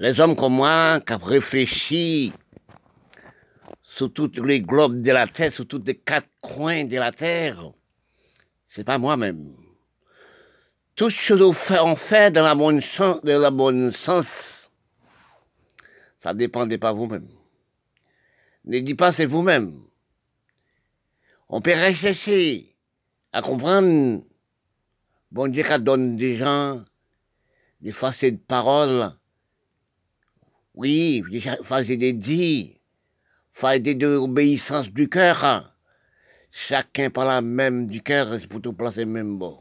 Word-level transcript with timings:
Les 0.00 0.20
hommes 0.20 0.36
comme 0.36 0.54
moi, 0.54 1.00
qui 1.04 1.12
ont 1.12 1.18
réfléchi 1.18 2.32
sur 3.82 4.12
tous 4.12 4.30
les 4.44 4.60
globes 4.60 5.02
de 5.02 5.10
la 5.10 5.26
Terre, 5.26 5.50
sur 5.50 5.66
tous 5.66 5.82
les 5.84 5.96
quatre 5.96 6.28
coins 6.40 6.84
de 6.84 6.96
la 6.96 7.10
Terre, 7.10 7.72
c'est 8.68 8.84
pas 8.84 8.98
moi-même. 8.98 9.56
Tout 10.94 11.10
ce 11.10 11.34
que 11.34 11.80
on 11.80 11.96
fait 11.96 12.30
dans 12.30 12.44
la 12.44 12.54
bonne 12.54 12.80
sens, 12.80 13.20
dans 13.24 13.40
la 13.40 13.50
bonne 13.50 13.90
sens, 13.90 14.70
ça 16.20 16.32
dépendait 16.32 16.78
pas 16.78 16.92
vous-même. 16.92 17.28
Ne 18.66 18.78
dis 18.78 18.94
pas 18.94 19.10
c'est 19.10 19.26
vous-même. 19.26 19.82
On 21.48 21.60
peut 21.60 21.74
rechercher 21.74 22.76
à 23.32 23.42
comprendre. 23.42 24.22
Bon 25.32 25.48
Dieu 25.48 25.64
qui 25.64 25.80
donne 25.80 26.16
des 26.16 26.36
gens 26.36 26.84
des 27.80 27.92
facettes 27.92 28.36
de 28.36 28.46
parole. 28.46 29.12
Oui, 30.78 31.24
des 31.28 31.40
facettes 31.40 31.98
de 31.98 32.12
dire, 32.12 32.68
facettes 33.50 33.98
d'obéissance 33.98 34.92
du 34.92 35.08
cœur. 35.08 35.74
Chacun 36.52 37.10
par 37.10 37.26
la 37.26 37.40
même 37.40 37.88
du 37.88 38.00
cœur, 38.00 38.38
c'est 38.38 38.46
pour 38.46 38.62
tout 38.62 38.72
placer 38.72 39.04
même 39.04 39.38
bon. 39.38 39.58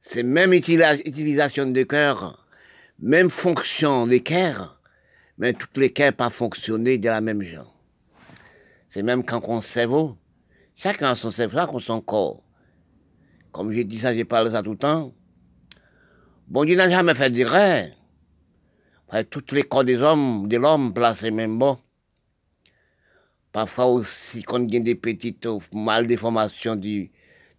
C'est 0.00 0.22
même 0.22 0.54
utilisation 0.54 1.66
de 1.66 1.82
cœur, 1.82 2.48
même 2.98 3.28
fonction 3.28 4.06
des 4.06 4.22
cœurs, 4.22 4.80
mais 5.36 5.52
toutes 5.52 5.76
les 5.76 5.92
cœurs 5.92 6.14
pas 6.14 6.30
fonctionner 6.30 6.96
de 6.96 7.10
la 7.10 7.20
même 7.20 7.42
genre. 7.42 7.78
C'est 8.88 9.02
même 9.02 9.22
quand 9.22 9.42
on 9.48 9.60
cerveau, 9.60 10.16
chacun 10.76 11.10
a 11.10 11.14
son 11.14 11.30
cerveau, 11.30 11.58
chacun 11.58 11.80
son 11.80 12.00
corps. 12.00 12.42
Comme 13.52 13.70
j'ai 13.72 13.84
dit 13.84 13.98
ça, 13.98 14.14
j'ai 14.14 14.24
parlé 14.24 14.50
ça 14.50 14.62
tout 14.62 14.72
le 14.72 14.78
temps. 14.78 15.12
Bon 16.46 16.64
Dieu 16.64 16.74
n'a 16.74 16.88
jamais 16.88 17.14
fait 17.14 17.28
dire 17.28 17.50
rien. 17.50 17.90
Toutes 19.30 19.52
les 19.52 19.62
corps 19.62 19.84
des 19.84 19.96
hommes, 19.96 20.48
de 20.48 20.58
l'homme, 20.58 20.92
placés 20.92 21.30
même 21.30 21.58
bon. 21.58 21.78
Parfois 23.52 23.86
aussi, 23.86 24.42
quand 24.42 24.58
il 24.58 24.74
y 24.74 24.76
a 24.76 24.80
des 24.80 24.94
petites 24.94 25.48
maldeformations 25.72 26.76
du, 26.76 27.10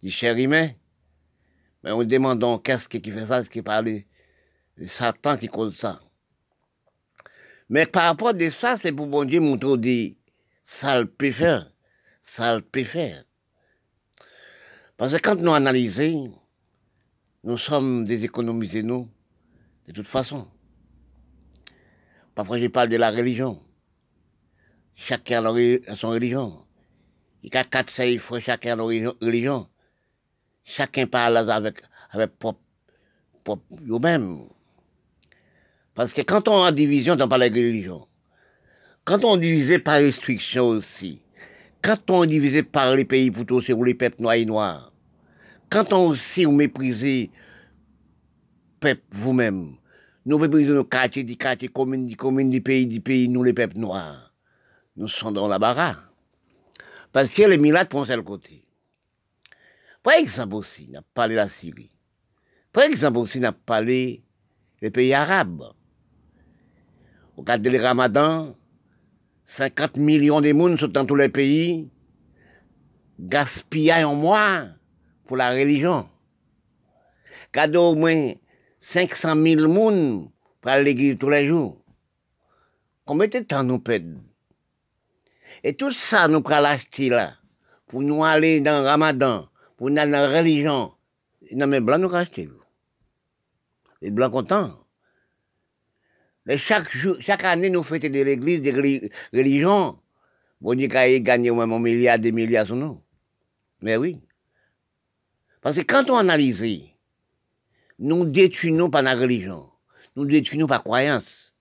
du 0.03 0.11
cher 0.11 0.37
humain, 0.37 0.69
mais 1.83 1.91
on 1.91 2.03
demande 2.03 2.63
qu'est-ce 2.63 2.87
qui 2.87 3.01
fait 3.11 3.25
ça, 3.25 3.43
ce 3.43 3.49
qui 3.49 3.61
parle 3.61 4.01
Satan 4.85 5.37
qui 5.37 5.47
cause 5.47 5.75
ça. 5.75 5.99
Mais 7.69 7.85
par 7.85 8.03
rapport 8.03 8.29
à 8.29 8.49
ça, 8.51 8.77
c'est 8.77 8.91
pour 8.91 9.07
bon 9.07 9.25
Dieu 9.25 9.39
montrer 9.39 9.77
des 9.77 10.17
sales 10.63 11.07
pécheurs, 11.07 11.71
sales 12.23 12.61
pécheurs. 12.61 13.23
Parce 14.97 15.13
que 15.13 15.17
quand 15.17 15.35
nous 15.35 15.53
analysons, 15.53 16.33
nous 17.43 17.57
sommes 17.57 18.05
des 18.05 18.23
économisés, 18.23 18.83
nous, 18.83 19.09
de 19.87 19.93
toute 19.93 20.07
façon. 20.07 20.47
Parfois, 22.39 22.57
je 22.57 22.67
parle 22.67 22.87
de 22.87 22.95
la 22.95 23.11
religion. 23.11 23.59
Chacun 24.95 25.43
a 25.43 25.95
son 25.97 26.11
religion. 26.11 26.63
Il 27.43 27.53
y 27.53 27.57
a 27.57 27.65
quatre, 27.65 27.89
cinq 27.89 28.17
fois 28.17 28.39
chacun 28.39 28.77
leur 28.77 28.85
religion. 28.85 29.67
Chacun 30.63 31.05
parle 31.05 31.35
avec, 31.35 31.81
avec 32.11 32.39
propre, 32.39 32.61
propre, 33.43 33.65
même 34.01 34.43
Parce 35.93 36.13
que 36.13 36.21
quand 36.21 36.47
on 36.47 36.63
a 36.63 36.71
division, 36.71 37.17
on 37.19 37.27
parle 37.27 37.49
de 37.49 37.55
religion. 37.55 38.07
Quand 39.03 39.25
on 39.25 39.35
divisé 39.35 39.77
par 39.77 39.95
restriction 39.95 40.69
aussi, 40.69 41.19
quand 41.81 42.09
on 42.09 42.23
divisé 42.23 42.63
par 42.63 42.95
les 42.95 43.03
pays 43.03 43.31
plutôt 43.31 43.59
sur 43.59 43.83
les 43.83 43.95
peuples 43.95 44.21
noirs 44.21 44.35
et 44.35 44.45
noirs, 44.45 44.93
quand 45.69 45.91
on 45.91 46.07
aussi 46.07 46.45
on 46.45 46.53
méprisé 46.53 47.31
peuple 48.79 49.03
vous-même, 49.11 49.75
nous 50.29 50.37
nos 50.37 50.83
quartiers, 50.83 51.23
des 51.23 51.35
quartiers, 51.37 51.69
des 51.69 52.43
des 52.43 52.61
pays, 52.61 52.85
des 52.85 52.99
pays, 52.99 53.27
nous 53.27 53.41
les 53.41 53.51
peuples 53.51 53.79
noirs, 53.79 54.31
nous 54.95 55.07
sommes 55.07 55.33
dans 55.33 55.47
la 55.47 55.57
barre. 55.57 56.03
Parce 57.11 57.33
que 57.33 57.41
les 57.41 57.57
milades 57.57 57.89
pensent 57.89 58.11
à 58.11 58.15
le 58.15 58.21
côté. 58.21 58.63
Par 60.03 60.13
exemple 60.13 60.53
aussi, 60.53 60.87
on 60.93 60.99
a 60.99 61.01
parlé 61.15 61.33
la 61.33 61.49
Syrie. 61.49 61.89
Par 62.71 62.83
exemple 62.83 63.17
aussi, 63.17 63.39
on 63.39 63.43
a 63.45 63.51
parlé 63.51 64.23
des 64.83 64.91
pays 64.91 65.15
arabes. 65.15 65.63
Au 67.35 67.41
cadre 67.41 67.67
du 67.67 67.75
ramadan, 67.75 68.55
50 69.45 69.97
millions 69.97 70.41
de 70.41 70.51
monde 70.51 70.79
sont 70.79 70.89
dans 70.89 71.07
tous 71.07 71.15
les 71.15 71.29
pays, 71.29 71.89
gaspillent 73.19 74.03
en 74.03 74.13
mois 74.13 74.65
pour 75.25 75.37
la 75.37 75.49
religion. 75.49 76.07
Cadeau 77.51 77.93
au 77.93 77.95
moins 77.95 78.33
500 78.89 79.35
000 79.43 79.67
monde 79.67 80.31
pour 80.61 80.71
aller 80.71 80.81
à 80.81 80.83
l'église 80.83 81.17
tous 81.19 81.29
les 81.29 81.47
jours. 81.47 81.77
Combien 83.05 83.27
de 83.27 83.39
temps 83.39 83.63
nous 83.63 83.77
perdons 83.77 84.23
Et 85.63 85.75
tout 85.75 85.91
ça, 85.91 86.27
nous 86.27 86.41
prenons 86.41 86.61
l'acheter 86.61 87.09
là, 87.09 87.35
pour 87.85 88.01
nous 88.01 88.23
aller 88.23 88.61
dans 88.61 88.81
le 88.81 88.87
ramadan, 88.87 89.47
pour 89.77 89.87
aller 89.89 89.95
dans 89.97 90.09
la 90.09 90.39
religion. 90.39 90.91
Non, 91.51 91.67
mais 91.67 91.81
blancs 91.81 92.01
nous 92.01 92.07
rachetons. 92.07 92.49
Les 94.01 94.09
blancs 94.09 94.31
contents. 94.31 94.83
Mais 96.47 96.57
chaque, 96.57 96.91
jour, 96.91 97.15
chaque 97.19 97.43
année, 97.43 97.69
nous 97.69 97.83
fêtons 97.83 98.09
de 98.09 98.23
l'église, 98.23 98.63
des 98.63 98.71
religions. 99.31 99.99
Bon 100.61 100.73
Dieu, 100.73 100.87
qu'il 100.87 101.21
gagné 101.21 101.51
au 101.51 101.55
moins 101.55 101.71
un 101.71 101.79
milliard, 101.79 102.17
des 102.17 102.31
milliards 102.31 102.65
sur 102.65 102.75
nous. 102.75 102.99
Mais 103.83 103.97
oui. 103.97 104.19
Parce 105.61 105.75
que 105.75 105.81
quand 105.81 106.09
on 106.09 106.17
analyse, 106.17 106.63
nous 107.99 108.23
détruisons 108.23 108.89
par 108.89 109.01
la 109.01 109.13
religion. 109.13 109.69
Nous 110.15 110.25
détruisons 110.25 110.67
par 110.67 110.83
croyance. 110.83 111.53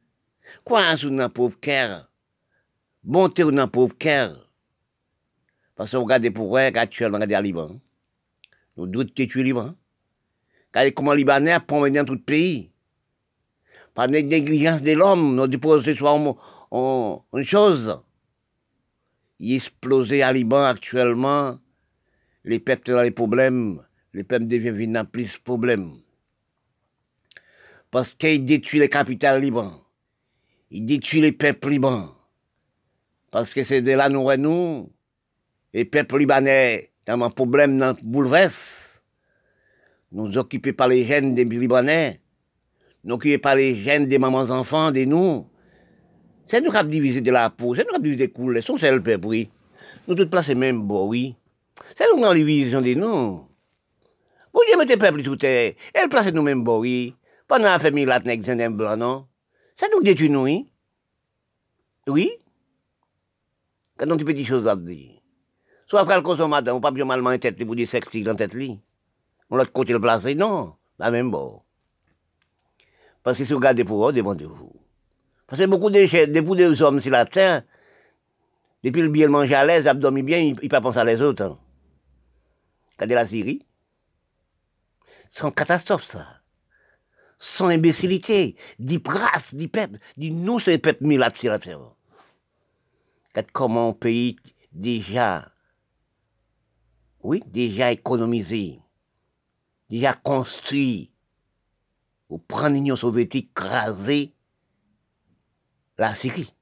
Croyance 0.64 1.02
ou 1.02 1.10
dans 1.10 1.28
pauvre 1.28 1.58
cœur. 1.58 2.08
Bonté 3.02 3.42
ou 3.42 3.50
dans 3.50 3.66
pauvre 3.66 3.96
cœur. 3.98 4.48
Parce 5.74 5.90
qu'on 5.90 6.04
regarde 6.04 6.30
pour 6.30 6.46
voir 6.46 6.72
qu'actuellement, 6.72 7.18
on 7.18 7.30
à 7.30 7.42
Liban. 7.42 7.80
Nous 8.76 8.86
devons 8.86 9.10
détruire 9.16 9.44
Liban. 9.44 9.74
Regardez 10.72 10.92
comment 10.92 11.12
Libanais 11.12 11.58
prennent 11.66 11.92
dans 11.92 12.04
tout 12.04 12.14
le 12.14 12.20
pays. 12.20 12.70
Par 13.94 14.06
la 14.06 14.22
négligence 14.22 14.82
de 14.82 14.92
l'homme, 14.92 15.34
nous 15.34 15.82
ce 15.82 15.94
soir 15.94 16.16
une 17.32 17.44
chose. 17.44 18.00
Il 19.40 19.56
explosé 19.56 20.22
à 20.22 20.32
Liban 20.32 20.64
actuellement. 20.64 21.58
Les 22.44 22.60
peuples 22.60 22.92
dans 22.92 23.02
les 23.02 23.10
problèmes. 23.10 23.82
Les 24.12 24.22
peuples 24.22 24.46
deviennent 24.46 25.04
plus 25.04 25.32
de 25.34 25.38
problèmes. 25.42 25.96
Parce 27.90 28.14
qu'il 28.14 28.44
détruit 28.44 28.80
les 28.80 28.88
capitales 28.88 29.40
Liban. 29.40 29.72
Il 30.70 30.86
détruit 30.86 31.20
les 31.20 31.32
peuples 31.32 31.70
Liban. 31.70 32.14
Parce 33.30 33.52
que 33.52 33.62
c'est 33.64 33.82
de 33.82 33.92
là 33.92 34.08
nous, 34.08 34.30
nous, 34.36 34.90
les 35.74 35.84
peuples 35.84 36.18
libanais, 36.18 36.90
dans 37.06 37.20
un 37.20 37.30
problème, 37.30 37.78
dans 37.78 37.94
bouleverse. 38.02 39.02
Nous 40.12 40.38
occupés 40.38 40.72
par 40.72 40.88
les 40.88 41.04
gènes 41.04 41.34
des 41.34 41.44
Libanais, 41.44 42.20
nous 43.04 43.16
occupés 43.16 43.36
par 43.36 43.56
les 43.56 43.76
gènes 43.76 44.08
des 44.08 44.18
mamans 44.18 44.50
enfants, 44.50 44.90
des 44.90 45.04
nous. 45.04 45.46
C'est 46.46 46.62
nous 46.62 46.70
qui 46.70 46.76
avons 46.78 46.88
divisé 46.88 47.20
de 47.20 47.30
la 47.30 47.50
peau, 47.50 47.74
c'est 47.74 47.82
nous 47.82 47.90
qui 47.90 47.94
avons 47.96 48.02
divisé 48.02 48.26
des 48.26 48.32
couleurs, 48.32 48.62
c'est 48.64 48.90
le 48.90 49.02
peuple, 49.02 49.26
oui. 49.26 49.50
Nous 50.06 50.14
tous 50.14 50.30
placés 50.30 50.54
même 50.54 50.90
oui. 50.90 51.34
C'est 51.96 52.06
nous 52.10 52.16
qui 52.16 52.24
avons 52.24 52.34
division 52.34 52.80
des 52.80 52.94
nous. 52.94 53.44
Vous 54.54 54.60
dites, 54.66 54.78
mettez 54.78 54.96
peuple 54.96 55.22
tout 55.22 55.44
est, 55.44 55.76
elle 55.92 56.08
place 56.08 56.32
nous 56.32 56.42
même 56.42 56.64
bon, 56.64 56.78
oui. 56.78 57.14
Pendant 57.48 57.64
la 57.64 57.78
famille 57.78 58.04
nek 58.04 58.46
un 58.46 58.70
blanc, 58.70 58.96
non? 58.98 59.26
C'est 59.76 59.90
nous 59.90 60.02
détruit 60.02 60.28
nous, 60.28 60.42
oui. 60.42 60.70
Oui? 62.06 62.30
Quand 63.96 64.10
on 64.10 64.16
dit 64.16 64.24
petites 64.24 64.46
choses 64.46 64.68
à 64.68 64.76
dire. 64.76 65.22
Soit 65.86 66.00
après 66.00 66.16
le 66.16 66.22
consommateur, 66.22 66.76
on 66.76 66.80
pas 66.82 66.90
bien 66.90 67.06
mal 67.06 67.26
en 67.26 67.38
tête, 67.38 67.64
pour 67.64 67.74
dire 67.74 67.88
sexe 67.88 68.14
dans 68.18 68.36
tête 68.36 68.52
li. 68.52 68.78
On 69.48 69.56
l'autre 69.56 69.72
côté 69.72 69.94
le 69.94 70.00
placer, 70.00 70.34
non? 70.34 70.74
La 70.98 71.10
même 71.10 71.30
bon. 71.30 71.62
Parce 73.22 73.38
que 73.38 73.44
si 73.44 73.52
vous 73.52 73.58
regardez 73.58 73.84
pour 73.84 74.04
vous, 74.04 74.12
demandez-vous. 74.12 74.72
Parce 75.46 75.62
que 75.62 75.66
beaucoup 75.66 75.90
de, 75.90 76.40
beaucoup 76.40 76.54
de 76.54 76.82
hommes 76.82 77.00
sur 77.00 77.10
la 77.10 77.24
terre, 77.24 77.62
depuis 78.84 79.00
le 79.00 79.08
bien 79.08 79.28
manger 79.28 79.54
à 79.54 79.64
l'aise, 79.64 79.86
abdomen 79.86 80.24
bien, 80.24 80.38
ils 80.38 80.54
ne 80.54 80.68
pas 80.68 80.82
penser 80.82 80.98
à 80.98 81.04
les 81.04 81.22
autres. 81.22 81.44
Hein. 81.44 81.58
Regardez 82.96 83.14
la 83.14 83.26
Syrie. 83.26 83.64
C'est 85.30 85.44
une 85.44 85.52
catastrophe, 85.52 86.04
ça. 86.04 86.37
Sans 87.38 87.68
imbécilité, 87.68 88.56
dit 88.78 88.98
brasse, 88.98 89.54
dit 89.54 89.68
peuple, 89.68 89.98
dit 90.16 90.32
nous, 90.32 90.58
c'est 90.58 90.72
les 90.72 90.78
peuples 90.78 91.04
mis 91.04 91.16
là 91.16 91.30
terre. 91.30 91.58
Regardez 93.30 93.50
comment 93.52 93.90
un 93.90 93.92
pays 93.92 94.36
déjà 94.72 95.52
oui, 97.22 97.42
déjà 97.46 97.90
économisé, 97.90 98.78
déjà 99.90 100.12
construit, 100.12 101.10
pour 102.28 102.42
prendre 102.42 102.74
l'Union 102.74 102.96
soviétique, 102.96 103.52
craser 103.54 104.32
la 105.96 106.14
Syrie. 106.14 106.54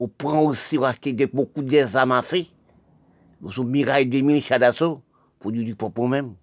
On 0.00 0.08
prend 0.08 0.42
aussi 0.42 0.78
acheter 0.78 1.12
beaucoup 1.26 1.62
d'armes 1.62 2.12
à 2.12 2.22
feu, 2.22 2.44
sous 3.48 3.64
miraille 3.64 4.06
des 4.06 4.22
mille 4.22 4.42
chats 4.42 4.58
d'assaut, 4.58 5.02
pour 5.38 5.52
du 5.52 5.74
pour 5.74 6.08
même. 6.08 6.34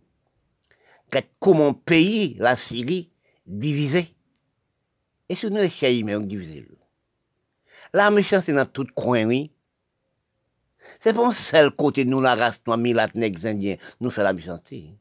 Comment 1.40 1.74
payer 1.74 2.36
la 2.40 2.58
Syrie 2.58 3.10
divisée. 3.46 4.16
Et 5.30 5.36
si 5.36 5.50
nous 5.50 5.58
les 5.58 6.04
mais 6.04 6.16
on 6.16 6.22
divise. 6.22 6.66
La 7.94 8.12
méchanceté 8.12 8.54
dans 8.54 8.66
tout 8.66 8.88
coin, 8.94 9.26
oui. 9.26 9.52
C'est 11.00 11.18
un 11.18 11.34
seul 11.34 11.72
côté 11.72 12.06
nous, 12.06 12.22
la 12.22 12.36
race 12.36 12.62
noire, 12.68 12.78
milat, 12.78 13.10
nègres, 13.16 13.46
indiens, 13.46 13.78
nous 14.00 14.12
fait 14.12 14.24
la 14.24 14.34
méchanceté. 14.34 14.94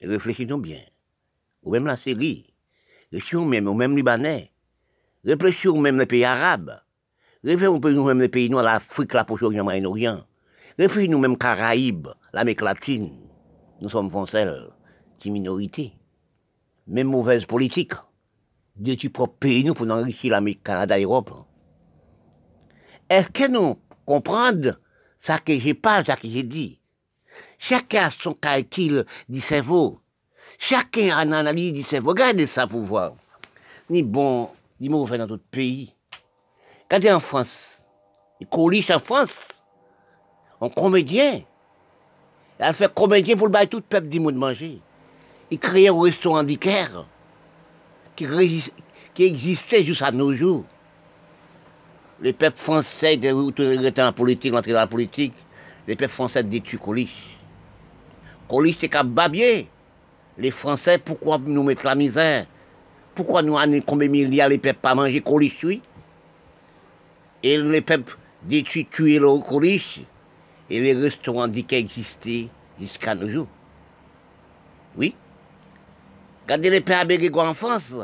Réfléchissons 0.00 0.58
bien. 0.58 0.80
Ou 1.62 1.72
même 1.72 1.86
la 1.86 1.96
Syrie. 1.96 2.54
Réfléchissons 3.12 3.44
même, 3.44 3.68
ou 3.68 3.74
même 3.74 3.96
Libanais. 3.96 4.52
Réfléchissons 5.24 5.78
même 5.78 5.98
les 5.98 6.06
pays 6.06 6.24
arabes. 6.24 6.80
Réfléchissons 7.44 8.04
même 8.04 8.20
les 8.20 8.28
pays 8.28 8.48
noirs, 8.48 8.64
l'Afrique, 8.64 9.14
la 9.14 9.24
Proche-Orient, 9.24 9.64
Moyen-Orient. 9.64 10.24
Réfléchissons 10.78 11.18
même 11.18 11.36
Caraïbes, 11.36 12.08
l'Amérique 12.32 12.62
latine. 12.62 13.18
Nous 13.80 13.88
sommes 13.88 14.10
français, 14.10 14.46
qui 15.18 15.30
minorité. 15.30 15.92
Même 16.86 17.08
mauvaise 17.08 17.44
politique. 17.44 17.92
De 18.76 18.94
tu 18.94 19.10
propre 19.10 19.34
pays, 19.40 19.64
nous, 19.64 19.74
pour 19.74 19.90
enrichir 19.90 20.32
l'Amérique, 20.32 20.62
Canada, 20.62 20.98
Europe. 20.98 21.32
Est-ce 23.10 23.28
que 23.28 23.48
nous 23.48 23.78
comprenons 24.06 24.74
ça 25.18 25.38
que 25.38 25.58
j'ai 25.58 25.74
pas, 25.74 26.04
ça 26.04 26.16
que 26.16 26.28
j'ai 26.28 26.44
dit? 26.44 26.78
Chacun 27.58 28.04
a 28.04 28.10
son 28.10 28.34
calcul 28.34 29.04
du 29.28 29.40
cerveau. 29.40 29.98
Chacun 30.58 31.16
a 31.16 31.24
une 31.24 31.32
analyse 31.32 31.72
du 31.72 31.82
cerveau. 31.82 32.10
Regardez 32.10 32.46
ça 32.46 32.66
pour 32.66 32.82
voir. 32.82 33.14
Ni 33.90 34.02
bon, 34.02 34.50
ni 34.80 34.88
mauvais 34.88 35.18
dans 35.18 35.26
d'autres 35.26 35.42
pays. 35.50 35.94
Regardez 36.84 37.12
en 37.12 37.20
France. 37.20 37.82
Les 38.40 38.46
colis 38.46 38.86
en 38.90 39.00
France. 39.00 39.48
Un 40.60 40.68
comédien. 40.68 41.42
Elle 42.58 42.72
fait 42.74 42.92
comédien 42.92 43.36
pour 43.36 43.46
le 43.46 43.52
bail 43.52 43.68
tout 43.68 43.78
le 43.78 43.82
peuple 43.82 44.08
du 44.08 44.20
monde 44.20 44.36
manger. 44.36 44.80
Il 45.50 45.58
crée 45.58 45.88
un 45.88 46.00
restaurant 46.00 46.42
d'Iker 46.42 47.06
qui, 48.16 48.26
existait 49.18 49.82
jusqu'à 49.82 50.12
nos 50.12 50.34
jours. 50.34 50.64
Les 52.20 52.32
peuples 52.32 52.58
français, 52.58 53.14
étaient 53.14 53.32
en 54.02 54.12
politique, 54.12 54.52
entrés 54.52 54.72
dans 54.72 54.80
la 54.80 54.86
politique, 54.86 55.34
les 55.86 55.96
peuples 55.96 56.12
français 56.12 56.42
détruisent 56.42 56.80
Coliche. 56.80 57.38
Coliche, 58.48 58.76
c'est 58.80 58.88
qu'à 58.88 59.02
babier. 59.02 59.68
Les 60.36 60.50
Français, 60.50 60.98
pourquoi 60.98 61.38
nous 61.38 61.62
mettre 61.62 61.84
la 61.84 61.94
misère? 61.94 62.46
Pourquoi 63.14 63.42
nous 63.42 63.58
avons 63.58 63.80
combien 63.80 64.06
de 64.06 64.12
milliards 64.12 64.48
les 64.48 64.58
peuples 64.58 64.78
pas 64.80 64.94
manger 64.94 65.20
Coliche, 65.20 65.64
oui? 65.64 65.82
Et 67.42 67.56
les 67.56 67.80
peuples 67.80 68.16
détruisent, 68.42 68.86
tuer 68.90 69.18
le 69.18 69.38
Coliche. 69.40 70.00
Et 70.70 70.80
les 70.80 70.92
restaurants 70.92 71.48
disent 71.48 71.64
existaient 71.70 72.48
jusqu'à 72.78 73.14
nos 73.14 73.28
jours. 73.28 73.48
Oui? 74.96 75.14
Regardez 76.48 76.70
les 76.70 76.80
pères 76.80 77.04
Bérégois 77.04 77.46
en 77.46 77.52
France. 77.52 77.94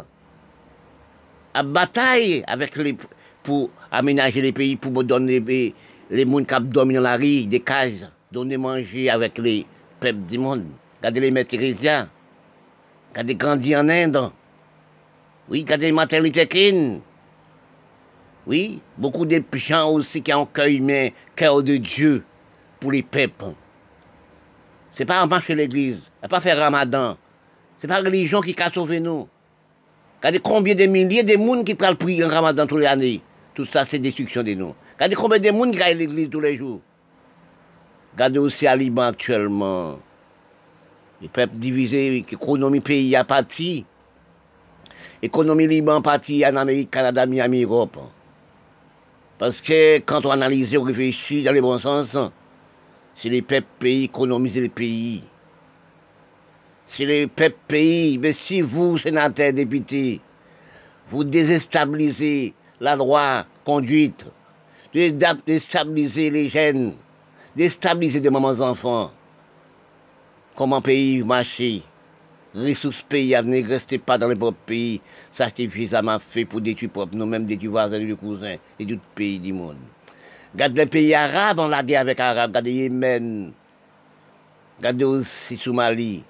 À 1.54 1.62
bataille 1.62 2.44
avec 2.46 2.76
les, 2.76 2.94
pour 3.42 3.70
aménager 3.90 4.42
les 4.42 4.52
pays, 4.52 4.76
pour 4.76 5.02
donner 5.02 5.40
les, 5.40 5.74
les 6.10 6.30
gens 6.30 6.44
qui 6.44 6.68
dorment 6.68 6.92
dans 6.92 7.00
la 7.00 7.16
rue, 7.16 7.46
des 7.46 7.60
cages, 7.60 8.06
donner 8.30 8.58
manger 8.58 9.08
avec 9.08 9.38
les 9.38 9.64
peuples 9.98 10.28
du 10.28 10.36
monde. 10.36 10.66
Regardez 10.98 11.20
les 11.20 11.30
mères 11.30 11.46
Thérésiens. 11.46 12.10
Regardez 13.12 13.34
grandi 13.34 13.74
en 13.74 13.88
Inde. 13.88 14.30
Oui, 15.48 15.60
regardez 15.60 15.86
les 15.86 15.92
maternités 15.92 17.00
Oui, 18.46 18.82
beaucoup 18.98 19.24
de 19.24 19.42
gens 19.54 19.88
aussi 19.88 20.20
qui 20.20 20.34
ont 20.34 20.44
cœur 20.44 20.66
humain, 20.66 21.08
cœur 21.34 21.62
de 21.62 21.78
Dieu 21.78 22.22
pour 22.78 22.92
les 22.92 23.02
peuples. 23.02 23.54
C'est 24.92 25.06
pas 25.06 25.24
en 25.24 25.28
marcher 25.28 25.54
l'église, 25.54 26.02
pas 26.28 26.42
faire 26.42 26.58
ramadan. 26.58 27.16
C'est 27.78 27.88
pas 27.88 28.00
la 28.00 28.08
religion 28.08 28.40
qui 28.40 28.54
a 28.60 28.70
sauvé 28.70 29.00
nous. 29.00 29.28
Regardez 30.18 30.40
combien 30.40 30.74
de 30.74 30.86
milliers 30.86 31.22
de 31.22 31.36
monde 31.36 31.64
qui 31.64 31.74
prennent 31.74 31.90
le 31.90 31.96
prix 31.96 32.24
en 32.24 32.28
ramadan 32.28 32.66
tous 32.66 32.78
les 32.78 32.86
années. 32.86 33.20
Tout 33.54 33.66
ça, 33.66 33.84
c'est 33.84 33.98
destruction 33.98 34.42
de 34.42 34.54
nous. 34.54 34.74
Regardez 34.94 35.14
combien 35.14 35.38
de 35.38 35.50
monde 35.50 35.72
qui 35.72 35.82
à 35.82 35.92
l'église 35.92 36.30
tous 36.30 36.40
les 36.40 36.56
jours. 36.56 36.80
Regardez 38.14 38.38
aussi 38.38 38.66
à 38.66 38.74
Liban 38.74 39.02
actuellement. 39.02 39.98
Les 41.20 41.28
peuples 41.28 41.56
divisés, 41.56 42.10
l'économie 42.10 42.80
pays 42.80 43.14
a 43.16 43.24
parti. 43.24 43.84
L'économie 45.22 45.66
Liban 45.66 46.00
parti 46.00 46.44
en 46.46 46.56
Amérique, 46.56 46.90
Canada, 46.90 47.26
Miami, 47.26 47.62
Europe. 47.62 47.98
Parce 49.38 49.60
que 49.60 49.98
quand 49.98 50.24
on 50.26 50.30
analyse, 50.30 50.76
on 50.76 50.82
réfléchit 50.82 51.42
dans 51.42 51.52
le 51.52 51.60
bon 51.60 51.78
sens, 51.78 52.16
c'est 53.16 53.28
les 53.28 53.42
peuples 53.42 53.66
pays 53.78 54.04
économiser 54.04 54.60
les 54.60 54.68
pays. 54.68 55.24
C'est 56.94 57.06
les 57.06 57.26
peuples 57.26 57.58
pays. 57.66 58.18
Mais 58.18 58.32
si 58.32 58.60
vous, 58.60 58.96
sénateurs, 58.98 59.52
députés, 59.52 60.20
vous 61.10 61.24
déstabilisez 61.24 62.54
la 62.80 62.94
loi 62.94 63.46
conduite, 63.64 64.24
déstabiliser 64.92 66.30
les 66.30 66.48
jeunes, 66.48 66.94
déstabiliser 67.56 68.20
des 68.20 68.30
mamans 68.30 68.60
enfants, 68.60 69.10
comment 70.54 70.80
pays 70.80 71.24
marcher, 71.24 71.82
ressources 72.54 73.02
pays 73.02 73.34
à 73.34 73.42
venir, 73.42 73.66
restez 73.66 73.98
pas 73.98 74.16
dans 74.16 74.28
les 74.28 74.36
propres 74.36 74.58
pays, 74.64 75.00
ça 75.32 75.48
suffisamment 75.50 76.20
fait 76.20 76.44
pour 76.44 76.60
détruire 76.60 76.90
nous-mêmes, 77.10 77.44
détruire 77.44 77.72
voisins, 77.72 77.98
des 77.98 78.14
cousins 78.14 78.54
et 78.78 78.86
tout 78.86 79.00
pays 79.16 79.40
du 79.40 79.52
monde. 79.52 79.78
Regardez 80.52 80.82
les 80.82 80.86
pays 80.86 81.14
arabes, 81.14 81.58
on 81.58 81.66
l'a 81.66 81.82
dit 81.82 81.96
avec 81.96 82.20
Arabes, 82.20 82.50
regardez 82.50 82.70
Yémen, 82.72 83.52
regardez 84.78 85.04
aussi 85.04 85.56
Somalie. 85.56 86.22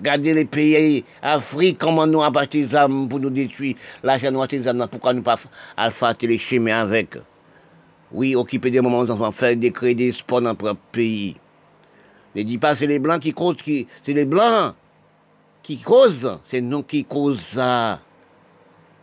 Regardez 0.00 0.32
les 0.32 0.46
pays 0.46 1.04
Afrique, 1.20 1.76
comment 1.78 2.06
nous 2.06 2.22
des 2.50 2.74
armes 2.74 3.06
pour 3.06 3.20
nous 3.20 3.28
détruire. 3.28 3.76
L'argent 4.02 4.30
nous 4.32 4.40
armes, 4.40 4.88
pourquoi 4.90 5.12
nous 5.12 5.20
pas 5.20 5.36
faire 5.36 6.14
les 6.22 6.38
chemins 6.38 6.80
avec? 6.80 7.18
Oui, 8.10 8.34
occuper 8.34 8.70
des 8.70 8.80
moments 8.80 9.00
enfants, 9.00 9.30
faire 9.30 9.54
des 9.56 9.70
crédits, 9.70 10.14
sports 10.14 10.40
dans 10.40 10.54
notre 10.54 10.74
pays. 10.90 11.36
Ne 12.34 12.42
dis 12.42 12.56
pas 12.56 12.74
c'est 12.76 12.86
les 12.86 12.98
blancs 12.98 13.20
qui 13.20 13.34
causent, 13.34 13.58
c'est 14.02 14.14
les 14.14 14.24
blancs 14.24 14.74
qui 15.62 15.76
causent, 15.78 16.38
c'est 16.44 16.62
nous 16.62 16.82
qui 16.82 17.04
causons 17.04 17.38
ça. 17.38 18.00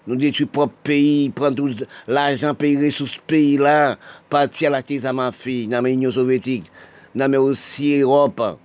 Nous 0.07 0.15
détruisons 0.15 0.49
propre 0.51 0.73
pays, 0.83 1.29
prendre 1.29 1.57
tout 1.57 1.85
l'argent, 2.07 2.55
payer 2.55 2.89
sous 2.89 3.07
ce 3.07 3.19
pays-là, 3.27 3.97
partir 4.29 4.73
à 4.73 4.81
la 4.81 5.13
ma 5.13 5.31
fille, 5.31 5.67
dans 5.67 5.81
l'Union 5.81 6.11
soviétique, 6.11 6.71
dans 7.13 7.31
aussi 7.35 7.99
Europe. 7.99 8.57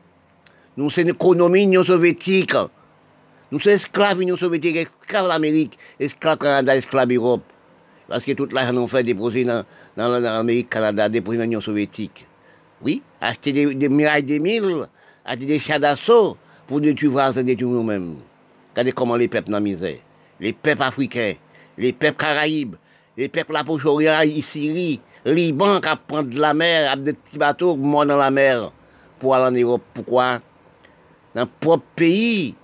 Nous 0.77 0.89
sommes 0.89 1.09
économie 1.09 1.65
Union 1.65 1.85
soviétique. 1.85 2.55
Nous 3.51 3.61
sommes 3.61 3.75
esclaves 3.75 4.23
Union 4.23 4.37
soviétique, 4.37 4.77
esclaves 4.77 5.29
l'Amérique, 5.29 5.79
esclaves 6.01 6.39
Canada, 6.39 6.75
esclaves 6.75 7.13
Europe. 7.13 7.43
Parce 8.09 8.25
que 8.25 8.33
tout 8.33 8.49
l'argent 8.51 8.73
nous 8.73 8.89
fait 8.89 9.05
déposer 9.05 9.45
dans, 9.45 9.65
dans 9.97 10.09
l'Amérique, 10.09 10.71
Canada, 10.71 11.09
déposer 11.09 11.39
dans 11.39 11.45
l'Union 11.45 11.61
soviétique. 11.61 12.27
Oui, 12.81 13.03
acheter 13.21 13.53
des, 13.53 13.75
des 13.75 13.89
mirailles 13.89 14.23
des 14.23 14.39
mille, 14.39 14.89
acheter 15.25 15.45
des 15.45 15.59
chats 15.59 15.79
d'assaut 15.79 16.37
pour 16.67 16.81
détruire, 16.81 17.33
détruire 17.35 17.71
nous-mêmes. 17.71 18.17
Regardez 18.71 18.93
comment 18.93 19.17
les 19.17 19.29
peuples 19.29 19.51
dans 19.51 19.59
la 19.59 19.61
misère 19.61 19.99
les 20.41 20.53
peuples 20.53 20.83
africains, 20.83 21.35
les 21.79 21.93
peuples 21.93 22.17
caraïbes, 22.17 22.75
les 23.17 23.29
peuples 23.29 23.53
la 23.53 24.25
Syrie, 24.43 25.01
Liban 25.25 25.81
qui 25.81 25.89
prendre 26.09 26.29
de 26.31 26.41
la 26.41 26.53
mer, 26.53 26.91
avec 26.91 27.05
des 27.05 27.13
petits 27.13 27.39
bateaux 27.39 27.77
morts 27.77 28.07
dans 28.07 28.17
la 28.17 28.31
mer 28.31 28.73
pour 29.21 29.37
aller 29.37 29.45
en 29.45 29.53
Europe. 29.53 29.83
Pourquoi? 29.95 30.41
Dans 31.35 31.47
propre 31.47 31.85
pays, 31.97 32.55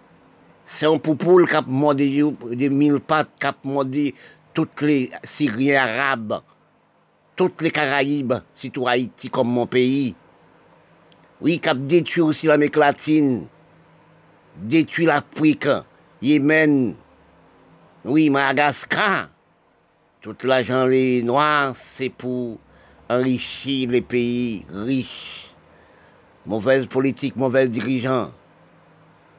c'est 0.66 0.87
un 0.87 0.98
poupoule 0.98 1.48
qui 1.48 1.56
a 1.56 1.62
mordu 1.62 2.22
des 2.52 2.68
mille 2.68 3.00
pattes, 3.00 3.30
qui 3.40 3.46
a 3.46 3.54
mordu 3.64 4.14
tous 4.52 4.68
les 4.82 5.10
Syriens 5.25 5.87
arabes, 5.87 6.42
toutes 7.34 7.62
les 7.62 7.70
Caraïbes, 7.70 8.34
surtout 8.54 8.84
comme 9.30 9.48
mon 9.48 9.66
pays. 9.66 10.14
Oui, 11.40 11.60
qui 11.60 11.68
a 11.68 11.75
détruit 11.75 12.22
aussi 12.22 12.46
l'Amérique 12.46 12.76
latine, 12.76 13.46
détruit 14.56 15.06
l'Afrique, 15.06 15.68
Yémen, 16.20 16.94
oui, 18.04 18.28
Madagascar, 18.28 19.28
tout 20.20 20.37
l'argent 20.44 20.84
les 20.84 21.22
noirs, 21.22 21.75
c'est 21.76 22.10
pour 22.10 22.58
enrichir 23.08 23.90
les 23.90 24.02
pays 24.02 24.66
riches. 24.68 25.54
Mauvaise 26.44 26.87
politique, 26.87 27.37
mauvais 27.37 27.68
dirigeants. 27.68 28.30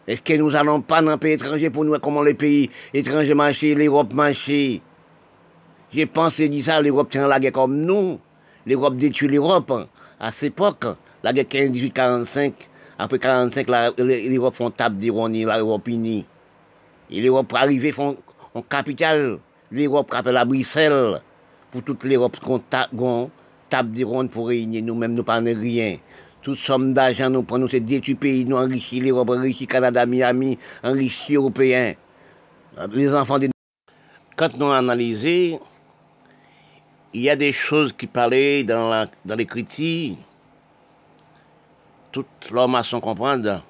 Est-ce 0.10 0.22
que 0.22 0.34
nous 0.34 0.56
allons 0.56 0.82
pas 0.82 1.04
dans 1.04 1.12
un 1.12 1.20
pays 1.20 1.34
étranger 1.34 1.70
pour 1.70 1.86
nous 1.86 1.96
comment 2.00 2.24
les 2.24 2.34
pays 2.34 2.72
étrangers 2.96 3.36
marchent, 3.36 3.62
l'Europe 3.62 4.12
marche 4.12 4.50
J'ai 4.50 6.06
pensé 6.08 6.50
dit 6.50 6.64
ça, 6.64 6.82
l'Europe 6.82 7.12
tient 7.12 7.28
la 7.28 7.40
guerre 7.40 7.52
comme 7.52 7.80
nous. 7.80 8.20
L'Europe 8.66 8.98
détruit 8.98 9.28
l'Europe. 9.28 9.72
À 10.20 10.32
cette 10.32 10.54
époque, 10.54 10.88
la 11.22 11.32
guerre 11.32 11.46
15-18-45, 11.46 12.54
après 12.98 13.20
45, 13.20 13.68
l'Europe 14.00 14.56
font 14.56 14.72
table 14.72 14.98
d'ironie, 14.98 15.44
l'Europe 15.44 15.88
unie. 15.88 16.26
Et 17.12 17.22
l'Europe 17.22 17.54
arrivée 17.54 17.92
font 17.92 18.18
en 18.56 18.64
capitale, 18.64 19.38
l'Europe 19.70 20.12
appelle 20.16 20.38
à 20.38 20.46
Bruxelles, 20.46 21.22
pour 21.72 21.84
toute 21.84 22.04
l'Europe 22.04 22.40
qu'on 22.40 23.30
table 23.70 23.92
de 23.92 24.04
ronde 24.04 24.32
pour 24.32 24.48
réunir, 24.48 24.84
nous-mêmes, 24.84 25.14
nous 25.14 25.24
parlons 25.24 25.54
rien. 25.56 25.98
Toute 26.42 26.58
somme 26.58 26.94
d'argent, 26.94 27.30
nous 27.30 27.44
prenons 27.44 27.68
ces 27.68 27.82
détruits 27.82 28.16
pays, 28.16 28.46
nous 28.46 28.56
enrichissons 28.56 29.04
l'Europe, 29.04 29.30
enrichissons 29.30 29.66
Canada, 29.66 30.06
Miami, 30.06 30.58
enrichissons 30.84 31.34
Européens. 31.34 31.96
Les 32.94 33.14
enfants 33.14 33.40
des... 33.40 33.50
quand 34.38 34.56
nous 34.58 34.72
analysons, 34.72 35.60
il 37.14 37.22
y 37.22 37.30
a 37.30 37.36
des 37.36 37.52
choses 37.52 37.92
qui 37.92 38.08
parlaient 38.08 38.64
dans, 38.64 38.90
la, 38.90 39.08
dans 39.26 39.36
les 39.36 39.46
critiques, 39.46 40.18
toute 42.12 42.50
l'homme 42.52 42.76
a 42.76 42.84
son 42.84 43.02
comprendre. 43.02 43.64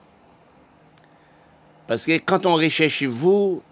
Parce 1.88 2.06
que 2.06 2.20
quand 2.20 2.46
on 2.46 2.54
recherche 2.54 3.02
vous, 3.04 3.64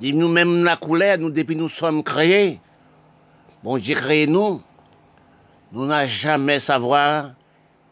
nous 0.00 0.28
même 0.28 0.64
la 0.64 0.76
couleur, 0.76 1.18
nous 1.18 1.30
depuis 1.30 1.54
nous 1.54 1.68
sommes 1.68 2.02
créés, 2.02 2.58
bon 3.62 3.78
Dieu 3.78 3.94
créé 3.94 4.26
nous, 4.26 4.60
nous 5.70 5.86
n'avons 5.86 6.08
jamais 6.08 6.58
savoir 6.58 7.30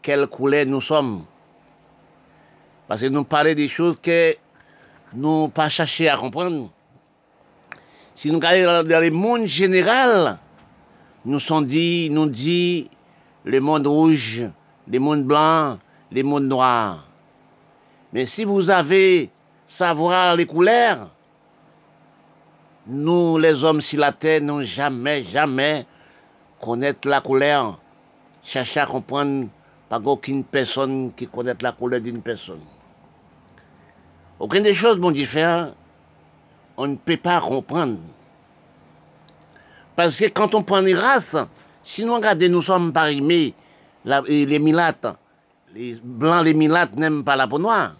quelle 0.03 0.27
couleur 0.27 0.65
nous 0.67 0.81
sommes. 0.81 1.25
Parce 2.87 3.01
que 3.01 3.07
nous 3.07 3.23
parlons 3.23 3.53
des 3.55 3.69
choses 3.69 3.95
que 4.01 4.35
nous 5.13 5.47
pas 5.47 5.69
cherché 5.69 6.09
à 6.09 6.17
comprendre. 6.17 6.69
Si 8.13 8.29
nous 8.29 8.35
regardons 8.35 8.87
dans 8.87 9.01
le 9.01 9.09
monde 9.09 9.45
général, 9.45 10.37
nous 11.25 11.39
sommes 11.39 11.65
dit, 11.65 12.09
nous 12.11 12.27
dit 12.27 12.89
le 13.45 13.59
monde 13.59 13.87
rouge, 13.87 14.43
le 14.87 14.99
monde 14.99 15.23
blanc, 15.23 15.79
le 16.11 16.21
monde 16.21 16.43
noir. 16.43 17.07
Mais 18.11 18.25
si 18.25 18.43
vous 18.43 18.69
avez 18.69 19.31
savoir 19.65 20.35
les 20.35 20.45
couleurs, 20.45 21.09
nous, 22.85 23.37
les 23.37 23.63
hommes 23.63 23.81
sur 23.81 24.01
la 24.01 24.11
terre, 24.11 24.41
n'ont 24.41 24.61
jamais, 24.61 25.23
jamais 25.23 25.85
connaître 26.59 27.07
la 27.07 27.21
couleur, 27.21 27.79
chercher 28.43 28.81
à 28.81 28.85
comprendre 28.85 29.47
pas 29.89 29.99
aucune 29.99 30.43
personne 30.43 31.11
qui 31.15 31.27
connaît 31.27 31.55
la 31.61 31.71
couleur 31.71 32.01
d'une 32.01 32.21
personne. 32.21 32.61
Aucune 34.39 34.63
des 34.63 34.73
choses, 34.73 34.97
bon 34.97 35.11
différent, 35.11 35.71
on 36.77 36.87
ne 36.87 36.95
peut 36.95 37.17
pas 37.17 37.39
comprendre. 37.39 37.99
Parce 39.95 40.17
que 40.17 40.25
quand 40.25 40.55
on 40.55 40.63
prend 40.63 40.83
une 40.85 40.97
race, 40.97 41.35
si 41.83 42.03
nous 42.03 42.15
regardons, 42.15 42.49
nous 42.49 42.61
sommes 42.61 42.91
parimés, 42.91 43.53
les 44.05 44.59
milates, 44.59 45.05
les 45.73 45.99
blancs, 46.03 46.43
les 46.43 46.53
milates 46.53 46.95
n'aiment 46.95 47.23
pas 47.23 47.35
la 47.35 47.47
peau 47.47 47.59
noire. 47.59 47.95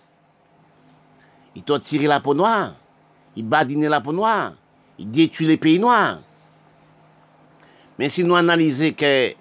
Ils 1.56 1.62
t'ont 1.62 1.80
tiré 1.80 2.08
la 2.08 2.20
peau 2.20 2.34
noire, 2.34 2.74
ils 3.36 3.48
badinent 3.48 3.88
la 3.88 4.02
peau 4.02 4.12
noire, 4.12 4.54
ils 4.98 5.12
détruisent 5.12 5.48
les 5.48 5.58
pays 5.58 5.80
noirs. 5.80 6.20
Mais 8.00 8.10
si 8.10 8.24
nous 8.24 8.36
analysons 8.36 8.92
que 8.94 9.34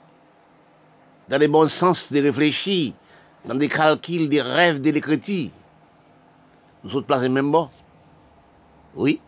dans 1.28 1.38
les 1.38 1.48
bons 1.48 1.68
sens 1.68 2.12
de 2.12 2.20
réfléchir, 2.20 2.92
dans 3.44 3.54
des 3.54 3.68
calculs, 3.68 4.28
des 4.28 4.42
rêves, 4.42 4.80
de 4.80 4.90
l'écriture, 4.90 5.50
nous 6.84 6.96
autres 6.96 7.06
placer 7.06 7.28
même 7.28 7.50
bas. 7.50 7.70
Oui. 8.94 9.20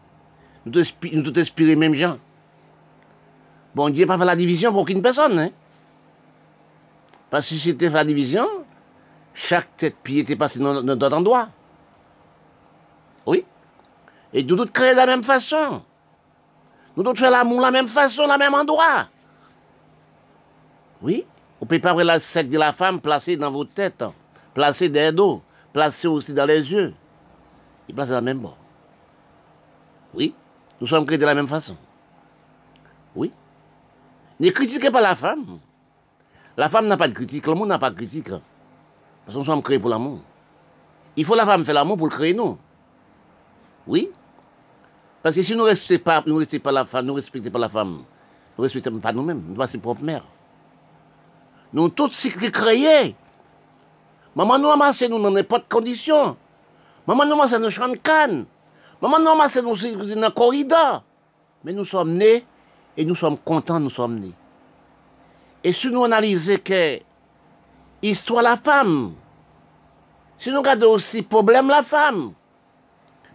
Nous 0.67 0.73
tous 0.83 1.41
inspirés 1.41 1.77
même 1.77 1.95
gens. 1.95 2.19
Bon 3.75 3.91
Dieu 3.91 4.07
pas 4.07 4.19
fait 4.19 4.25
la 4.25 4.37
division 4.37 4.73
pour 4.73 4.83
aucune 4.83 5.03
personne. 5.03 5.39
Hein? 5.39 5.51
Parce 7.31 7.49
que 7.49 7.55
si 7.55 7.61
c'était 7.61 7.91
la 7.91 8.05
division, 8.05 8.47
chaque 9.35 9.77
tête 9.77 9.97
pied 10.03 10.21
était 10.21 10.37
passé 10.37 10.59
dans 10.59 10.83
d'autres 10.83 11.13
endroit. 11.13 11.49
Oui. 13.27 13.45
Et 14.33 14.43
nous 14.43 14.57
tous 14.57 14.71
créés 14.71 14.93
de 14.93 14.97
la 14.97 15.07
même 15.07 15.25
façon. 15.25 15.83
Nous 16.97 17.03
tous 17.03 17.19
faire 17.19 17.31
l'amour 17.31 17.59
de 17.59 17.63
la 17.63 17.71
même 17.71 17.89
façon, 17.89 18.27
la 18.27 18.39
même 18.39 18.55
endroit. 18.55 19.09
Oui. 21.03 21.27
Vous 21.67 21.81
pas 21.81 21.95
voir 21.95 22.05
la 22.05 22.21
sec 22.21 22.51
de 22.51 22.59
la 22.59 22.75
femme 22.75 23.01
placée 23.01 23.39
dans 23.39 23.51
vos 23.51 23.65
têtes, 23.65 24.05
placée 24.53 24.91
dans 24.91 25.01
les 25.01 25.13
dos, 25.13 25.41
placée 25.73 26.07
aussi 26.07 26.35
dans 26.35 26.45
les 26.45 26.61
yeux. 26.71 26.93
Il 27.89 27.95
place 27.95 28.09
de 28.09 28.13
la 28.13 28.21
même 28.21 28.41
bord. 28.41 28.59
Oui. 30.13 30.35
Nous 30.79 30.87
sommes 30.87 31.07
créés 31.07 31.17
de 31.17 31.25
la 31.25 31.35
même 31.35 31.49
façon. 31.49 31.75
Oui. 33.17 33.33
Ne 34.41 34.51
critiquez 34.51 34.91
pas 34.91 35.01
la 35.01 35.17
femme. 35.17 35.59
La 36.59 36.69
femme 36.69 36.87
n'a 36.87 36.99
pas 36.99 37.09
de 37.09 37.15
critique, 37.15 37.47
monde 37.47 37.69
n'a 37.69 37.79
pas 37.79 37.89
de 37.89 37.97
critique. 37.97 38.29
Parce 38.29 39.33
que 39.33 39.39
nous 39.39 39.45
sommes 39.47 39.63
créés 39.63 39.79
pour 39.79 39.89
l'amour. 39.89 40.21
Il 41.17 41.25
faut 41.25 41.35
la 41.35 41.47
femme 41.47 41.65
faire 41.65 41.77
l'amour 41.77 41.97
pour 41.97 42.09
le 42.09 42.13
créer, 42.13 42.35
nous. 42.35 42.59
Oui. 43.87 44.11
Parce 45.23 45.35
que 45.35 45.41
si 45.41 45.53
nous 45.53 45.65
ne 45.65 45.71
respectons 45.71 46.05
pas, 46.05 46.23
pas 46.63 46.73
la 46.73 46.85
femme, 46.85 47.07
nous 47.07 47.15
ne 47.15 47.21
respectons 47.21 47.51
pas 47.51 47.59
la 47.59 47.71
femme, 47.71 47.93
nous 47.93 48.05
ne 48.59 48.63
respectons 48.65 48.99
pas 48.99 49.15
nous-mêmes, 49.15 49.43
nous 49.49 49.57
sommes 49.57 49.67
ses 49.67 49.79
propres 49.79 50.03
mères. 50.03 50.27
Nous 51.75 51.89
tous 51.89 52.29
créés. 52.53 53.17
Maman 54.37 54.59
nous 54.61 54.69
amasse 54.69 55.03
nous 55.03 55.21
dans 55.21 55.33
n'importe 55.33 55.69
condition. 55.69 56.37
Maman 57.05 57.27
nous 57.27 57.33
amasse 57.33 57.53
nous 57.55 57.71
champs 57.71 57.89
de 57.89 57.97
canne. 57.97 58.47
Maman 59.03 59.19
nous 59.19 59.31
amasse 59.31 59.57
nous 59.57 59.75
dans 60.15 60.31
corridor. 60.31 61.03
Mais 61.65 61.73
nous 61.73 61.85
sommes 61.85 62.15
nés 62.15 62.47
et 62.97 63.05
nous 63.05 63.17
sommes 63.17 63.37
contents, 63.37 63.81
nous 63.81 63.91
sommes 63.91 64.21
nés. 64.21 64.33
Et 65.65 65.73
si 65.73 65.89
nous 65.89 66.05
analysons 66.05 66.59
que 66.63 67.01
histoire 68.01 68.45
la 68.45 68.57
femme, 68.57 69.15
si 70.39 70.53
nous 70.53 70.59
regardons 70.59 70.93
aussi 70.93 71.23
problème 71.23 71.69
la 71.69 71.83
femme, 71.83 72.35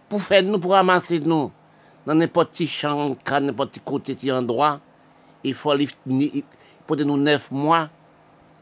pour 0.08 0.22
faire 0.22 0.42
nous, 0.42 0.58
pour 0.58 0.72
ramasser 0.72 1.20
nous, 1.20 1.52
dans 2.06 2.14
n'importe 2.14 2.52
quel 2.54 2.68
champ, 2.68 3.16
n'importe 3.30 3.72
quel 3.74 3.82
côté, 3.82 4.32
endroit, 4.32 4.80
il 5.44 5.52
faut 5.52 5.72
aller, 5.72 5.88
pour 6.86 6.96
nous 6.96 7.18
neuf 7.18 7.50
mois, 7.50 7.90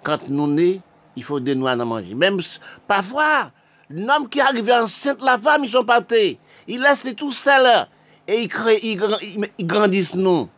quand 0.03 0.29
nous 0.29 0.47
nés, 0.47 0.81
il 1.17 1.23
faut 1.23 1.41
des 1.41 1.55
noix 1.55 1.73
à 1.73 1.77
manger. 1.77 2.15
Même 2.15 2.41
parfois, 2.87 3.51
l'homme 3.91 4.29
qui 4.29 4.41
arrive 4.41 4.71
enceinte, 4.71 5.21
la 5.23 5.39
femme, 5.39 5.65
ils 5.65 5.71
sont 5.71 5.85
partis. 5.85 6.39
Ils 6.67 6.81
laissent 6.81 7.05
les 7.05 7.15
tout 7.15 7.33
seuls 7.33 7.87
et 8.27 8.43
ils, 8.43 8.49
créent, 8.49 8.81
ils 8.83 9.67
grandissent 9.67 10.15
nous. 10.15 10.49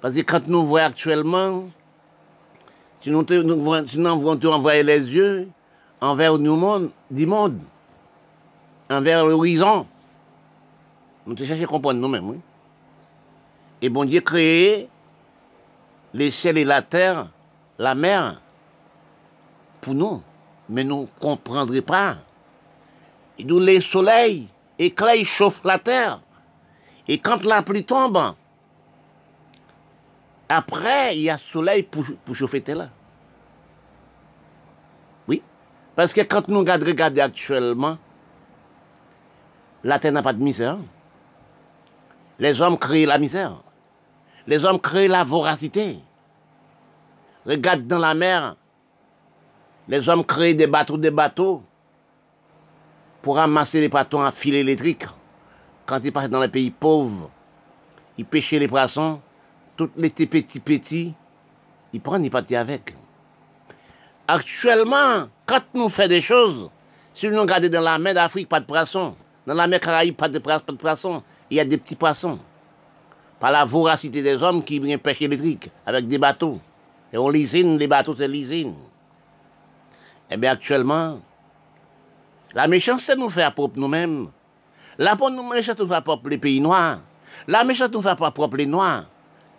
Parce 0.00 0.14
que 0.14 0.20
quand 0.20 0.46
nous 0.46 0.66
voyons 0.66 0.86
actuellement, 0.86 1.64
si 3.00 3.10
nous, 3.10 3.24
nous 3.24 4.46
envoyer 4.46 4.82
les 4.82 5.00
yeux 5.08 5.48
envers 6.00 6.34
le 6.34 6.50
monde, 6.50 6.90
du 7.10 7.26
monde, 7.26 7.58
envers 8.90 9.24
l'horizon, 9.26 9.86
nous 11.26 11.34
te 11.34 11.44
cherchons 11.44 11.64
à 11.64 11.66
comprendre 11.66 12.00
nous-mêmes. 12.00 12.28
Oui? 12.28 12.36
Et 13.82 13.88
bon 13.88 14.04
Dieu 14.04 14.20
créé 14.20 14.88
les 16.14 16.30
ciels 16.30 16.58
et 16.58 16.64
la 16.64 16.80
terre, 16.80 17.28
la 17.78 17.94
mer, 17.94 18.40
pour 19.80 19.94
nous, 19.94 20.22
mais 20.68 20.84
nous 20.84 21.02
ne 21.02 21.06
comprendrons 21.20 21.82
pas. 21.82 22.16
Et 23.38 23.44
nous, 23.44 23.58
les 23.58 23.80
soleils 23.80 24.48
éclairent, 24.78 25.24
chauffent 25.24 25.64
la 25.64 25.78
terre. 25.78 26.20
Et 27.08 27.18
quand 27.18 27.44
la 27.44 27.62
pluie 27.62 27.84
tombe, 27.84 28.34
après, 30.48 31.16
il 31.16 31.22
y 31.22 31.30
a 31.30 31.38
soleil 31.38 31.82
pour, 31.82 32.04
pour 32.24 32.34
chauffer 32.34 32.62
là. 32.68 32.88
Oui. 35.26 35.42
Parce 35.96 36.12
que 36.12 36.20
quand 36.20 36.48
nous 36.48 36.60
regardons 36.60 37.18
actuellement, 37.18 37.98
la 39.82 39.98
terre 39.98 40.12
n'a 40.12 40.22
pas 40.22 40.32
de 40.32 40.42
misère. 40.42 40.78
Les 42.38 42.60
hommes 42.60 42.78
créent 42.78 43.06
la 43.06 43.18
misère. 43.18 43.56
Les 44.46 44.64
hommes 44.64 44.80
créent 44.80 45.08
la 45.08 45.24
voracité. 45.24 45.98
Regarde 47.46 47.86
dans 47.86 47.98
la 47.98 48.14
mer. 48.14 48.56
Les 49.88 50.08
hommes 50.08 50.24
créent 50.24 50.54
des 50.54 50.66
bateaux, 50.66 50.96
des 50.96 51.10
bateaux 51.10 51.62
pour 53.20 53.36
ramasser 53.36 53.80
les 53.80 53.88
poissons 53.88 54.22
à 54.22 54.32
fil 54.32 54.54
électrique. 54.54 55.04
Quand 55.86 56.00
ils 56.02 56.12
passent 56.12 56.30
dans 56.30 56.40
les 56.40 56.48
pays 56.48 56.70
pauvres, 56.70 57.30
ils 58.16 58.24
pêchaient 58.24 58.58
les 58.58 58.68
poissons 58.68 59.20
tous 59.76 59.90
les 59.96 60.10
petits 60.10 60.60
petits, 60.60 61.14
ils 61.92 62.00
prennent, 62.00 62.24
ils 62.24 62.30
partent 62.30 62.52
avec. 62.52 62.94
Actuellement, 64.26 65.28
quand 65.46 65.62
nous 65.74 65.88
faisons 65.88 66.08
des 66.08 66.22
choses, 66.22 66.70
si 67.14 67.28
nous 67.28 67.40
regardons 67.40 67.68
dans 67.68 67.80
la 67.80 67.98
mer 67.98 68.14
d'Afrique, 68.14 68.48
pas 68.48 68.60
de 68.60 68.66
poissons. 68.66 69.14
Dans 69.46 69.54
la 69.54 69.66
mer 69.66 69.80
Caraïbe, 69.80 70.16
pas 70.16 70.28
de, 70.28 70.38
pas 70.38 70.58
de 70.58 70.72
poissons. 70.72 71.22
Il 71.50 71.58
y 71.58 71.60
a 71.60 71.64
des 71.64 71.76
petits 71.76 71.96
poissons. 71.96 72.38
Par 73.38 73.50
la 73.50 73.64
voracité 73.64 74.22
des 74.22 74.42
hommes 74.42 74.64
qui 74.64 74.78
viennent 74.78 74.98
pêcher 74.98 75.24
électrique 75.26 75.70
avec 75.84 76.08
des 76.08 76.18
bateaux. 76.18 76.60
Et 77.14 77.16
on 77.16 77.28
lisine, 77.28 77.78
les 77.78 77.86
bateaux, 77.86 78.16
c'est 78.18 78.26
lisine. 78.26 78.74
Eh 80.28 80.36
bien, 80.36 80.50
actuellement, 80.50 81.20
la 82.54 82.66
méchanceté 82.66 83.14
nous 83.14 83.30
fait 83.30 83.48
propre 83.54 83.78
nous-mêmes. 83.78 84.30
La 84.98 85.14
méchanceté 85.14 85.82
nous 85.84 85.88
fait 85.88 86.02
propre 86.02 86.28
les 86.28 86.38
pays 86.38 86.60
noirs. 86.60 86.98
La 87.46 87.62
méchanceté 87.62 87.94
nous 87.94 88.02
fait 88.02 88.16
propre 88.16 88.56
les 88.56 88.66
noirs 88.66 89.04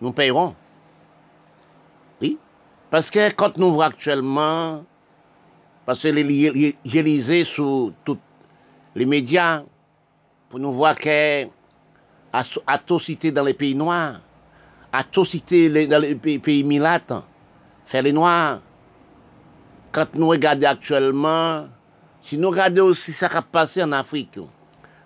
nous 0.02 0.12
payerons. 0.12 0.54
Oui. 2.22 2.38
Parce 2.90 3.10
que 3.10 3.32
quand 3.32 3.58
nous 3.58 3.72
voyons 3.72 3.90
actuellement, 3.90 4.84
parce 5.86 6.02
que 6.02 6.10
j'ai 6.14 7.04
lisé 7.04 7.46
sur 7.46 7.94
tous 8.04 8.18
les 8.96 9.06
médias, 9.06 9.64
pour 10.50 10.60
nous 10.60 10.74
voir 10.74 10.98
que 10.98 11.46
atrocité 12.68 13.32
dans 13.32 13.44
les 13.44 13.54
pays 13.54 13.76
noirs, 13.76 14.20
atrocité 14.92 15.88
dans 15.88 16.02
les 16.02 16.16
pays, 16.16 16.40
pays 16.40 16.64
c'est 17.86 18.02
les 18.02 18.14
noirs. 18.14 18.60
Quand 19.92 20.14
nous 20.16 20.28
regardons 20.28 20.68
actuellement, 20.68 21.68
si 22.22 22.38
nous 22.38 22.50
regardons 22.50 22.86
aussi 22.86 23.14
ce 23.14 23.26
qui 23.26 23.36
a 23.36 23.42
passé 23.42 23.84
en 23.84 23.92
Afrique, 23.92 24.40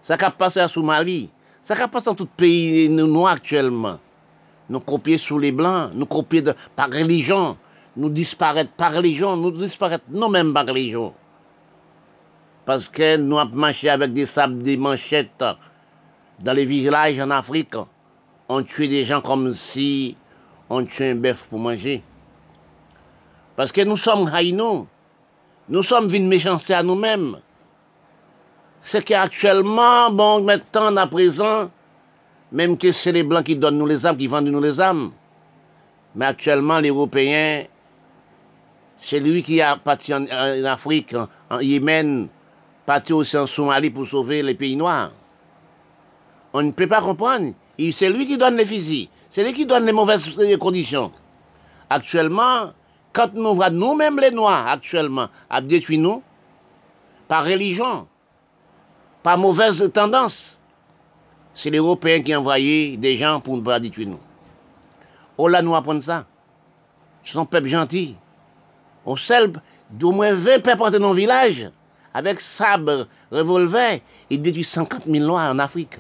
ce 0.01 0.13
qui 0.13 0.23
a 0.23 0.31
passé 0.31 0.61
en 0.61 0.67
Somalie, 0.67 1.29
Ça 1.61 1.75
qui 1.75 1.87
passe 1.87 2.05
dans 2.05 2.15
tout 2.15 2.25
pays 2.25 2.89
noir 2.89 3.33
actuellement. 3.33 3.99
Nous 4.69 4.79
copier 4.79 5.17
sous 5.17 5.37
les 5.37 5.51
blancs, 5.51 5.91
nous 5.93 6.05
copier 6.05 6.43
par 6.75 6.89
religion, 6.89 7.57
nous 7.95 8.09
disparaître 8.09 8.71
par 8.71 8.93
religion, 8.93 9.35
nous 9.35 9.51
disparaître 9.51 10.05
nous-mêmes 10.09 10.53
par 10.53 10.65
religion. 10.65 11.13
Parce 12.65 12.87
que 12.87 13.17
nous 13.17 13.37
avons 13.37 13.55
marché 13.55 13.89
avec 13.89 14.13
des 14.13 14.25
sables, 14.25 14.63
des 14.63 14.77
manchettes 14.77 15.43
dans 16.39 16.53
les 16.53 16.65
villages 16.65 17.19
en 17.19 17.29
Afrique. 17.31 17.75
On 18.47 18.63
tuait 18.63 18.87
des 18.87 19.05
gens 19.05 19.21
comme 19.21 19.53
si 19.53 20.15
on 20.69 20.83
tuait 20.85 21.11
un 21.11 21.15
bœuf 21.15 21.45
pour 21.49 21.59
manger. 21.59 22.03
Parce 23.59 23.73
que 23.73 23.81
nous 23.81 23.97
sommes 23.97 24.31
haïnos. 24.33 24.85
Nous 25.67 25.83
sommes 25.83 26.07
d'une 26.07 26.29
méchanceté 26.29 26.73
à 26.73 26.81
nous-mêmes. 26.81 27.39
C'est 28.81 29.03
qu'actuellement, 29.03 30.09
bon, 30.11 30.41
maintenant, 30.41 30.95
à 30.95 31.05
présent, 31.07 31.69
même 32.53 32.77
que 32.77 32.93
c'est 32.93 33.11
les 33.11 33.23
Blancs 33.23 33.43
qui 33.43 33.57
donnent 33.57 33.77
nous 33.77 33.85
les 33.85 34.05
âmes, 34.05 34.15
qui 34.15 34.27
vendent 34.27 34.47
nous 34.47 34.61
les 34.61 34.79
âmes. 34.79 35.11
Mais 36.15 36.27
actuellement, 36.27 36.79
les 36.79 36.87
Européens, 36.87 37.65
c'est 38.95 39.19
lui 39.19 39.43
qui 39.43 39.61
a 39.61 39.75
parti 39.75 40.13
en, 40.13 40.25
Afrique, 40.63 41.13
en, 41.49 41.59
Yémen, 41.59 42.29
parti 42.85 43.11
aussi 43.11 43.35
en 43.35 43.45
Somalie 43.45 43.89
pour 43.89 44.07
sauver 44.07 44.41
les 44.41 44.55
pays 44.55 44.77
noirs. 44.77 45.11
On 46.53 46.63
ne 46.63 46.71
peut 46.71 46.87
pas 46.87 47.01
comprendre. 47.01 47.51
C'est 47.91 48.09
lui 48.09 48.25
qui 48.25 48.37
donne 48.37 48.55
les 48.55 48.65
fusils. 48.65 49.09
C'est 49.29 49.43
lui 49.43 49.51
qui 49.51 49.65
donne 49.65 49.85
les 49.85 49.91
mauvaises 49.91 50.33
conditions. 50.57 51.11
Actuellement, 51.89 52.71
quand 53.13 53.33
nous 53.33 53.55
voyons 53.55 53.75
nous-mêmes 53.75 54.19
les 54.19 54.31
Noirs, 54.31 54.67
actuellement, 54.67 55.29
à 55.49 55.61
détruire 55.61 55.99
nous, 55.99 56.23
par 57.27 57.43
religion, 57.43 58.07
par 59.23 59.37
mauvaise 59.37 59.91
tendance, 59.93 60.59
c'est 61.53 61.69
les 61.69 61.79
Européens 61.79 62.21
qui 62.21 62.35
ont 62.35 62.39
envoyé 62.39 62.97
des 62.97 63.15
gens 63.15 63.41
pour 63.41 63.57
nous 63.57 63.63
pas 63.63 63.79
détruire 63.79 64.09
nous. 64.09 64.19
Oh 65.37 65.47
là, 65.47 65.61
nous 65.61 65.75
apprenons 65.75 66.01
ça. 66.01 66.25
Ce 67.23 67.33
sont 67.33 67.45
peuple 67.45 67.67
gentil. 67.67 68.15
On 69.05 69.15
sait 69.15 69.39
d'au 69.89 70.11
moins 70.11 70.33
20 70.33 70.61
peuples 70.61 70.91
dans 70.91 70.99
nos 70.99 71.13
villages, 71.13 71.69
avec 72.13 72.41
sabre, 72.41 73.07
revolver, 73.31 74.01
ils 74.29 74.41
détruisent 74.41 74.69
50 74.69 75.03
000 75.05 75.25
Noirs 75.25 75.51
en 75.51 75.59
Afrique. 75.59 75.97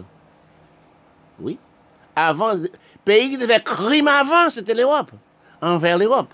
Oui. 1.39 1.57
Avant, 2.15 2.53
pays 3.05 3.31
qui 3.31 3.37
devait 3.37 3.61
crime 3.61 4.07
avant, 4.07 4.49
c'était 4.49 4.73
l'Europe, 4.73 5.11
envers 5.61 5.97
l'Europe. 5.97 6.33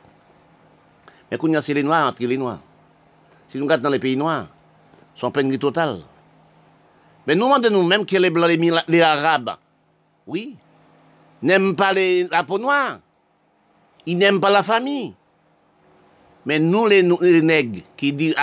Mais 1.31 1.37
quand 1.37 1.61
c'est 1.61 1.73
les 1.73 1.83
Noirs 1.83 2.09
entre 2.09 2.23
les 2.23 2.37
Noirs. 2.37 2.59
Si 3.49 3.57
nous 3.57 3.65
regardons 3.65 3.83
dans 3.83 3.89
les 3.89 3.99
pays 3.99 4.17
noirs, 4.17 4.47
sont 5.15 5.31
peine 5.31 5.55
totale. 5.57 6.01
Mais 7.27 7.35
nous 7.35 7.45
demandons 7.45 7.69
nous-mêmes 7.71 8.05
que 8.05 8.17
les 8.17 8.29
Blancs, 8.29 8.49
les, 8.49 8.71
les 8.87 9.01
Arabes, 9.01 9.55
oui, 10.27 10.55
n'aiment 11.41 11.75
pas 11.75 11.93
les, 11.93 12.27
la 12.27 12.43
peau 12.43 12.59
noire. 12.59 12.99
Ils 14.05 14.17
n'aiment 14.17 14.39
pas 14.39 14.49
la 14.49 14.63
famille. 14.63 15.13
Mais 16.45 16.59
nous, 16.59 16.85
les, 16.85 17.01
nègres, 17.41 17.81
qui 17.97 18.13
disent 18.13 18.35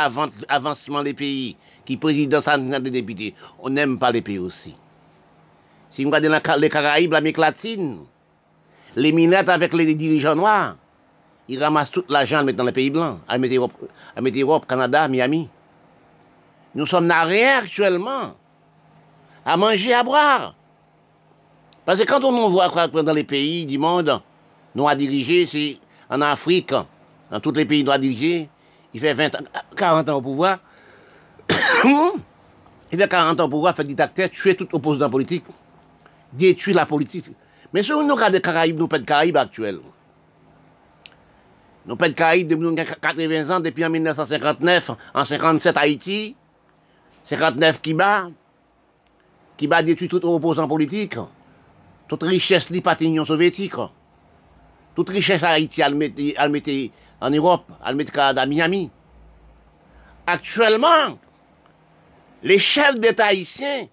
avancement 0.48 1.02
des 1.04 1.14
pays, 1.14 1.56
qui 1.84 1.96
président 1.96 2.40
des 2.80 2.90
députés, 2.90 3.34
on 3.60 3.70
n'aime 3.70 3.98
pas 3.98 4.10
les 4.10 4.22
pays 4.22 4.38
aussi. 4.38 4.74
Si 5.90 6.02
vous 6.02 6.10
regardez 6.10 6.28
les 6.58 6.68
Caraïbes, 6.68 7.12
l'Amérique 7.12 7.38
latine, 7.38 7.98
les 8.96 9.12
minettes 9.12 9.48
avec 9.48 9.72
les 9.72 9.94
dirigeants 9.94 10.34
noirs, 10.34 10.76
ils 11.52 11.62
ramassent 11.62 11.90
tout 11.90 12.04
l'argent, 12.08 12.42
dans 12.42 12.64
les 12.64 12.72
pays 12.72 12.90
blancs, 12.90 13.18
à 13.28 13.36
mettre 13.36 13.54
Europe, 13.54 14.66
Canada, 14.66 15.06
Miami. 15.06 15.48
Nous 16.74 16.86
sommes 16.86 17.10
rien 17.10 17.58
actuellement 17.58 18.34
à 19.44 19.56
manger, 19.56 19.92
à 19.92 20.02
boire. 20.02 20.54
Parce 21.84 21.98
que 21.98 22.04
quand 22.04 22.24
on 22.24 22.48
voit 22.48 22.68
dans 22.68 23.12
les 23.12 23.24
pays 23.24 23.66
du 23.66 23.76
monde, 23.76 24.20
nous 24.74 24.88
à 24.88 24.94
diriger, 24.94 25.44
c'est 25.44 25.78
en 26.08 26.22
Afrique, 26.22 26.72
dans 27.30 27.40
tous 27.40 27.52
les 27.52 27.66
pays 27.66 27.88
à 27.90 27.98
diriger, 27.98 28.48
il 28.94 29.00
fait 29.00 29.12
20 29.12 29.30
40 29.76 30.08
ans 30.08 30.16
au 30.16 30.22
pouvoir. 30.22 30.58
il 31.50 32.98
fait 32.98 33.08
40 33.08 33.40
ans 33.40 33.44
au 33.44 33.48
pouvoir, 33.48 33.76
fait 33.76 33.84
dictateur, 33.84 34.30
tuer 34.30 34.54
tout 34.54 34.68
opposant 34.72 35.10
politique 35.10 35.44
détruire 36.32 36.76
la 36.76 36.86
politique. 36.86 37.26
Mais 37.72 37.82
si 37.82 37.90
nous 37.90 38.14
regardons 38.14 38.32
les 38.32 38.40
Caraïbes, 38.40 38.78
nous 38.78 38.88
pas 38.88 38.98
de 38.98 39.04
Caraïbes 39.04 39.36
actuels. 39.36 39.80
Nous 41.84 41.96
de 41.96 42.08
Caraïbes 42.08 42.48
depuis 42.48 42.74
80 42.74 43.50
ans, 43.50 43.60
depuis 43.60 43.84
en 43.84 43.90
1959, 43.90 44.90
en 45.14 45.24
57 45.24 45.76
Haïti, 45.76 46.36
59 47.24 47.80
Kiba, 47.80 48.30
Kiba 49.56 49.82
détruit 49.82 50.08
tout 50.08 50.24
opposant 50.24 50.68
politique, 50.68 51.16
toute 52.06 52.22
richesse 52.22 52.70
li 52.70 52.82
l'Union 53.00 53.24
soviétique, 53.24 53.74
toute 54.94 55.08
richesse 55.08 55.42
Haïti, 55.42 55.80
elle 55.80 55.94
mettait 56.50 56.90
en 57.20 57.30
Europe, 57.30 57.70
elle 57.84 57.96
mettait 57.96 58.18
à 58.18 58.46
Miami. 58.46 58.90
Actuellement, 60.26 61.18
les 62.44 62.58
chefs 62.58 62.98
d'État 63.00 63.26
haïtiens 63.26 63.88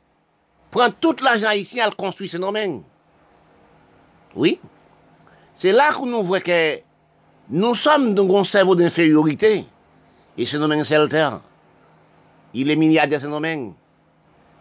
prend 0.69 0.91
tout 0.91 1.15
l'argent 1.23 1.51
ici, 1.51 1.79
elle 1.79 1.95
construit 1.95 2.29
ce 2.29 2.37
domaine. 2.37 2.83
Oui. 4.35 4.59
C'est 5.55 5.71
là 5.71 5.89
que 5.91 6.05
nous 6.05 6.21
voyons 6.21 6.43
que 6.43 6.79
nous 7.49 7.73
sommes 7.73 8.13
dans 8.13 8.37
un 8.37 8.43
cerveau 8.43 8.75
d'infériorité. 8.75 9.65
Et 10.37 10.45
ce 10.45 10.57
domaine, 10.57 10.83
c'est 10.83 10.97
le 10.97 11.09
terre. 11.09 11.41
Il 12.53 12.69
est 12.69 12.75
milliardaire, 12.75 13.19
ce 13.19 13.25
domaine. 13.27 13.73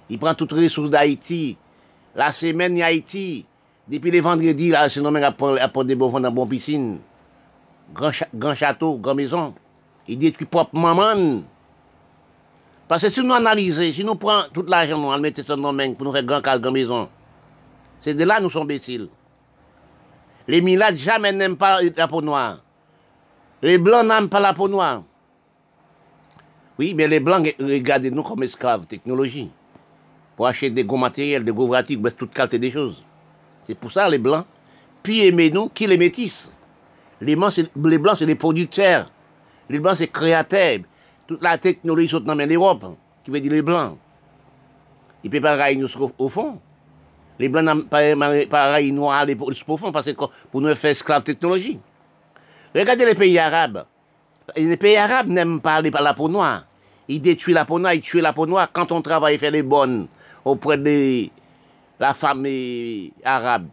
Il 0.08 0.18
prend 0.18 0.34
toutes 0.34 0.52
les 0.52 0.64
ressources 0.64 0.90
d'Haïti. 0.90 1.58
La 2.14 2.32
semaine, 2.32 2.80
Haïti. 2.80 3.44
Depuis 3.86 4.10
les 4.10 4.20
vendredis, 4.20 4.70
là, 4.70 4.88
ce 4.88 5.00
domaine 5.00 5.24
apporte 5.24 5.86
des 5.86 5.94
beaux 5.94 6.18
dans 6.18 6.30
bonne 6.30 6.48
piscine. 6.48 6.98
Grand, 7.94 8.54
château, 8.54 8.96
grand 8.96 9.14
maison. 9.14 9.54
Il 10.06 10.18
détruit 10.18 10.46
propre 10.46 10.74
maman. 10.74 11.42
Parce 12.86 13.02
que 13.02 13.10
si 13.10 13.22
nous 13.22 13.34
analysons, 13.34 13.92
si 13.92 14.02
nous 14.02 14.14
prenons 14.14 14.44
tout 14.52 14.64
l'argent, 14.66 14.98
nous 14.98 15.12
le 15.12 15.20
mettons 15.20 15.56
dans 15.56 15.72
nos 15.72 15.94
pour 15.94 16.06
nous 16.06 16.12
faire 16.12 16.22
grand 16.22 16.40
cas, 16.40 16.58
grand 16.58 16.72
maison, 16.72 17.08
c'est 17.98 18.14
de 18.14 18.24
là 18.24 18.38
que 18.38 18.44
nous 18.44 18.50
sommes 18.50 18.62
imbéciles. 18.62 19.08
Les 20.46 20.62
milades 20.62 20.96
jamais 20.96 21.32
n'aiment 21.32 21.58
pas 21.58 21.80
la 21.82 22.08
peau 22.08 22.22
noire. 22.22 22.60
Les 23.62 23.78
blancs 23.78 24.06
n'aiment 24.06 24.28
pas 24.28 24.40
la 24.40 24.54
peau 24.54 24.68
noire. 24.68 25.02
Oui, 26.78 26.94
mais 26.94 27.08
les 27.08 27.20
blancs 27.20 27.54
regardent 27.58 28.04
nous 28.04 28.22
comme 28.22 28.42
esclaves 28.42 28.86
technologie. 28.86 29.50
Pour 30.36 30.46
acheter 30.46 30.70
des 30.70 30.84
gros 30.84 30.96
matériels, 30.96 31.44
des 31.44 31.52
gros 31.52 31.66
vratis, 31.66 31.98
toute 32.16 32.32
qualité 32.32 32.58
des 32.58 32.70
choses. 32.70 33.02
C'est 33.64 33.74
pour 33.74 33.90
ça 33.90 34.08
les 34.08 34.18
blancs, 34.18 34.46
puis 35.02 35.26
aimez 35.26 35.50
nous 35.50 35.68
qui 35.68 35.86
les 35.86 35.98
métissent. 35.98 36.52
Les 37.20 37.34
blancs, 37.34 37.52
c'est 37.52 38.26
les 38.26 38.34
producteurs. 38.36 39.10
Les 39.68 39.80
blancs, 39.80 39.96
c'est 39.96 40.06
créateurs 40.06 40.78
toute 41.26 41.42
la 41.42 41.58
technologie 41.58 42.08
saute 42.08 42.24
dans 42.24 42.34
l'Europe, 42.34 42.86
qui 43.22 43.30
veut 43.30 43.40
dire 43.40 43.52
les 43.52 43.60
Blancs. 43.62 43.98
Ils 45.22 45.30
ne 45.30 45.38
peuvent 45.38 45.58
pas 45.58 45.74
nous 45.74 45.88
au 46.18 46.28
fond. 46.28 46.58
Les 47.38 47.48
Blancs 47.48 47.64
n'ont 47.64 47.82
pas 47.82 48.70
railler 48.70 48.92
noirs 48.92 49.26
au 49.66 49.76
fond, 49.76 49.92
parce 49.92 50.06
que 50.06 50.24
pour 50.50 50.60
nous 50.60 50.74
faire 50.74 50.92
esclaves 50.92 51.24
technologie. 51.24 51.78
Regardez 52.74 53.06
les 53.06 53.14
pays 53.14 53.38
arabes. 53.38 53.84
Les 54.56 54.76
pays 54.76 54.96
arabes 54.96 55.28
n'aiment 55.28 55.60
pas 55.60 55.80
la 55.80 56.14
peau 56.14 56.28
noire. 56.28 56.64
Ils 57.08 57.20
détruisent 57.22 57.54
la 57.54 57.64
peau 57.64 57.78
noire, 57.78 57.94
ils 57.94 58.02
tuent 58.02 58.20
la 58.20 58.32
peau 58.32 58.46
noire. 58.46 58.68
Quand 58.72 58.92
on 58.92 59.00
travaille 59.00 59.38
fait 59.38 59.50
les 59.50 59.62
bonnes 59.62 60.08
auprès 60.44 60.76
de 60.76 61.28
la 61.98 62.14
femme 62.14 62.46
arabe, 63.24 63.66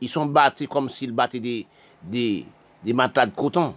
ils 0.00 0.08
sont 0.08 0.26
battus 0.26 0.68
comme 0.68 0.90
s'ils 0.90 1.12
battaient 1.12 1.66
des, 2.02 2.46
matelas 2.86 3.26
de 3.26 3.34
coton. 3.34 3.74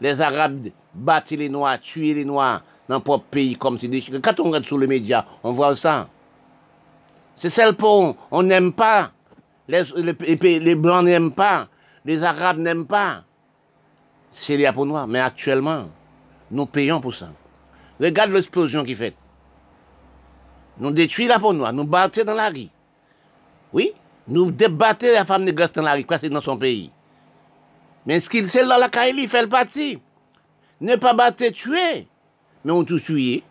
Les 0.00 0.20
Arabes 0.20 0.68
battent 0.94 1.30
les 1.30 1.48
Noirs, 1.48 1.78
tuent 1.80 2.14
les 2.14 2.24
Noirs 2.24 2.62
dans 2.88 2.96
leur 2.96 3.02
propre 3.02 3.26
pays 3.30 3.54
comme 3.54 3.78
c'est 3.78 3.88
des 3.88 4.00
Quand 4.00 4.40
on 4.40 4.44
regarde 4.44 4.64
sur 4.64 4.78
les 4.78 4.86
médias, 4.86 5.24
on 5.44 5.52
voit 5.52 5.74
ça. 5.76 6.08
C'est 7.36 7.50
celle 7.50 7.74
pour 7.74 8.16
on 8.30 8.42
n'aime 8.42 8.72
pas. 8.72 9.12
Les, 9.68 9.84
les, 9.94 10.74
Blancs 10.74 11.04
n'aiment 11.04 11.32
pas. 11.32 11.68
Les 12.04 12.22
Arabes 12.22 12.58
n'aiment 12.58 12.86
pas. 12.86 13.22
C'est 14.32 14.56
les 14.56 14.70
noire. 14.72 15.06
Mais 15.06 15.20
actuellement, 15.20 15.88
nous 16.50 16.66
payons 16.66 17.00
pour 17.00 17.14
ça. 17.14 17.30
Regarde 18.00 18.32
l'explosion 18.32 18.82
qui 18.84 18.94
fait. 18.94 19.14
Nous 20.78 20.90
détruisons 20.90 21.28
la 21.28 21.38
peau 21.38 21.52
nous 21.52 21.84
battons 21.84 22.24
dans 22.24 22.34
la 22.34 22.48
rue. 22.48 22.68
Oui, 23.72 23.92
nous 24.26 24.50
débattons 24.50 25.12
la 25.12 25.24
femme 25.24 25.44
négresse 25.44 25.72
dans 25.72 25.82
la 25.82 25.92
rue, 25.92 26.04
parce 26.04 26.22
que 26.22 26.26
dans 26.28 26.40
son 26.40 26.56
pays. 26.56 26.90
Mais 28.06 28.20
ce 28.20 28.28
qu'il 28.28 28.48
sait 28.48 28.66
dans 28.66 28.78
la 28.78 28.88
Kaili, 28.88 29.24
il 29.24 29.28
fait 29.28 29.42
le 29.42 29.48
parti. 29.48 29.98
Ne 30.80 30.96
pas 30.96 31.14
battre, 31.14 31.46
tuer. 31.50 32.08
Mais 32.64 32.72
on 32.72 32.84
tout 32.84 32.98
tué. 32.98 33.42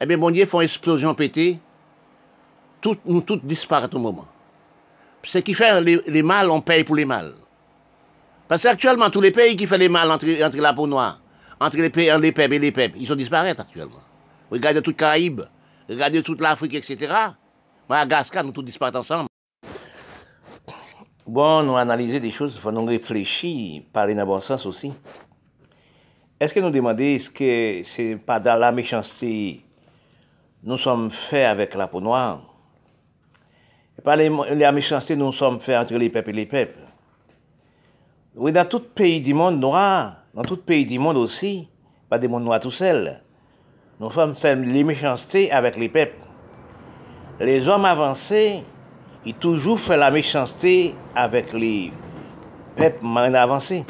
Eh 0.00 0.06
bien, 0.06 0.18
bon 0.18 0.30
Dieu, 0.30 0.46
font 0.46 0.60
explosion 0.60 1.14
pété. 1.14 1.58
Tout, 2.80 2.96
nous 3.04 3.22
tous 3.22 3.40
disparaissons 3.42 3.96
au 3.96 4.00
moment. 4.00 4.26
Ce 5.24 5.38
qui 5.38 5.54
fait 5.54 5.80
les, 5.80 6.00
les 6.06 6.22
mal, 6.22 6.48
on 6.50 6.60
paye 6.60 6.84
pour 6.84 6.94
les 6.94 7.04
mal. 7.04 7.34
Parce 8.48 8.62
qu'actuellement, 8.62 9.10
tous 9.10 9.20
les 9.20 9.30
pays 9.30 9.56
qui 9.56 9.66
font 9.66 9.76
les 9.76 9.90
mal 9.90 10.10
entre, 10.10 10.26
la 10.26 10.72
peau 10.72 10.86
noire, 10.86 11.20
entre 11.60 11.76
les, 11.76 11.90
pays, 11.90 12.10
les 12.18 12.32
peuples 12.32 12.54
et 12.54 12.58
les 12.58 12.72
peuples, 12.72 12.96
ils 12.98 13.06
sont 13.06 13.14
disparaître 13.14 13.60
actuellement. 13.60 14.00
Regardez 14.50 14.80
toute 14.80 14.96
Caraïbe, 14.96 15.42
regardez 15.88 16.22
toute 16.22 16.40
l'Afrique, 16.40 16.74
etc. 16.74 17.12
Madagascar, 17.88 18.42
nous 18.44 18.52
tous 18.52 18.62
disparaître 18.62 18.98
ensemble. 18.98 19.28
Bon, 21.26 21.62
nous 21.62 21.76
analyser 21.76 22.20
des 22.20 22.30
choses, 22.30 22.58
nous 22.64 22.84
réfléchir, 22.86 23.82
parler 23.92 24.14
dans 24.14 24.22
le 24.22 24.26
bon 24.26 24.40
sens 24.40 24.64
aussi. 24.64 24.94
Est-ce 26.40 26.54
que 26.54 26.60
nous 26.60 26.70
demander, 26.70 27.16
est-ce 27.16 27.28
que 27.28 27.82
c'est 27.84 28.16
pas 28.16 28.40
dans 28.40 28.56
la 28.58 28.72
méchanceté 28.72 29.62
nous 30.64 30.78
sommes 30.78 31.10
faits 31.10 31.46
avec 31.46 31.74
la 31.74 31.86
peau 31.86 32.00
noire? 32.00 32.42
Et 33.98 34.02
pas 34.02 34.16
la 34.16 34.72
méchanceté 34.72 35.16
nous 35.16 35.32
sommes 35.32 35.60
faits 35.60 35.76
entre 35.76 35.98
les 35.98 36.08
peuples 36.08 36.30
et 36.30 36.32
les 36.32 36.46
peuples. 36.46 36.87
Oui, 38.40 38.52
dans 38.52 38.64
tout 38.64 38.78
pays 38.78 39.20
du 39.20 39.34
monde 39.34 39.58
noir, 39.58 40.18
dans 40.32 40.44
tout 40.44 40.58
pays 40.58 40.86
du 40.86 40.96
monde 40.96 41.16
aussi, 41.16 41.68
pas 42.08 42.20
des 42.20 42.28
mondes 42.28 42.44
noirs 42.44 42.60
tout 42.60 42.70
seuls, 42.70 43.20
nous 43.98 44.12
sommes 44.12 44.36
faits 44.36 44.60
les 44.60 44.84
méchancetés 44.84 45.50
avec 45.50 45.76
les 45.76 45.88
peuples. 45.88 46.22
Les 47.40 47.66
hommes 47.66 47.84
avancés, 47.84 48.62
ils 49.24 49.34
toujours 49.34 49.80
fait 49.80 49.96
la 49.96 50.12
méchanceté 50.12 50.94
avec 51.16 51.52
les 51.52 51.92
peuples 52.76 53.04
moins 53.04 53.34
avancés. 53.34 53.84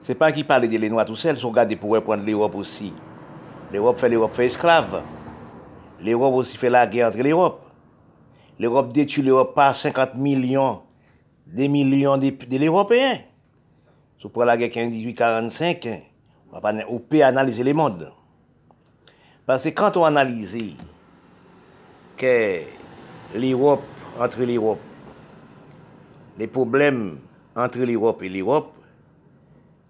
C'est 0.00 0.14
pas 0.14 0.32
qu'ils 0.32 0.46
parlent 0.46 0.66
des 0.66 0.88
Noirs 0.88 1.04
tout 1.04 1.16
seuls, 1.16 1.36
sont 1.36 1.52
gardés 1.52 1.76
pour 1.76 2.02
prendre 2.02 2.24
l'Europe 2.24 2.54
aussi. 2.54 2.94
L'Europe 3.70 3.98
fait 3.98 4.08
l'Europe 4.08 4.34
fait 4.34 4.46
esclave. 4.46 5.02
L'Europe 6.02 6.32
aussi 6.32 6.56
fait 6.56 6.70
la 6.70 6.86
guerre 6.86 7.08
entre 7.08 7.18
l'Europe. 7.18 7.60
L'Europe 8.58 8.90
détruit 8.90 9.22
l'Europe 9.22 9.54
par 9.54 9.76
50 9.76 10.14
millions, 10.14 10.80
des 11.52 11.68
millions 11.68 12.16
de, 12.16 12.58
l'Européen. 12.58 13.18
Si 14.20 14.28
pour 14.28 14.44
la 14.44 14.56
guerre 14.56 14.68
15-18-45, 14.68 16.02
on 16.88 16.98
peut 16.98 17.22
analyser 17.22 17.64
les 17.64 17.72
mondes. 17.72 18.12
Parce 19.46 19.64
que 19.64 19.70
quand 19.70 19.96
on 19.96 20.04
analyse 20.04 20.58
que 22.16 22.60
l'Europe, 23.34 23.82
entre 24.18 24.42
l'Europe, 24.42 24.80
les 26.38 26.46
problèmes 26.46 27.20
entre 27.56 27.78
l'Europe 27.78 28.22
et 28.22 28.28
l'Europe, 28.28 28.72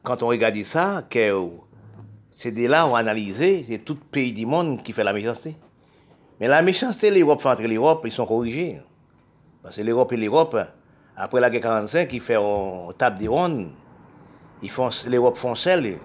quand 0.03 0.23
on 0.23 0.29
regarde 0.29 0.63
ça, 0.63 1.07
c'est 2.31 2.53
de 2.53 2.67
là 2.67 2.87
où 2.87 2.91
on 2.91 2.95
analyse, 2.95 3.37
c'est 3.39 3.85
tout 3.85 3.97
pays 3.97 4.33
du 4.33 4.47
monde 4.47 4.83
qui 4.83 4.93
fait 4.93 5.05
la 5.05 5.13
méchanceté. 5.13 5.57
Mais 6.39 6.49
la 6.49 6.63
méchanceté, 6.63 7.11
l'Europe 7.11 7.43
fait 7.43 7.49
entre 7.49 7.63
l'Europe, 7.65 8.03
ils 8.07 8.13
sont 8.13 8.25
corrigés. 8.25 8.81
Parce 9.63 9.77
que 9.77 9.83
l'Europe 9.83 10.13
et 10.13 10.17
l'Europe, 10.17 10.57
après 11.21 11.41
la 11.41 11.51
guerre 11.51 11.61
45, 11.61 12.11
ils 12.15 12.21
font 12.21 12.93
table 12.97 13.19
des 13.19 13.29
rondes, 13.29 13.73
ils 14.63 14.71
font, 14.71 14.89
l'Europe 15.07 15.37
font 15.37 15.55
celle, 15.55 15.99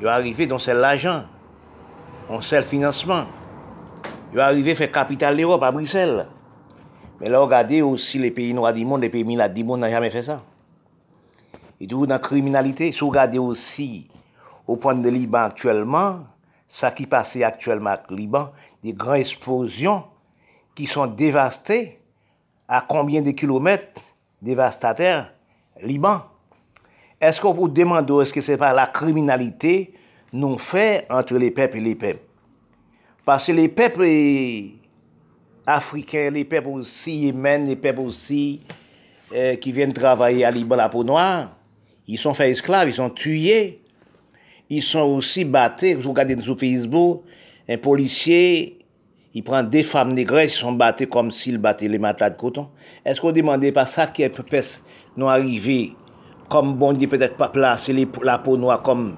ils 0.00 0.06
arriver 0.06 0.46
dans 0.46 0.58
celle 0.58 0.78
l'argent, 0.78 1.24
on 2.30 2.40
sait 2.40 2.56
le 2.56 2.64
financement. 2.64 3.26
Ils 4.32 4.36
vont 4.36 4.42
arriver 4.42 4.72
à 4.72 4.74
faire 4.74 4.90
capitale 4.90 5.36
l'Europe 5.36 5.62
à 5.62 5.70
Bruxelles. 5.70 6.28
Mais 7.20 7.28
là, 7.28 7.40
regardez 7.40 7.82
aussi 7.82 8.18
les 8.18 8.30
pays 8.30 8.54
noirs 8.54 8.72
du 8.72 8.86
monde, 8.86 9.02
les 9.02 9.10
pays 9.10 9.24
militaires 9.24 9.52
du 9.52 9.64
monde 9.64 9.80
n'ont 9.80 9.90
jamais 9.90 10.10
fait 10.10 10.22
ça. 10.22 10.42
Et 11.78 11.86
toujours 11.86 12.06
dans 12.06 12.14
la 12.14 12.18
criminalité, 12.18 12.90
si 12.90 13.00
vous 13.00 13.08
regardez 13.08 13.38
aussi 13.38 14.08
au 14.66 14.76
point 14.76 14.94
de 14.94 15.08
Liban 15.10 15.44
actuellement, 15.44 16.20
ça 16.68 16.90
qui 16.90 17.06
passe 17.06 17.36
actuellement 17.36 17.90
avec 17.90 18.10
Liban, 18.10 18.50
des 18.82 18.94
grandes 18.94 19.16
explosions 19.16 20.04
qui 20.74 20.86
sont 20.86 21.06
dévastées 21.06 22.00
à 22.66 22.80
combien 22.80 23.20
de 23.20 23.32
kilomètres 23.32 24.00
dévastateurs 24.42 25.32
Liban. 25.82 26.22
Est-ce 27.20 27.40
qu'on 27.40 27.52
vous 27.52 27.68
demande 27.68 28.10
est-ce 28.10 28.32
que 28.32 28.40
c'est 28.40 28.56
pas 28.56 28.72
la 28.72 28.86
criminalité 28.86 29.92
non 30.32 30.58
fait 30.58 31.06
entre 31.10 31.36
les 31.36 31.50
peuples 31.50 31.78
et 31.78 31.80
les 31.80 31.94
peuples? 31.94 32.22
Parce 33.24 33.44
que 33.44 33.52
les 33.52 33.68
peuples 33.68 34.06
africains, 35.66 36.30
les 36.30 36.44
peuples 36.44 36.68
aussi 36.68 37.16
yémen, 37.16 37.66
les 37.66 37.76
peuples 37.76 38.00
aussi 38.00 38.60
euh, 39.34 39.56
qui 39.56 39.72
viennent 39.72 39.92
travailler 39.92 40.44
à 40.44 40.50
Liban 40.50 40.76
la 40.76 40.88
peau 40.88 41.04
noire, 41.04 41.56
ils 42.06 42.18
sont 42.18 42.34
faits 42.34 42.50
esclaves, 42.50 42.88
ils 42.88 42.94
sont 42.94 43.10
tués. 43.10 43.82
Ils 44.70 44.82
sont 44.82 45.00
aussi 45.00 45.44
battus. 45.44 45.96
Vous 45.96 46.10
regardez 46.10 46.40
sur 46.42 46.58
Facebook, 46.58 47.22
un 47.68 47.78
policier, 47.78 48.78
il 49.34 49.42
prend 49.42 49.62
des 49.62 49.82
femmes 49.82 50.14
négresses, 50.14 50.56
ils 50.56 50.60
sont 50.60 50.72
battus 50.72 51.08
comme 51.10 51.30
s'ils 51.32 51.58
battaient 51.58 51.88
les 51.88 51.98
matelas 51.98 52.30
de 52.30 52.36
coton. 52.36 52.68
Esko 53.08 53.30
demande 53.32 53.70
pa 53.72 53.86
sa 53.88 54.04
ki 54.12 54.26
ep 54.26 54.36
pes 54.50 54.74
nou 55.16 55.30
arrive, 55.32 55.94
kom 56.52 56.74
bon 56.80 56.96
di 56.98 57.06
petet 57.08 57.38
pa 57.38 57.48
plase 57.54 57.94
la 57.96 58.36
pou 58.44 58.60
nou 58.60 58.68
a 58.68 58.76
kom 58.84 59.14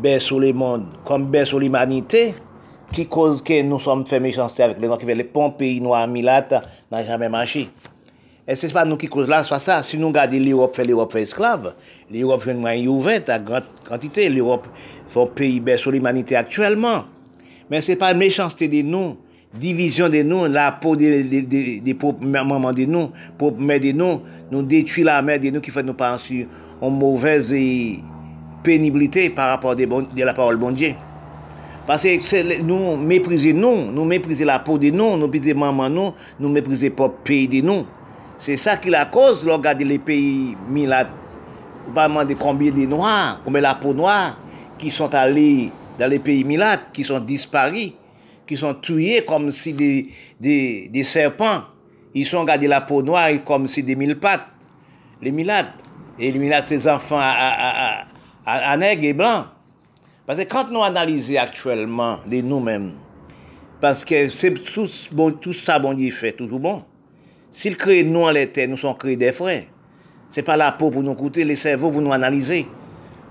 bè 0.00 0.16
sou 0.18 0.40
le 0.40 0.54
moun, 0.56 0.86
kom 1.04 1.26
bè 1.30 1.44
sou 1.44 1.60
l'imanite, 1.60 2.32
ki 2.94 3.04
koz 3.12 3.42
ke 3.44 3.58
nou 3.66 3.82
som 3.82 4.06
fè 4.08 4.20
mechanstè 4.22 4.64
avèk 4.64 4.80
le 4.80 4.88
nou 4.88 4.96
ki 4.96 5.08
vè 5.08 5.16
le 5.18 5.26
pon 5.28 5.52
peyi 5.58 5.82
nou 5.84 5.92
a 5.92 6.06
milat 6.08 6.54
nan 6.54 7.04
jamè 7.04 7.28
manchi. 7.28 7.66
E 8.48 8.56
se 8.56 8.68
se 8.68 8.76
pa 8.76 8.86
nou 8.88 8.96
ki 9.00 9.10
koz 9.12 9.28
la 9.28 9.42
swa 9.44 9.58
sa, 9.60 9.82
si 9.84 10.00
nou 10.00 10.14
gade 10.14 10.40
l'Europe 10.40 10.80
fè 10.80 10.88
l'Europe 10.88 11.18
fè 11.18 11.26
esklav, 11.28 11.74
l'Europe 12.08 12.48
fè 12.48 12.56
mwen 12.56 12.80
youvet 12.86 13.28
a 13.28 13.36
grant 13.44 13.68
kantite, 13.90 14.24
l'Europe 14.32 14.72
fè 15.12 15.26
peyi 15.36 15.60
bè 15.64 15.76
sou 15.76 15.92
l'imanite 15.92 16.40
aktuellement. 16.40 17.10
Men 17.68 17.84
se 17.84 17.96
pa 18.00 18.14
mechanstè 18.16 18.70
de 18.72 18.80
nou, 18.88 19.18
division 19.58 20.08
de 20.08 20.22
nous, 20.22 20.46
la 20.46 20.72
peau 20.72 20.96
des 20.96 21.22
de, 21.22 21.40
de, 21.40 21.92
de, 21.92 22.26
mamans 22.26 22.72
de 22.72 22.84
nous, 22.84 23.10
pauvres 23.38 23.60
mères 23.60 23.80
de 23.80 23.92
nous, 23.92 24.20
nous 24.50 24.62
détruit 24.62 25.04
la 25.04 25.22
mère 25.22 25.40
de 25.40 25.50
nous 25.50 25.60
qui 25.60 25.70
fait 25.70 25.82
nous 25.82 25.94
penser 25.94 26.48
en 26.80 26.90
mauvaise 26.90 27.54
pénibilité 28.62 29.30
par 29.30 29.50
rapport 29.50 29.76
de, 29.76 29.84
de 29.84 30.22
la 30.24 30.34
parole 30.34 30.56
bon 30.56 30.72
Dieu. 30.72 30.94
Parce 31.86 32.02
que 32.02 32.62
nous 32.62 32.96
mépriser 32.96 33.52
nous, 33.52 33.92
nous 33.92 34.04
mépriser 34.04 34.44
la 34.44 34.58
peau 34.58 34.78
de 34.78 34.90
nous, 34.90 35.16
nous 35.16 35.26
mépriser 35.26 35.54
maman 35.54 35.90
nous, 35.90 36.14
nous 36.40 36.48
mépriser 36.48 36.88
le 36.88 37.08
pays 37.22 37.46
de 37.46 37.60
nous. 37.60 37.84
C'est 38.38 38.56
ça 38.56 38.76
qui 38.76 38.90
la 38.90 39.06
cause, 39.06 39.46
regardez 39.46 39.84
les 39.84 39.98
pays 39.98 40.56
milat, 40.68 41.06
pas 41.94 42.08
demander 42.08 42.34
combien 42.34 42.72
de 42.72 42.86
noirs, 42.86 43.40
combien 43.44 43.60
la 43.60 43.74
peau 43.74 43.92
noire, 43.92 44.38
qui 44.78 44.90
sont 44.90 45.14
allés 45.14 45.70
dans 45.98 46.10
les 46.10 46.18
pays 46.18 46.42
milat, 46.42 46.78
qui 46.92 47.04
sont 47.04 47.20
disparus, 47.20 47.92
qui 48.46 48.56
sont 48.56 48.74
tués 48.74 49.24
comme 49.26 49.50
si 49.50 49.72
des, 49.72 50.10
des, 50.40 51.04
serpents. 51.04 51.62
Ils 52.14 52.26
sont 52.26 52.44
gardés 52.44 52.68
la 52.68 52.80
peau 52.80 53.02
noire 53.02 53.30
comme 53.44 53.66
si 53.66 53.82
des 53.82 53.96
mille 53.96 54.18
pattes. 54.18 54.46
Les 55.22 55.30
milates. 55.30 55.72
Et 56.18 56.30
les 56.30 56.38
milates, 56.38 56.66
ces 56.66 56.86
enfants 56.86 57.18
à, 57.20 58.06
à, 58.46 58.76
nègres 58.76 59.04
et 59.04 59.12
blancs. 59.12 59.46
Parce 60.26 60.38
que 60.38 60.44
quand 60.44 60.70
nous 60.70 60.82
analysons 60.82 61.36
actuellement 61.38 62.18
de 62.26 62.40
nous-mêmes, 62.40 62.92
parce 63.80 64.04
que 64.04 64.28
c'est 64.28 64.54
tout, 64.54 64.88
bon, 65.12 65.32
tout 65.32 65.52
ça, 65.52 65.78
bon 65.78 65.92
Dieu 65.94 66.10
fait, 66.10 66.32
toujours 66.32 66.60
bon. 66.60 66.84
S'il 67.50 67.76
crée 67.76 68.02
nous 68.04 68.22
en 68.22 68.30
l'été, 68.30 68.66
nous 68.66 68.76
sommes 68.76 68.96
créés 68.96 69.16
des 69.16 69.32
frères. 69.32 69.64
C'est 70.26 70.42
pas 70.42 70.56
la 70.56 70.72
peau 70.72 70.90
pour 70.90 71.02
nous 71.02 71.14
coûter, 71.14 71.44
les 71.44 71.56
cerveaux 71.56 71.90
pour 71.90 72.00
nous 72.00 72.12
analyser. 72.12 72.66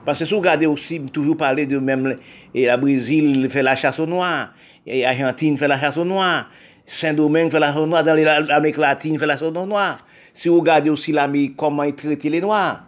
Parce 0.06 0.19
que 0.19 0.26
si 0.26 0.34
vous 0.34 0.39
regardez 0.39 0.65
aussi, 0.65 1.02
toujours 1.12 1.38
parler 1.38 1.65
de 1.65 1.78
même, 1.78 2.17
et 2.54 2.65
la 2.65 2.78
Brésil 2.78 3.47
fait 3.49 3.63
la 3.63 3.76
chasse 3.76 3.99
aux 3.99 4.06
noirs, 4.06 4.54
et 4.86 5.02
l'Argentine 5.02 5.58
fait 5.58 5.67
la 5.67 5.80
chasse 5.80 5.98
aux 5.98 6.06
noirs, 6.06 6.50
Saint-Domingue 6.86 7.52
fait 7.52 7.60
la 7.60 7.67
chasse 7.67 7.78
aux 7.78 7.88
noirs, 7.88 8.04
dans 8.04 8.15
l'Amérique 8.15 8.78
latine 8.78 9.17
fait 9.17 9.26
la 9.26 9.38
chasse 9.38 9.43
aux 9.43 9.65
noirs. 9.65 10.00
Si 10.34 10.50
vous 10.50 10.60
regardez 10.60 10.89
aussi 10.89 11.12
l'Amérique, 11.12 11.56
comment 11.56 11.84
ils 11.84 11.93
traitent 11.93 12.24
les 12.24 12.41
noirs. 12.41 12.84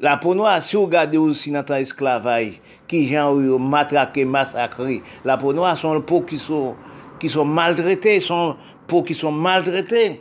La 0.00 0.18
peau 0.18 0.34
noire, 0.34 0.62
si 0.62 0.76
vous 0.76 0.84
regardez 0.84 1.16
aussi 1.16 1.50
dans 1.50 1.64
l'esclavage, 1.68 2.60
qui 2.86 3.06
gens 3.08 3.32
ont 3.32 3.58
matraqué, 3.58 4.24
massacré, 4.24 5.02
la 5.24 5.38
peau 5.38 5.52
noire 5.54 5.78
sont 5.78 5.94
les 5.94 6.02
peaux 6.02 6.20
qui 6.20 6.36
sont, 6.36 6.74
qui 7.18 7.28
sont 7.28 7.46
maltraités, 7.46 8.20
sont 8.20 8.56
peaux 8.86 9.02
qui 9.02 9.14
sont 9.14 9.32
maltraités. 9.32 10.20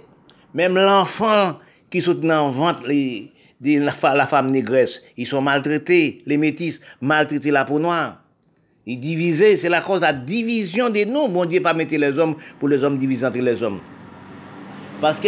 Même 0.53 0.75
l'enfant 0.75 1.59
qui 1.89 2.01
sont 2.01 2.13
dans 2.13 2.47
le 2.47 2.53
ventre 2.53 2.87
de 2.87 4.15
la 4.15 4.27
femme 4.27 4.51
négresse, 4.51 5.01
ils 5.17 5.27
sont 5.27 5.41
maltraités. 5.41 6.23
Les 6.25 6.37
métis 6.37 6.79
maltraités 7.01 7.51
la 7.51 7.65
peau 7.65 7.79
noire. 7.79 8.21
Ils 8.85 8.99
divisent, 8.99 9.59
c'est 9.59 9.69
la 9.69 9.81
cause 9.81 9.99
de 9.99 10.05
la 10.05 10.13
division 10.13 10.89
de 10.89 11.03
nous. 11.05 11.27
Bon 11.27 11.45
Dieu 11.45 11.61
pas 11.61 11.73
mettre 11.73 11.95
les 11.95 12.17
hommes 12.17 12.35
pour 12.59 12.69
les 12.69 12.83
hommes 12.83 12.97
diviser 12.97 13.25
entre 13.25 13.39
les 13.39 13.63
hommes. 13.63 13.79
Parce 15.01 15.19
que 15.19 15.27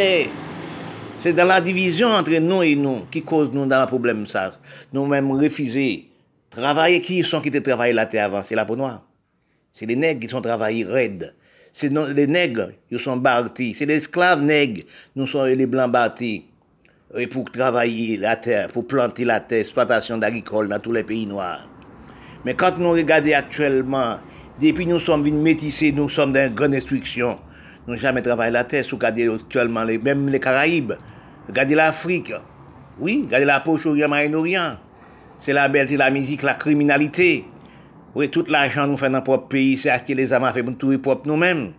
c'est 1.18 1.34
dans 1.34 1.46
la 1.46 1.62
division 1.62 2.10
entre 2.10 2.38
nous 2.38 2.64
et 2.64 2.76
nous 2.76 3.02
qui 3.12 3.24
cause 3.24 3.50
nous 3.52 3.66
dans 3.66 3.82
le 3.82 3.88
problème 3.88 4.28
ça. 4.28 4.58
Nous-mêmes 4.94 5.32
refuser 5.32 6.06
travailler 6.52 7.02
qui 7.02 7.24
sont 7.24 7.42
qui 7.42 7.52
te 7.52 7.58
travaillent 7.58 7.94
la 7.94 8.06
terre 8.06 8.26
avant, 8.26 8.44
c'est 8.44 8.56
la 8.56 8.66
peau 8.66 8.76
noire. 8.76 9.04
C'est 9.74 9.86
les 9.86 9.96
nègres 9.96 10.22
qui 10.22 10.28
sont 10.28 10.42
travaillés 10.42 10.86
raides 10.86 11.34
c'est 11.78 11.90
les 11.90 12.26
nègres, 12.26 12.72
ils 12.90 13.00
sont 13.00 13.18
bâtis. 13.18 13.76
C'est 13.76 13.86
les 13.86 13.98
esclaves 13.98 14.42
nègres, 14.42 14.82
nous 15.16 15.28
sommes 15.28 15.46
les 15.46 15.68
blancs 15.68 15.92
bâtis. 15.92 16.44
Et 17.16 17.28
pour 17.28 17.52
travailler 17.52 18.18
la 18.18 18.36
terre, 18.36 18.70
pour 18.70 18.88
planter 18.88 19.26
la 19.26 19.42
terre, 19.42 19.60
exploitation 19.60 20.18
d'agricole 20.18 20.70
dans 20.70 20.80
tous 20.80 20.92
les 20.92 21.04
pays 21.04 21.28
noirs. 21.28 21.70
Mais 22.46 22.54
quand 22.54 22.78
nous 22.78 22.92
regardons 22.92 23.34
actuellement, 23.34 24.18
depuis 24.62 24.86
nous 24.86 25.00
sommes 25.00 25.24
venus 25.24 25.42
métissés, 25.42 25.92
nous 25.92 26.10
sommes 26.10 26.34
dans 26.34 26.48
une 26.48 26.54
grande 26.54 26.76
instruction. 26.76 27.40
Nous 27.88 27.96
jamais 27.96 28.22
travaillé 28.22 28.52
la 28.52 28.64
terre, 28.64 28.84
sous 28.84 28.96
regardez 28.96 29.30
actuellement, 29.30 29.86
même 29.86 30.30
les 30.30 30.40
Caraïbes. 30.40 30.94
Regardez 31.48 31.76
l'Afrique. 31.76 32.34
Oui, 33.00 33.24
regardez 33.26 33.46
la 33.46 33.60
poche 33.60 33.86
Orient, 33.86 34.10
Moyen-Orient. 34.10 34.78
C'est 35.40 35.54
la 35.54 35.70
belleté, 35.70 35.98
la 35.98 36.10
musique, 36.10 36.44
la 36.44 36.56
criminalité. 36.56 37.46
Oui, 38.16 38.30
tout 38.30 38.46
l'argent 38.48 38.88
nous 38.88 38.98
fait 38.98 39.06
dans 39.06 39.14
notre 39.14 39.26
propre 39.26 39.48
pays, 39.50 39.78
c'est 39.78 39.90
acheter 39.90 40.16
les 40.16 40.34
armes 40.34 40.46
à 40.46 40.54
faire 40.54 40.66
pour 40.66 40.78
tout 40.78 40.98
propre 40.98 41.28
nous-mêmes. 41.28 41.74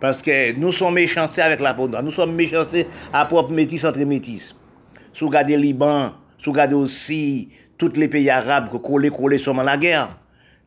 Parce 0.00 0.20
que 0.20 0.52
nous 0.58 0.72
sommes 0.72 0.94
méchantés 0.94 1.40
avec 1.40 1.60
la 1.60 1.72
peau. 1.72 1.88
Nous 1.88 2.10
sommes 2.10 2.34
méchantés 2.34 2.86
à 3.12 3.24
propre 3.24 3.52
métis 3.52 3.84
entre 3.84 4.00
métis. 4.00 4.54
Si 5.14 5.20
vous 5.20 5.28
regardez 5.28 5.56
Liban, 5.56 6.12
si 6.38 6.44
vous 6.44 6.52
regardez 6.52 6.74
aussi 6.74 7.48
tous 7.78 7.92
les 7.94 8.08
pays 8.08 8.30
arabes 8.30 8.70
qui 8.70 8.80
collés, 8.80 9.10
collés 9.10 9.38
sont 9.38 9.54
dans 9.54 9.62
la 9.62 9.76
guerre, 9.76 10.16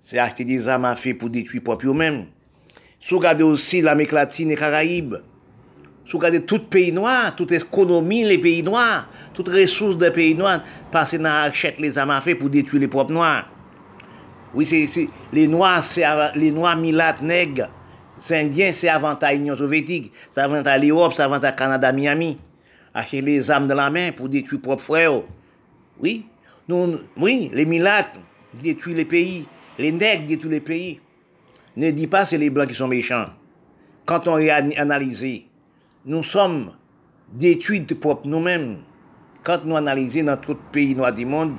c'est 0.01 0.19
acheter 0.19 0.45
des 0.45 0.67
armes 0.67 0.85
à 0.85 0.95
feu 0.95 1.15
pour 1.15 1.29
détruire 1.29 1.63
propre 1.63 1.87
eux-mêmes. 1.87 2.25
Si 3.01 3.11
vous 3.11 3.19
regardez 3.19 3.43
aussi 3.43 3.81
l'Amérique 3.81 4.11
latine 4.11 4.51
et 4.51 4.55
Caraïbes, 4.55 5.15
si 6.05 6.11
vous 6.11 6.17
regardez 6.19 6.43
tout 6.43 6.59
pays 6.59 6.91
noir, 6.91 7.35
toute 7.35 7.51
économie 7.51 8.23
les 8.23 8.37
pays 8.37 8.63
noirs, 8.63 9.09
toutes 9.33 9.49
ressources 9.49 9.97
des 9.97 10.11
pays 10.11 10.35
noirs, 10.35 10.61
parce 10.91 11.15
qu'on 11.15 11.25
achète 11.25 11.79
les 11.79 11.97
armes 11.97 12.11
à 12.11 12.21
feu 12.21 12.35
pour 12.35 12.49
détruire 12.49 12.81
les 12.81 12.87
propres 12.87 13.13
noirs. 13.13 13.49
Oui, 14.53 15.09
les 15.33 15.47
noirs, 15.47 15.83
c'est 15.83 16.05
les 16.35 16.51
noirs 16.51 16.77
milates 16.77 17.21
nègres. 17.21 17.69
C'est 18.19 18.39
indien, 18.39 18.71
c'est 18.73 18.89
avantage 18.89 19.35
l'Union 19.35 19.55
soviétique, 19.55 20.11
c'est 20.31 20.41
avantage 20.41 20.81
l'Europe, 20.81 21.13
c'est 21.15 21.21
avantage 21.21 21.55
Canada, 21.55 21.91
Miami. 21.91 22.39
Acheter 22.93 23.21
les 23.21 23.51
armes 23.51 23.67
dans 23.67 23.75
la 23.75 23.91
main 23.91 24.11
pour 24.11 24.27
détruire 24.27 24.61
propres 24.61 24.83
frères. 24.83 25.21
Oui, 25.99 26.25
oui, 26.69 27.49
les 27.53 27.65
milates 27.65 28.15
détruisent 28.61 28.97
les 28.97 29.05
pays, 29.05 29.47
les 29.79 29.91
nègres 29.91 30.27
détruisent 30.27 30.51
les 30.51 30.59
pays. 30.59 31.01
Ne 31.77 31.91
dis 31.91 32.07
pas 32.07 32.25
c'est 32.25 32.37
les 32.37 32.49
blancs 32.49 32.67
qui 32.67 32.75
sont 32.75 32.87
méchants. 32.87 33.27
Quand 34.05 34.27
on 34.27 34.37
est 34.37 34.49
analysé, 34.49 35.47
nous 36.05 36.23
sommes 36.23 36.71
détruits 37.33 37.81
de 37.81 37.93
propre 37.93 38.27
nous-mêmes. 38.27 38.77
Quand 39.43 39.63
nous 39.63 39.77
analysons 39.77 40.23
dans 40.23 40.37
tout 40.37 40.57
pays 40.71 40.95
noir 40.95 41.13
du 41.13 41.25
monde, 41.25 41.55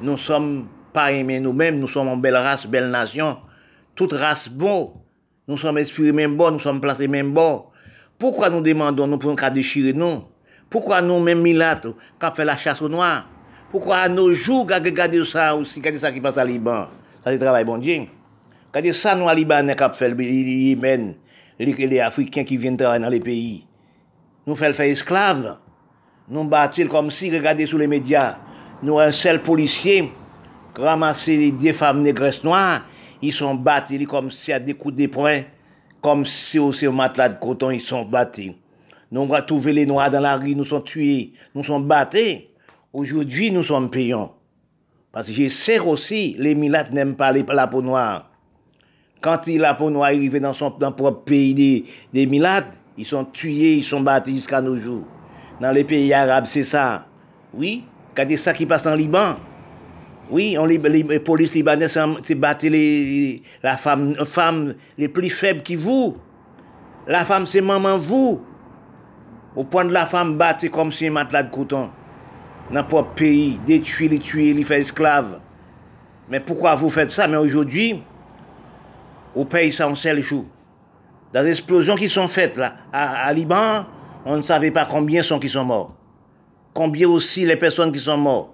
nous 0.00 0.16
sommes 0.16 0.66
pas 0.92 1.12
aimés 1.12 1.38
nous-mêmes, 1.38 1.78
nous 1.78 1.88
sommes 1.88 2.08
en 2.08 2.16
belle 2.16 2.36
race, 2.36 2.66
belle 2.66 2.90
nation, 2.90 3.38
toute 3.94 4.12
race 4.12 4.48
bon, 4.48 4.94
nous 5.46 5.56
sommes 5.56 5.76
inspirés 5.76 6.12
même 6.12 6.36
bon, 6.36 6.50
nous 6.50 6.58
sommes 6.58 6.80
placés 6.80 7.06
même 7.06 7.32
bon. 7.32 7.66
Pourquoi 8.18 8.50
nous 8.50 8.60
demandons, 8.60 9.06
nous 9.06 9.18
pouvons 9.18 9.36
qu'à 9.36 9.50
déchirer 9.50 9.92
nous 9.92 10.24
Pourquoi 10.70 11.02
nous, 11.02 11.20
même 11.20 11.42
milates, 11.42 11.86
quand 12.18 12.34
fait 12.34 12.44
la 12.44 12.56
chasse 12.56 12.82
au 12.82 12.88
noir 12.88 13.28
Pourquoi 13.76 13.98
à 13.98 14.08
nos 14.08 14.32
jours, 14.32 14.66
regardez 14.66 15.22
ça 15.26 15.54
aussi, 15.54 15.80
regardez 15.80 15.98
ça 15.98 16.10
qui 16.10 16.18
passe 16.18 16.38
à 16.38 16.44
Liban 16.46 16.86
Ça, 17.22 17.30
c'est 17.30 17.38
travail 17.38 17.62
bon 17.62 17.76
Dieu. 17.76 18.06
Regardez 18.72 18.94
ça, 18.94 19.14
nous, 19.14 19.28
à 19.28 19.34
Liban, 19.34 19.66
qui 19.68 19.98
fait 19.98 20.08
le 20.08 20.22
Yémen, 20.22 21.14
les, 21.58 22.00
Africains 22.00 22.44
qui 22.44 22.56
viennent 22.56 22.78
dans 22.78 23.10
les 23.10 23.20
pays. 23.20 23.66
Nous 24.46 24.56
faisons 24.56 24.72
faire 24.72 24.86
esclaves. 24.86 25.58
Nous 26.26 26.44
battons 26.44 26.86
comme 26.86 27.10
si, 27.10 27.30
regardez 27.30 27.66
sur 27.66 27.76
les 27.76 27.86
médias, 27.86 28.38
nous, 28.82 28.98
un 28.98 29.10
seul 29.10 29.42
policier, 29.42 30.10
ramasser 30.74 31.52
des 31.52 31.74
femmes 31.74 32.00
négresses 32.00 32.42
noires, 32.44 32.80
ils 33.20 33.30
sont 33.30 33.56
battus 33.56 34.06
comme 34.06 34.30
si 34.30 34.54
à 34.54 34.58
des 34.58 34.72
coups 34.72 34.96
de 34.96 35.06
poing, 35.06 35.42
comme 36.00 36.24
si 36.24 36.58
au 36.58 36.72
matelas 36.92 37.28
de 37.28 37.38
coton, 37.38 37.70
ils 37.70 37.82
sont 37.82 38.06
battus. 38.06 38.52
Nous 39.10 39.20
avons 39.20 39.46
trouvé 39.46 39.74
les 39.74 39.84
noirs 39.84 40.10
dans 40.10 40.20
la 40.20 40.38
rue, 40.38 40.54
nous 40.54 40.64
sommes 40.64 40.82
tués, 40.82 41.34
nous 41.54 41.62
sommes 41.62 41.86
battus. 41.86 42.38
Aujourd'hui, 42.96 43.50
nous 43.50 43.62
sommes 43.62 43.90
payants. 43.90 44.32
Parce 45.12 45.26
que 45.26 45.34
je 45.34 45.48
sais 45.48 45.78
aussi, 45.78 46.34
les 46.38 46.54
milates 46.54 46.92
n'aiment 46.92 47.14
pas 47.14 47.30
la 47.30 47.66
peau 47.66 47.82
noire. 47.82 48.30
Quand 49.20 49.46
la 49.46 49.74
peau 49.74 49.90
noire 49.90 50.06
arrive 50.06 50.40
dans 50.40 50.54
son 50.54 50.70
propre 50.70 51.10
pays 51.26 51.52
des, 51.52 51.84
des 52.14 52.24
milates, 52.24 52.72
ils 52.96 53.04
sont 53.04 53.26
tués, 53.26 53.74
ils 53.74 53.84
sont 53.84 54.00
battus 54.00 54.36
jusqu'à 54.36 54.62
nos 54.62 54.78
jours. 54.78 55.04
Dans 55.60 55.72
les 55.72 55.84
pays 55.84 56.14
arabes, 56.14 56.46
c'est 56.46 56.64
ça. 56.64 57.04
Oui, 57.52 57.84
regardez 58.12 58.38
ça 58.38 58.54
qui 58.54 58.64
passe 58.64 58.86
en 58.86 58.94
Liban. 58.94 59.36
Oui, 60.30 60.56
on, 60.58 60.64
les, 60.64 60.78
les, 60.78 61.20
polices 61.20 61.52
libanaises 61.52 61.98
les, 62.62 63.42
la 63.62 63.76
femme, 63.76 64.14
femme 64.24 64.74
les 64.96 65.08
plus 65.08 65.28
faibles 65.28 65.62
qui 65.62 65.76
vous. 65.76 66.16
La 67.06 67.26
femme, 67.26 67.44
c'est 67.44 67.60
maman 67.60 67.98
vous. 67.98 68.40
Au 69.54 69.64
point 69.64 69.84
de 69.84 69.92
la 69.92 70.06
femme 70.06 70.38
battre, 70.38 70.66
comme 70.68 70.90
si 70.90 71.06
un 71.08 71.10
matelas 71.10 71.42
de 71.42 71.50
coton. 71.54 71.90
Dans 72.70 72.84
propre 72.84 73.14
pays, 73.14 73.60
détruire, 73.66 74.10
les 74.10 74.18
tuer, 74.18 74.52
les 74.52 74.64
faire 74.64 74.78
esclaves. 74.78 75.40
Mais 76.28 76.40
pourquoi 76.40 76.74
vous 76.74 76.90
faites 76.90 77.10
ça? 77.10 77.28
Mais 77.28 77.36
aujourd'hui, 77.36 78.02
au 79.34 79.44
pays, 79.44 79.72
ça 79.72 79.88
en 79.88 79.94
seul 79.94 80.20
jour. 80.20 80.44
Dans 81.32 81.42
les 81.42 81.50
explosions 81.50 81.96
qui 81.96 82.08
sont 82.08 82.28
faites 82.28 82.58
à, 82.92 83.32
Liban, 83.32 83.84
on 84.24 84.38
ne 84.38 84.42
savait 84.42 84.70
pas 84.70 84.84
combien 84.84 85.22
sont 85.22 85.38
qui 85.38 85.48
sont 85.48 85.64
morts. 85.64 85.94
Combien 86.74 87.08
aussi 87.08 87.46
les 87.46 87.56
personnes 87.56 87.92
qui 87.92 88.00
sont 88.00 88.16
mortes 88.16 88.50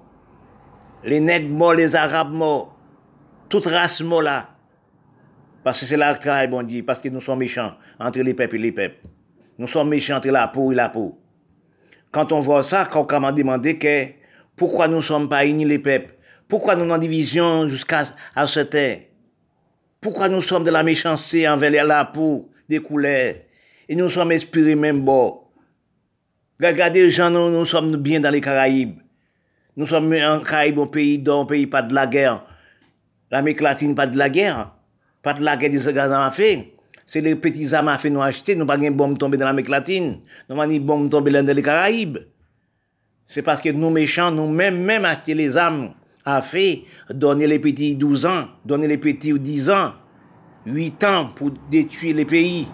les 1.05 1.21
nègres 1.21 1.49
morts, 1.49 1.75
les 1.75 1.97
arabes 1.97 2.33
morts, 2.33 2.77
toute 3.49 3.67
race 3.67 4.01
morte 4.01 4.25
là. 4.25 4.49
Parce 5.65 5.81
que 5.81 5.87
c'est 5.87 5.97
travail 5.97 6.49
bon 6.49 6.63
Dieu, 6.63 6.85
parce 6.85 7.01
que 7.01 7.09
nous 7.09 7.21
sommes 7.21 7.39
méchants 7.39 7.73
entre 7.99 8.21
les 8.21 8.35
peuples 8.35 8.57
et 8.57 8.59
les 8.59 8.73
peuples. 8.73 9.07
Nous 9.59 9.69
sommes 9.69 9.89
méchants 9.89 10.17
entre 10.17 10.29
la 10.29 10.49
peau 10.49 10.73
et 10.73 10.75
la 10.75 10.89
peau. 10.89 11.19
Quand 12.13 12.31
on 12.31 12.41
voit 12.41 12.63
ça, 12.63 12.87
quand 12.91 13.11
on 13.11 13.21
m'a 13.21 13.33
demandé 13.33 13.79
que 13.79 14.07
pourquoi 14.55 14.87
nous 14.87 14.99
ne 14.99 15.03
sommes 15.03 15.29
pas 15.29 15.47
unis 15.47 15.65
les 15.65 15.79
peuples, 15.79 16.15
pourquoi 16.47 16.77
nous 16.77 16.89
en 16.91 16.99
division 16.99 17.69
jusqu'à 17.69 18.09
à 18.37 18.47
ce 18.47 18.61
temps, 18.61 19.03
pourquoi 20.01 20.29
nous 20.29 20.43
sommes 20.43 20.65
de 20.65 20.71
la 20.71 20.83
méchanceté 20.83 21.49
envers 21.49 21.85
la 21.85 22.05
peau, 22.05 22.51
des 22.69 22.81
couleurs, 22.81 23.37
et 23.89 23.97
nous 23.97 24.11
sommes 24.11 24.33
inspirés 24.33 24.75
même 24.75 25.01
bon. 25.01 25.41
Regardez 26.63 27.11
nous, 27.31 27.67
sommes 27.67 27.97
bien 27.97 28.21
dans 28.21 28.31
les 28.31 28.41
Caraïbes. 28.41 28.99
Nous 29.77 29.87
sommes 29.87 30.13
un 30.13 30.41
Caraïbe, 30.41 30.79
un 30.79 30.87
pays 30.87 31.19
dont 31.19 31.47
pays 31.47 31.67
pas 31.67 31.83
de 31.83 31.95
la 31.95 32.07
guerre. 32.07 32.45
L'Amérique 33.31 33.63
latine, 33.63 33.95
pas 33.95 34.07
de 34.07 34.17
la 34.17 34.29
guerre. 34.29 34.73
Pas 35.23 35.33
de 35.33 35.43
la 35.43 35.57
guerre 35.57 35.71
des 35.71 35.89
à 35.89 36.31
fait. 36.31 36.75
C'est 37.13 37.21
les 37.21 37.35
petits 37.35 37.75
armes 37.75 37.89
à 37.89 37.99
fait 37.99 38.09
nous 38.09 38.23
acheter. 38.23 38.57
Nous 38.57 38.65
pas 38.65 38.79
de 38.79 38.89
bombe 38.89 39.19
tomber 39.19 39.37
dans 39.37 39.45
l'Amérique 39.45 39.69
latine. 39.69 40.21
Nous 40.49 40.57
pas 40.57 40.67
de 40.67 40.79
bombe 40.79 41.11
tomber 41.11 41.31
dans 41.31 41.47
les 41.47 41.63
Caraïbes. 41.63 42.17
C'est 43.27 43.43
parce 43.43 43.61
que 43.61 43.69
nous 43.69 43.91
méchants, 43.91 44.31
nous 44.31 44.49
même, 44.49 44.89
acheter 45.05 45.35
les 45.35 45.55
armes 45.59 45.91
à 46.25 46.41
fait, 46.41 46.85
donner 47.11 47.47
les 47.47 47.59
petits 47.59 47.97
12 47.97 48.25
ans, 48.25 48.47
donner 48.65 48.89
les 48.89 48.97
petits 48.97 49.39
10 49.39 49.69
ans, 49.69 49.93
8 50.65 51.05
ans 51.05 51.31
pour 51.37 51.51
détruire 51.71 52.17
les 52.17 52.25
pays. 52.25 52.67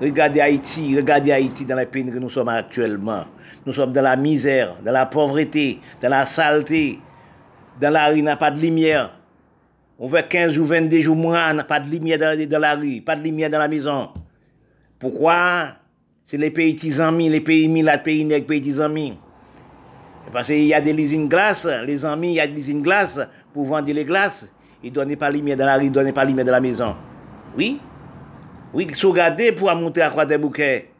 Regardez 0.00 0.40
Haïti, 0.40 0.96
regardez 0.96 1.32
Haïti 1.32 1.66
dans 1.66 1.76
les 1.76 1.84
pays 1.84 2.06
que 2.06 2.18
nous 2.18 2.30
sommes 2.30 2.48
actuellement. 2.48 3.26
Nous 3.66 3.74
sommes 3.74 3.92
dans 3.92 4.00
la 4.00 4.16
misère, 4.16 4.76
dans 4.82 4.92
la 4.92 5.04
pauvreté, 5.04 5.78
dans 6.00 6.08
la 6.08 6.24
saleté. 6.24 7.00
Dans 7.78 7.90
la 7.90 8.08
rue, 8.08 8.22
n'a 8.22 8.36
pas 8.36 8.50
de 8.50 8.60
lumière. 8.60 9.17
On 10.00 10.08
fait 10.08 10.28
15 10.28 10.56
ou 10.58 10.64
22 10.64 11.00
jours 11.00 11.16
moins, 11.16 11.56
pas 11.64 11.80
de 11.80 11.90
lumière 11.90 12.18
dans, 12.18 12.60
la 12.60 12.76
rue, 12.76 13.00
pas 13.00 13.16
de 13.16 13.22
lumière 13.22 13.50
dans 13.50 13.58
la 13.58 13.66
maison. 13.66 14.10
Pourquoi? 15.00 15.70
C'est 16.22 16.36
les 16.36 16.50
pays 16.50 17.00
amis, 17.00 17.28
les 17.28 17.40
pays 17.40 17.66
mis, 17.66 17.82
les 17.82 17.98
pays 17.98 18.24
nègres, 18.24 18.46
pays 18.46 18.80
amis. 18.80 19.18
Parce 20.32 20.48
qu'il 20.48 20.66
y 20.66 20.74
a 20.74 20.80
des 20.80 20.92
usines 20.92 21.26
glaces, 21.26 21.66
les 21.86 22.04
amis, 22.04 22.30
il 22.30 22.34
y 22.34 22.40
a 22.40 22.46
des 22.46 22.60
usines 22.60 22.82
glaces 22.82 23.18
pour 23.52 23.64
vendre 23.64 23.90
les 23.90 24.04
glaces. 24.04 24.52
Ils 24.84 24.90
ne 24.90 24.94
donnent 24.94 25.16
pas 25.16 25.32
de 25.32 25.36
lumière 25.36 25.56
dans 25.56 25.66
la 25.66 25.76
rue, 25.76 25.84
ils 25.84 25.88
ne 25.88 25.94
donnent 25.94 26.12
pas 26.12 26.24
de 26.24 26.30
lumière 26.30 26.44
dans 26.44 26.52
la 26.52 26.60
maison. 26.60 26.94
Oui? 27.56 27.80
Oui, 28.72 28.86
regardez 29.02 29.50
pour 29.52 29.74
monter 29.74 30.02
à 30.02 30.10
Croix 30.10 30.26
des 30.26 30.38
Bouquets. 30.38 30.90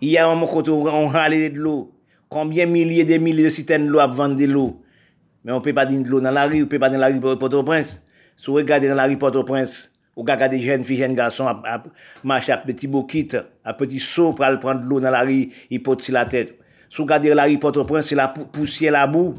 Il 0.00 0.08
y 0.08 0.16
a 0.16 0.26
un 0.26 0.34
moment 0.34 0.50
où 0.56 0.88
on 0.88 1.06
râle 1.08 1.52
de 1.52 1.58
l'eau. 1.58 1.92
Combien 2.28 2.66
de 2.66 2.72
milliers 2.72 3.04
de 3.04 3.18
milliers 3.18 3.44
de 3.44 3.48
citernes 3.50 3.88
d'eau 3.88 3.98
à 3.98 4.06
vendre 4.06 4.36
de 4.36 4.46
l'eau? 4.46 4.80
Mais 5.44 5.52
on 5.52 5.56
ne 5.56 5.60
peut 5.60 5.74
pas 5.74 5.84
dire 5.84 6.00
de 6.00 6.08
l'eau 6.08 6.20
dans 6.20 6.30
la 6.30 6.46
rue, 6.46 6.56
on 6.56 6.60
ne 6.60 6.64
peut 6.64 6.78
pas 6.78 6.88
dans 6.88 6.98
la 6.98 7.08
rue 7.08 7.20
Port-au-Prince. 7.20 8.01
Si 8.36 8.46
vous 8.46 8.54
regardez 8.54 8.88
dans 8.88 8.94
la 8.94 9.04
rue 9.04 9.16
Port-au-Prince, 9.16 9.90
vous 10.16 10.22
regardez 10.22 10.58
des 10.58 10.62
jeunes 10.62 10.84
filles, 10.84 10.98
jeunes 10.98 11.14
garçons 11.14 11.46
à, 11.46 11.82
marcher 12.24 12.52
à 12.52 12.58
petit 12.58 12.86
bouquet, 12.86 13.28
à 13.64 13.74
petit 13.74 14.00
saut 14.00 14.32
pour 14.32 14.44
aller 14.44 14.58
prendre 14.58 14.80
de 14.80 14.86
l'eau 14.86 15.00
dans 15.00 15.10
la 15.10 15.22
rue, 15.22 15.50
ils 15.70 15.82
portent 15.82 16.02
sur 16.02 16.14
la 16.14 16.24
tête. 16.24 16.58
Si 16.90 16.96
vous 16.98 17.04
regardez 17.04 17.32
la 17.34 17.44
rue 17.44 17.58
Port-au-Prince, 17.58 18.08
c'est 18.08 18.14
la 18.14 18.28
poussière, 18.28 18.92
la 18.92 19.06
boue. 19.06 19.34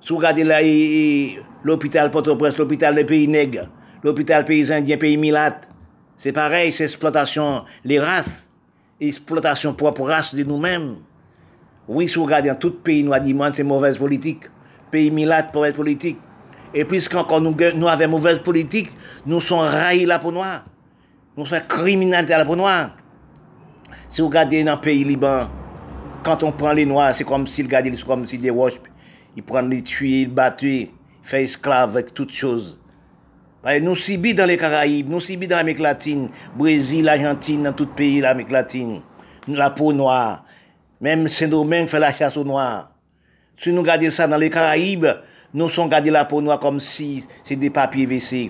Si 0.00 0.10
vous 0.10 0.16
regardez 0.16 1.38
l'hôpital 1.62 2.10
Port-au-Prince, 2.10 2.58
l'hôpital 2.58 2.94
des 2.94 3.04
pays 3.04 3.28
nègres, 3.28 3.68
l'hôpital 4.02 4.44
pays 4.44 4.72
indien, 4.72 4.96
pays 4.98 5.16
milate, 5.16 5.68
c'est 6.16 6.32
pareil, 6.32 6.72
c'est 6.72 6.84
exploitation, 6.84 7.64
les 7.84 7.98
races 7.98 8.46
exploitation 9.00 9.74
propre 9.74 10.02
race 10.02 10.34
de 10.34 10.42
nous-mêmes. 10.42 10.96
Oui, 11.88 12.08
si 12.08 12.16
vous 12.16 12.24
regardez 12.24 12.48
dans 12.48 12.56
tout 12.56 12.72
pays 12.72 13.02
noir 13.02 13.20
du 13.20 13.34
monde, 13.34 13.52
c'est 13.54 13.62
mauvaise 13.62 13.98
politique. 13.98 14.44
Pays 14.90 15.10
milate, 15.10 15.54
mauvaise 15.54 15.74
politique. 15.74 16.18
Et 16.78 16.84
puisqu'encore 16.84 17.40
nous, 17.40 17.56
nous 17.74 17.88
avons 17.88 18.08
mauvaise 18.08 18.38
politique, 18.40 18.92
nous 19.24 19.40
sommes 19.40 19.60
raillés 19.60 20.04
la 20.04 20.18
peau 20.18 20.30
noire. 20.30 20.66
Nous 21.34 21.46
sommes 21.46 21.62
criminels 21.66 22.30
à 22.30 22.36
la 22.36 22.44
peau 22.44 22.54
noire. 22.54 22.90
Si 24.10 24.20
vous 24.20 24.28
regardez 24.28 24.62
dans 24.62 24.74
le 24.74 24.80
pays 24.82 25.02
Liban, 25.02 25.48
quand 26.22 26.42
on 26.42 26.52
prend 26.52 26.74
les 26.74 26.84
noirs, 26.84 27.14
c'est 27.14 27.24
comme 27.24 27.46
s'ils 27.46 27.64
regardaient, 27.64 27.92
c'est 27.96 28.04
comme 28.04 28.26
si 28.26 28.36
des 28.36 28.50
roches, 28.50 28.78
ils 29.36 29.42
prennent 29.42 29.70
les 29.70 29.80
tuer, 29.80 30.20
ils 30.20 30.28
battent, 30.28 30.60
ils 30.60 30.90
font 31.22 31.38
esclaves 31.38 31.96
avec 31.96 32.12
toutes 32.12 32.32
choses. 32.32 32.78
Nous 33.80 33.94
subissons 33.94 34.36
dans 34.36 34.46
les 34.46 34.58
Caraïbes, 34.58 35.08
nous 35.08 35.20
subissons 35.20 35.52
dans 35.52 35.56
l'Amérique 35.56 35.80
latine, 35.80 36.28
Brésil, 36.58 37.08
Argentine, 37.08 37.62
dans 37.62 37.72
tout 37.72 37.86
pays 37.86 38.18
de 38.18 38.22
l'Amérique 38.24 38.52
latine. 38.52 39.00
La 39.48 39.70
peau 39.70 39.94
noire. 39.94 40.44
Même 41.00 41.26
Saint-Domingue 41.26 41.86
fait 41.86 41.98
la 41.98 42.12
chasse 42.12 42.36
aux 42.36 42.44
noirs. 42.44 42.90
Si 43.62 43.72
nous 43.72 43.80
regardons 43.80 44.10
ça 44.10 44.28
dans 44.28 44.36
les 44.36 44.50
Caraïbes, 44.50 45.06
nou 45.56 45.72
son 45.72 45.88
gade 45.88 46.12
la 46.12 46.26
pou 46.28 46.44
nou 46.44 46.52
a 46.52 46.60
kom 46.60 46.78
si 46.82 47.24
se 47.48 47.56
de 47.56 47.72
papye 47.72 48.04
vese. 48.10 48.46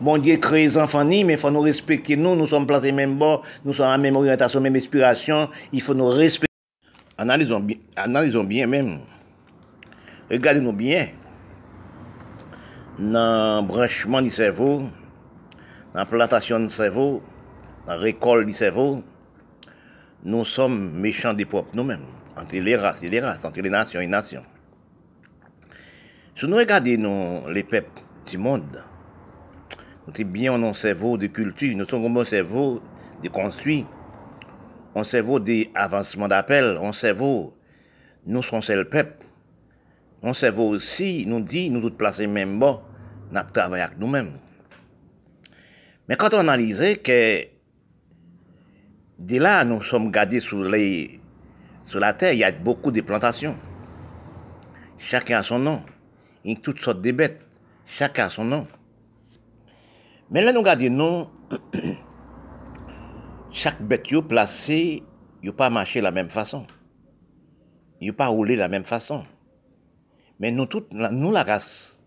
Bon 0.00 0.16
diye 0.16 0.38
kreye 0.40 0.70
zanfan 0.72 1.10
ni, 1.12 1.20
men 1.28 1.36
fwa 1.36 1.50
nou 1.52 1.68
respekte 1.68 2.16
nou, 2.16 2.32
nou 2.32 2.48
son 2.48 2.64
plase 2.68 2.88
men 2.96 3.18
bon, 3.20 3.42
nou 3.66 3.76
son 3.76 3.90
an 3.90 4.00
men 4.00 4.16
orientasyon, 4.16 4.64
men 4.64 4.78
espirasyon, 4.80 5.50
il 5.76 5.84
fwa 5.84 5.98
nou 5.98 6.14
respekte. 6.16 6.48
Analizon, 7.20 7.66
analizon 8.00 8.48
bien 8.48 8.70
men. 8.72 8.94
Regade 10.30 10.62
nou 10.64 10.72
bien. 10.72 11.12
Nan 12.96 13.68
branchman 13.68 14.24
di 14.24 14.32
sevo, 14.32 14.70
nan 15.92 16.08
plantasyon 16.08 16.64
di 16.70 16.72
sevo, 16.72 17.10
nan 17.84 18.00
rekol 18.00 18.46
di 18.48 18.56
sevo, 18.56 18.86
nou 20.24 20.48
som 20.48 20.72
mechand 21.04 21.36
di 21.36 21.44
pop 21.48 21.76
nou 21.76 21.84
men. 21.84 22.08
Ante 22.40 22.64
le 22.64 22.80
rase, 22.80 23.12
le 23.12 23.20
rase, 23.20 23.44
ante 23.44 23.60
le 23.60 23.68
nasyon, 23.68 24.00
le 24.00 24.14
nasyon. 24.16 24.48
Si 26.40 26.46
nous 26.46 26.56
regardons 26.56 27.48
les 27.48 27.62
peuples 27.64 28.00
du 28.26 28.38
monde, 28.38 28.82
nous 30.06 30.14
sommes 30.14 30.24
bien 30.24 30.62
en 30.62 30.72
cerveau 30.72 31.18
de 31.18 31.26
culture, 31.26 31.76
nous 31.76 31.86
sommes 31.86 32.16
un 32.16 32.24
cerveau 32.24 32.80
de 33.22 33.28
construit, 33.28 33.84
un 34.94 35.04
cerveau 35.04 35.38
d'avancement 35.38 36.28
d'appel, 36.28 36.78
un 36.82 36.94
cerveau, 36.94 37.54
nous 38.24 38.42
sommes 38.42 38.62
le 38.70 38.88
peuple. 38.88 39.26
Un 40.22 40.32
cerveau 40.32 40.70
aussi 40.70 41.26
nous 41.26 41.40
dit, 41.40 41.68
nous 41.68 41.82
tous 41.82 41.96
placer 41.96 42.26
même 42.26 42.58
nous 42.58 43.40
travaillons 43.52 43.84
avec 43.84 43.98
nous-mêmes. 43.98 44.38
Mais 46.08 46.16
quand 46.16 46.32
on 46.32 46.38
analyse 46.38 46.80
que 47.04 47.44
dès 49.18 49.38
là, 49.38 49.62
nous 49.66 49.82
sommes 49.82 50.10
gardés 50.10 50.40
sur, 50.40 50.64
sur 51.84 52.00
la 52.00 52.14
terre, 52.14 52.32
il 52.32 52.38
y 52.38 52.44
a 52.44 52.50
beaucoup 52.50 52.92
de 52.92 53.02
plantations. 53.02 53.58
Chacun 54.96 55.40
a 55.40 55.42
son 55.42 55.58
nom. 55.58 55.82
A 56.46 56.54
toutes 56.62 56.80
sortes 56.80 57.02
de 57.02 57.12
bêtes. 57.12 57.40
Chacun 57.86 58.30
son 58.30 58.44
nom. 58.44 58.66
Mais 60.30 60.42
là, 60.42 60.52
nous 60.52 60.60
regardons, 60.60 61.28
nous, 61.50 61.58
chaque 63.50 63.82
bête 63.82 64.12
est 64.12 64.22
placée, 64.22 65.02
il 65.42 65.52
pas 65.52 65.70
marché 65.70 65.98
de 65.98 66.04
la 66.04 66.12
même 66.12 66.30
façon. 66.30 66.66
Il 68.00 68.14
pas 68.14 68.28
roulé 68.28 68.54
de 68.54 68.60
la 68.60 68.68
même 68.68 68.84
façon. 68.84 69.24
Mais 70.38 70.52
nous, 70.52 70.66
toutes, 70.66 70.92
nous 70.92 71.32
la 71.32 71.42
race 71.42 72.00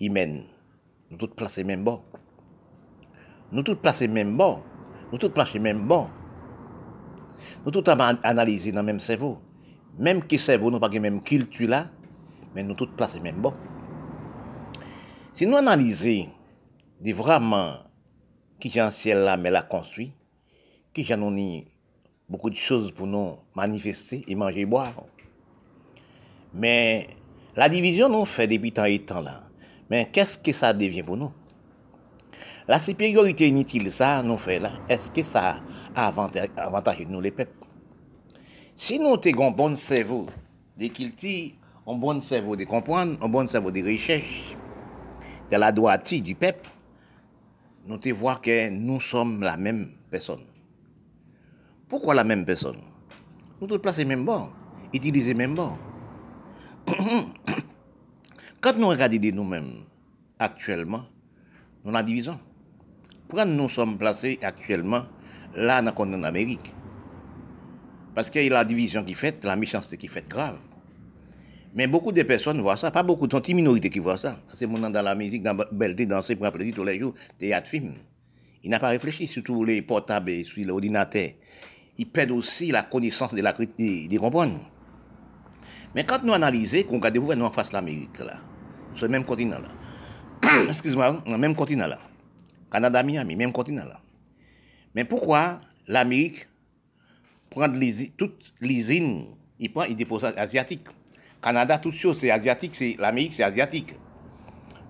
humaine, 0.00 0.44
nous 1.10 1.18
tous 1.18 1.34
placés 1.34 1.64
même 1.64 1.84
bon. 1.84 2.00
Nous 3.52 3.62
tous 3.62 3.76
placés 3.76 4.08
même 4.08 4.36
bon. 4.36 4.62
Nous 5.12 5.18
tous 5.18 5.30
placés 5.30 5.58
même 5.58 5.86
bon. 5.86 6.08
Nous 7.64 7.70
tous 7.70 7.84
analysé 7.88 8.72
dans 8.72 8.80
le 8.80 8.86
même 8.86 9.00
cerveau. 9.00 9.38
Même 9.98 10.24
qui 10.26 10.38
cerveau, 10.38 10.70
nous 10.70 10.80
pas 10.80 10.88
la 10.88 11.00
même 11.00 11.22
culture 11.22 11.68
là, 11.68 11.88
mais 12.54 12.62
nous 12.62 12.74
tous 12.74 12.88
placés 12.96 13.20
même 13.20 13.36
bon. 13.36 13.52
Si 15.34 15.48
nous 15.48 15.56
analysons 15.56 16.28
vraiment 17.04 17.74
qui 18.60 18.70
j'ai 18.70 18.78
un 18.78 18.92
ciel 18.92 19.18
là, 19.18 19.36
mais 19.36 19.50
l'a 19.50 19.62
construit, 19.62 20.12
qui 20.92 21.02
j'en 21.02 21.36
ai 21.36 21.66
beaucoup 22.28 22.50
de 22.50 22.54
choses 22.54 22.92
pour 22.92 23.08
nous 23.08 23.38
manifester 23.56 24.24
et 24.28 24.36
manger 24.36 24.60
et 24.60 24.64
boire. 24.64 25.02
Mais 26.54 27.08
la 27.56 27.68
division 27.68 28.08
nous 28.08 28.24
fait 28.24 28.46
depuis 28.46 28.70
tant 28.70 28.84
et 28.84 29.00
temps 29.00 29.22
là. 29.22 29.42
Mais 29.90 30.08
qu'est-ce 30.12 30.38
que 30.38 30.52
ça 30.52 30.72
devient 30.72 31.02
pour 31.02 31.16
nous? 31.16 31.32
La 32.68 32.78
supériorité 32.78 33.48
inutile, 33.48 33.90
ça 33.90 34.22
nous 34.22 34.38
fait 34.38 34.60
là, 34.60 34.70
est-ce 34.88 35.10
que 35.10 35.24
ça 35.24 35.56
a 35.96 36.06
avantage 36.06 37.06
nous 37.08 37.20
les 37.20 37.32
peuples? 37.32 37.66
Si 38.76 39.00
nous 39.00 39.14
avons 39.14 39.48
un 39.48 39.50
bon 39.50 39.76
cerveau 39.76 40.26
de 40.78 40.86
culture, 40.86 41.50
un 41.88 41.94
bon 41.94 42.20
cerveau 42.22 42.54
de 42.54 42.62
comprendre, 42.64 43.18
un 43.20 43.28
bon 43.28 43.48
cerveau 43.48 43.72
de 43.72 43.82
recherche, 43.82 44.56
de 45.50 45.56
la 45.56 45.72
droiture 45.72 46.20
du 46.20 46.34
peuple, 46.34 46.68
nous 47.86 47.98
te 47.98 48.08
voir 48.10 48.40
que 48.40 48.70
nous 48.70 49.00
sommes 49.00 49.42
la 49.42 49.56
même 49.56 49.90
personne. 50.10 50.44
Pourquoi 51.88 52.14
la 52.14 52.24
même 52.24 52.44
personne? 52.44 52.78
Nous 53.60 53.66
tous 53.66 53.78
placer 53.78 54.04
même 54.04 54.24
bon, 54.24 54.48
utiliser 54.92 55.34
même 55.34 55.54
bon. 55.54 55.72
Quand 58.60 58.76
nous 58.78 58.88
regardons 58.88 59.30
nous-mêmes 59.34 59.84
actuellement, 60.38 61.04
nous 61.84 61.92
la 61.92 62.02
division. 62.02 62.38
Pourquoi 63.28 63.44
nous 63.44 63.68
sommes 63.68 63.98
placés 63.98 64.38
actuellement 64.42 65.04
là 65.54 65.82
dans 65.82 65.94
en 65.94 66.22
Amérique 66.22 66.72
Parce 68.14 68.30
qu'il 68.30 68.44
y 68.44 68.46
a 68.46 68.52
la 68.52 68.64
division 68.64 69.04
qui 69.04 69.14
fait, 69.14 69.44
la 69.44 69.56
méchanceté 69.56 69.96
qui 69.96 70.08
fait 70.08 70.26
grave. 70.28 70.58
Mais 71.74 71.88
beaucoup 71.88 72.12
de 72.12 72.22
personnes 72.22 72.60
voient 72.60 72.76
ça, 72.76 72.92
pas 72.92 73.02
beaucoup, 73.02 73.26
de 73.26 73.52
minorités 73.52 73.90
qui 73.90 73.98
voient 73.98 74.16
ça. 74.16 74.38
C'est 74.54 74.66
mon 74.66 74.78
dans 74.78 75.02
la 75.02 75.14
musique, 75.16 75.42
dans 75.42 75.54
la 75.54 75.66
belleté, 75.72 76.06
danser 76.06 76.36
pour 76.36 76.50
plaisir 76.52 76.72
tous 76.72 76.84
les 76.84 77.00
jours, 77.00 77.14
théâtre, 77.36 77.68
film. 77.68 77.94
Il 78.62 78.70
n'a 78.70 78.78
pas 78.78 78.90
réfléchi 78.90 79.26
sur 79.26 79.42
tous 79.42 79.64
les 79.64 79.82
portables 79.82 80.30
et 80.30 80.44
sur 80.44 80.64
l'ordinateur. 80.64 81.30
Il 81.98 82.06
perd 82.06 82.30
aussi 82.30 82.70
la 82.70 82.84
connaissance 82.84 83.34
de 83.34 83.42
la 83.42 83.52
critique, 83.52 84.08
de 84.08 84.18
comprendre. 84.18 84.60
Mais 85.96 86.04
quand 86.04 86.22
nous 86.22 86.32
analysons, 86.32 86.84
qu'on 86.84 86.96
regarde, 86.96 87.18
vous 87.18 87.34
nous 87.34 87.44
en 87.44 87.50
face 87.50 87.72
l'Amérique, 87.72 88.18
là, 88.20 88.38
sur 88.94 89.06
le 89.06 89.10
même 89.10 89.24
continent 89.24 89.58
là. 89.58 90.62
Excuse-moi, 90.68 91.24
le 91.26 91.36
même 91.36 91.56
continent 91.56 91.88
là. 91.88 91.98
Canada, 92.70 93.02
Miami, 93.02 93.34
même 93.34 93.52
continent 93.52 93.84
là. 93.84 94.00
Mais 94.94 95.04
pourquoi 95.04 95.60
l'Amérique 95.88 96.46
prend 97.50 97.68
toutes 98.16 98.52
les 98.60 98.78
usines, 98.78 99.24
il 99.58 99.72
prend, 99.72 99.84
il 99.84 99.96
dépose 99.96 100.24
asiatique? 100.24 100.86
Canada, 101.44 101.78
toutes 101.78 101.94
choses, 101.94 102.18
c'est 102.18 102.30
asiatique, 102.30 102.74
c'est 102.74 102.96
l'Amérique, 102.98 103.34
c'est 103.34 103.42
asiatique. 103.42 103.94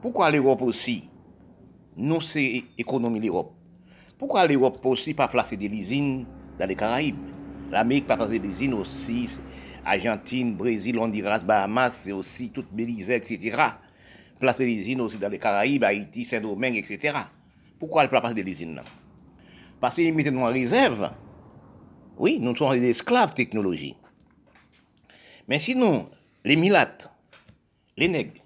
Pourquoi 0.01 0.31
l'Europe 0.31 0.62
aussi? 0.62 1.09
Nous, 1.97 2.21
c'est 2.21 2.64
économie 2.79 3.19
l'Europe. 3.19 3.53
Pourquoi 4.17 4.47
l'Europe 4.47 4.79
aussi 4.87 5.14
pas 5.14 5.27
placer 5.27 5.57
des 5.57 5.67
usines 5.67 6.25
dans 6.59 6.67
les 6.67 6.77
Caraïbes? 6.77 7.19
L'Amérique 7.71 8.07
pas 8.07 8.17
placer 8.17 8.38
des 8.38 8.49
usines 8.49 8.75
aussi, 8.75 9.37
Argentine, 9.85 10.55
Brésil, 10.55 10.97
Honduras, 10.99 11.40
Bahamas, 11.40 11.90
c'est 11.93 12.12
aussi 12.12 12.51
toute 12.51 12.73
Belize, 12.73 13.11
etc 13.11 13.75
placer 14.45 14.67
des 14.67 14.81
usines 14.81 15.01
aussi 15.01 15.19
dans 15.19 15.29
les 15.29 15.38
Caraïbes, 15.38 15.85
Haïti, 15.85 16.25
Saint-Domingue, 16.25 16.77
etc. 16.77 17.19
Pourquoi 17.79 18.03
elle 18.03 18.11
ne 18.12 18.19
placer 18.21 18.35
des 18.35 18.51
usines 18.51 18.75
là? 18.75 18.85
Parce 19.81 19.97
qu'ils 19.97 20.14
mettent 20.14 20.33
nous 20.33 20.40
en 20.40 20.53
réserve. 20.53 21.11
Oui, 22.17 22.38
nous 22.40 22.55
sommes 22.55 22.79
des 22.79 22.90
esclaves 22.90 23.35
technologie. 23.35 23.97
Mais 25.49 25.59
sinon, 25.59 26.09
les 26.45 26.57
milates, 26.57 27.11
les 27.97 28.09
nègres, 28.09 28.43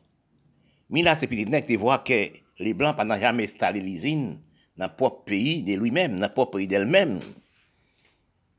milates 0.90 1.22
et 1.22 1.26
petits 1.26 1.46
nègres, 1.46 1.66
tu 1.66 1.76
vois 1.76 1.98
que 1.98 2.30
les 2.58 2.74
blancs 2.74 2.96
n'ont 2.98 3.20
jamais 3.20 3.44
installé 3.44 3.80
l'usine 3.80 4.40
dans 4.76 4.86
le 4.86 4.94
propre 4.94 5.24
pays 5.24 5.62
de 5.62 5.74
lui-même, 5.74 6.18
dans 6.18 6.28
le 6.28 6.32
propre 6.32 6.58
pays 6.58 6.68
d'elle-même. 6.68 7.20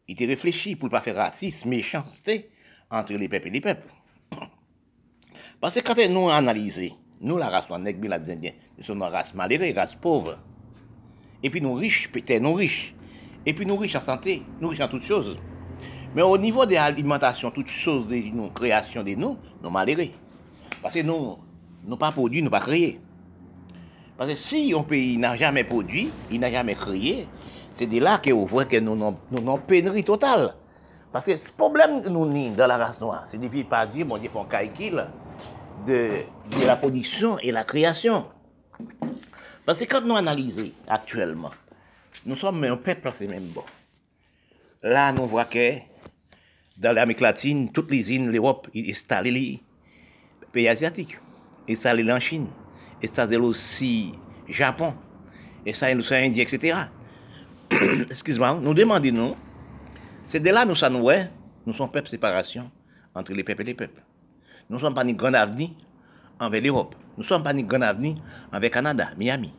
Ils 0.07 0.13
étaient 0.13 0.25
réfléchi 0.25 0.75
pour 0.75 0.87
ne 0.87 0.91
pas 0.91 1.01
faire 1.01 1.15
racisme, 1.15 1.69
méchanceté 1.69 2.49
entre 2.89 3.13
les 3.13 3.29
peuples 3.29 3.47
et 3.47 3.51
les 3.51 3.61
peuples. 3.61 3.93
Parce 5.61 5.75
que 5.75 5.79
quand 5.81 5.95
nous 6.09 6.29
analysons 6.29 6.95
nous, 7.21 7.37
la 7.37 7.49
race 7.49 7.67
noire, 7.67 7.79
nègre, 7.79 8.07
les 8.07 8.31
Indiens, 8.31 8.53
nous 8.77 8.83
sommes 8.83 9.01
une 9.01 9.09
race 9.09 9.33
malheureux, 9.33 9.73
race 9.75 9.95
pauvre. 9.95 10.39
Et 11.43 11.49
puis 11.49 11.61
nous 11.61 11.73
riches, 11.73 12.09
peut-être 12.11 12.41
nous 12.41 12.53
riches. 12.53 12.93
Et 13.45 13.53
puis 13.53 13.65
nous 13.65 13.75
riches 13.75 13.95
en 13.95 14.01
santé, 14.01 14.43
nous 14.61 14.69
riches 14.69 14.79
en 14.79 14.87
toutes 14.87 15.03
choses. 15.03 15.37
Mais 16.15 16.21
au 16.21 16.37
niveau 16.37 16.65
de 16.65 16.73
l'alimentation, 16.73 17.51
toutes 17.51 17.67
choses 17.67 18.07
de 18.07 18.15
nos 18.33 18.49
créations 18.49 19.03
de 19.03 19.13
nous, 19.15 19.37
nous 19.61 19.69
malheureux. 19.69 20.09
Parce 20.81 20.93
que 20.93 21.01
nous, 21.01 21.37
nous 21.85 21.97
pas 21.97 22.11
produit, 22.11 22.41
nous 22.41 22.49
pas 22.49 22.61
créé. 22.61 22.99
Parce 24.17 24.31
que 24.31 24.35
si 24.35 24.73
un 24.73 24.83
pays 24.83 25.17
n'a 25.17 25.35
jamais 25.35 25.63
produit, 25.63 26.09
il 26.31 26.39
n'a 26.39 26.51
jamais 26.51 26.75
créé, 26.75 27.27
c'est 27.71 27.85
de 27.85 27.99
là 27.99 28.19
qu'on 28.23 28.45
voit 28.45 28.65
que 28.65 28.77
nous 28.77 29.15
avons 29.31 29.57
pénurie 29.57 30.03
totale. 30.03 30.55
Parce 31.11 31.25
que 31.25 31.37
ce 31.37 31.51
problème 31.51 32.01
que 32.01 32.09
nous 32.09 32.23
avons 32.23 32.55
dans 32.55 32.67
la 32.67 32.77
race 32.77 32.99
noire, 32.99 33.23
c'est 33.27 33.39
depuis 33.39 33.63
pas 33.63 33.85
Dieu, 33.87 34.03
mon 34.03 34.17
Dieu, 34.17 34.29
font 34.29 34.45
calcul 34.45 35.05
de, 35.85 36.23
la 36.65 36.75
production 36.75 37.37
et 37.39 37.51
la 37.51 37.63
création. 37.63 38.25
Parce 39.65 39.79
que 39.79 39.85
quand 39.85 40.01
nous 40.01 40.15
analysons 40.15 40.71
actuellement, 40.87 41.51
nous 42.25 42.35
sommes 42.35 42.63
un 42.63 42.77
peuple, 42.77 43.11
c'est 43.13 43.27
même 43.27 43.47
bon. 43.47 43.63
Là, 44.83 45.11
nous 45.11 45.25
voyons 45.25 45.47
que 45.49 45.88
dans 46.79 46.93
l'Amérique 46.93 47.19
latine, 47.21 47.71
toutes 47.71 47.91
les 47.91 48.11
îles, 48.11 48.29
l'Europe, 48.29 48.67
ils 48.73 48.89
installent 48.89 49.25
les 49.25 49.61
pays 50.51 50.67
asiatiques, 50.67 51.19
installent 51.69 52.09
en 52.11 52.19
Chine, 52.19 52.47
installent 53.03 53.35
aussi 53.35 54.13
Japon, 54.47 54.93
installent 55.67 55.97
l'océan 55.97 56.33
etc. 56.33 56.77
Excuse-moi, 58.09 58.59
nous 58.61 58.73
demandons, 58.73 59.11
nous, 59.11 59.35
c'est 60.27 60.39
de 60.39 60.49
là 60.49 60.65
nous 60.65 60.75
sommes, 60.75 61.03
nous 61.65 61.73
sommes 61.73 61.91
peuple 61.91 62.09
séparation 62.09 62.71
entre 63.13 63.33
les 63.33 63.43
peuples 63.43 63.61
et 63.61 63.65
les 63.65 63.73
peuples. 63.73 64.01
Nous 64.69 64.77
ne 64.77 64.81
sommes 64.81 64.93
pas 64.93 65.03
ni 65.03 65.13
grand 65.13 65.33
avenir 65.33 65.71
envers 66.39 66.61
l'Europe. 66.61 66.95
Nous 67.17 67.23
ne 67.23 67.27
sommes 67.27 67.43
pas 67.43 67.53
ni 67.53 67.63
grand 67.63 67.81
avenir 67.81 68.15
envers 68.53 68.71
Canada, 68.71 69.09
Miami. 69.17 69.51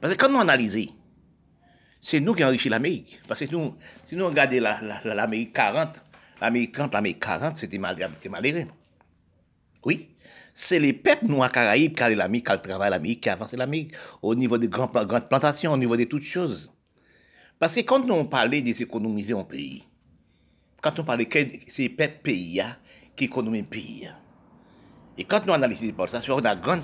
Parce 0.00 0.14
que 0.14 0.18
quand 0.18 0.30
nous 0.30 0.40
analysons, 0.40 0.92
c'est 2.00 2.20
nous 2.20 2.34
qui 2.34 2.44
enrichissons 2.44 2.70
l'Amérique. 2.70 3.20
Parce 3.28 3.40
que 3.40 3.46
si 3.46 4.16
nous 4.16 4.26
regardons 4.26 4.60
l'Amérique 5.04 5.52
40, 5.52 6.04
l'Amérique 6.40 6.72
30, 6.72 6.94
l'Amérique 6.94 7.20
40, 7.20 7.56
c'était 7.56 7.78
malheureux. 7.78 8.66
Oui. 9.84 10.08
c'est 10.52 10.80
les 10.80 10.92
peuples 10.92 11.26
noirs 11.26 11.52
Caraïbes 11.52 11.94
qui 11.94 12.02
ont 12.02 12.08
l'Amérique, 12.08 12.48
qui 12.48 12.68
travaillent 12.68 12.90
l'Amérique, 12.90 13.20
qui 13.22 13.28
avancent 13.28 13.52
l'Amérique 13.52 13.92
au 14.22 14.34
niveau 14.34 14.58
des 14.58 14.68
grandes, 14.68 14.90
plantations, 15.28 15.72
au 15.72 15.76
niveau 15.76 15.96
de 15.96 16.04
toutes 16.04 16.24
choses. 16.24 16.70
Parce 17.58 17.74
que 17.74 17.80
quand 17.80 18.10
on 18.10 18.24
parlait 18.24 18.62
de 18.62 18.72
s'économiser 18.72 19.34
un 19.34 19.44
pays, 19.44 19.84
quand 20.82 20.98
on 20.98 21.04
parlait 21.04 21.26
que 21.26 21.38
c'est 21.68 21.82
les 21.82 21.88
peuples 21.88 22.20
pays 22.22 22.62
qui 23.14 23.24
économisent 23.24 23.64
pays. 23.70 24.10
Et 25.18 25.24
quand 25.24 25.46
nous 25.46 25.52
analysons 25.52 26.06
ça, 26.06 26.20
on 26.28 26.44
a 26.44 26.56
grand 26.56 26.80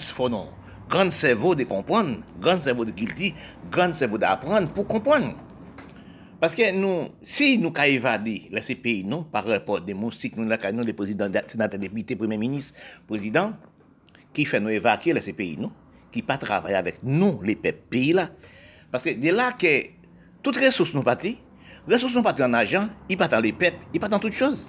grand 0.89 1.11
cerveau 1.11 1.55
de 1.55 1.65
comprendre, 1.65 2.19
grand 2.41 2.61
cerveau 2.61 2.85
de 2.85 2.91
guilty, 2.91 3.35
grand 3.71 3.93
cerveau 3.95 4.19
d'apprendre 4.19 4.71
pour 4.73 4.87
comprendre. 4.87 5.35
Parce 6.43 6.57
que 6.57 6.73
nous, 6.73 7.11
si 7.23 7.57
nous 7.57 7.73
avons 7.73 7.85
évadé 7.85 8.51
ces 8.63 8.75
pays, 8.75 9.05
nous, 9.05 9.23
par 9.23 9.47
rapport 9.47 9.81
des 9.81 9.95
moustiques, 9.95 10.37
nous 10.37 10.51
avons 10.51 10.81
les 10.81 10.93
présidents, 10.93 11.31
sénateurs, 11.47 11.79
députés, 11.79 12.17
premiers 12.17 12.37
ministres, 12.37 12.75
présidents, 13.07 13.53
qui 14.35 14.45
fait 14.45 14.59
nous 14.59 14.71
évacuer 14.71 15.15
ces 15.21 15.35
pays, 15.35 15.57
nous, 15.57 15.71
qui 16.11 16.21
pas 16.21 16.39
travailler 16.39 16.75
avec 16.75 16.97
nous, 17.05 17.41
les 17.43 17.55
peuples 17.55 17.85
pays 17.89 18.13
là. 18.13 18.31
Parce 18.91 19.05
que 19.05 19.11
de 19.11 19.31
là 19.31 19.53
que 19.53 19.85
toutes 20.43 20.59
les 20.59 20.67
ressources 20.67 20.93
nous 20.95 21.05
partent, 21.05 21.23
les 21.23 21.39
ressources 21.87 22.13
nous 22.13 22.25
partent 22.25 22.41
en 22.41 22.55
argent, 22.55 22.89
ils 23.09 23.17
partent 23.17 23.31
dans 23.31 23.41
les 23.41 23.53
peuples, 23.53 23.79
ils 23.95 24.01
partent 24.01 24.11
dans 24.11 24.19
toutes 24.19 24.35
choses. 24.35 24.69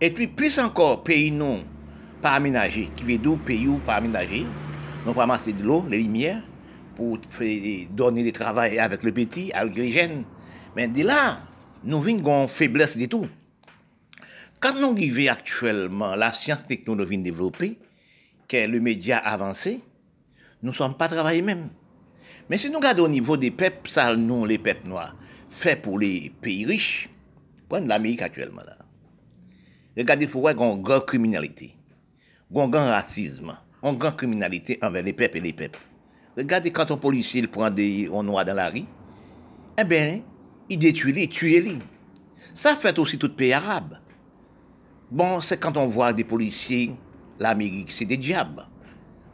Et 0.00 0.10
puis, 0.10 0.26
plus 0.26 0.58
encore, 0.58 1.04
pays 1.04 1.30
non 1.30 1.62
pas 2.22 2.32
aménagés, 2.32 2.90
qui 2.96 3.04
veut 3.04 3.18
dire 3.18 3.38
pays 3.46 3.68
ou 3.68 3.78
pas 3.86 3.94
aménagés, 3.94 4.44
nous 5.06 5.12
pas 5.12 5.20
ramasser 5.20 5.52
de 5.52 5.62
l'eau, 5.62 5.84
les 5.88 5.98
lumières, 6.02 6.42
pour 6.96 7.18
donner 7.92 8.24
du 8.24 8.32
travail 8.32 8.80
avec 8.80 9.04
le 9.04 9.12
petit, 9.12 9.52
avec 9.52 9.76
les 10.76 10.82
jeunes. 10.82 10.92
Mais 10.92 11.02
de 11.02 11.06
là, 11.06 11.38
nous 11.84 12.00
venons 12.00 12.42
une 12.42 12.48
faiblesse 12.48 12.96
de 12.96 13.06
tout. 13.06 13.26
Quand 14.60 14.74
nous 14.74 14.94
vivons 14.94 15.32
actuellement, 15.32 16.14
la 16.16 16.32
science 16.32 16.66
technologie 16.66 17.18
développée, 17.18 17.78
que 18.46 18.66
le 18.66 18.80
média 18.80 19.18
avancé, 19.18 19.82
nous 20.62 20.70
ne 20.70 20.74
sommes 20.74 20.96
pas 20.96 21.08
travaillés 21.08 21.40
même. 21.40 21.70
Mais 22.48 22.58
si 22.58 22.68
nous 22.68 22.78
regardons 22.78 23.04
au 23.04 23.08
niveau 23.08 23.36
des 23.36 23.52
peuples, 23.52 23.88
ça, 23.88 24.14
nous, 24.16 24.44
les 24.44 24.58
peuples 24.58 24.88
noirs, 24.88 25.16
fait 25.50 25.76
pour 25.76 25.98
les 25.98 26.30
pays 26.42 26.66
riches, 26.66 27.08
prenez 27.68 27.86
l'Amérique 27.86 28.22
actuellement 28.22 28.62
là. 28.62 28.76
Regardez 29.96 30.26
pourquoi 30.26 30.52
il 30.52 30.58
y 30.58 30.62
a 30.62 30.72
une 30.72 30.82
grande 30.82 31.06
criminalité, 31.06 31.74
il 32.50 32.56
y 32.56 32.60
a 32.60 32.62
un 32.64 32.68
grand 32.68 32.88
racisme, 32.88 33.56
une 33.82 33.96
grande 33.96 34.16
criminalité 34.16 34.78
envers 34.82 35.04
les 35.04 35.12
peuples 35.12 35.38
et 35.38 35.40
les 35.40 35.52
peuples. 35.52 35.78
Regardez 36.36 36.70
quand 36.70 36.90
un 36.90 36.96
policier 36.96 37.40
il 37.40 37.48
prend 37.48 37.70
des 37.70 38.10
un 38.12 38.22
noir 38.22 38.44
dans 38.44 38.54
la 38.54 38.68
rue, 38.68 38.84
eh 39.78 39.84
bien, 39.84 40.20
il 40.70 40.78
détruit 40.78 41.12
les, 41.12 41.24
il 41.24 41.28
tue 41.28 41.60
les. 41.60 41.78
Ça 42.54 42.76
fait 42.76 42.98
aussi 42.98 43.18
tout 43.18 43.28
pays 43.28 43.52
arabe. 43.52 43.98
Bon, 45.10 45.40
c'est 45.40 45.58
quand 45.58 45.76
on 45.76 45.88
voit 45.88 46.12
des 46.12 46.24
policiers, 46.24 46.92
l'Amérique, 47.38 47.90
c'est 47.90 48.04
des 48.04 48.16
diables. 48.16 48.66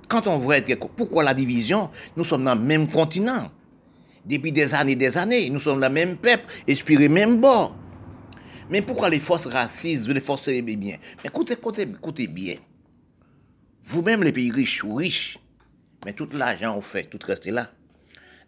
Quand 0.08 0.26
on 0.26 0.38
voit 0.38 0.56
pourquoi 0.96 1.22
la 1.22 1.34
division, 1.34 1.90
nous 2.16 2.24
sommes 2.24 2.44
dans 2.44 2.54
le 2.54 2.60
même 2.60 2.88
continent. 2.88 3.50
Depuis 4.24 4.52
des 4.52 4.74
années 4.74 4.92
et 4.92 4.96
des 4.96 5.16
années, 5.16 5.50
nous 5.50 5.60
sommes 5.60 5.80
le 5.80 5.88
même 5.88 6.16
peuple, 6.16 6.46
inspirés 6.68 7.08
même 7.08 7.40
bord. 7.40 7.76
Mais 8.70 8.82
pourquoi 8.82 9.10
les 9.10 9.20
forces 9.20 9.46
racistes, 9.46 10.08
les 10.08 10.20
forces 10.20 10.48
eh 10.48 10.62
bien? 10.62 10.98
Mais 11.22 11.28
écoutez, 11.28 11.52
écoutez, 11.52 11.82
écoutez 11.82 12.26
bien. 12.26 12.56
Vous-même, 13.84 14.24
les 14.24 14.32
pays 14.32 14.50
riches 14.50 14.82
ou 14.82 14.94
riches, 14.94 15.38
mais 16.04 16.12
tout 16.12 16.28
l'argent 16.32 16.76
on 16.76 16.80
fait, 16.80 17.04
tout 17.04 17.20
reste 17.24 17.46
là. 17.46 17.70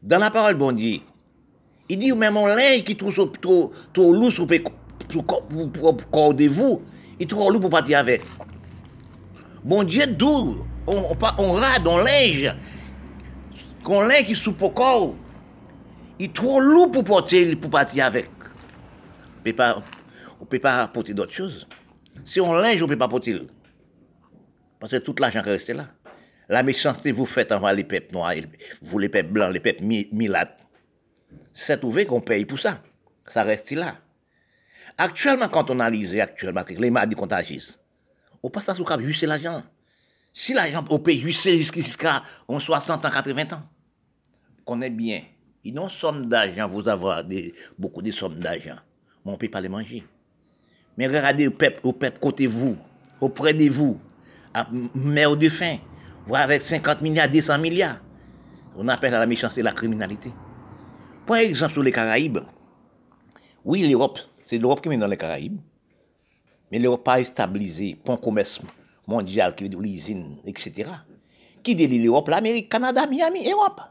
Dans 0.03 0.19
la 0.19 0.31
parole 0.31 0.55
bon 0.55 0.73
Dieu, 0.73 1.01
il 1.89 1.99
dit 1.99 2.13
même 2.13 2.37
un 2.37 2.55
linge 2.55 2.85
qui 2.85 2.97
trouve 2.97 3.15
trop, 3.41 3.73
trop 3.93 4.13
lourd 4.13 4.33
pour, 4.37 6.35
de 6.35 6.49
vous, 6.49 6.83
il 7.19 7.27
trop 7.27 7.51
lourd 7.51 7.61
pour 7.63 7.71
partir 7.71 7.99
avec. 7.99 8.23
Bon 9.65 9.83
Dieu, 9.83 10.07
d'où 10.07 10.65
on, 10.87 11.17
on, 11.39 11.53
rade, 11.53 11.87
on 11.87 11.99
linge, 11.99 12.55
qu'on 13.85 14.01
linge 14.07 14.27
qui 14.27 14.35
sous 14.35 14.53
corps, 14.53 15.15
il 16.19 16.27
est 16.27 16.35
trop 16.35 16.61
lourd 16.61 16.91
pour 16.91 17.05
porter, 17.05 17.57
pour 17.57 17.71
partir 17.71 18.07
avec. 18.07 18.29
On 19.47 19.83
on 20.41 20.45
peut 20.45 20.59
pas 20.59 20.87
porter 20.89 21.15
d'autres 21.15 21.33
choses. 21.33 21.67
Si 22.25 22.41
on 22.41 22.53
linge, 22.53 22.83
on 22.83 22.87
peut 22.87 22.99
pas 22.99 23.09
porter. 23.09 23.41
Parce 24.79 24.93
que 24.93 24.99
tout 24.99 25.15
l'argent 25.19 25.43
qui 25.43 25.51
reste 25.51 25.71
là. 25.71 25.87
La 26.49 26.63
méchanceté 26.63 27.13
vous 27.13 27.27
faites 27.27 27.53
envers 27.53 27.75
les 27.75 27.85
peuples 27.85 28.13
noirs, 28.13 28.35
vous 28.83 28.99
les 28.99 29.09
peuples 29.09 29.31
blancs, 29.31 29.53
les 29.53 29.61
peuples 29.61 29.83
mi- 29.83 30.09
milates. 30.13 30.59
C'est 31.53 31.79
trouvé 31.79 32.07
qu'on 32.07 32.21
paye 32.21 32.45
pour 32.45 32.59
ça. 32.59 32.81
Ça 33.27 33.43
reste 33.43 33.71
là. 33.73 33.97
Actuellement, 34.97 35.49
quand 35.49 35.71
on 35.71 35.81
analyse 35.81 36.19
actuellement 36.19 36.65
les 36.69 36.91
maladies 36.91 37.15
contagieuses, 37.15 37.79
on 38.43 38.51
passe 38.51 38.69
à 38.69 38.75
sous 38.75 38.85
cap 38.85 39.01
juste 39.01 39.23
l'argent. 39.23 39.63
Si 40.33 40.55
l'argent, 40.55 40.85
on 40.91 40.99
paye 40.99 41.21
juste 41.21 41.49
jusqu'à 41.49 42.23
on 42.47 42.61
60 42.61 43.05
ans, 43.05 43.11
80 43.11 43.53
ans, 43.53 43.63
qu'on 44.65 44.81
est 44.83 44.91
bien. 44.91 45.23
Ils 45.65 45.75
n'ont 45.75 45.89
somme 45.89 46.29
d'argent, 46.29 46.69
vous 46.69 46.89
avez 46.89 47.25
des, 47.25 47.55
beaucoup 47.79 48.03
de 48.03 48.11
sommes 48.11 48.39
d'argent, 48.39 48.77
on 49.25 49.33
ne 49.33 49.37
peut 49.37 49.49
pas 49.49 49.61
les 49.61 49.69
manger. 49.69 50.05
Mais 50.97 51.07
regardez 51.07 51.47
au 51.49 51.53
peuple, 51.53 51.81
au 51.83 51.93
côté 51.93 52.47
vous, 52.47 52.77
auprès 53.21 53.55
de 53.55 53.69
vous, 53.69 54.01
à 54.55 54.69
mère 54.95 55.37
de 55.37 55.49
faim, 55.49 55.79
avec 56.33 56.63
50 56.63 57.03
milliards, 57.03 57.31
200 57.31 57.59
milliards. 57.59 57.99
On 58.77 58.87
appelle 58.89 59.15
à 59.15 59.19
la 59.19 59.27
méchanceté 59.27 59.63
la 59.63 59.73
criminalité. 59.73 60.31
Par 61.29 61.37
exemple, 61.37 61.75
sur 61.75 61.83
les 61.83 61.93
Caraïbes, 61.93 62.39
oui, 63.63 63.87
l'Europe, 63.87 64.19
c'est 64.45 64.57
l'Europe 64.57 64.81
qui 64.81 64.89
est 64.89 64.97
dans 64.97 65.07
les 65.07 65.19
Caraïbes, 65.19 65.59
mais 66.73 66.79
l'Europe 66.79 67.05
pas 67.05 67.23
stabilisé 67.23 67.99
pour 68.03 68.15
un 68.15 68.17
commerce 68.17 68.59
mondial 69.07 69.55
qui 69.55 69.69
dire 69.69 69.79
l'usine, 69.79 70.39
etc. 70.47 70.91
Qui 71.63 71.77
délie 71.77 72.03
l'Europe 72.03 72.29
L'Amérique, 72.29 72.71
Canada, 72.71 73.07
Miami, 73.07 73.51
Europe. 73.53 73.83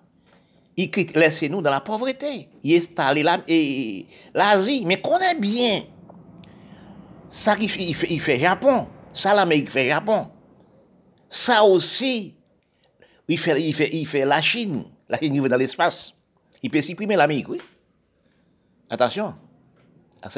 Il 0.75 0.89
quitte, 0.89 1.15
laissez-nous 1.15 1.61
dans 1.61 1.69
la 1.69 1.81
pauvreté. 1.81 2.49
Il 2.63 2.75
installe 2.75 3.23
l'Asie, 4.33 4.83
mais 4.87 4.95
est 4.95 5.39
bien. 5.39 5.83
Ça 7.29 7.55
qu'il 7.55 7.69
fait, 7.69 7.83
il 7.83 7.93
fait, 7.93 8.35
il 8.35 8.39
Japon. 8.39 8.87
Ça 9.13 9.35
l'Amérique 9.35 9.69
fait 9.69 9.89
Japon. 9.89 10.29
Ça 11.29 11.63
aussi, 11.63 12.33
il 13.27 13.37
fait, 13.37 13.61
il 13.61 13.73
fait, 13.75 13.89
il 13.93 14.07
la 14.25 14.41
Chine. 14.41 14.85
La 15.07 15.19
Chine 15.19 15.33
qui 15.33 15.39
va 15.39 15.49
dans 15.49 15.57
l'espace. 15.57 16.16
Il 16.63 16.71
peut 16.71 16.81
supprimer 16.81 17.15
l'Amérique, 17.15 17.49
oui. 17.49 17.59
Attention. 18.89 19.35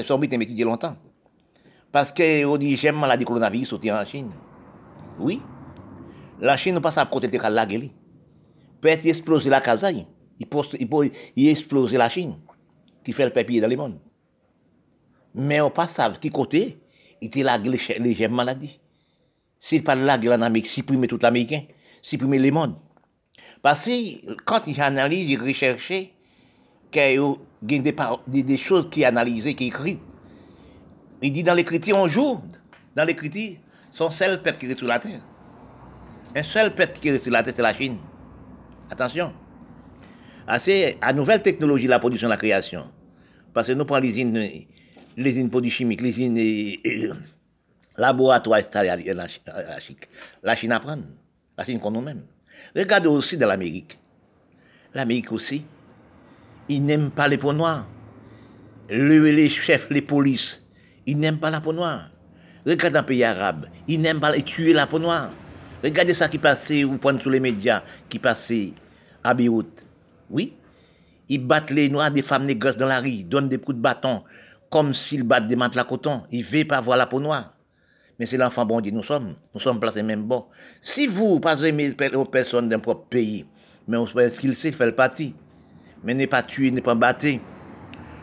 Somme, 0.06 0.24
il 0.24 0.38
m'a 0.38 0.44
étudié 0.44 0.66
longtemps. 0.66 0.96
Parce 1.92 2.12
que 2.12 2.46
on 2.46 2.58
dit 2.58 2.76
j'aime 2.76 3.00
maladie 3.00 3.26
coronavirus 3.26 3.70
sortir 3.70 3.96
en 3.96 4.06
Chine. 4.06 4.32
Oui. 5.18 5.42
La 6.40 6.58
Chine 6.58 6.76
ne 6.76 6.80
passe 6.80 6.98
à 6.98 7.06
côté 7.06 7.28
de 7.28 7.38
la 7.38 7.66
gueule. 7.66 7.90
Peut-être 8.82 9.06
exploser 9.06 9.50
la 9.50 9.62
Kazaï. 9.62 10.06
Il 10.40 10.48
peut, 10.48 10.60
il 10.80 10.88
peut 10.88 11.12
exploser 11.36 11.98
la 11.98 12.10
Chine. 12.10 12.38
Qui 13.04 13.14
fait 13.14 13.26
le 13.26 13.32
papier 13.32 13.62
dans 13.62 13.68
le 13.68 13.76
monde. 13.76 14.00
Mais 15.34 15.62
on 15.62 15.72
passe 15.72 16.00
à 16.00 16.12
qui 16.12 16.30
côté, 16.30 16.80
il 17.22 17.28
était 17.28 17.44
la 17.44 17.58
les 17.58 18.28
maladies. 18.28 18.80
S'il 19.60 19.84
pas 19.84 19.96
la 19.96 20.18
gueule 20.18 20.40
en 20.40 20.42
Amérique, 20.42 20.68
supprimer 20.68 21.08
tout 21.08 21.20
l'Américain, 21.22 21.64
supprimer 22.02 22.40
les 22.40 22.52
mondes. 22.52 22.76
Parce 23.62 23.86
que 23.86 24.34
quand 24.46 24.62
il 24.68 24.80
analyse, 24.82 25.30
il 25.30 25.42
recherche 25.42 25.88
qu'il 25.88 26.12
y 26.94 27.78
a 27.78 28.18
des, 28.28 28.58
choses 28.58 28.90
qui 28.90 29.04
analysées, 29.04 29.54
qui 29.54 29.68
écrites. 29.68 30.00
Il 31.22 31.34
dit 31.34 31.44
dans 31.44 31.54
l'écriture, 31.54 31.98
on 31.98 32.08
joue. 32.08 32.42
Dans 32.96 33.04
l'écriture, 33.04 33.58
son 33.92 34.10
seul 34.10 34.42
peuple 34.42 34.60
qui 34.60 34.68
reste 34.68 34.80
sur 34.80 34.88
la 34.88 35.00
terre. 35.00 35.22
Un 36.36 36.44
seul 36.44 36.74
peuple 36.74 37.00
qui 37.00 37.12
reste 37.12 37.24
sur 37.24 37.34
la 37.34 37.44
terre, 37.44 37.54
c'est 37.56 37.62
la 37.62 37.74
Chine. 37.74 37.98
Attention. 38.90 39.34
Assez 40.48 40.98
à 41.02 41.14
nouvelle 41.14 41.42
technologie, 41.42 41.88
la 41.88 42.00
production, 42.00 42.30
la 42.30 42.38
création. 42.38 42.86
Parce 43.54 43.68
que 43.68 43.74
nous 43.74 43.86
prenons 43.86 44.02
les 44.02 45.32
usines 45.32 45.50
produits 45.50 45.70
chimiques, 45.70 46.02
euh, 46.02 47.14
laboratoires 47.98 48.60
installés 48.60 48.90
à 48.90 48.96
la, 48.96 49.14
la 49.14 49.28
Chine. 49.80 49.98
La 50.44 50.56
Chine 50.56 50.72
apprend. 50.72 51.00
La 51.58 51.66
Chine 51.66 51.80
qu'on 51.80 51.92
nous-mêmes. 51.92 52.24
Regardez 52.76 53.08
aussi 53.08 53.38
dans 53.38 53.48
l'Amérique. 53.48 53.98
L'Amérique 54.94 55.32
aussi, 55.32 55.64
ils 56.68 56.84
n'aiment 56.84 57.12
pas 57.12 57.28
les 57.28 57.38
peaux 57.38 57.54
noires. 57.54 57.86
Le- 58.90 59.32
les 59.32 59.50
chefs, 59.50 59.90
les 59.90 60.02
polices, 60.02 60.64
ils 61.06 61.18
n'aiment 61.18 61.40
pas 61.40 61.52
la 61.52 61.62
peau 61.62 61.74
noire. 61.74 62.10
Regardez 62.66 63.00
les 63.00 63.06
pays 63.06 63.24
arabes, 63.24 63.68
ils 63.88 64.02
n'aiment 64.02 64.20
pas 64.20 64.40
tuer 64.42 64.74
la 64.74 64.88
peau 64.88 65.00
noire. 65.00 65.30
Regardez 65.84 66.14
ça 66.14 66.28
qui 66.28 66.38
passait, 66.38 66.84
vous 66.84 66.98
prenez 66.98 67.22
sur 67.22 67.30
les 67.30 67.40
médias, 67.40 67.84
qui 68.10 68.20
passait 68.20 68.74
à 69.24 69.34
Beyrouth. 69.34 69.86
Oui, 70.30 70.54
ils 71.30 71.40
battent 71.46 71.72
les 71.72 71.90
noirs 71.90 72.12
des 72.12 72.22
femmes 72.22 72.46
négresses 72.46 72.78
dans 72.78 72.88
la 72.88 73.00
rue, 73.00 73.24
donnent 73.24 73.50
des 73.50 73.60
coups 73.60 73.78
de 73.78 73.82
bâton, 73.82 74.24
comme 74.70 74.94
s'ils 74.94 75.24
battent 75.24 75.48
des 75.48 75.56
à 75.56 75.84
coton. 75.84 76.24
Ils 76.32 76.42
ne 76.42 76.46
veulent 76.46 76.68
pas 76.68 76.82
voir 76.82 76.98
la 76.98 77.08
peau 77.08 77.20
noire. 77.20 77.54
Mais 78.20 78.26
c'est 78.26 78.38
l'enfant 78.38 78.66
bon 78.66 78.82
Dieu, 78.82 78.92
nous 78.92 79.04
sommes. 79.04 79.36
Nous 79.54 79.62
sommes 79.62 79.80
placés 79.80 80.04
même 80.04 80.24
bon. 80.24 80.46
Si 80.82 81.08
vous, 81.08 81.40
pas 81.40 81.62
aimez 81.62 81.96
aux 82.14 82.26
personnes 82.26 82.68
d'un 82.68 82.80
propre 82.80 83.08
pays, 83.08 83.46
mais 83.88 83.98
on 83.98 84.06
sait 84.06 84.30
ce 84.30 84.40
qu'il 84.40 84.56
sait, 84.56 84.72
fait 84.74 84.86
le 84.86 84.96
parti. 84.96 85.34
Mais 86.04 86.14
n'est 86.14 86.28
pas 86.28 86.44
tué, 86.44 86.70
n'est 86.72 86.82
pas 86.82 86.96
battu. 86.96 87.40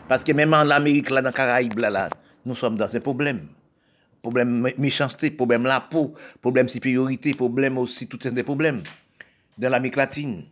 Parce 0.07 0.23
que 0.23 0.31
même 0.31 0.53
en 0.53 0.69
Amérique, 0.69 1.09
là, 1.09 1.21
dans 1.21 1.29
les 1.29 1.35
Caraïbes, 1.35 1.79
là, 1.79 1.89
là, 1.89 2.09
nous 2.45 2.55
sommes 2.55 2.77
dans 2.77 2.95
un 2.95 2.99
problème. 2.99 3.47
problème 4.21 4.69
méchanceté, 4.77 5.31
problème 5.31 5.63
la 5.63 5.81
peau, 5.81 6.13
problème 6.41 6.69
supériorité, 6.69 7.33
problème 7.33 7.77
aussi, 7.77 8.07
toutes 8.07 8.23
ces 8.23 8.43
problèmes 8.43 8.83
dans 9.57 9.69
l'Amérique 9.69 9.95
latine. 9.95 10.45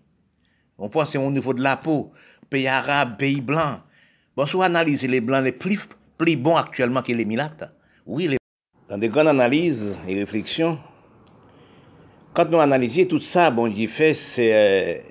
On 0.77 0.89
pense 0.89 1.15
au 1.15 1.31
niveau 1.31 1.53
de 1.53 1.61
la 1.61 1.77
peau, 1.77 2.11
pays 2.49 2.67
arabe, 2.67 3.17
pays 3.17 3.41
blanc. 3.41 3.81
Bon, 4.35 4.45
si 4.45 4.55
on 4.55 4.61
analyse 4.61 5.03
les 5.03 5.21
blancs 5.21 5.43
les 5.43 5.51
plus, 5.51 5.79
plus 6.17 6.35
bons 6.35 6.57
actuellement 6.57 7.01
que 7.01 7.13
les 7.13 7.25
milates, 7.25 7.71
oui, 8.05 8.27
les... 8.27 8.37
dans 8.89 8.97
des 8.97 9.09
grandes 9.09 9.27
analyses 9.27 9.97
et 10.07 10.15
réflexions, 10.15 10.77
quand 12.33 12.49
nous 12.49 12.59
analysons 12.59 13.05
tout 13.05 13.19
ça, 13.19 13.49
bon 13.49 13.67
Dieu 13.67 13.87
fait, 13.87 14.13
c'est. 14.13 14.53
Euh, 14.53 15.01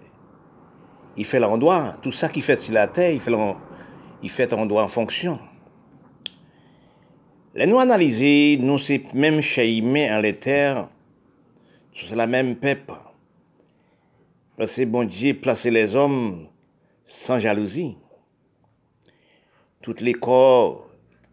il 1.17 1.25
fait 1.25 1.41
l'endroit. 1.41 1.97
Tout 2.03 2.13
ça 2.13 2.29
qu'il 2.29 2.43
fait 2.43 2.61
sur 2.61 2.75
la 2.75 2.89
terre, 2.89 3.13
il 4.23 4.31
fait 4.31 4.51
l'endroit 4.51 4.85
en 4.85 4.89
fonction. 4.89 5.39
Les 7.55 7.67
nous 7.67 7.79
analyser, 7.79 8.59
nous 8.61 8.79
c'est 8.79 9.15
même 9.15 9.41
chez 9.41 9.81
en 9.81 10.21
les 10.21 10.37
terres, 10.37 10.89
c'est 11.95 12.17
la 12.17 12.27
même 12.27 12.57
peuple. 12.57 12.95
Parce 14.57 14.75
que 14.75 14.85
bon 14.85 15.05
Dieu 15.05 15.35
placer 15.35 15.71
les 15.71 15.95
hommes 15.95 16.49
sans 17.07 17.39
jalousie. 17.39 17.97
Toutes 19.83 20.01
les 20.01 20.15
corps, 20.15 20.91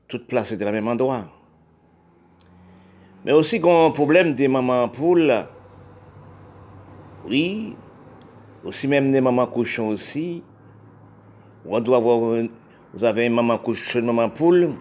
toutes 0.08 0.28
placées 0.28 0.58
dans 0.58 0.68
le 0.68 0.74
même 0.74 0.88
endroit. 0.88 1.41
Mais 3.24 3.34
aussi, 3.34 3.62
un 3.64 3.92
problème 3.92 4.34
des 4.34 4.48
mamans 4.48 4.90
poules, 4.90 5.46
oui, 7.28 7.76
aussi 8.66 8.88
même 8.88 9.12
des 9.12 9.22
mamans 9.22 9.48
cochons 9.48 9.90
aussi. 9.90 10.44
On 11.66 11.80
doit 11.80 11.98
avoir, 11.98 12.20
vous 12.20 13.04
avez 13.04 13.28
une 13.28 13.34
maman 13.34 13.60
cochon, 13.60 14.00
une 14.00 14.08
maman 14.08 14.30
poule, 14.30 14.72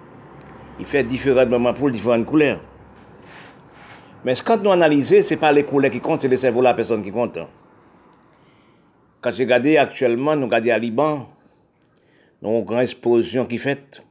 il 0.79 0.87
fait 0.87 1.05
différentes 1.05 1.51
mamans 1.51 1.75
poules, 1.75 1.93
différentes 1.93 2.25
couleurs. 2.25 2.61
Mais 4.25 4.35
quand 4.45 4.63
nous 4.63 4.71
analysons, 4.71 5.23
ce 5.23 5.35
n'est 5.35 5.41
pas 5.41 5.53
les 5.53 5.65
couleurs 5.65 5.91
qui 5.91 6.01
comptent, 6.01 6.23
c'est 6.23 6.29
le 6.29 6.37
cerveau 6.37 6.61
de 6.61 6.65
la 6.65 6.75
personne 6.75 7.03
qui 7.03 7.11
compte. 7.11 7.39
Quand 9.21 9.33
je 9.33 9.41
regarde 9.41 9.67
actuellement, 9.67 10.35
nous 10.35 10.47
regardons 10.47 10.71
à 10.71 10.79
Liban, 10.79 11.29
nous 12.41 12.49
avons 12.49 12.61
une 12.61 12.65
grande 12.65 12.83
explosion 12.83 13.45
qui 13.45 13.59
fait. 13.59 14.03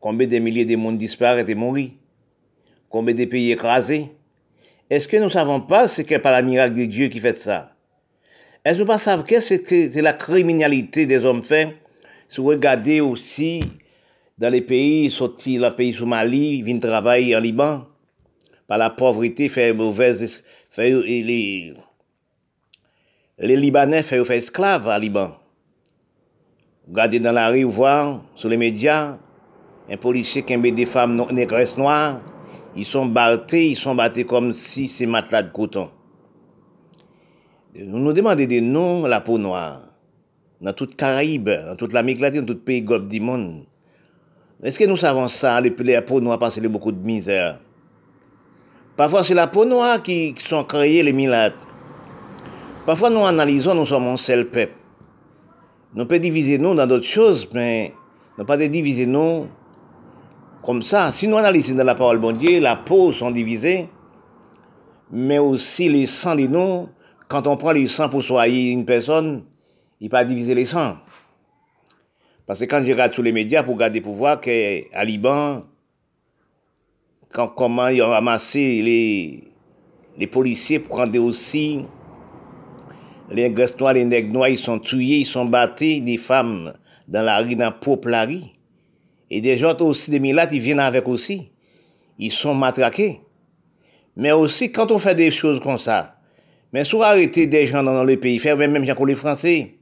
Combien 0.00 0.26
de 0.26 0.38
milliers 0.38 0.64
de 0.64 0.74
monde 0.76 0.98
disparaissent 0.98 1.48
et 1.48 1.54
mourent 1.54 1.78
Combien 2.96 3.14
de 3.14 3.26
pays 3.26 3.52
écrasés. 3.52 4.08
Est-ce 4.88 5.06
que 5.06 5.18
nous 5.18 5.24
ne 5.24 5.28
savons 5.28 5.60
pas 5.60 5.86
ce 5.86 6.00
qu'est 6.00 6.18
par 6.18 6.32
la 6.32 6.40
miracle 6.40 6.76
de 6.76 6.86
Dieu 6.86 7.08
qui 7.08 7.20
fait 7.20 7.36
ça? 7.36 7.72
Est-ce 8.64 8.78
que 8.78 8.84
nous 8.84 8.90
ne 8.90 8.98
savons 8.98 9.22
pas 9.22 9.28
que 9.28 9.40
c'est 9.42 10.00
la 10.00 10.14
criminalité 10.14 11.04
des 11.04 11.22
hommes 11.22 11.42
faits? 11.42 11.76
Si 12.30 12.40
vous 12.40 12.46
regardez 12.46 13.02
aussi 13.02 13.60
dans 14.38 14.48
les 14.48 14.62
pays, 14.62 15.10
sortis 15.10 15.58
le 15.58 15.76
pays 15.76 15.92
Somalie, 15.92 16.62
viennent 16.62 16.80
travailler 16.80 17.36
en 17.36 17.40
Liban, 17.40 17.84
par 18.66 18.78
la 18.78 18.88
pauvreté, 18.88 19.50
faire 19.50 19.74
mauvaise, 19.74 20.42
faire 20.70 20.96
les, 20.96 21.74
Libanais 23.38 24.04
faire, 24.04 24.26
faire 24.26 24.36
esclaves 24.36 24.88
à 24.88 24.98
Liban. 24.98 25.32
Regardez 26.88 27.20
dans 27.20 27.32
la 27.32 27.50
rue, 27.50 27.64
voir 27.64 28.24
sur 28.36 28.48
les 28.48 28.56
médias, 28.56 29.18
un 29.90 29.98
policier 29.98 30.44
qui 30.44 30.56
met 30.56 30.72
des 30.72 30.86
femmes 30.86 31.26
négresses 31.30 31.76
noires, 31.76 32.22
ils 32.76 32.86
sont 32.86 33.06
battés, 33.06 33.70
ils 33.70 33.76
sont 33.76 33.94
battés 33.94 34.24
comme 34.24 34.52
si 34.52 34.88
c'est 34.88 35.06
matelas 35.06 35.42
de 35.44 35.50
coton. 35.50 35.90
Nous 37.74 37.98
nous 37.98 38.12
demandons 38.12 38.46
des 38.46 38.60
noms 38.60 39.06
la 39.06 39.20
peau 39.20 39.38
noire. 39.38 39.82
Dans 40.60 40.72
toute 40.72 40.96
Caraïbe, 40.96 41.50
dans 41.50 41.76
toute 41.76 41.92
l'Amérique 41.92 42.20
latine, 42.20 42.40
dans 42.42 42.54
tout 42.54 42.60
pays 42.60 42.82
golfe 42.82 43.08
du 43.08 43.20
monde. 43.20 43.64
Est-ce 44.62 44.78
que 44.78 44.84
nous 44.84 44.96
savons 44.96 45.28
ça, 45.28 45.60
les, 45.60 45.74
la 45.78 46.02
peau 46.02 46.20
noire 46.20 46.38
parce 46.38 46.54
qu'il 46.54 46.62
y 46.62 46.66
a 46.66 46.70
beaucoup 46.70 46.92
de 46.92 46.98
misère? 46.98 47.58
Parfois, 48.96 49.22
c'est 49.22 49.34
la 49.34 49.46
peau 49.46 49.66
noire 49.66 50.02
qui, 50.02 50.34
sont 50.48 50.64
créées, 50.64 51.02
les 51.02 51.12
milates. 51.12 51.52
Parfois, 52.86 53.10
nous 53.10 53.26
analysons, 53.26 53.74
nous 53.74 53.84
sommes 53.84 54.06
un 54.06 54.16
seul 54.16 54.46
peuple. 54.48 54.72
Nous 55.94 56.06
pouvons 56.06 56.20
diviser 56.20 56.56
nous 56.56 56.74
dans 56.74 56.86
d'autres 56.86 57.04
choses, 57.04 57.46
mais 57.52 57.92
nous 58.38 58.44
ne 58.44 58.46
pas 58.46 58.56
diviser 58.56 59.04
nous 59.04 59.46
comme 60.66 60.82
ça, 60.82 61.12
si 61.12 61.28
nous 61.28 61.36
analysons 61.36 61.76
dans 61.76 61.84
la 61.84 61.94
parole 61.94 62.18
bon 62.18 62.36
Dieu, 62.36 62.58
la 62.58 62.74
peau 62.74 63.12
sont 63.12 63.30
divisées, 63.30 63.88
mais 65.12 65.38
aussi 65.38 65.88
les 65.88 66.06
sangs 66.06 66.34
de 66.34 66.48
nous, 66.48 66.88
quand 67.28 67.46
on 67.46 67.56
prend 67.56 67.70
les 67.70 67.86
sangs 67.86 68.08
pour 68.08 68.24
soigner 68.24 68.72
une 68.72 68.84
personne, 68.84 69.44
il 70.00 70.10
pas 70.10 70.24
diviser 70.24 70.56
les 70.56 70.64
sangs. 70.64 70.96
Parce 72.48 72.58
que 72.58 72.64
quand 72.64 72.82
je 72.84 72.90
regarde 72.90 73.12
tous 73.12 73.22
les 73.22 73.30
médias 73.30 73.62
pour 73.62 73.74
regarder 73.74 74.00
pour 74.00 74.14
voir 74.14 74.40
qu'à 74.40 75.04
Liban, 75.04 75.62
quand, 77.32 77.46
comment 77.46 77.86
ils 77.86 78.02
ont 78.02 78.10
ramassé 78.10 78.82
les, 80.18 80.26
policiers 80.26 80.80
pour 80.80 80.96
prendre 80.96 81.16
aussi 81.20 81.84
les 83.30 83.50
graisses 83.50 83.78
noires, 83.78 83.94
les 83.94 84.04
nègres 84.04 84.32
noirs, 84.32 84.48
ils 84.48 84.58
sont 84.58 84.80
tués, 84.80 85.20
ils 85.20 85.26
sont 85.26 85.44
battus, 85.44 86.02
des 86.02 86.16
femmes 86.16 86.72
dans 87.06 87.22
la 87.22 87.38
rue, 87.38 87.54
dans 87.54 87.72
la 88.04 88.24
rue. 88.24 88.55
Et 89.30 89.40
des 89.40 89.56
gens 89.56 89.76
aussi, 89.80 90.10
des 90.10 90.20
milates, 90.20 90.50
ils 90.52 90.60
viennent 90.60 90.80
avec 90.80 91.08
aussi. 91.08 91.50
Ils 92.18 92.32
sont 92.32 92.54
matraqués. 92.54 93.20
Mais 94.16 94.32
aussi, 94.32 94.72
quand 94.72 94.90
on 94.90 94.98
fait 94.98 95.14
des 95.14 95.30
choses 95.30 95.60
comme 95.60 95.78
ça, 95.78 96.16
mais 96.72 96.84
soit 96.84 97.08
arrêter 97.08 97.46
des 97.46 97.66
gens 97.66 97.82
dans 97.82 98.04
le 98.04 98.16
pays, 98.16 98.38
faire 98.38 98.56
même, 98.56 98.86
pour 98.94 99.06
les 99.06 99.14
Français, 99.14 99.74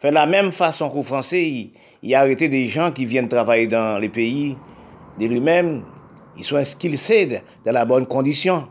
faire 0.00 0.12
la 0.12 0.26
même 0.26 0.52
façon 0.52 0.90
qu'aux 0.90 1.02
Français, 1.02 1.70
ils, 2.02 2.36
des 2.36 2.68
gens 2.68 2.90
qui 2.90 3.04
viennent 3.04 3.28
travailler 3.28 3.68
dans 3.68 3.98
les 3.98 4.08
pays 4.08 4.56
de 5.18 5.26
lui-même, 5.26 5.84
ils 6.36 6.44
sont 6.44 6.62
skillsés 6.64 7.42
dans 7.64 7.72
la 7.72 7.84
bonne 7.84 8.06
condition. 8.06 8.68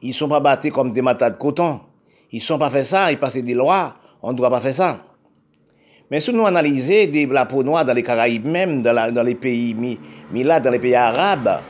Ils 0.00 0.08
ne 0.08 0.14
sont 0.14 0.28
pas 0.28 0.40
battus 0.40 0.72
comme 0.72 0.92
des 0.92 1.02
matas 1.02 1.30
de 1.30 1.36
coton. 1.36 1.80
Ils 2.30 2.38
ne 2.38 2.42
sont 2.42 2.58
pas 2.58 2.70
fait 2.70 2.84
ça, 2.84 3.12
ils 3.12 3.18
passent 3.18 3.36
des 3.36 3.54
lois, 3.54 3.94
on 4.22 4.32
ne 4.32 4.36
doit 4.36 4.50
pas 4.50 4.60
faire 4.60 4.74
ça. 4.74 5.02
Mais 6.12 6.20
si 6.20 6.30
nous 6.30 6.44
analysons 6.44 7.32
la 7.32 7.46
peau 7.46 7.62
noire 7.62 7.86
dans 7.86 7.94
les 7.94 8.02
Caraïbes 8.02 8.44
même, 8.44 8.82
dans, 8.82 9.22
les 9.24 9.34
pays 9.34 9.74
Mila, 10.30 10.60
dans 10.60 10.70
les 10.70 10.78
pays 10.78 10.94
arabes, 10.94 11.60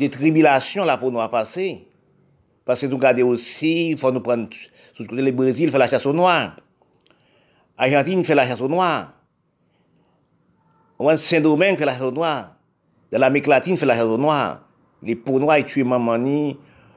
des 0.00 0.10
tribulations, 0.10 0.84
la 0.84 0.98
peau 0.98 1.12
noire 1.12 1.30
passée. 1.30 1.86
Parce 2.64 2.80
que 2.80 2.86
nous 2.86 2.96
regardons 2.96 3.28
aussi, 3.28 3.90
il 3.90 3.98
faut 3.98 4.10
nous 4.10 4.18
prendre, 4.18 4.48
sur 4.94 5.04
le 5.12 5.30
Brésil 5.30 5.70
fait 5.70 5.78
la 5.78 5.88
chasse 5.88 6.06
au 6.06 6.12
noir. 6.12 6.56
Argentine 7.78 8.24
fait 8.24 8.34
la 8.34 8.48
chasse 8.48 8.60
au 8.60 8.66
noir. 8.66 9.10
Saint-Domingue 11.14 11.78
fait 11.78 11.84
la 11.84 11.92
chasse 11.92 12.02
au 12.02 12.10
noir. 12.10 12.56
Dans 13.12 13.20
l'Amérique 13.20 13.46
latine 13.46 13.76
fait 13.76 13.86
la 13.86 13.94
chasse 13.94 14.02
au 14.06 14.18
noir. 14.18 14.62
Les 15.04 15.14
peaux 15.14 15.38
noires, 15.38 15.58
ils 15.58 15.66
tuent 15.66 15.84
maman, 15.84 16.16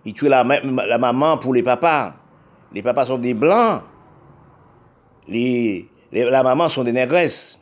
ils 0.04 0.14
tuent 0.16 0.30
la, 0.30 0.44
la 0.44 0.98
maman 0.98 1.38
pour 1.38 1.54
les 1.54 1.62
papas. 1.62 2.16
Les 2.74 2.82
papas 2.82 3.06
sont 3.06 3.20
des 3.20 3.36
blancs. 3.36 3.84
Les, 5.28 5.88
la 6.14 6.44
maman 6.44 6.70
sont 6.70 6.84
des 6.84 6.92
négresses. 6.92 7.58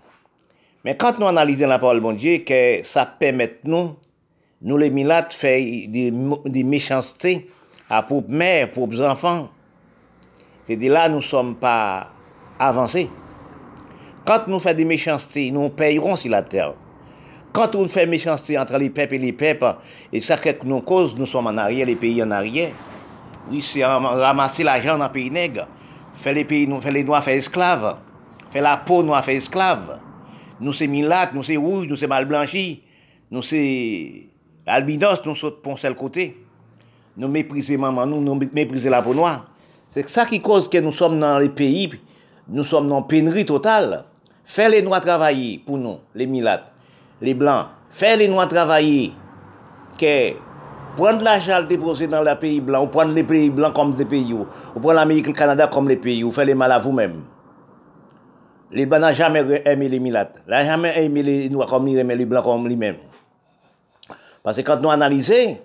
Mais 0.84 0.98
quand 0.98 1.20
nous 1.20 1.28
analysons 1.28 1.68
la 1.68 1.80
parole 1.80 2.02
de 2.02 2.14
Dieu, 2.14 2.38
que 2.40 2.82
ça 2.84 3.06
permet 3.06 3.58
nous, 3.64 3.96
nous 4.62 4.78
les 4.78 4.90
milates, 4.90 5.34
faire 5.34 5.60
des, 5.60 6.64
méchancetés 6.64 7.50
à 7.90 8.04
pour 8.04 8.28
mères, 8.28 8.72
pour 8.72 8.90
enfants. 9.02 9.50
C'est 10.68 10.76
de 10.76 10.88
là 10.88 11.10
nous 11.10 11.18
ne 11.18 11.22
sommes 11.22 11.56
pas 11.56 12.08
avancés. 12.60 13.10
Quand 14.26 14.48
nous 14.48 14.60
faisons 14.60 14.78
des 14.78 14.86
méchancetés, 14.86 15.52
nous 15.52 15.70
payerons 15.70 16.16
sur 16.16 16.32
la 16.32 16.44
terre. 16.44 16.74
Quand 17.54 17.76
on 17.76 17.88
fait 17.88 18.06
méchanceté 18.06 18.58
entre 18.58 18.78
les 18.78 18.90
peuples 18.90 19.16
et 19.16 19.20
les 19.20 19.34
peuples, 19.34 19.76
et 20.14 20.22
ça 20.22 20.38
que 20.38 20.50
nous 20.64 20.82
cause, 20.82 21.16
nous 21.18 21.26
sommes 21.26 21.48
en 21.48 21.58
arrière, 21.58 21.86
les 21.88 21.96
pays 21.96 22.22
en 22.24 22.32
arrière. 22.32 22.72
Oui, 23.50 23.62
c'est 23.62 23.84
ramasser 23.84 24.64
l'argent 24.64 24.98
dans 24.98 25.10
pays 25.10 25.32
nègres. 25.32 25.68
Faire 26.14 26.34
les 26.34 26.46
pays, 26.46 26.68
nous, 26.68 26.80
faire 26.80 26.92
les 26.92 27.04
noirs, 27.04 27.24
faire 27.24 27.36
esclaves 27.36 27.98
fait 28.52 28.62
la 28.62 28.78
peau 28.78 29.04
nous 29.04 29.14
a 29.14 29.22
fait 29.22 29.36
esclave. 29.36 30.00
Nous 30.60 30.74
c'est 30.74 30.88
milates, 30.88 31.34
nous 31.34 31.44
c'est 31.44 31.58
rouge, 31.58 31.88
nous 31.88 31.96
c'est 31.96 32.08
mal 32.08 32.26
blanchi, 32.26 32.84
nous 33.32 33.42
c'est 33.42 34.28
albinos, 34.68 35.26
nous 35.26 35.36
sommes 35.36 35.56
pour 35.64 35.80
seul 35.80 35.96
côté. 35.96 36.38
Nous 37.18 37.28
mépriser 37.28 37.78
maman, 37.78 38.06
nous, 38.06 38.22
nous 38.22 38.40
mépriser 38.54 38.90
la 38.90 39.02
peau 39.02 39.14
noire. 39.14 39.48
C'est 39.88 40.08
ça 40.10 40.26
qui 40.26 40.40
cause 40.40 40.70
que 40.70 40.78
nous 40.78 40.92
sommes 40.92 41.20
dans 41.20 41.40
les 41.40 41.50
pays, 41.50 41.92
nous 42.48 42.64
sommes 42.64 42.88
dans 42.88 43.02
pénurie 43.02 43.46
totale. 43.46 44.06
Faire 44.46 44.70
les 44.70 44.82
noirs 44.82 45.02
travailler 45.02 45.62
pour 45.66 45.78
nous, 45.78 45.98
les 46.16 46.28
milates, 46.28 46.72
les 47.22 47.34
blancs. 47.34 47.68
Faire 47.90 48.18
les 48.18 48.28
noirs 48.28 48.48
travailler. 48.48 49.14
Que 49.98 50.32
prendre 50.96 51.24
l'argent 51.24 51.62
déposer 51.64 52.08
dans 52.08 52.24
les 52.24 52.36
pays 52.36 52.62
blancs, 52.62 52.84
ou 52.84 52.88
prendre 52.88 53.14
les 53.14 53.24
pays 53.24 53.50
blancs 53.50 53.74
comme 53.74 53.94
des 53.94 54.06
pays, 54.06 54.34
ou 54.34 54.46
prendre 54.80 54.94
l'Amérique 54.94 55.28
le 55.28 55.34
Canada 55.34 55.68
comme 55.68 55.90
les 55.90 55.98
pays, 55.98 56.24
ou 56.24 56.32
faire 56.32 56.46
les 56.46 56.54
mal 56.54 56.72
à 56.72 56.80
vous-même. 56.80 57.24
Les 58.72 58.86
blancs 58.86 59.02
n'ont 59.02 59.12
jamais 59.12 59.62
aimé 59.66 59.90
les 59.90 60.00
milates. 60.00 60.42
Ils 60.48 60.52
n'ont 60.52 60.64
jamais 60.64 61.04
aimé 61.04 61.24
les 61.24 61.50
noirs 61.50 61.68
comme 61.68 61.88
ils 61.88 61.98
aiment 61.98 62.12
les 62.12 62.26
blancs 62.26 62.44
comme 62.44 62.68
lui-même. 62.68 62.98
Parce 64.44 64.58
que 64.58 64.62
quand 64.62 64.80
nous 64.82 64.90
analysons, 64.90 65.58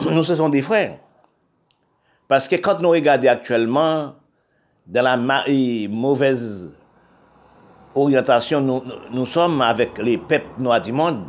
nous 0.00 0.24
ce 0.24 0.34
sont 0.34 0.48
des 0.48 0.62
frères. 0.62 0.98
Parce 2.28 2.48
que 2.48 2.56
quand 2.56 2.80
nous 2.80 2.90
regardons 2.90 3.28
actuellement, 3.28 4.14
dans 4.86 5.02
la 5.02 5.16
mauvaise 5.16 6.74
orientation, 7.94 8.82
nous, 9.12 9.26
sommes 9.26 9.60
avec 9.60 9.98
les 9.98 10.16
peuples 10.16 10.46
noirs 10.58 10.80
du 10.80 10.92
monde. 10.92 11.26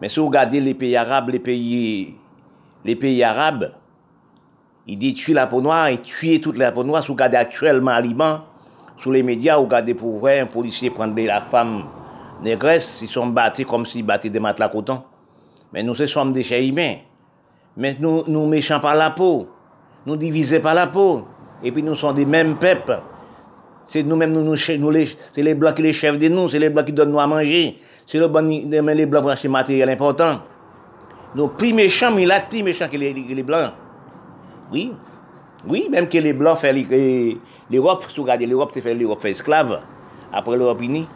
Mais 0.00 0.08
si 0.08 0.20
vous 0.20 0.26
regardez 0.26 0.60
les 0.60 0.74
pays 0.74 0.96
arabes, 0.96 1.30
les 1.30 1.40
pays, 1.40 3.22
arabes, 3.22 3.72
ils 4.86 4.98
détruisent 4.98 5.34
la 5.34 5.46
peau 5.46 5.60
noire, 5.60 5.90
ils 5.90 6.00
tuent 6.00 6.40
toute 6.40 6.56
la 6.56 6.72
peau 6.72 6.84
noire. 6.84 7.02
Si 7.02 7.08
vous 7.08 7.14
regardez 7.14 7.36
actuellement 7.36 7.90
à 7.90 8.00
Liban, 8.00 8.40
sur 9.02 9.10
les 9.10 9.24
médias, 9.24 9.56
vous 9.56 9.64
regardez 9.64 9.94
pour 9.94 10.16
voir 10.18 10.34
un 10.40 10.46
policier 10.46 10.90
prendre 10.90 11.20
la 11.20 11.42
femme 11.42 11.84
négresse, 12.42 13.00
ils 13.02 13.08
sont 13.08 13.26
battus 13.26 13.66
comme 13.66 13.84
s'ils 13.84 14.06
battaient 14.06 14.30
des 14.30 14.38
matelas 14.38 14.68
coton. 14.68 15.02
Mais 15.72 15.82
nous, 15.82 15.94
ce 15.94 16.06
sommes 16.06 16.32
des 16.32 16.44
chers 16.44 16.62
humains. 16.62 16.96
Mais 17.76 17.96
nous, 17.98 18.22
nous 18.28 18.46
méchants 18.46 18.78
par 18.78 18.94
la 18.94 19.10
peau. 19.10 19.48
Nous 20.06 20.16
divisés 20.16 20.60
par 20.60 20.74
la 20.74 20.86
peau. 20.86 21.22
Et 21.64 21.72
puis 21.72 21.82
nous 21.82 21.96
sommes 21.96 22.14
des 22.14 22.24
mêmes 22.24 22.56
peuples. 22.56 22.98
C'est 23.88 24.04
nous-mêmes, 24.04 24.32
nous, 24.32 24.44
nous, 24.44 24.56
c'est 24.56 24.78
les 25.36 25.54
blancs 25.54 25.74
qui 25.74 25.82
les 25.82 25.92
chefs 25.92 26.18
de 26.18 26.28
nous, 26.28 26.48
c'est 26.48 26.58
les 26.60 26.70
blancs 26.70 26.86
qui 26.86 26.92
donnent 26.92 27.10
nous 27.10 27.20
à 27.20 27.26
manger. 27.26 27.78
C'est 28.06 28.20
les 28.20 28.28
blancs 29.06 29.22
pour 29.22 29.30
acheter 29.30 29.48
matériel 29.48 29.88
important. 29.90 30.40
Nos 31.34 31.48
plus 31.48 31.72
méchants, 31.72 32.12
mais 32.12 32.26
là, 32.26 32.40
plus 32.40 32.62
méchants 32.62 32.88
que 32.88 32.96
les, 32.96 33.42
blancs. 33.42 33.72
Oui. 34.70 34.92
Oui, 35.66 35.88
même 35.90 36.08
que 36.08 36.18
les 36.18 36.32
blancs 36.32 36.58
font 36.58 36.72
l'Europe, 37.70 38.04
si 38.08 38.16
vous 38.16 38.22
regardez 38.22 38.46
l'Europe, 38.46 38.72
c'est 38.74 38.94
l'Europe 38.94 39.20
fait 39.20 39.30
esclave, 39.30 39.80
après 40.32 40.56
l'Europe 40.56 40.80
unie. 40.80 41.08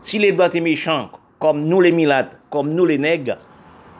Si 0.00 0.18
les 0.18 0.32
blancs 0.32 0.52
sont 0.52 0.62
méchants, 0.62 1.10
comme 1.38 1.64
nous 1.64 1.80
les 1.80 1.92
milates, 1.92 2.38
comme 2.50 2.70
nous 2.70 2.86
les 2.86 2.98
nègres, 2.98 3.36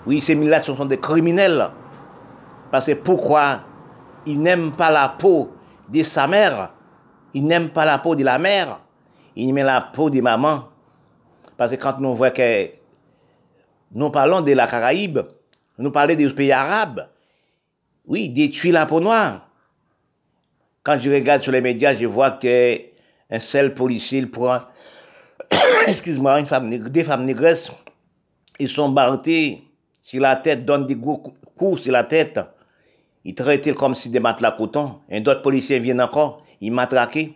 oui, 0.06 0.20
ces 0.20 0.34
milates 0.34 0.64
sont 0.64 0.84
des 0.86 0.98
criminels. 0.98 1.70
Parce 2.70 2.86
que 2.86 2.92
pourquoi 2.92 3.60
ils 4.26 4.40
n'aiment 4.40 4.72
pas 4.72 4.90
la 4.90 5.10
peau 5.10 5.50
de 5.88 6.02
sa 6.02 6.26
mère? 6.26 6.72
Ils 7.34 7.44
n'aiment 7.44 7.70
pas 7.70 7.84
la 7.84 7.98
peau 7.98 8.14
de 8.14 8.24
la 8.24 8.38
mère. 8.38 8.80
Ils 9.36 9.50
aiment 9.50 9.66
la 9.66 9.80
peau 9.80 10.10
de 10.10 10.20
maman. 10.20 10.64
Parce 11.56 11.70
que 11.70 11.76
quand 11.76 11.98
nous 12.00 12.14
voyons 12.14 12.34
que 12.34 12.70
nous 13.92 14.10
parlons 14.10 14.40
de 14.40 14.52
la 14.52 14.66
Caraïbe, 14.66 15.20
nous 15.78 15.90
parlons 15.90 16.14
des 16.14 16.28
pays 16.30 16.52
arabes, 16.52 17.08
oui, 18.06 18.28
détruit 18.28 18.72
la 18.72 18.86
peau 18.86 19.00
noire. 19.00 19.48
Quand 20.84 21.00
je 21.00 21.10
regarde 21.10 21.42
sur 21.42 21.50
les 21.50 21.62
médias, 21.62 21.94
je 21.94 22.04
vois 22.04 22.32
que 22.32 22.78
un 23.30 23.40
seul 23.40 23.74
policier 23.74 24.24
prend, 24.26 24.60
excuse-moi, 25.86 26.42
des 26.42 27.04
femmes 27.04 27.24
négresses, 27.24 27.72
ils 28.58 28.68
sont 28.68 28.90
barrés 28.90 29.62
sur 30.02 30.20
la 30.20 30.36
tête, 30.36 30.66
donnent 30.66 30.86
des 30.86 30.96
coups 30.96 31.80
sur 31.80 31.90
la 31.90 32.04
tête. 32.04 32.38
Ils 33.24 33.34
traitent 33.34 33.72
comme 33.72 33.94
si 33.94 34.10
des 34.10 34.20
matelas 34.20 34.52
coton. 34.52 34.96
Et 35.08 35.20
d'autres 35.20 35.40
policiers 35.40 35.78
viennent 35.78 36.02
encore, 36.02 36.44
ils 36.60 36.70
matraquent. 36.70 37.30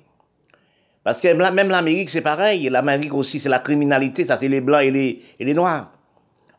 Parce 1.03 1.19
que 1.19 1.33
même 1.33 1.71
l'Amérique, 1.71 2.11
c'est 2.11 2.21
pareil. 2.21 2.69
L'Amérique 2.69 3.15
aussi, 3.15 3.41
c'est 3.41 3.49
la 3.49 3.61
criminalité. 3.61 4.27
Ça, 4.27 4.37
c'est 4.39 4.49
les 4.49 4.61
blancs 4.61 4.83
et 4.83 4.91
les, 4.91 5.23
et 5.41 5.45
les 5.47 5.55
noirs. 5.55 5.91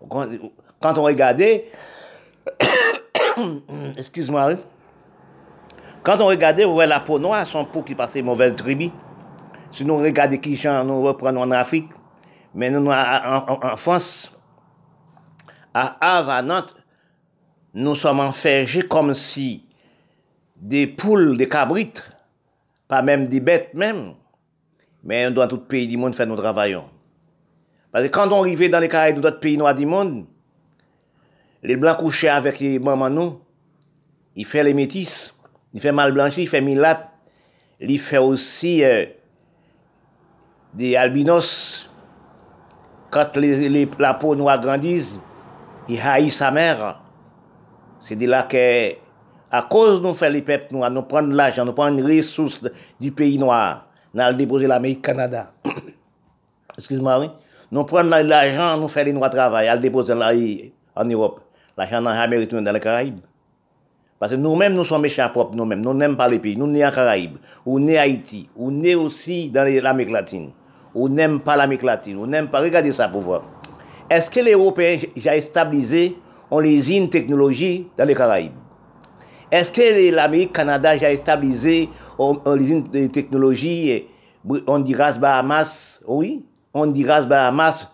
Quand 0.10 0.98
on 0.98 1.04
regardait, 1.04 1.66
excuse-moi, 3.98 4.56
quand 6.04 6.22
on 6.22 6.28
regardait, 6.28 6.66
on 6.66 6.74
voyait 6.74 6.90
la 6.90 7.00
peau 7.00 7.20
noire, 7.20 7.46
son 7.46 7.66
peau 7.66 7.84
qui 7.84 7.96
passait 7.96 8.22
mauvaise 8.22 8.56
tribu. 8.56 8.90
Si 9.72 9.86
nous 9.86 9.98
regardons 9.98 10.38
qui 10.38 10.56
gens 10.56 10.84
nous 10.84 11.02
reprenons 11.04 11.42
en 11.42 11.52
Afrique, 11.52 11.90
mais 12.56 12.70
nous, 12.70 12.90
en, 12.90 13.78
France, 13.78 14.32
à 15.74 15.98
Havre, 16.02 16.30
à 16.32 16.42
Nantes, 16.42 16.76
nous 17.74 17.96
sommes 17.96 18.20
enfergés 18.20 18.82
comme 18.82 19.14
si 19.14 19.66
des 20.56 20.88
poules, 20.88 21.38
des 21.38 21.48
cabrites, 21.48 22.04
pas 22.88 23.02
même 23.02 23.28
des 23.28 23.40
bêtes 23.40 23.74
même, 23.74 24.14
mais 25.04 25.30
dans 25.30 25.48
tout 25.48 25.60
pays 25.60 25.88
du 25.88 25.98
monde, 25.98 26.16
faire 26.16 26.28
nous 26.28 26.36
travaillons. 26.36 26.86
Parce 27.92 28.06
que 28.06 28.10
quand 28.10 28.32
on 28.32 28.42
arrivait 28.42 28.70
dans 28.70 28.80
les 28.80 28.90
Caraïbes 28.90 29.20
d'autres 29.20 29.40
pays 29.40 29.58
noirs 29.58 29.76
du 29.76 29.86
monde, 29.86 30.26
les 31.62 31.76
blancs 31.76 31.98
couchaient 31.98 32.30
avec 32.30 32.60
les 32.60 32.80
mamans 32.80 33.10
nous, 33.10 33.40
ils 34.36 34.46
font 34.46 34.64
les 34.64 34.74
métis, 34.74 35.34
ils 35.74 35.82
font 35.82 35.94
mal 35.94 36.12
blanchi, 36.12 36.44
ils 36.44 36.48
font 36.48 36.62
milat, 36.62 37.12
ils 37.80 38.00
font 38.00 38.28
aussi 38.28 38.84
euh, 38.84 39.06
des 40.74 40.96
albinos. 40.96 41.86
Quand 43.12 43.36
les, 43.38 43.88
la 43.98 44.14
peau 44.14 44.36
noire 44.36 44.60
grandissent, 44.62 45.18
ils 45.88 46.00
haïssent 46.00 46.38
sa 46.38 46.52
mère. 46.52 47.02
C'est 48.02 48.16
de 48.16 48.28
là 48.28 48.44
que, 48.44 48.94
à 49.52 49.62
cause 49.64 50.02
de 50.02 50.08
nous 50.08 50.14
faire 50.14 50.30
les 50.30 50.42
peuples 50.42 50.74
noirs, 50.74 50.92
nous 50.92 51.02
prenons 51.02 51.34
l'argent, 51.34 51.66
nous 51.66 51.74
prenons 51.74 51.98
une 51.98 52.06
ressource 52.06 52.62
du 53.00 53.12
pays 53.12 53.38
noir, 53.38 53.88
nous 54.14 54.22
allons 54.22 54.38
déposer 54.38 54.68
l'Amérique 54.68 55.02
Canada. 55.02 55.52
Excuse-moi, 56.78 57.20
oui. 57.20 57.30
Nous 57.72 57.84
prenons 57.84 58.18
l'argent, 58.24 58.78
nous 58.78 58.88
faisons 58.88 59.06
les 59.06 59.14
noirs 59.14 59.30
travail, 59.32 59.70
nous 59.74 59.82
déposer 59.82 60.14
en 60.96 61.06
Europe. 61.06 61.42
L'argent 61.78 62.02
dans 62.02 62.12
l'Amérique, 62.12 62.54
dans 62.54 62.72
les 62.72 62.80
Caraïbes. 62.80 63.20
Parce 64.20 64.34
que 64.34 64.38
nous-mêmes, 64.38 64.74
nous 64.74 64.84
sommes 64.84 65.04
méchants 65.04 65.30
propres, 65.30 65.56
nous-mêmes. 65.56 65.82
Nous 65.82 65.94
n'aimons 65.94 66.16
pas 66.16 66.28
les 66.28 66.40
pays. 66.40 66.58
Nous 66.58 66.68
nés 66.68 66.86
en 66.86 66.92
Caraïbes, 66.92 67.38
ou 67.66 67.80
nés 67.80 67.98
Haïti, 67.98 68.50
ou 68.56 68.70
nés 68.70 68.96
aussi 68.96 69.50
dans 69.50 69.64
l'Amérique 69.64 70.12
latine. 70.12 70.52
On 70.94 71.08
n'aime 71.08 71.40
pas 71.40 71.56
l'Amérique 71.56 71.84
latine. 71.84 72.18
On 72.18 72.28
n'aime 72.28 72.50
pas. 72.50 72.60
Regardez 72.60 72.92
ça 72.92 73.08
pour 73.08 73.22
voir. 73.22 73.44
Est-ce 74.10 74.30
que 74.30 74.42
les 74.42 74.54
Européens 74.54 74.98
ont 75.16 75.42
stabilisé 75.42 76.18
on 76.52 76.60
les 76.60 77.10
technologie 77.10 77.88
dans 77.98 78.06
les 78.06 78.16
Caraïbes? 78.16 78.52
Est-ce 79.52 79.72
que 79.72 80.14
l'Amérique 80.14 80.54
Canada 80.54 80.92
a 80.92 81.16
stabilisé 81.16 81.90
on, 82.18 82.40
les 82.56 82.66
usines 82.66 82.90
de 82.92 83.08
technologie 83.08 84.06
Honduras, 84.68 85.18
Bahamas 85.18 86.02
Oui, 86.08 86.44
Honduras, 86.74 87.24
Bahamas, 87.24 87.88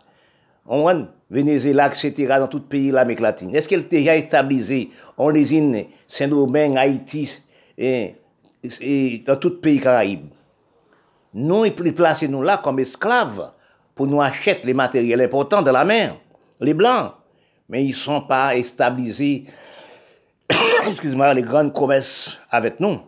on, 0.67 1.07
Venezuela, 1.29 1.87
etc., 1.87 2.13
dans 2.39 2.47
tout 2.47 2.61
pays 2.61 2.89
de 2.89 2.95
l'Amérique 2.95 3.19
latine. 3.19 3.55
Est-ce 3.55 3.67
qu'elle 3.67 3.81
a 3.81 3.83
déjà 3.83 4.19
stabilisé 4.19 4.89
on 5.17 5.29
les 5.29 5.41
usines 5.41 5.85
Saint-Domingue, 6.07 6.77
Haïti, 6.77 7.41
et, 7.77 8.15
dans 9.25 9.35
tout 9.35 9.59
pays 9.59 9.79
Caraïbes 9.79 10.29
nous, 11.35 11.65
ils 11.65 11.93
placent 11.93 12.23
nous 12.23 12.41
là 12.41 12.61
comme 12.63 12.79
esclaves 12.79 13.51
pour 13.93 14.07
nous 14.07 14.21
acheter 14.21 14.61
les 14.63 14.73
matériels 14.73 15.21
importants 15.21 15.61
de 15.61 15.69
la 15.69 15.83
mer, 15.83 16.15
les 16.61 16.73
blancs. 16.73 17.11
Mais 17.67 17.83
ils 17.83 17.89
ne 17.89 17.93
sont 17.93 18.21
pas 18.21 18.53
stabilisés, 18.63 19.45
excuse-moi, 20.87 21.33
les 21.33 21.41
grandes 21.41 21.73
commerces 21.73 22.39
avec 22.49 22.79
nous. 22.79 22.99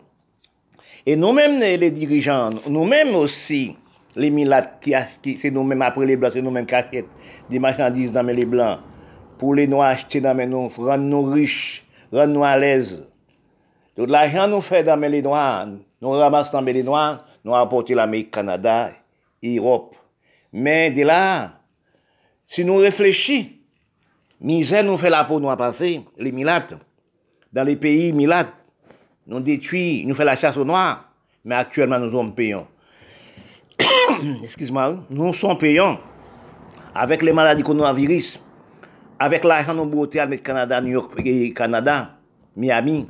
Et 1.06 1.16
nous-mêmes, 1.16 1.58
les 1.58 1.90
dirigeants, 1.90 2.50
nous-mêmes 2.68 3.14
aussi, 3.14 3.74
les 4.14 4.28
milates, 4.30 4.78
qui, 5.22 5.38
c'est 5.38 5.50
nous-mêmes 5.50 5.80
après 5.80 6.04
les 6.04 6.16
blancs, 6.16 6.32
c'est 6.34 6.42
nous-mêmes 6.42 6.66
qui 6.66 6.74
achètent 6.74 7.06
des 7.48 7.58
marchandises 7.58 8.12
dans 8.12 8.22
les 8.26 8.44
blancs, 8.44 8.80
pour 9.38 9.54
les 9.54 9.66
nous 9.66 9.80
acheter 9.80 10.20
dans 10.20 10.36
nous, 10.46 10.68
rendre 10.68 11.04
nous 11.04 11.22
riches, 11.22 11.82
rendre 12.12 12.32
nous 12.32 12.44
à 12.44 12.56
l'aise. 12.56 13.06
Tout 13.96 14.06
l'argent 14.06 14.48
nous 14.48 14.60
fait 14.60 14.84
dans 14.84 14.96
les 14.96 15.22
nous 15.22 16.10
ramassons 16.10 16.52
dans 16.52 16.60
les 16.60 16.82
nous 16.82 17.54
apporté 17.54 17.94
l'Amérique, 17.94 18.30
Canada, 18.30 18.90
Europe. 19.42 19.94
Mais 20.52 20.90
de 20.90 21.02
là, 21.02 21.52
si 22.46 22.64
nous 22.64 22.76
réfléchissons, 22.76 23.48
misère 24.40 24.84
nous 24.84 24.96
fait 24.96 25.10
la 25.10 25.24
peau 25.24 25.40
nous 25.40 25.54
passer, 25.56 26.04
les 26.16 26.32
milates. 26.32 26.74
Dans 27.52 27.64
les 27.64 27.76
pays 27.76 28.12
milates, 28.12 28.54
nous 29.26 29.40
détruisons, 29.40 30.08
nous 30.08 30.14
fait 30.14 30.24
la 30.24 30.36
chasse 30.36 30.56
aux 30.56 30.64
noirs, 30.64 31.04
mais 31.44 31.54
actuellement 31.54 31.98
nous 31.98 32.12
sommes 32.12 32.34
payants. 32.34 32.66
Excuse-moi, 34.42 34.96
nous 35.10 35.34
sommes 35.34 35.58
payants 35.58 35.98
avec 36.94 37.22
les 37.22 37.32
maladies 37.32 37.62
coronavirus, 37.62 38.40
avec 39.18 39.44
l'argent 39.44 39.74
nous 39.74 39.86
beauté 39.86 40.20
avec 40.20 40.42
Canada, 40.42 40.80
New 40.80 40.92
York, 40.92 41.54
Canada, 41.54 42.16
Miami, 42.56 43.06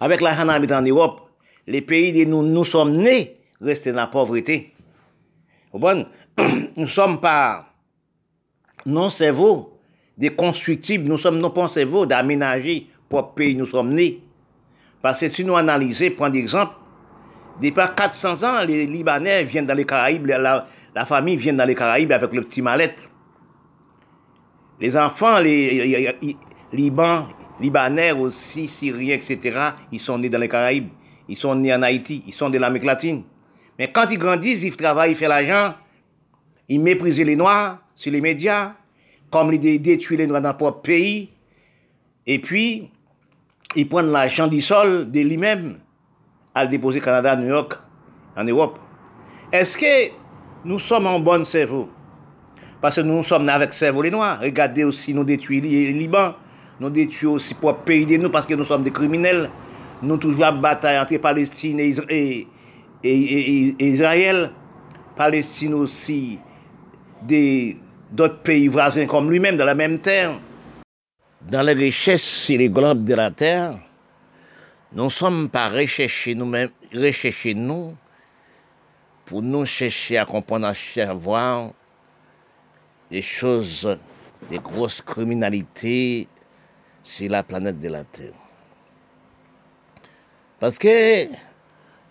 avec 0.00 0.20
l'argent 0.20 0.48
en 0.48 0.82
Europe, 0.82 1.20
les 1.66 1.82
pays 1.82 2.24
où 2.24 2.28
nous, 2.28 2.42
nous 2.42 2.64
sommes 2.64 2.96
nés 2.96 3.36
restent 3.60 3.88
dans 3.88 3.96
la 3.96 4.06
pauvreté. 4.06 4.72
Bon, 5.72 6.06
nous 6.76 6.88
sommes 6.88 7.20
pas 7.20 7.66
non 8.86 9.10
cerveau 9.10 9.78
des 10.16 10.30
constructibles, 10.30 11.08
nous 11.08 11.18
sommes 11.18 11.38
non 11.38 11.50
pas 11.50 11.68
cerveau 11.68 12.06
d'aménager 12.06 12.86
pour 13.08 13.34
pays 13.34 13.56
nous 13.56 13.66
sommes 13.66 13.92
nés. 13.94 14.22
Parce 15.02 15.20
que 15.20 15.28
si 15.28 15.44
nous 15.44 15.56
analysons, 15.56 16.10
prendre 16.16 16.36
exemple, 16.36 16.74
depuis 17.60 17.82
400 17.96 18.42
ans, 18.42 18.64
les 18.64 18.86
Libanais 18.86 19.44
viennent 19.44 19.66
dans 19.66 19.74
les 19.74 19.84
Caraïbes, 19.84 20.26
la, 20.26 20.66
famille 21.06 21.36
vient 21.36 21.52
dans 21.52 21.64
les 21.64 21.74
Caraïbes 21.74 22.12
avec 22.12 22.32
le 22.32 22.42
petit 22.42 22.62
mallette. 22.62 23.08
Les 24.84 24.98
enfants, 24.98 25.40
les, 25.40 25.86
les 25.86 26.36
Liban, 26.70 27.26
Libanais 27.58 28.12
aussi, 28.12 28.68
Syriens, 28.68 29.14
etc., 29.14 29.70
ils 29.90 29.98
sont 29.98 30.18
nés 30.18 30.28
dans 30.28 30.38
les 30.38 30.48
Caraïbes. 30.50 30.90
Ils 31.26 31.38
sont 31.38 31.54
nés 31.54 31.74
en 31.74 31.80
Haïti, 31.80 32.22
ils 32.26 32.34
sont 32.34 32.50
de 32.50 32.58
l'Amérique 32.58 32.84
latine. 32.84 33.22
Mais 33.78 33.90
quand 33.90 34.10
ils 34.10 34.18
grandissent, 34.18 34.62
ils 34.62 34.76
travaillent, 34.76 35.12
ils 35.12 35.16
font 35.16 35.26
l'argent, 35.26 35.72
ils 36.68 36.78
méprisent 36.82 37.18
les 37.18 37.34
Noirs 37.34 37.78
sur 37.94 38.12
les 38.12 38.20
médias, 38.20 38.74
comme 39.30 39.54
ils 39.54 39.80
détruisent 39.80 40.18
les 40.18 40.26
Noirs 40.26 40.42
dans 40.42 40.50
leur 40.50 40.58
propre 40.58 40.82
pays, 40.82 41.30
et 42.26 42.38
puis 42.38 42.90
ils 43.76 43.88
prennent 43.88 44.12
l'argent 44.12 44.48
du 44.48 44.60
sol 44.60 45.10
de 45.10 45.20
lui-même 45.20 45.78
à 46.54 46.64
le 46.64 46.68
déposer 46.68 47.00
au 47.00 47.02
Canada, 47.02 47.34
New 47.36 47.48
York, 47.48 47.78
en 48.36 48.44
Europe. 48.44 48.78
Est-ce 49.50 49.78
que 49.78 50.12
nous 50.66 50.78
sommes 50.78 51.06
en 51.06 51.20
bon 51.20 51.42
cerveau 51.42 51.88
Parce 52.84 52.96
que 52.96 53.00
nous 53.00 53.24
sommes 53.24 53.48
avec 53.48 53.72
cerveau 53.72 54.02
les 54.02 54.10
Noirs. 54.10 54.40
Regardez 54.42 54.84
aussi, 54.84 55.14
nous 55.14 55.24
détruisons 55.24 55.64
le 55.64 55.98
Liban. 55.98 56.34
Nous 56.78 56.90
détruisons 56.90 57.32
aussi 57.32 57.54
pour 57.54 57.78
pays 57.78 58.04
de 58.04 58.18
nous 58.18 58.28
parce 58.28 58.44
que 58.44 58.52
nous 58.52 58.66
sommes 58.66 58.82
des 58.82 58.90
criminels. 58.90 59.48
Nous 60.02 60.18
toujours 60.18 60.44
à 60.44 60.52
bataille 60.52 60.98
entre 60.98 61.16
Palestine 61.16 61.80
et, 61.80 62.46
Israël. 63.02 64.50
Palestine 65.16 65.72
aussi, 65.72 66.38
d'autres 68.12 68.42
pays 68.42 68.68
voisins 68.68 69.06
comme 69.06 69.30
lui-même, 69.30 69.56
dans 69.56 69.64
la 69.64 69.74
même 69.74 69.98
terre. 70.00 70.38
Dans 71.40 71.62
les 71.62 71.72
richesses 71.72 72.50
et 72.50 72.58
les 72.58 72.68
globes 72.68 73.06
de 73.06 73.14
la 73.14 73.30
terre, 73.30 73.78
nous 74.92 75.04
ne 75.04 75.08
sommes 75.08 75.48
pas 75.48 75.70
recherchés 75.70 76.34
nous-mêmes, 76.34 76.68
recherchés 76.92 77.54
nous, 77.54 77.94
pour 79.24 79.40
nous 79.40 79.64
chercher 79.64 80.18
à 80.18 80.26
comprendre, 80.26 80.66
à 80.66 80.74
savoir 80.74 81.70
des 83.14 83.22
choses, 83.22 83.96
des 84.50 84.58
grosses 84.58 85.00
criminalités 85.00 86.26
sur 87.04 87.30
la 87.30 87.44
planète 87.44 87.78
de 87.78 87.88
la 87.88 88.02
Terre. 88.02 88.32
Parce 90.58 90.80
que 90.80 91.28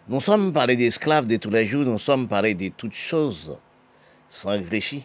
nous 0.08 0.22
sommes 0.22 0.54
parlés 0.54 0.78
d'esclaves 0.78 1.28
de 1.28 1.36
tous 1.36 1.50
les 1.50 1.68
jours, 1.68 1.84
nous 1.84 2.00
sommes 2.00 2.30
parlés 2.30 2.56
de 2.56 2.70
toutes 2.70 2.96
choses 2.96 3.60
sans 4.30 4.52
réfléchir. 4.52 5.02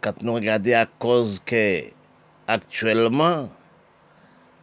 Quand 0.00 0.22
nous 0.22 0.32
regardons 0.32 0.72
à 0.72 0.86
cause 0.86 1.42
que 1.44 1.82
actuellement, 2.48 3.50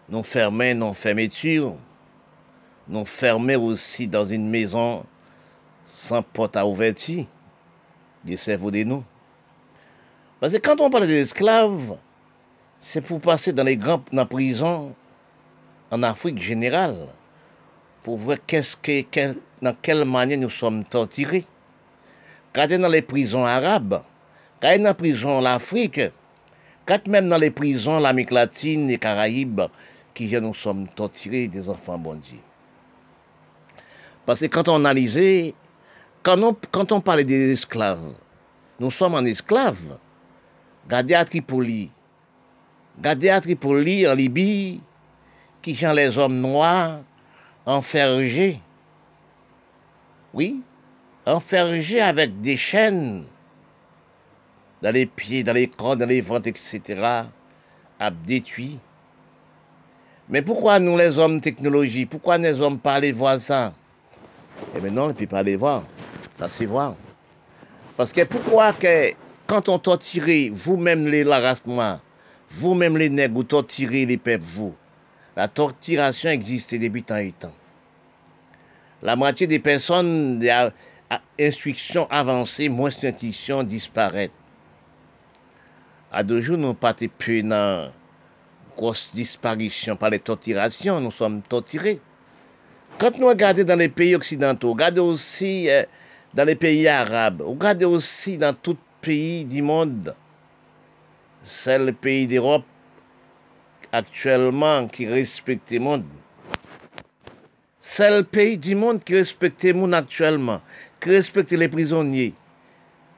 nous 0.09 0.23
fermons 0.23 0.73
nos 0.73 0.93
fermetures, 0.95 1.75
nous 2.87 3.05
fermons 3.05 3.63
aussi 3.65 4.07
dans 4.07 4.25
une 4.25 4.49
maison 4.49 5.05
sans 5.85 6.23
porte 6.23 6.55
à 6.55 6.65
ouverture 6.65 7.27
du 8.23 8.35
cerveau 8.35 8.71
de 8.71 8.83
nous. 8.83 9.03
Parce 10.41 10.53
que 10.53 10.57
quand 10.57 10.81
on 10.81 10.89
parle 10.89 11.05
des 11.05 11.21
esclaves, 11.21 11.97
c'est 12.79 13.01
pour 13.01 13.21
passer 13.21 13.53
dans 13.53 13.63
les 13.63 13.77
grandes 13.77 14.09
prisons 14.27 14.95
en 15.91 16.01
Afrique 16.01 16.41
générale, 16.41 17.09
pour 18.01 18.17
voir 18.17 18.37
qu'est-ce 18.47 18.75
que, 18.75 19.35
dans 19.61 19.75
quelle 19.83 20.03
manière 20.03 20.39
nous 20.39 20.49
sommes 20.49 20.83
torturés. 20.83 21.45
Quand 22.53 22.67
dans 22.67 22.89
les 22.89 23.03
prisons 23.03 23.45
arabes, 23.45 24.01
quand 24.59 24.79
dans 24.79 24.89
les 24.89 24.93
prisons 24.95 25.41
l'Afrique, 25.41 26.01
quand 26.87 27.05
même 27.05 27.29
dans 27.29 27.37
les 27.37 27.51
prisons 27.51 27.99
l'Amérique 27.99 28.31
latine 28.31 28.89
et 28.89 28.97
Caraïbes, 28.97 29.61
qui 30.15 30.27
nous 30.41 30.55
sommes 30.55 30.87
torturés 30.87 31.49
des 31.49 31.69
enfants 31.69 31.99
bon 31.99 32.15
Dieu. 32.15 32.39
Parce 34.25 34.39
que 34.39 34.47
quand 34.47 34.67
on 34.67 34.77
analysait 34.77 35.53
quand 36.23 36.41
on, 36.41 36.55
quand 36.71 36.91
on 36.91 36.99
parle 36.99 37.25
des 37.25 37.51
esclaves, 37.51 38.13
nous 38.79 38.89
sommes 38.89 39.13
en 39.13 39.23
esclaves. 39.25 39.99
Gardez 40.91 41.13
à 41.13 41.23
Tripoli. 41.23 41.89
Gardez 42.99 43.29
à 43.29 43.39
Tripoli, 43.39 44.05
en 44.05 44.13
Libye, 44.13 44.81
qui 45.61 45.73
sont 45.73 45.93
les 45.93 46.17
hommes 46.17 46.41
noirs 46.41 46.99
enfergés. 47.65 48.59
Oui, 50.33 50.61
enfergés 51.25 52.01
avec 52.01 52.41
des 52.41 52.57
chaînes 52.57 53.23
dans 54.81 54.93
les 54.93 55.05
pieds, 55.05 55.45
dans 55.45 55.53
les 55.53 55.67
corps, 55.67 55.95
dans 55.95 56.05
les 56.05 56.19
ventres, 56.19 56.47
etc., 56.47 57.23
détruire. 58.25 58.79
Mais 60.27 60.41
pourquoi 60.41 60.77
nous, 60.79 60.97
les 60.97 61.17
hommes 61.17 61.39
technologie, 61.39 62.05
pourquoi 62.05 62.37
les 62.37 62.59
hommes 62.59 62.79
pas 62.79 62.99
les 62.99 63.13
voir 63.13 63.39
ça? 63.39 63.73
Et 64.73 64.77
eh 64.77 64.81
maintenant, 64.81 65.05
on 65.05 65.09
ne 65.09 65.13
peut 65.13 65.25
pas 65.25 65.43
les 65.43 65.55
voir. 65.55 65.83
Ça, 66.35 66.49
c'est 66.49 66.65
vrai. 66.65 66.89
Parce 67.95 68.11
que 68.11 68.25
pourquoi 68.25 68.73
que 68.73 69.13
quand 69.51 69.67
on 69.67 69.79
torture 69.79 70.53
vous-même 70.53 71.09
les 71.09 71.25
la 71.25 71.41
race 71.41 71.65
noire, 71.65 71.99
vous-même 72.51 72.97
les 72.97 73.09
nègres, 73.09 73.33
vous 73.33 73.43
torturez 73.43 74.05
les 74.05 74.15
peuples, 74.15 74.45
vous, 74.45 74.73
la 75.35 75.49
torturation 75.49 76.29
existe 76.29 76.73
depuis 76.73 77.03
tant 77.03 77.17
et 77.17 77.33
temps. 77.33 77.51
La 79.03 79.17
moitié 79.17 79.47
des 79.47 79.59
personnes 79.59 80.41
à, 80.47 80.71
instruction 81.37 82.07
avancée, 82.09 82.69
moins 82.69 82.91
d'instruction 83.01 83.63
disparaissent. 83.63 84.29
À 86.13 86.23
deux 86.23 86.39
jours, 86.39 86.57
nous 86.57 86.73
pas 86.73 86.93
plus 86.93 87.43
dans 87.43 87.91
grosse 88.77 89.11
disparition 89.13 89.97
par 89.97 90.11
les 90.11 90.19
torturations, 90.19 91.01
nous 91.01 91.11
sommes 91.11 91.41
torturés. 91.41 91.99
Quand 92.99 93.17
nous 93.19 93.27
regardons 93.27 93.65
dans 93.65 93.75
les 93.75 93.89
pays 93.89 94.15
occidentaux, 94.15 94.71
regardez 94.71 95.01
aussi 95.01 95.69
euh, 95.69 95.83
dans 96.33 96.45
les 96.45 96.55
pays 96.55 96.87
arabes, 96.87 97.41
regardez 97.41 97.83
aussi 97.83 98.37
dans 98.37 98.53
tout 98.53 98.77
pays 99.01 99.45
du 99.45 99.61
monde. 99.61 100.15
C'est 101.43 101.79
le 101.79 101.91
pays 101.91 102.27
d'Europe 102.27 102.65
actuellement 103.91 104.87
qui 104.87 105.07
respecte 105.07 105.71
le 105.71 105.79
monde. 105.79 106.05
C'est 107.79 108.15
le 108.15 108.23
pays 108.23 108.57
du 108.57 108.75
monde 108.75 109.03
qui 109.03 109.15
respecte 109.15 109.63
le 109.63 109.73
monde 109.73 109.95
actuellement, 109.95 110.61
qui 110.99 111.09
respecte 111.09 111.51
les 111.51 111.67
prisonniers. 111.67 112.33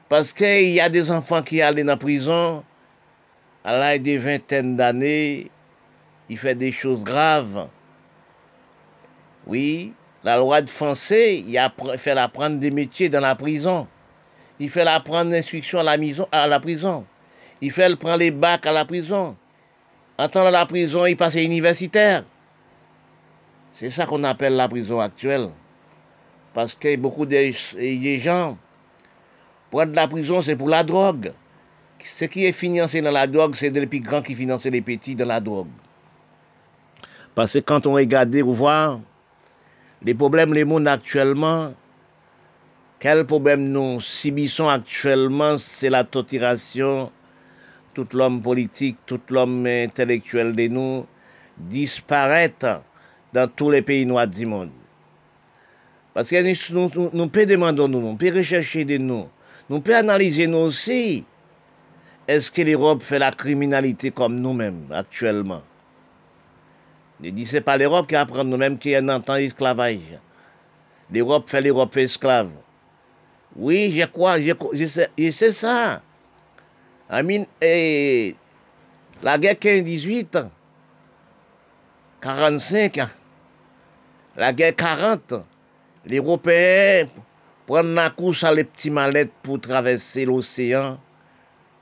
Parce 0.08 0.32
qu'il 0.32 0.70
y 0.70 0.80
a 0.80 0.88
des 0.88 1.10
enfants 1.10 1.42
qui 1.42 1.60
allaient 1.60 1.82
dans 1.82 1.92
la 1.92 1.96
prison 1.96 2.64
à 3.62 3.76
l'âge 3.76 4.00
de 4.00 4.18
vingtaine 4.18 4.76
d'années, 4.76 5.50
ils 6.28 6.38
font 6.38 6.56
des 6.56 6.72
choses 6.72 7.02
graves. 7.02 7.68
Oui, 9.46 9.92
la 10.22 10.38
loi 10.38 10.62
de 10.62 10.70
français, 10.70 11.38
il 11.38 11.56
a 11.58 11.72
fait 11.98 12.12
apprendre 12.12 12.58
des 12.58 12.70
métiers 12.70 13.08
dans 13.08 13.20
la 13.20 13.34
prison. 13.34 13.86
Il 14.60 14.70
fait 14.70 14.86
apprendre 14.86 15.30
l'instruction 15.30 15.80
à 15.80 15.82
la, 15.82 15.96
à 16.30 16.60
prison. 16.60 17.04
Il 17.60 17.70
fait 17.72 17.94
prendre 17.96 18.18
les 18.18 18.30
bacs 18.30 18.66
à 18.66 18.72
la 18.72 18.84
prison. 18.84 19.36
En 20.16 20.28
temps 20.28 20.48
la 20.48 20.66
prison, 20.66 21.06
il 21.06 21.16
passe 21.16 21.34
universitaire. 21.34 22.24
C'est 23.76 23.90
ça 23.90 24.06
qu'on 24.06 24.22
appelle 24.22 24.54
la 24.54 24.68
prison 24.68 25.00
actuelle. 25.00 25.50
Parce 26.52 26.74
que 26.74 26.94
beaucoup 26.96 27.26
de, 27.26 27.50
gens 28.20 28.56
prennent 29.72 29.92
la 29.92 30.06
prison, 30.06 30.40
c'est 30.40 30.54
pour 30.54 30.68
la 30.68 30.84
drogue. 30.84 31.32
Ce 32.02 32.26
qui 32.26 32.44
est 32.44 32.52
financé 32.52 33.00
dans 33.00 33.10
la 33.10 33.26
drogue, 33.26 33.54
c'est 33.56 33.70
les 33.70 33.86
plus 33.86 34.00
grands 34.00 34.22
qui 34.22 34.34
financent 34.34 34.66
les 34.66 34.82
petits 34.82 35.16
dans 35.16 35.26
la 35.26 35.40
drogue. 35.40 35.68
Parce 37.34 37.54
que 37.54 37.58
quand 37.58 37.86
on 37.86 37.94
regarde, 37.94 38.34
vous 38.36 38.54
voit 38.54 39.00
les 40.04 40.14
problèmes 40.14 40.52
les 40.52 40.64
monde 40.64 40.86
actuellement, 40.86 41.72
quel 43.04 43.26
problème 43.26 43.70
nous 43.70 44.00
subissons 44.00 44.66
actuellement, 44.66 45.58
c'est 45.58 45.90
la 45.90 46.04
torturation. 46.04 47.12
Tout 47.92 48.08
l'homme 48.14 48.40
politique, 48.40 48.96
tout 49.04 49.20
l'homme 49.28 49.66
intellectuel 49.66 50.56
de 50.56 50.68
nous 50.68 51.06
disparaît 51.58 52.54
dans 53.34 53.46
tous 53.54 53.68
les 53.68 53.82
pays 53.82 54.06
noirs 54.06 54.26
du 54.26 54.46
monde. 54.46 54.70
Parce 56.14 56.30
que 56.30 56.72
nous, 56.72 56.90
nous, 56.94 57.10
nous 57.12 57.28
pouvons 57.28 57.44
demander 57.46 57.88
nous, 57.88 58.00
nous 58.00 58.16
pouvons 58.16 58.36
rechercher 58.36 58.86
de 58.86 58.96
nous, 58.96 59.28
nous 59.68 59.80
pouvons 59.80 59.98
analyser 59.98 60.46
nous 60.46 60.56
aussi. 60.56 61.26
Est-ce 62.26 62.50
que 62.50 62.62
l'Europe 62.62 63.02
fait 63.02 63.18
la 63.18 63.32
criminalité 63.32 64.12
comme 64.12 64.40
nous-mêmes 64.40 64.86
actuellement? 64.90 65.62
Dit, 67.20 67.44
c'est 67.44 67.60
pas 67.60 67.76
l'Europe 67.76 68.08
qui 68.08 68.16
apprend 68.16 68.44
nous-mêmes 68.44 68.78
qui 68.78 68.92
est 68.92 69.10
en 69.10 69.20
temps 69.20 69.36
esclavage. 69.36 70.18
L'Europe 71.12 71.50
fait 71.50 71.60
l'Europe 71.60 71.98
esclave. 71.98 72.48
Oui, 73.56 73.94
je 73.96 74.04
crois, 74.06 74.40
je, 74.40 74.86
sais, 75.30 75.52
ça. 75.52 76.02
et 77.60 78.34
la 79.22 79.38
guerre 79.38 79.54
15-18, 79.54 80.46
45, 82.20 83.00
la 84.36 84.52
guerre 84.52 84.74
40, 84.74 85.34
les 86.04 86.16
Européens 86.16 87.06
prennent 87.64 87.94
la 87.94 88.10
course 88.10 88.42
à 88.42 88.52
les 88.52 88.64
petits 88.64 88.90
mallettes 88.90 89.30
pour 89.42 89.60
traverser 89.60 90.24
l'océan, 90.24 90.98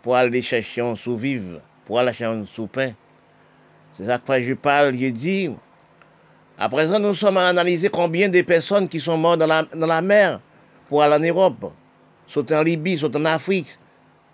pour 0.02 0.14
aller 0.14 0.42
chercher 0.42 0.82
un 0.82 0.94
sous-vivre, 0.94 1.60
pour 1.86 1.98
aller 1.98 2.12
chercher 2.12 2.38
un 2.38 2.44
sous-pain. 2.44 2.92
C'est 3.94 4.06
ça 4.06 4.18
que 4.18 4.42
je 4.42 4.54
parle, 4.54 4.94
j'ai 4.94 5.10
dit. 5.10 5.50
À 6.58 6.68
présent, 6.68 6.98
nous 6.98 7.14
sommes 7.14 7.38
à 7.38 7.48
analyser 7.48 7.88
combien 7.88 8.28
de 8.28 8.42
personnes 8.42 8.88
qui 8.90 9.00
sont 9.00 9.16
mortes 9.16 9.40
dans 9.40 9.86
la 9.86 10.02
mer 10.02 10.40
pour 10.92 11.02
aller 11.02 11.16
en 11.16 11.34
Europe. 11.34 11.72
Sont 12.28 12.52
en 12.52 12.62
Libye, 12.62 12.98
sont 12.98 13.16
en 13.16 13.24
Afrique. 13.24 13.78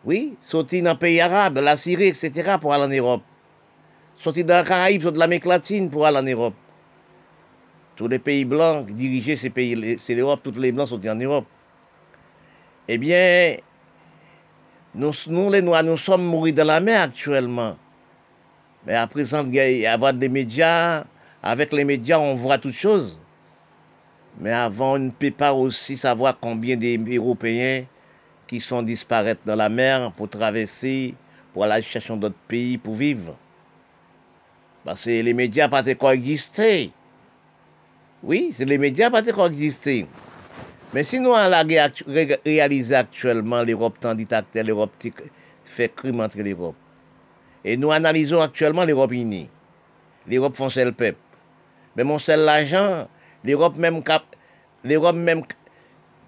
Oui, 0.05 0.35
sont 0.41 0.65
dans 0.65 0.91
les 0.91 0.95
pays 0.97 1.21
arabes, 1.21 1.59
la 1.59 1.77
Syrie, 1.77 2.09
etc. 2.09 2.57
pour 2.61 2.73
aller 2.75 2.83
en 2.83 2.89
Europe. 2.89 3.23
Sont 4.19 4.33
dans 4.33 4.45
la 4.49 4.65
Caraïbes, 4.65 5.05
sont 5.05 5.13
de 5.13 5.21
l'Amérique 5.21 5.45
latine 5.45 5.89
pour 5.89 6.05
aller 6.05 6.19
en 6.19 6.25
Europe. 6.25 6.55
Tous 7.95 8.09
les 8.09 8.19
pays 8.19 8.45
blancs 8.45 8.89
qui 8.89 8.95
dirigeaient 8.95 9.37
ces 9.37 9.51
pays, 9.51 9.99
c'est 10.01 10.17
l'Europe, 10.17 10.41
tous 10.43 10.59
les 10.59 10.73
blancs 10.73 10.89
sont 10.89 11.07
en 11.07 11.15
Europe. 11.15 11.47
Eh 12.89 12.99
bien, 12.99 13.59
nous, 14.97 15.13
les 15.53 15.63
Noirs, 15.63 15.85
nous 15.85 15.97
sommes 15.97 16.25
morts 16.25 16.53
dans 16.53 16.67
la 16.67 16.81
mer 16.81 17.03
actuellement. 17.03 17.77
Mais 18.85 18.97
à 18.97 19.07
présent, 19.07 19.49
avoir 19.87 20.13
des 20.13 20.29
médias. 20.29 21.05
Avec 21.41 21.73
les 21.73 21.85
médias, 21.85 22.19
on 22.19 22.35
voit 22.35 22.59
toutes 22.59 22.75
choses. 22.75 23.17
Mais 24.41 24.53
avant, 24.53 24.95
on 24.95 24.99
ne 24.99 25.11
peut 25.11 25.31
pas 25.31 25.53
aussi 25.53 25.97
savoir 25.97 26.39
combien 26.41 26.77
d'Européens 26.77 27.85
qui 28.47 28.61
sont 28.61 28.83
disparaître 28.83 29.41
dans 29.45 29.57
la 29.57 29.69
mer 29.69 30.13
pour 30.13 30.29
traverser, 30.29 31.15
pour 31.53 31.65
aller 31.65 31.83
chercher 31.83 32.17
d'autres 32.17 32.35
pays 32.47 32.79
pour 32.79 32.95
vivre. 32.95 33.37
Parce 34.85 35.05
que 35.05 35.11
les 35.11 35.35
médias 35.35 35.69
pas 35.69 35.83
encore 35.89 36.13
existé. 36.13 36.93
Oui, 38.23 38.51
c'est 38.55 38.65
les 38.65 38.79
médias 38.79 39.11
pas 39.11 39.29
encore 39.29 39.49
existé. 39.49 40.07
Mais 40.95 41.03
si 41.03 41.21
nous 41.21 41.35
allons 41.35 41.93
réaliser 42.45 42.95
actuellement 42.95 43.63
l'Europe 43.63 43.99
tant 44.01 44.15
dictateur, 44.15 44.65
l'Europe 44.65 44.93
fait 45.65 45.95
crime 45.95 46.21
entre 46.21 46.39
l'Europe. 46.39 46.77
Et 47.65 47.77
nous 47.77 47.91
analysons 47.91 48.41
actuellement 48.41 48.85
l'Europe 48.85 49.13
unie. 49.13 49.51
L'Europe 50.27 50.57
font 50.57 50.69
le 50.75 50.93
peuple. 50.93 51.19
Mais 51.97 52.05
mon 52.05 52.19
seul 52.19 52.41
l'argent, 52.41 53.09
L'Europe 53.47 53.79
menm 53.79 54.03
kap, 54.07 54.35
l'Europe 54.83 55.19
menm 55.19 55.45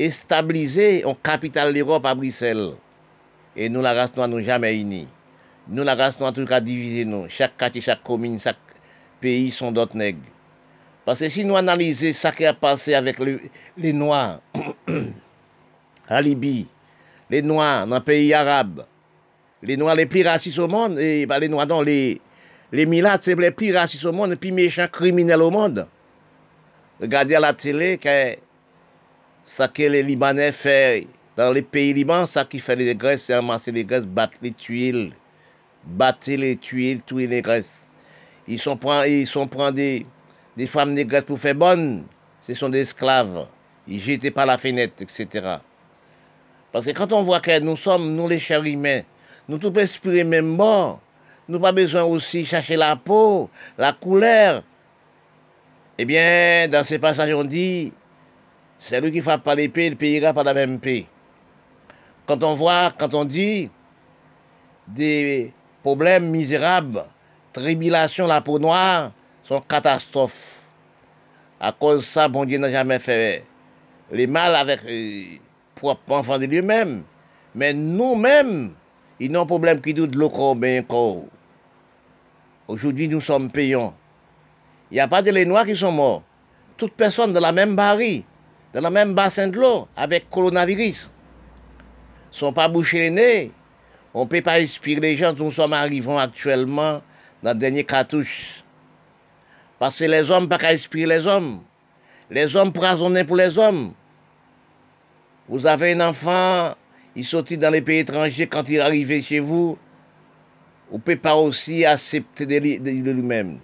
establize, 0.01 1.03
on 1.09 1.17
kapital 1.19 1.75
l'Europe 1.75 2.09
a 2.09 2.15
Brisel. 2.17 2.75
E 3.59 3.69
nou 3.69 3.83
la 3.83 3.95
rase 3.97 4.15
nou 4.17 4.25
an 4.27 4.31
nou 4.35 4.45
jamè 4.45 4.71
ini. 4.79 5.05
Nou 5.71 5.87
la 5.87 5.97
rase 5.99 6.21
nou 6.21 6.29
an 6.29 6.37
tou 6.37 6.49
ka 6.49 6.61
divize 6.65 7.07
nou. 7.09 7.31
Chak 7.33 7.57
kati, 7.61 7.83
chak 7.85 8.05
komine, 8.07 8.39
chak 8.43 8.59
peyi 9.21 9.51
son 9.55 9.75
dot 9.77 9.97
neg. 9.99 10.21
Pase 11.07 11.31
si 11.33 11.43
nou 11.47 11.59
analize 11.59 12.13
sa 12.15 12.31
ki 12.35 12.47
a 12.47 12.55
pase 12.57 12.95
avèk 12.95 13.19
le 13.25 13.93
noa, 13.97 14.39
a 16.11 16.21
Libi, 16.23 16.69
le 17.33 17.41
noa 17.43 17.87
nan 17.89 18.05
peyi 18.05 18.35
Arab, 18.37 18.83
le 19.65 19.77
noa 19.81 19.97
le 19.99 20.05
pli 20.11 20.23
rasis 20.27 20.59
ou 20.61 20.69
moun, 20.71 20.99
e 21.01 21.25
pa 21.31 21.41
le 21.41 21.49
noa 21.51 21.67
nan 21.67 21.83
le 21.89 22.85
milat 22.87 23.25
se 23.27 23.35
ple 23.39 23.51
pli 23.57 23.73
rasis 23.75 24.05
ou 24.05 24.15
moun, 24.15 24.37
pi 24.39 24.53
mechan 24.55 24.93
kriminel 24.93 25.43
ou 25.47 25.55
moun. 25.55 25.83
Regardez 27.01 27.35
à 27.35 27.41
la 27.41 27.55
télé 27.55 27.97
que 27.97 28.37
ce 29.45 29.63
que 29.65 29.83
les 29.83 30.03
Libanais 30.03 30.53
font 30.53 31.07
dans 31.37 31.53
les 31.53 31.63
pays 31.63 31.95
Liban, 31.95 32.27
ça 32.27 32.45
qui 32.45 32.59
fait 32.59 32.77
les 32.77 32.95
graisses, 32.95 33.25
c'est 33.25 33.35
ramasser 33.35 33.73
les 33.73 33.85
graisses, 33.85 34.05
battre 34.05 34.35
les 34.43 34.53
tuiles, 34.53 35.13
battre 35.85 36.31
les 36.31 36.57
tuiles, 36.57 37.01
tuer 37.03 37.27
les 37.27 37.41
graisses. 37.41 37.87
Ils 38.47 38.59
sont 38.59 38.77
prendre, 38.77 39.07
ils 39.07 39.27
des, 39.73 40.07
des 40.57 40.67
femmes 40.67 40.93
négresses 40.93 41.25
pour 41.25 41.39
faire 41.39 41.55
bonne. 41.55 42.05
Ce 42.43 42.53
sont 42.53 42.69
des 42.69 42.81
esclaves. 42.81 43.47
Ils 43.89 44.01
jetaient 44.01 44.31
par 44.31 44.45
la 44.45 44.59
fenêtre, 44.59 44.95
etc. 45.01 45.57
Parce 46.73 46.85
que 46.85 46.91
quand 46.91 47.13
on 47.13 47.23
voit 47.23 47.41
que 47.41 47.59
nous 47.61 47.77
sommes, 47.77 48.15
nous 48.15 48.29
les 48.29 48.39
chers 48.39 48.65
humains, 48.65 49.03
nous 49.49 49.57
tous 49.57 49.73
respirer 49.73 50.25
même 50.25 50.47
mort, 50.47 51.01
nous 51.49 51.59
pas 51.59 51.73
besoin 51.73 52.03
aussi 52.03 52.45
chercher 52.45 52.77
la 52.77 52.95
peau, 52.97 53.49
la 53.79 53.93
couleur. 53.95 54.63
Eh 56.03 56.07
bien, 56.07 56.67
dans 56.69 56.83
ces 56.83 56.99
passages, 56.99 57.35
on 57.35 57.45
dit, 57.45 57.93
c'est 58.79 59.03
lui 59.03 59.13
qui 59.13 59.21
frappe 59.21 59.45
par 59.45 59.55
l'épée, 59.55 59.85
il 59.85 59.99
payera 59.99 60.33
par 60.33 60.45
la 60.45 60.55
même 60.55 60.81
paix. 60.81 61.05
Quand 62.25 62.43
on 62.43 62.55
voit, 62.55 62.95
quand 62.99 63.13
on 63.13 63.27
dit 63.27 63.69
des 64.89 65.53
problèmes 65.83 66.31
misérables, 66.31 67.05
tribulation, 67.53 68.27
la 68.27 68.41
peau 68.41 68.59
noire, 68.59 69.13
sont 69.45 69.61
catastrophes. 69.61 70.63
À 71.61 71.71
cause 71.71 71.99
de 71.99 72.05
ça, 72.05 72.29
bon 72.29 72.47
Dieu 72.47 72.57
n'a 72.57 72.71
jamais 72.71 72.99
fait 72.99 73.45
les 74.11 74.27
mal 74.27 74.57
avec 74.57 74.83
les 74.85 75.39
propres 75.75 76.13
enfants 76.13 76.39
de 76.39 76.47
lui-même. 76.47 77.03
Mais 77.55 77.75
nous-mêmes, 77.75 78.73
ils 79.19 79.31
n'ont 79.31 79.45
problème 79.45 79.83
qui 79.83 79.93
doutent 79.93 80.15
le 80.15 80.31
corps 80.31 80.57
bien 80.57 80.83
corps. 80.83 81.25
Aujourd'hui, 82.69 83.07
nous 83.07 83.21
sommes 83.21 83.51
payants. 83.51 83.93
Il 84.91 84.95
n'y 84.95 85.01
a 85.01 85.09
pas 85.09 85.23
de 85.23 85.31
les 85.31 85.45
noirs 85.45 85.65
qui 85.67 85.77
sont 85.77 85.93
morts. 85.93 86.23
Toutes 86.77 86.95
personnes 86.95 87.33
dans 87.33 87.41
la 87.41 87.53
même 87.53 87.77
barrière, 87.77 88.23
dans 88.73 88.81
la 88.81 88.91
même 88.91 89.15
bassin 89.15 89.49
de 89.49 89.59
l'eau, 89.59 89.87
avec 89.97 90.29
coronavirus, 90.31 91.13
sont 92.31 92.53
pas 92.53 92.69
bouchés 92.69 92.99
les 92.99 93.11
nez. 93.11 93.53
On 94.15 94.25
ne 94.25 94.29
peut 94.29 94.43
pas 94.43 94.61
inspirer 94.61 95.01
les 95.01 95.17
gens. 95.17 95.33
Nous 95.33 95.53
sommes 95.53 95.73
arrivés 95.73 96.17
actuellement 96.17 97.03
dans 97.43 97.53
le 97.53 97.59
dernier 97.59 97.85
cartouche. 97.85 98.65
Parce 99.79 99.99
que 99.99 100.05
les 100.05 100.31
hommes, 100.31 100.49
pas 100.49 100.59
qu'à 100.59 100.71
inspirer 100.71 101.07
les 101.07 101.27
hommes. 101.27 101.61
Les 102.31 102.57
hommes 102.57 102.73
poisonnés 102.73 103.25
pour 103.25 103.37
les 103.37 103.59
hommes. 103.59 103.93
Vous 105.49 105.67
avez 105.67 105.93
un 105.93 106.01
enfant, 106.09 106.75
il 107.17 107.25
sortit 107.25 107.59
dans 107.59 107.71
les 107.71 107.83
pays 107.83 107.99
étrangers, 107.99 108.47
quand 108.47 108.69
il 108.69 108.77
est 108.77 108.81
arrivé 108.81 109.21
chez 109.23 109.41
vous, 109.41 109.77
vous 110.91 110.97
ne 110.97 111.03
pouvez 111.03 111.17
pas 111.17 111.35
aussi 111.35 111.85
accepter 111.85 112.47
de 112.47 113.11
lui-même. 113.11 113.59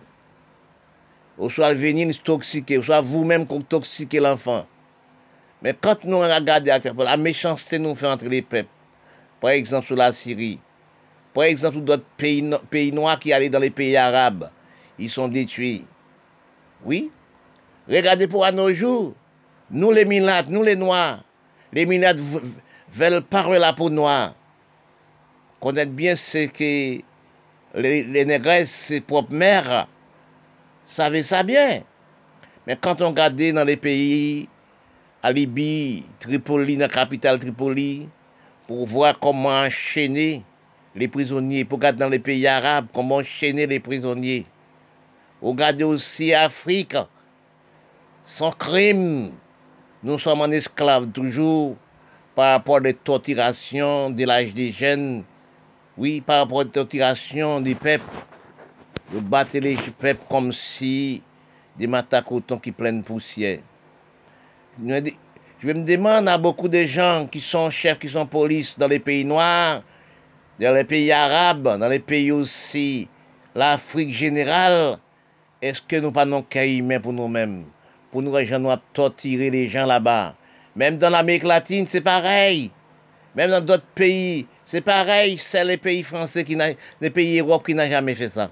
Ou 1.38 1.50
soit 1.50 1.74
venir 1.74 2.14
toxiquer, 2.22 2.78
ou 2.78 2.82
soit 2.82 3.00
vous-même 3.00 3.46
qu'on 3.46 3.60
toxiquez 3.60 4.20
l'enfant. 4.20 4.66
Mais 5.62 5.74
quand 5.78 6.04
nous 6.04 6.18
regardons 6.18 7.02
la 7.02 7.16
méchanceté 7.16 7.78
nous 7.78 7.94
fait 7.94 8.06
entre 8.06 8.26
les 8.26 8.42
peuples, 8.42 8.68
par 9.40 9.50
exemple 9.50 9.86
sur 9.86 9.96
la 9.96 10.12
Syrie, 10.12 10.58
par 11.34 11.44
exemple 11.44 11.78
d'autres 11.80 12.04
pays, 12.16 12.48
pays 12.70 12.92
noirs 12.92 13.18
qui 13.18 13.32
allaient 13.32 13.48
dans 13.48 13.58
les 13.58 13.70
pays 13.70 13.96
arabes, 13.96 14.50
ils 14.98 15.10
sont 15.10 15.28
détruits. 15.28 15.84
Oui. 16.84 17.10
Regardez 17.88 18.26
pour 18.26 18.44
à 18.44 18.52
nos 18.52 18.72
jours, 18.72 19.14
nous 19.70 19.92
les 19.92 20.04
minates, 20.04 20.48
nous 20.48 20.62
les 20.62 20.76
noirs, 20.76 21.22
les 21.72 21.86
minates 21.86 22.18
veulent 22.92 23.22
parler 23.22 23.58
la 23.58 23.72
peau 23.72 23.90
noire. 23.90 24.34
Connaître 25.60 25.92
bien 25.92 26.16
ce 26.16 26.46
que 26.46 27.02
les, 27.74 28.02
les 28.04 28.24
négresses, 28.24 28.70
ses 28.70 29.00
propres 29.00 29.32
mères, 29.32 29.88
savaient 30.86 31.22
ça 31.22 31.42
bien. 31.42 31.82
Mais 32.66 32.76
quand 32.80 33.00
on 33.00 33.10
regarde 33.10 33.36
dans 33.36 33.64
les 33.64 33.76
pays, 33.76 34.48
à 35.22 35.32
Libye, 35.32 36.04
Tripoli, 36.20 36.76
la 36.76 36.88
capitale 36.88 37.40
Tripoli, 37.40 38.08
pour 38.66 38.86
voir 38.86 39.18
comment 39.18 39.48
enchaîner 39.48 40.42
les 40.94 41.08
prisonniers, 41.08 41.64
pour 41.64 41.78
regarder 41.78 41.98
dans 41.98 42.08
les 42.08 42.18
pays 42.18 42.46
arabes, 42.46 42.86
comment 42.94 43.16
enchaîner 43.16 43.66
les 43.66 43.80
prisonniers. 43.80 44.46
Regardez 45.42 45.84
aussi 45.84 46.32
Afrique, 46.32 46.96
sans 48.24 48.52
crime. 48.52 49.32
Nous 50.02 50.18
sommes 50.18 50.40
en 50.40 50.50
esclaves 50.50 51.10
toujours 51.10 51.76
par 52.34 52.52
rapport 52.52 52.80
aux 52.84 52.92
torturations 52.92 54.10
de 54.10 54.24
l'âge 54.24 54.54
des 54.54 54.70
jeunes. 54.70 55.24
Oui, 55.98 56.20
par 56.20 56.42
rapport 56.42 56.58
aux 56.58 56.64
torturations 56.64 57.60
des 57.60 57.74
peuples. 57.74 58.04
Vous 59.10 59.20
battez 59.20 59.60
les 59.60 59.76
peuples 59.98 60.24
comme 60.28 60.52
si 60.52 61.22
des 61.78 61.86
matacotons 61.86 62.58
qui 62.58 62.72
pleine 62.72 63.02
poussière. 63.02 63.60
Je 64.78 65.68
me 65.68 65.84
demande 65.84 66.28
à 66.28 66.36
beaucoup 66.36 66.68
de 66.68 66.84
gens 66.84 67.28
qui 67.30 67.40
sont 67.40 67.70
chefs, 67.70 67.98
qui 67.98 68.08
sont 68.08 68.26
polices 68.26 68.78
dans 68.78 68.88
les 68.88 68.98
pays 68.98 69.24
noirs, 69.24 69.82
dans 70.60 70.74
les 70.74 70.84
pays 70.84 71.12
arabes, 71.12 71.78
dans 71.78 71.88
les 71.88 72.00
pays 72.00 72.32
aussi, 72.32 73.08
l'Afrique 73.54 74.12
générale, 74.12 74.98
est-ce 75.62 75.80
que 75.80 75.96
nous 75.96 76.12
pas 76.12 76.26
qu'à 76.48 76.66
humains 76.66 77.00
pour 77.00 77.12
nous-mêmes, 77.12 77.64
pour 78.10 78.22
nous 78.22 78.44
gens 78.44 78.68
à 78.68 78.80
torturer 78.92 79.50
les 79.50 79.68
gens 79.68 79.86
là-bas 79.86 80.34
Même 80.74 80.98
dans 80.98 81.10
l'Amérique 81.10 81.44
latine, 81.44 81.86
c'est 81.86 82.00
pareil. 82.00 82.70
Même 83.34 83.50
dans 83.50 83.64
d'autres 83.64 83.86
pays, 83.94 84.46
c'est 84.64 84.80
pareil. 84.80 85.38
C'est 85.38 85.64
les 85.64 85.76
pays 85.76 86.02
français, 86.02 86.44
les 87.00 87.10
pays 87.10 87.38
Europe 87.38 87.64
qui 87.64 87.74
n'ont 87.74 87.88
jamais 87.88 88.14
fait 88.14 88.28
ça. 88.28 88.50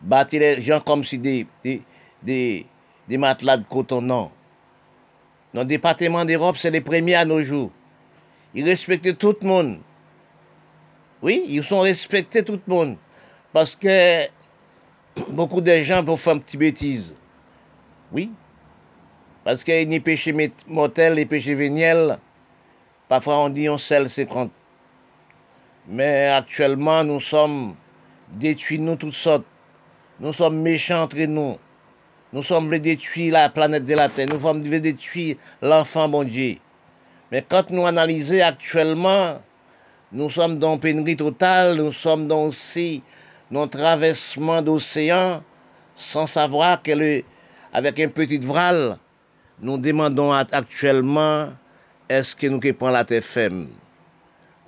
Battre 0.00 0.36
les 0.36 0.62
gens 0.62 0.80
comme 0.80 1.04
si 1.04 1.18
des, 1.18 1.46
des, 1.64 1.82
des, 2.22 3.18
matelas 3.18 3.56
de 3.56 3.64
coton, 3.64 4.00
non. 4.00 4.30
Dans 5.52 5.62
le 5.62 5.66
département 5.66 6.24
d'Europe, 6.24 6.56
c'est 6.56 6.70
les 6.70 6.80
premiers 6.80 7.16
à 7.16 7.24
nos 7.24 7.42
jours. 7.42 7.70
Ils 8.54 8.64
respectent 8.64 9.18
tout 9.18 9.36
le 9.40 9.46
monde. 9.46 9.78
Oui, 11.20 11.44
ils 11.48 11.64
sont 11.64 11.80
respectés 11.80 12.44
tout 12.44 12.60
le 12.66 12.72
monde. 12.72 12.96
Parce 13.52 13.74
que 13.74 14.26
beaucoup 15.30 15.60
de 15.60 15.74
gens 15.82 16.04
pour 16.04 16.20
faire 16.20 16.34
une 16.34 16.42
petite 16.42 16.60
bêtise. 16.60 17.14
Oui. 18.12 18.30
Parce 19.42 19.64
qu'il 19.64 19.74
y 19.74 19.78
a 19.78 19.84
des 19.84 20.00
péchés 20.00 20.52
mortels, 20.66 21.14
les 21.14 21.26
péchés 21.26 21.54
véniels. 21.54 22.18
Parfois 23.08 23.38
on 23.38 23.48
dit 23.48 23.68
on 23.68 23.78
c'est 23.78 24.26
compte. 24.28 24.52
Mais 25.88 26.26
actuellement, 26.28 27.02
nous 27.02 27.20
sommes 27.20 27.74
détruits, 28.28 28.78
nous 28.78 28.96
toutes 28.96 29.14
sortes. 29.14 29.46
Nous 30.20 30.32
sommes 30.32 30.60
méchants 30.60 31.02
entre 31.02 31.20
nous. 31.26 31.58
Nous 32.32 32.42
sommes 32.42 32.76
détruire 32.78 33.34
la 33.34 33.48
planète 33.48 33.86
de 33.86 33.94
la 33.94 34.08
Terre. 34.08 34.26
Nous 34.28 34.40
sommes 34.40 34.62
détruire 34.62 35.36
l'enfant 35.62 36.08
bon 36.08 36.24
Dieu. 36.24 36.56
Mais 37.30 37.44
quand 37.48 37.70
nous 37.70 37.86
analysons 37.86 38.40
actuellement, 38.40 39.40
nous 40.10 40.28
sommes 40.30 40.58
dans 40.58 40.76
pénurie 40.78 41.16
totale, 41.16 41.76
nous 41.76 41.92
sommes 41.92 42.26
dans 42.26 42.46
aussi 42.46 43.02
nos 43.50 43.66
traversement 43.66 44.60
d'océan 44.60 45.42
sans 45.94 46.26
savoir 46.26 46.82
qu'elle 46.82 47.22
avec 47.72 48.00
un 48.00 48.08
petit 48.08 48.38
voile, 48.38 48.98
nous 49.60 49.76
demandons 49.78 50.32
actuellement 50.32 51.48
est-ce 52.08 52.34
que 52.34 52.46
nous 52.46 52.60
prenons 52.60 52.92
la 52.92 53.04
terre 53.04 53.22
ferme? 53.22 53.68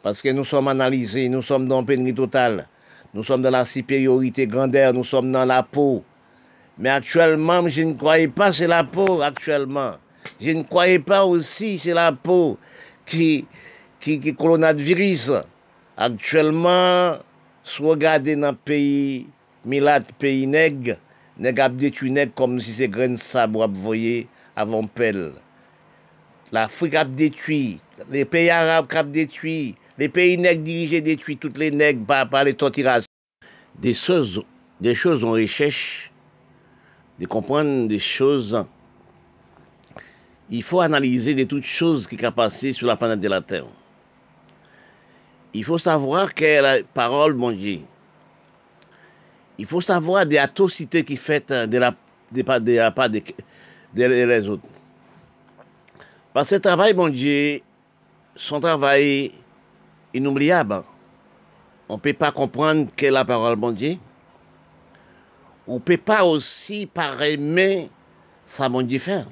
Parce 0.03 0.21
que 0.21 0.29
nous 0.29 0.45
sommes 0.45 0.69
analysés, 0.69 1.29
nous 1.29 1.43
sommes 1.43 1.67
dans 1.67 1.83
pénurie 1.83 2.15
totale, 2.15 2.69
Nous 3.13 3.25
sommes 3.25 3.43
dans 3.43 3.51
la 3.51 3.65
supériorité 3.65 4.47
grandeur, 4.47 4.93
nous 4.93 5.05
sommes 5.05 5.33
dans 5.33 5.45
la 5.45 5.63
peau. 5.63 6.05
Mais 6.79 6.91
actuellement, 6.91 7.67
je 7.69 7.83
ne 7.83 7.95
croyais 7.95 8.29
pas 8.29 8.53
c'est 8.53 8.69
la 8.69 8.85
peau 8.85 9.21
actuellement. 9.21 9.95
Je 10.41 10.51
ne 10.51 10.63
croyais 10.63 11.01
pas 11.01 11.25
aussi 11.25 11.79
c'est 11.79 11.95
la 11.95 12.13
peau 12.13 12.57
qui 13.07 13.47
qui 14.01 14.21
qui 14.21 14.35
coronavirus. 14.35 15.33
Actuellement, 15.97 17.17
si 17.65 17.83
regardez 17.83 18.37
dans 18.37 18.53
le 18.53 18.57
pays 18.57 19.27
Milat 19.65 20.01
pays 20.19 20.47
nèg, 20.47 20.97
nèg 21.37 21.61
ap 21.61 21.77
détruit 21.77 22.15
comme 22.35 22.61
si 22.61 22.73
c'est 22.73 22.89
grain 22.89 23.11
de 23.11 23.17
sabre 23.17 23.65
ap 23.65 23.73
voyer 23.73 24.27
avant 24.57 24.87
pelle. 24.87 25.33
L'Afrique 26.51 26.95
a 26.95 27.05
détruit, 27.05 27.79
les 28.11 28.25
pays 28.25 28.49
arabes 28.49 28.87
ap 28.95 29.11
détruit, 29.11 29.77
les 30.01 30.09
pays 30.09 30.39
nègres 30.39 30.65
dirigés 30.65 31.03
détruit 31.03 31.37
toutes 31.37 31.59
les 31.59 31.71
nègres 31.71 32.07
par, 32.07 32.43
les 32.43 32.55
torturations. 32.55 33.07
Des 33.75 33.93
choses, 33.93 34.43
des 34.81 34.95
choses 34.95 35.23
on 35.23 35.33
recherche, 35.33 36.11
de 37.19 37.27
comprendre 37.27 37.87
des 37.87 37.99
choses. 37.99 38.65
Il 40.49 40.63
faut 40.63 40.81
analyser 40.81 41.35
de 41.35 41.45
toutes 41.45 41.65
choses 41.65 42.07
qui 42.07 42.17
sont 42.17 42.33
passées 42.33 42.73
sur 42.73 42.87
la 42.87 42.97
planète 42.97 43.21
de 43.21 43.29
la 43.29 43.43
Terre. 43.43 43.67
Il 45.53 45.65
faut 45.65 45.77
savoir 45.77 46.33
que 46.35 46.63
la 46.63 46.83
parole, 46.95 47.35
mon 47.35 47.53
Dieu, 47.53 47.81
il 49.59 49.67
faut 49.67 49.83
savoir 49.83 50.25
des 50.25 50.39
atrocités 50.39 51.05
qui 51.05 51.19
faites 51.19 51.53
de 51.53 51.77
la, 51.77 51.95
de, 52.33 52.41
de 52.41 53.09
des 53.09 53.35
de 53.93 54.05
les 54.07 54.49
autres. 54.49 54.63
Parce 56.33 56.49
que 56.49 56.55
le 56.55 56.61
travail, 56.63 56.95
mon 56.95 57.11
Dieu, 57.11 57.61
son 58.35 58.61
travail 58.61 59.33
inoubliable. 60.15 60.83
On 61.89 61.95
ne 61.95 62.01
peut 62.01 62.13
pas 62.13 62.33
comprendre 62.33 62.89
que 62.97 63.07
la 63.07 63.25
parole, 63.25 63.57
mon 63.57 63.73
Dieu. 63.73 63.97
On 65.67 65.75
ne 65.75 65.79
peut 65.79 65.97
pas 65.97 66.25
aussi 66.25 66.87
par 66.87 67.21
aimer 67.23 67.91
ça, 68.47 68.69
mon 68.69 68.83
Dieu, 68.83 68.99
faire. 68.99 69.27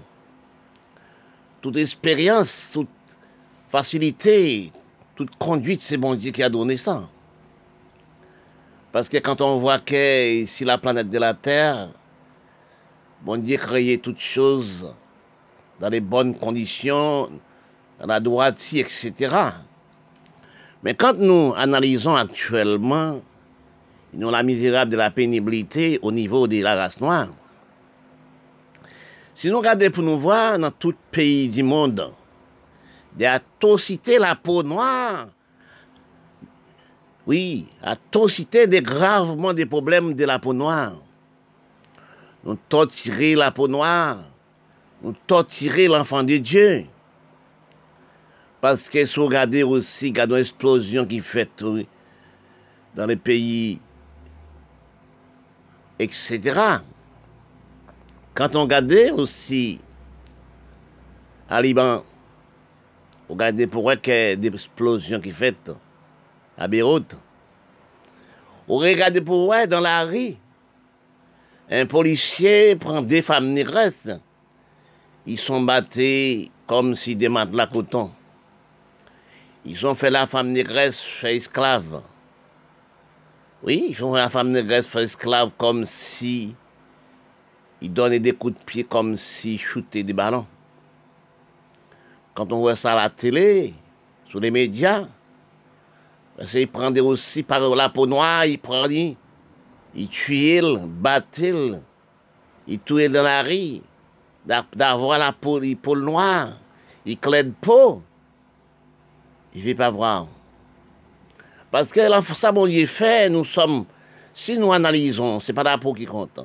Toute 1.61 1.77
expérience, 1.77 2.71
toute 2.73 2.89
facilité, 3.71 4.73
toute 5.15 5.35
conduite, 5.37 5.81
c'est 5.81 5.97
mon 5.97 6.15
Dieu 6.15 6.31
qui 6.31 6.43
a 6.43 6.49
donné 6.49 6.77
ça. 6.77 7.09
Parce 8.93 9.09
que 9.09 9.19
quand 9.19 9.41
on 9.41 9.59
voit 9.59 9.81
que 9.81 10.45
si 10.47 10.65
la 10.65 10.79
planète 10.79 11.11
de 11.11 11.19
la 11.19 11.35
Terre, 11.35 11.91
bon 13.23 13.43
Dieu 13.43 13.57
créé 13.57 13.99
toutes 13.99 14.21
choses 14.21 14.93
dans 15.81 15.89
les 15.89 16.01
bonnes 16.01 16.35
conditions, 16.35 17.31
dans 18.01 18.07
la 18.07 18.21
droiture, 18.21 18.81
etc. 18.81 19.13
Mais 20.83 20.95
quand 20.95 21.15
nous 21.19 21.55
analysons 21.57 22.15
actuellement, 22.15 23.21
la 24.13 24.43
misérable 24.43 24.93
de 24.93 24.97
la 24.97 25.11
pénibilité 25.11 25.99
au 26.03 26.13
niveau 26.13 26.47
de 26.47 26.63
la 26.63 26.75
race 26.77 27.01
noire, 27.01 27.29
si 29.35 29.51
nous 29.51 29.59
regardons 29.59 29.91
pour 29.91 30.03
nous 30.03 30.19
voir 30.19 30.59
dans 30.59 30.71
tout 30.71 30.95
pays 31.11 31.49
du 31.49 31.63
monde, 31.63 32.13
des 33.15 33.27
atrocités 33.27 34.19
la 34.19 34.35
peau 34.35 34.63
noire, 34.63 35.29
oui, 37.27 37.67
atrocité 37.83 38.67
des 38.67 38.81
gravement 38.81 39.53
des 39.53 39.67
problèmes 39.67 40.15
de 40.15 40.25
la 40.25 40.39
peau 40.39 40.55
noire. 40.55 40.95
Nous 42.43 42.57
torturer 42.71 43.35
la 43.35 43.51
peau 43.51 43.69
noire, 43.69 44.25
nous 45.03 45.15
torturer 45.27 45.89
l'enfant 45.89 46.23
de 46.23 46.39
Dieu. 46.39 46.87
Parce 48.61 48.89
que 48.89 49.05
si 49.05 49.21
regardez 49.21 49.63
aussi, 49.63 50.09
il 50.09 50.17
y 50.17 50.21
a 50.21 50.25
une 50.25 50.35
explosion 50.35 51.07
qui 51.07 51.23
oui, 51.63 51.87
dans 52.95 53.07
les 53.07 53.17
pays, 53.17 53.81
etc. 55.99 56.81
Quand 58.35 58.57
on 58.57 58.63
regarde 58.63 58.93
aussi 59.17 59.81
à 61.49 61.63
Liban, 61.63 62.03
on 63.29 63.35
regarde 63.35 63.65
pourquoi 63.67 63.95
il 63.95 64.09
y 64.09 64.13
a 64.13 64.37
des 64.37 64.49
explosions 64.49 65.21
qui 65.21 65.31
fait 65.31 65.71
à 66.57 66.67
Beyrouth. 66.67 67.17
On 68.67 68.79
regarde 68.79 69.21
pourquoi 69.21 69.69
dans 69.69 69.81
la 69.81 70.05
rue, 70.05 70.35
un 71.71 71.87
policier 71.87 72.75
prend 72.75 73.03
des 73.03 73.23
femmes 73.23 73.53
négresses. 73.53 74.11
Ils 75.27 75.39
sont 75.39 75.61
battus 75.61 76.49
comme 76.67 76.97
si 76.97 77.15
des 77.15 77.29
matelas 77.29 77.67
coton. 77.69 78.11
Ils 79.69 79.87
ont 79.87 79.93
fait 79.93 80.09
la 80.09 80.27
femme 80.27 80.53
négresse 80.53 81.03
fait 81.03 81.37
esclave. 81.37 82.01
Oui, 83.63 83.89
ils 83.91 83.95
font 83.95 84.15
la 84.15 84.31
femme 84.31 84.51
négresse 84.51 84.87
fait 84.87 85.03
esclave 85.03 85.51
comme 85.59 85.85
si 85.85 86.55
ils 87.83 87.93
donnaient 87.93 88.19
des 88.19 88.33
coups 88.33 88.55
de 88.55 88.65
pied 88.65 88.85
comme 88.85 89.17
si 89.17 89.59
shootaient 89.59 90.03
des 90.03 90.15
ballons. 90.15 90.47
Quand 92.33 92.51
on 92.51 92.61
voit 92.61 92.77
ça 92.77 92.93
à 92.93 92.97
la 92.97 93.11
télé, 93.11 93.75
sur 94.25 94.41
les 94.41 94.51
médias, 94.51 95.07
parce 96.39 96.51
qu'ils 96.51 96.69
prenaient 96.69 97.01
aussi 97.01 97.43
par 97.43 97.61
la 97.61 97.91
peau 97.91 98.07
noire, 98.07 98.47
ils 98.47 98.59
prenaient, 98.59 99.19
ils 99.95 100.09
tuaient, 100.09 100.63
battaient, 100.87 101.73
ils 102.67 102.81
tuaient 102.81 103.11
dans 103.11 103.23
la 103.23 103.43
rue, 103.43 103.83
d'avoir 104.47 105.19
la 105.19 105.33
peau, 105.33 105.61
la 105.61 105.75
peau 105.77 105.95
noire, 105.95 106.57
ils 107.05 107.19
clèdent 107.19 107.55
peau. 107.61 108.03
Il 109.59 109.65
veut 109.65 109.75
pas 109.75 109.91
voir. 109.91 110.29
Parce 111.73 111.91
que 111.91 112.01
ça, 112.35 112.53
mon 112.53 112.69
Dieu 112.69 112.87
fait, 112.87 113.29
nous 113.29 113.45
sommes, 113.45 113.87
si 114.33 114.57
nous 114.57 114.73
analysons, 114.73 115.41
ce 115.41 115.51
n'est 115.51 115.57
pas 115.57 115.65
la 115.65 115.79
peau 115.79 115.93
qui 115.93 116.07
compte. 116.07 116.39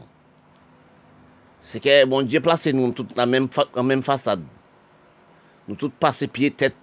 C'est 1.61 1.79
que 1.79 2.05
mon 2.05 2.23
Dieu 2.23 2.41
place 2.41 2.65
nous 2.65 2.91
toutes 2.91 3.15
la 3.15 3.27
même, 3.27 3.49
la 3.75 3.83
même 3.83 4.01
façade. 4.01 4.41
Nous 5.67 5.75
tous 5.75 5.91
passés 5.91 6.25
pieds, 6.25 6.49
tête, 6.49 6.73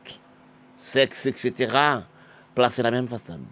sexe, 0.77 1.27
etc. 1.27 1.99
Placés 2.55 2.85
la 2.85 2.93
même 2.93 3.09
façade. 3.09 3.43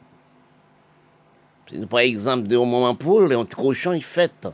Par 1.90 1.98
exemple, 1.98 2.46
de 2.46 2.56
moment 2.56 2.94
poule, 2.94 3.32
un 3.32 3.44
cochon, 3.44 3.92
il 3.92 4.04
fait. 4.04 4.48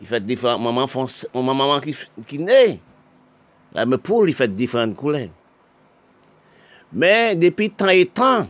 Il 0.00 0.08
fait 0.08 0.26
différents 0.26 0.58
moments, 0.58 0.88
maman 1.32 1.78
qui, 1.78 1.94
qui 2.26 2.40
naît. 2.40 2.80
La 3.72 3.86
même 3.86 4.00
poule, 4.00 4.28
il 4.28 4.34
fait 4.34 4.48
différentes 4.48 4.96
couleurs. 4.96 5.30
Mais 6.92 7.34
depuis 7.34 7.70
tant 7.70 7.88
et 7.88 8.06
temps, 8.06 8.46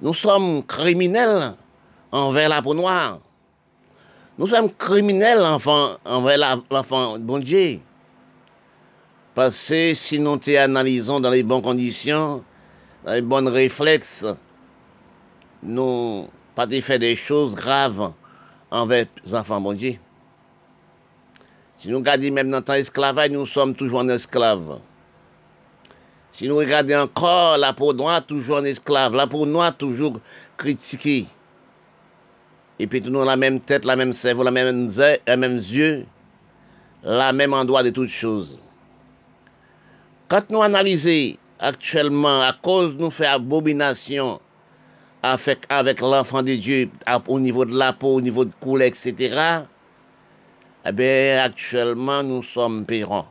nous 0.00 0.14
sommes 0.14 0.64
criminels 0.64 1.54
envers 2.10 2.48
la 2.48 2.62
peau 2.62 2.74
noire. 2.74 3.20
Nous 4.38 4.46
sommes 4.46 4.72
criminels 4.72 5.42
envers 6.04 6.56
l'enfant 6.70 7.18
bon 7.18 7.38
Dieu. 7.38 7.80
Parce 9.34 9.68
que 9.68 9.94
si 9.94 10.18
nous 10.18 10.36
te 10.38 10.56
analysons 10.56 11.20
dans 11.20 11.30
les 11.30 11.42
bonnes 11.42 11.62
conditions, 11.62 12.42
dans 13.04 13.12
les 13.12 13.20
bons 13.20 13.50
réflexes, 13.50 14.24
nous 15.62 16.28
pas 16.54 16.66
fait 16.80 16.98
des 16.98 17.16
choses 17.16 17.54
graves 17.54 18.12
envers 18.70 19.06
les 19.24 19.34
enfants 19.34 19.60
bon 19.60 19.74
Dieu. 19.74 19.96
Si 21.78 21.88
nous 21.88 21.98
regardons 21.98 22.32
même 22.32 22.50
dans 22.50 22.74
esclavage, 22.74 23.30
nous 23.30 23.46
sommes 23.46 23.74
toujours 23.74 24.00
en 24.00 24.08
esclaves. 24.08 24.80
Si 26.32 26.46
nous 26.46 26.56
regardons 26.56 27.00
encore 27.00 27.58
la 27.58 27.72
peau 27.72 27.92
noire, 27.92 28.24
toujours 28.24 28.58
en 28.58 28.64
esclave, 28.64 29.14
la 29.14 29.26
peau 29.26 29.46
noire, 29.46 29.76
toujours 29.76 30.20
critiquée. 30.56 31.26
Et 32.78 32.86
puis 32.86 33.02
nous 33.02 33.24
la 33.24 33.36
même 33.36 33.60
tête, 33.60 33.84
la 33.84 33.96
même 33.96 34.12
cerveau, 34.12 34.42
la 34.42 34.50
même, 34.50 34.90
la 35.26 35.36
même 35.36 35.56
yeux, 35.58 36.06
la 37.02 37.32
même 37.32 37.52
endroit 37.52 37.82
de 37.82 37.90
toutes 37.90 38.08
choses. 38.08 38.58
Quand 40.28 40.48
nous 40.50 40.62
analysons 40.62 41.36
actuellement, 41.58 42.40
à 42.40 42.52
cause 42.54 42.96
de 42.96 43.02
nous 43.02 43.10
faire 43.10 43.34
abomination 43.34 44.40
avec, 45.22 46.00
l'enfant 46.00 46.42
de 46.42 46.54
Dieu 46.54 46.88
au 47.26 47.40
niveau 47.40 47.64
de 47.64 47.76
la 47.76 47.92
peau, 47.92 48.14
au 48.14 48.20
niveau 48.20 48.44
de 48.44 48.52
couleur, 48.60 48.88
etc., 48.88 49.62
eh 50.86 50.92
bien, 50.92 51.42
actuellement, 51.44 52.22
nous 52.22 52.42
sommes 52.42 52.86
pérants. 52.86 53.26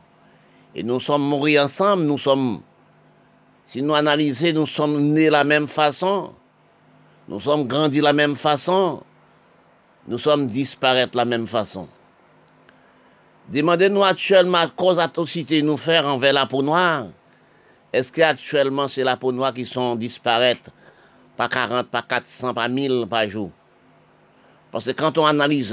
Et 0.74 0.84
nous 0.84 1.00
sommes 1.00 1.22
morts 1.22 1.48
ensemble, 1.58 2.04
nous 2.04 2.18
sommes 2.18 2.60
si 3.70 3.82
nous 3.82 3.94
analysons, 3.94 4.52
nous 4.52 4.66
sommes 4.66 5.12
nés 5.12 5.26
de 5.26 5.30
la 5.30 5.44
même 5.44 5.68
façon, 5.68 6.32
nous 7.28 7.38
sommes 7.38 7.68
grandis 7.68 7.98
de 7.98 8.02
la 8.02 8.12
même 8.12 8.34
façon, 8.34 9.04
nous 10.08 10.18
sommes 10.18 10.48
disparaître 10.48 11.12
de 11.12 11.18
la 11.18 11.24
même 11.24 11.46
façon. 11.46 11.86
Demandez-nous 13.48 14.02
actuellement 14.02 14.66
cause 14.74 14.96
d'atrocité 14.96 15.62
nous 15.62 15.76
faire 15.76 16.04
envers 16.04 16.32
la 16.32 16.46
peau 16.46 16.62
noire. 16.62 17.06
Est-ce 17.92 18.10
qu'actuellement 18.10 18.88
c'est 18.88 19.04
la 19.04 19.16
peau 19.16 19.30
noire 19.30 19.54
qui 19.54 19.64
sont 19.64 19.94
disparaître 19.94 20.72
par 21.36 21.48
40, 21.48 21.86
par 21.90 22.08
400, 22.08 22.52
par 22.52 22.68
1000 22.68 23.06
par 23.08 23.28
jour? 23.28 23.52
Parce 24.72 24.86
que 24.86 24.90
quand 24.90 25.16
on 25.16 25.26
analyse 25.26 25.72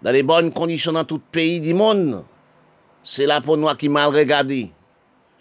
dans 0.00 0.12
les 0.12 0.22
bonnes 0.22 0.50
conditions 0.50 0.92
dans 0.92 1.04
tout 1.04 1.20
pays 1.30 1.60
du 1.60 1.74
monde, 1.74 2.24
c'est 3.02 3.26
la 3.26 3.42
peau 3.42 3.58
noire 3.58 3.76
qui 3.76 3.90
mal 3.90 4.14
regardée. 4.14 4.72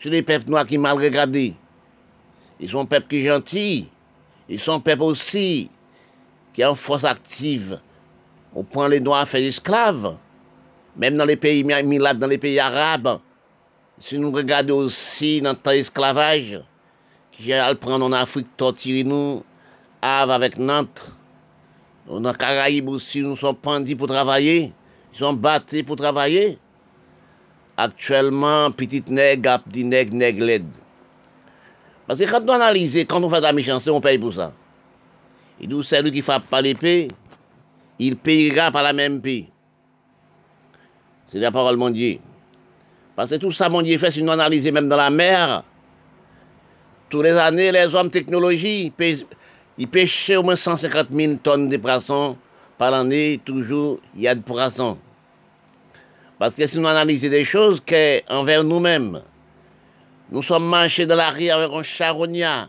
C'est 0.04 0.10
les 0.10 0.22
peuples 0.22 0.50
noirs 0.50 0.68
qui 0.68 0.78
mal 0.78 0.98
regardés. 0.98 1.56
Ils 2.60 2.70
sont 2.70 2.86
peuples 2.86 3.08
qui 3.08 3.24
gentils. 3.24 3.88
Ils 4.50 4.60
sont 4.60 4.82
peuples 4.82 5.04
aussi 5.04 5.72
qui 6.54 6.66
ont 6.66 6.76
force 6.76 7.06
active. 7.06 7.80
On 8.54 8.66
prend 8.66 8.88
les 8.88 9.00
noirs 9.00 9.22
à 9.22 9.26
faire 9.26 9.40
esclaves. 9.42 10.18
Même 10.98 11.16
dans 11.16 11.24
les 11.24 11.38
pays 11.38 11.64
milades, 11.64 12.20
dans 12.20 12.28
les 12.28 12.38
pays 12.38 12.60
arabes, 12.60 13.20
si 13.98 14.20
nous 14.20 14.30
regardons 14.30 14.80
aussi 14.80 15.40
dans 15.40 15.56
temps 15.56 15.72
esclavage, 15.72 16.60
qui 17.32 17.54
a 17.54 17.74
prendre 17.74 18.06
en 18.06 18.12
Afrique, 18.12 18.48
torturer 18.58 19.06
nous, 19.06 19.42
avec 20.02 20.58
Nantes, 20.58 21.14
dans 22.08 22.20
les 22.20 22.38
Caraïbes 22.38 22.90
aussi, 22.90 23.22
nous 23.22 23.38
sommes 23.38 23.56
pendus 23.56 23.96
pour 23.96 24.08
travailler, 24.08 24.74
ils 25.14 25.18
sont 25.18 25.34
battus 25.34 25.84
pour 25.84 25.96
travailler. 25.96 26.60
Actuellement, 27.76 28.72
petite 28.72 29.10
nègre, 29.10 29.60
petit 29.62 29.84
nègre, 29.84 30.14
nègre 30.14 30.46
l'aide. 30.46 30.68
Parce 32.06 32.20
que 32.20 32.26
quand 32.30 32.44
on 32.48 32.54
analyse, 32.54 32.96
quand 33.08 33.24
on 33.24 33.30
fait 33.30 33.38
de 33.38 33.44
la 33.44 33.54
méchanceté, 33.54 33.90
on 33.90 34.02
paye 34.02 34.18
pour 34.18 34.34
ça. 34.34 34.54
Il 35.60 35.70
dit, 35.70 35.84
celui 35.84 36.12
qui 36.12 36.22
frappe 36.22 36.48
pas 36.48 36.62
l'épée, 36.62 37.08
il 37.98 38.18
payera 38.18 38.72
par 38.72 38.84
la 38.84 38.94
même 38.94 39.22
paix. 39.22 39.46
C'est 41.30 41.40
la 41.40 41.52
parole 41.52 41.78
mon 41.78 41.90
Dieu. 41.90 42.20
Parce 43.16 43.32
que 43.32 43.36
tout 43.36 43.52
ça, 43.52 43.70
mon 43.70 43.82
Dieu 43.82 43.98
fait, 43.98 44.12
si 44.12 44.22
nous 44.22 44.32
analysons 44.32 44.72
même 44.72 44.90
dans 44.90 44.98
la 44.98 45.10
mer, 45.10 45.64
tous 47.10 47.22
les 47.22 47.38
années, 47.38 47.72
les 47.72 47.96
hommes 47.96 48.10
technologie, 48.10 48.92
ils 49.78 49.88
pêchaient 49.88 50.36
au 50.36 50.44
moins 50.44 50.56
150 50.56 51.08
000 51.12 51.36
tonnes 51.42 51.70
de 51.70 51.78
poissons 51.78 52.38
par 52.78 52.94
année, 52.94 53.40
toujours, 53.46 54.00
il 54.16 54.22
y 54.22 54.28
a 54.28 54.36
de 54.36 54.42
poissons. 54.42 54.98
Parce 56.44 56.56
que 56.56 56.68
si 56.68 56.78
nous 56.78 56.90
analysons 56.90 57.30
des 57.30 57.46
choses 57.46 57.80
qu'envers 57.80 58.66
nous-mêmes, 58.66 59.22
nous 60.30 60.44
sommes 60.44 60.68
marchés 60.68 61.06
dans 61.06 61.16
la 61.16 61.30
rue 61.30 61.48
avec 61.48 61.72
un 61.72 61.84
charognat, 61.84 62.68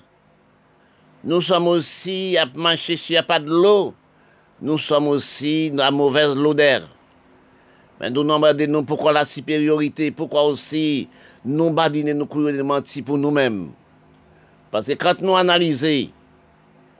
nous 1.25 1.41
sommes 1.41 1.67
aussi 1.67 2.39
à 2.39 2.47
marcher 2.55 2.97
s'il 2.97 3.15
n'y 3.15 3.19
a 3.19 3.25
pas 3.25 3.41
de 3.41 3.51
l'eau, 3.51 3.93
nous 4.63 4.79
sommes 4.79 5.09
aussi 5.09 5.73
dans 5.73 5.91
mauvaise 5.91 6.37
l'odeur. 6.37 6.83
Mais 8.01 8.11
nous 8.11 8.23
nous 8.23 8.39
demandons 8.39 8.85
pourquoi 8.85 9.13
la 9.13 9.25
supériorité, 9.25 10.13
pourquoi 10.13 10.45
aussi 10.45 11.09
nous 11.45 11.71
badiner, 11.71 12.15
nous 12.15 12.27
courir 12.27 12.65
mentir 12.65 13.03
pour 13.03 13.19
nous-mêmes? 13.19 13.73
Parce 14.71 14.87
que 14.87 14.93
quand 14.93 15.21
nous 15.21 15.35
analysons, 15.35 16.13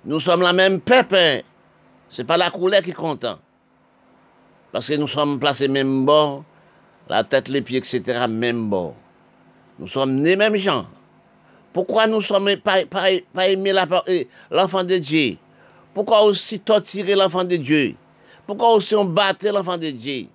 nous 0.05 0.19
sommes 0.19 0.43
la 0.43 0.53
même 0.53 0.81
peuple. 0.81 1.15
Hein. 1.15 1.41
Ce 2.09 2.23
n'est 2.23 2.27
pas 2.27 2.37
la 2.37 2.51
couleur 2.51 2.83
qui 2.83 2.93
compte. 2.93 3.25
Hein. 3.25 3.39
Parce 4.73 4.89
que 4.89 4.95
nous 4.95 5.07
sommes 5.07 5.39
placés 5.39 5.69
même 5.69 6.05
bord, 6.05 6.43
la 7.09 7.25
tête, 7.25 7.49
les 7.49 7.63
pieds, 7.63 7.79
etc., 7.79 8.27
même 8.29 8.69
bord. 8.69 8.95
Nous 9.79 9.89
sommes 9.89 10.25
les 10.25 10.37
mêmes 10.37 10.57
gens. 10.57 10.87
Pourquoi 11.73 12.07
nous 12.07 12.21
sommes 12.21 12.57
pas, 12.57 12.87
pas, 12.87 13.09
pas 13.33 13.49
aimés 13.49 13.73
euh, 14.09 14.25
l'enfant 14.51 14.85
de 14.85 14.97
Dieu? 14.99 15.37
Pourquoi 15.93 16.23
aussi 16.23 16.61
torturer 16.61 17.15
l'enfant 17.15 17.45
de 17.45 17.57
Dieu? 17.57 17.95
Pourquoi 18.47 18.75
aussi 18.75 18.95
on 18.95 19.05
battait 19.05 19.51
l'enfant 19.51 19.77
de 19.77 19.91
Dieu? 19.91 20.27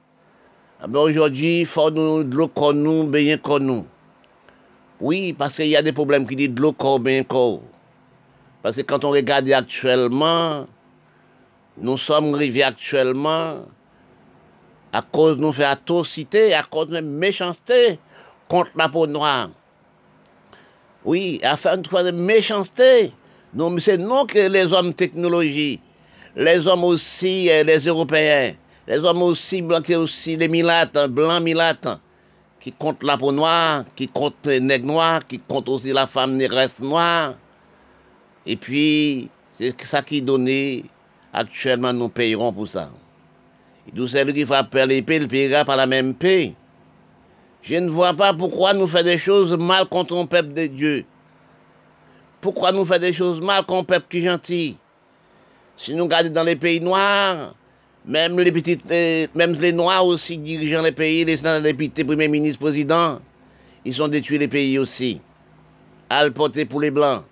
Ah 0.82 0.88
ben 0.88 0.99
aujourd'hui, 0.99 1.61
il 1.61 1.65
faut 1.65 1.91
nous 1.91 2.24
de 2.24 2.36
l'eau 2.36 2.51
nous, 2.74 3.03
bien 3.03 3.38
qu'on 3.38 3.59
nous. 3.59 3.86
Oui, 5.01 5.34
parce 5.34 5.55
qu'il 5.55 5.67
y 5.67 5.76
a 5.76 5.82
des 5.82 5.91
problèmes 5.93 6.28
qui 6.28 6.36
disent 6.36 6.51
de 6.51 6.61
l'eau 6.61 6.99
bien 6.99 7.24
qu'on. 7.24 7.61
Parce 8.61 8.78
que 8.78 8.82
quand 8.82 9.05
on 9.05 9.11
regarde 9.11 9.49
actuellement, 9.51 10.67
nous 11.78 11.97
sommes 11.97 12.34
arrivés 12.34 12.63
actuellement 12.63 13.65
à 14.91 15.01
cause 15.01 15.37
de 15.37 15.41
nos 15.41 15.61
atrocités, 15.61 16.53
à 16.53 16.63
cause 16.63 16.89
de 16.89 16.99
méchanceté 16.99 17.99
contre 18.47 18.71
la 18.75 18.89
peau 18.89 19.07
noire. 19.07 19.49
Oui, 21.05 21.39
à 21.43 21.55
faire 21.55 21.77
de 21.77 22.11
méchanceté. 22.11 23.13
Non, 23.53 23.77
c'est 23.79 23.97
non 23.97 24.25
que 24.25 24.47
les 24.47 24.73
hommes 24.73 24.93
technologie, 24.93 25.79
les 26.35 26.67
hommes 26.67 26.83
aussi, 26.83 27.49
euh, 27.49 27.63
les 27.63 27.79
Européens, 27.79 28.53
les 28.87 29.03
hommes 29.03 29.23
aussi 29.23 29.61
blancs, 29.61 29.89
aussi 29.89 30.37
les 30.37 30.47
milates, 30.47 30.97
blancs 31.07 31.41
milates, 31.41 31.87
qui 32.59 32.71
comptent 32.71 33.03
la 33.03 33.17
peau 33.17 33.31
noire, 33.31 33.85
qui 33.95 34.07
comptent 34.07 34.45
les 34.45 34.59
nègres 34.59 34.85
noirs, 34.85 35.25
qui 35.25 35.39
comptent 35.39 35.69
aussi 35.69 35.93
la 35.93 36.05
femme 36.05 36.35
négresse 36.35 36.79
noire. 36.79 37.35
Et 38.45 38.55
puis, 38.55 39.29
c'est 39.53 39.79
ça 39.85 40.01
qui 40.01 40.21
donné, 40.21 40.85
actuellement, 41.33 41.93
nous 41.93 42.09
payerons 42.09 42.51
pour 42.51 42.67
ça. 42.67 42.89
Tout 43.95 44.07
celui 44.07 44.33
qui 44.33 44.45
frappe 44.45 44.73
l'épée, 44.73 45.17
il 45.17 45.27
payera 45.27 45.65
par 45.65 45.77
la 45.77 45.87
même 45.87 46.13
paix. 46.13 46.53
Je 47.61 47.75
ne 47.75 47.89
vois 47.89 48.13
pas 48.13 48.33
pourquoi 48.33 48.73
nous 48.73 48.87
faisons 48.87 49.03
des 49.03 49.17
choses 49.17 49.57
mal 49.57 49.85
contre 49.85 50.15
un 50.15 50.25
peuple 50.25 50.53
de 50.53 50.67
Dieu. 50.67 51.05
Pourquoi 52.41 52.71
nous 52.71 52.85
faisons 52.85 53.01
des 53.01 53.13
choses 53.13 53.41
mal 53.41 53.65
contre 53.65 53.79
un 53.79 53.83
peuple 53.83 54.05
qui 54.09 54.19
est 54.19 54.25
gentil? 54.25 54.77
Si 55.75 55.93
nous 55.93 56.03
regardons 56.05 56.31
dans 56.31 56.43
les 56.43 56.55
pays 56.55 56.79
noirs, 56.79 57.53
même 58.05 58.39
les 58.39 58.51
petites, 58.51 58.85
même 59.35 59.53
les 59.53 59.73
Noirs 59.73 60.05
aussi 60.05 60.37
dirigeant 60.37 60.81
les 60.81 60.91
pays, 60.91 61.25
les 61.25 61.37
députés, 61.61 62.03
premiers 62.03 62.27
ministres, 62.27 62.59
présidents, 62.59 63.19
ils 63.85 64.01
ont 64.01 64.07
détruit 64.07 64.37
les 64.37 64.47
pays 64.47 64.77
aussi. 64.77 65.21
À 66.09 66.25
le 66.25 66.31
pour 66.31 66.81
les 66.81 66.91
Blancs. 66.91 67.23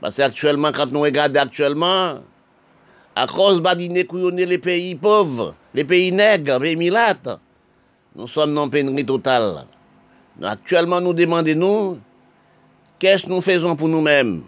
Parce 0.00 0.16
qu'actuellement, 0.16 0.72
quand 0.72 0.90
nous 0.90 1.00
regardons 1.00 1.40
actuellement, 1.40 2.20
à 3.14 3.26
cause 3.26 3.60
badiner 3.60 4.06
les 4.46 4.58
pays 4.58 4.94
pauvres, 4.94 5.54
les 5.74 5.84
pays 5.84 6.12
nègres, 6.12 6.58
les 6.58 6.76
milates, 6.76 7.28
nous 8.14 8.28
sommes 8.28 8.54
dans 8.54 8.68
pénurie 8.68 9.06
totale. 9.06 9.66
Actuellement, 10.42 11.00
nous 11.00 11.12
demandons, 11.12 11.54
nous, 11.54 11.98
qu'est-ce 12.98 13.24
que 13.24 13.30
nous 13.30 13.40
faisons 13.40 13.76
pour 13.76 13.88
nous-mêmes? 13.88 14.42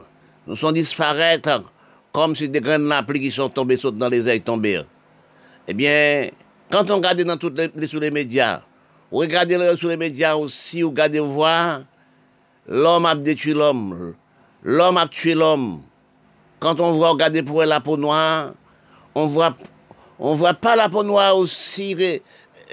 Nous 0.46 0.56
sommes 0.56 0.74
disparaître 0.74 1.64
comme 2.12 2.36
si 2.36 2.48
des 2.48 2.60
graines 2.60 2.88
de 2.88 3.12
qui 3.14 3.30
sont 3.30 3.48
tombées 3.48 3.78
dans 3.92 4.08
les 4.08 4.28
ailes 4.28 4.42
tombées. 4.42 4.82
Eh 5.66 5.74
bien, 5.74 6.30
quand 6.70 6.90
on 6.90 6.96
regarde 6.96 7.20
dans 7.22 7.36
toutes 7.36 7.58
les, 7.58 7.86
sur 7.86 8.00
les 8.00 8.10
médias, 8.10 8.60
regardez 9.10 9.76
sur 9.76 9.88
les 9.88 9.96
médias 9.96 10.36
aussi, 10.36 10.82
vous 10.82 10.90
regardez 10.90 11.20
voir, 11.20 11.80
l'homme 12.68 13.06
a 13.06 13.14
détruit 13.14 13.54
l'homme, 13.54 14.14
l'homme 14.62 14.96
a 14.96 15.08
tué 15.08 15.34
l'homme. 15.34 15.82
Quand 16.60 16.78
on 16.80 16.92
voit 16.92 17.10
regarder 17.10 17.42
pour 17.42 17.64
la 17.64 17.80
peau 17.80 17.96
noire, 17.96 18.52
on 19.14 19.26
voit, 19.26 19.56
on 20.18 20.34
voit 20.34 20.54
pas 20.54 20.76
la 20.76 20.88
peau 20.88 21.02
noire 21.02 21.36
aussi, 21.36 21.96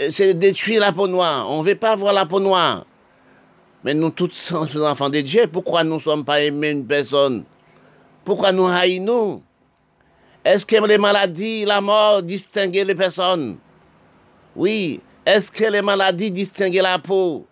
c'est 0.09 0.33
détruire 0.33 0.81
la 0.81 0.91
peau 0.91 1.07
noire. 1.07 1.49
On 1.49 1.61
ne 1.61 1.67
veut 1.67 1.75
pas 1.75 1.95
voir 1.95 2.13
la 2.13 2.25
peau 2.25 2.39
noire. 2.39 2.85
Mais 3.83 3.93
nous 3.93 4.09
tous 4.11 4.31
sommes 4.31 4.67
enfants 4.83 5.09
de 5.09 5.21
Dieu. 5.21 5.47
Pourquoi 5.47 5.83
nous 5.83 5.95
ne 5.95 6.01
sommes 6.01 6.25
pas 6.25 6.41
aimés 6.41 6.71
une 6.71 6.85
personne? 6.85 7.43
Pourquoi 8.23 8.51
nous 8.51 8.67
haïssons 8.67 9.41
est-ce 10.43 10.65
que 10.65 10.75
les 10.87 10.97
maladies, 10.97 11.65
la 11.65 11.81
mort 11.81 12.23
distinguent 12.23 12.83
les 12.87 12.95
personnes? 12.95 13.57
Oui. 14.55 14.99
Est-ce 15.23 15.51
que 15.51 15.65
les 15.65 15.83
maladies 15.83 16.31
distinguent 16.31 16.81
la 16.81 16.97
peau? 16.97 17.45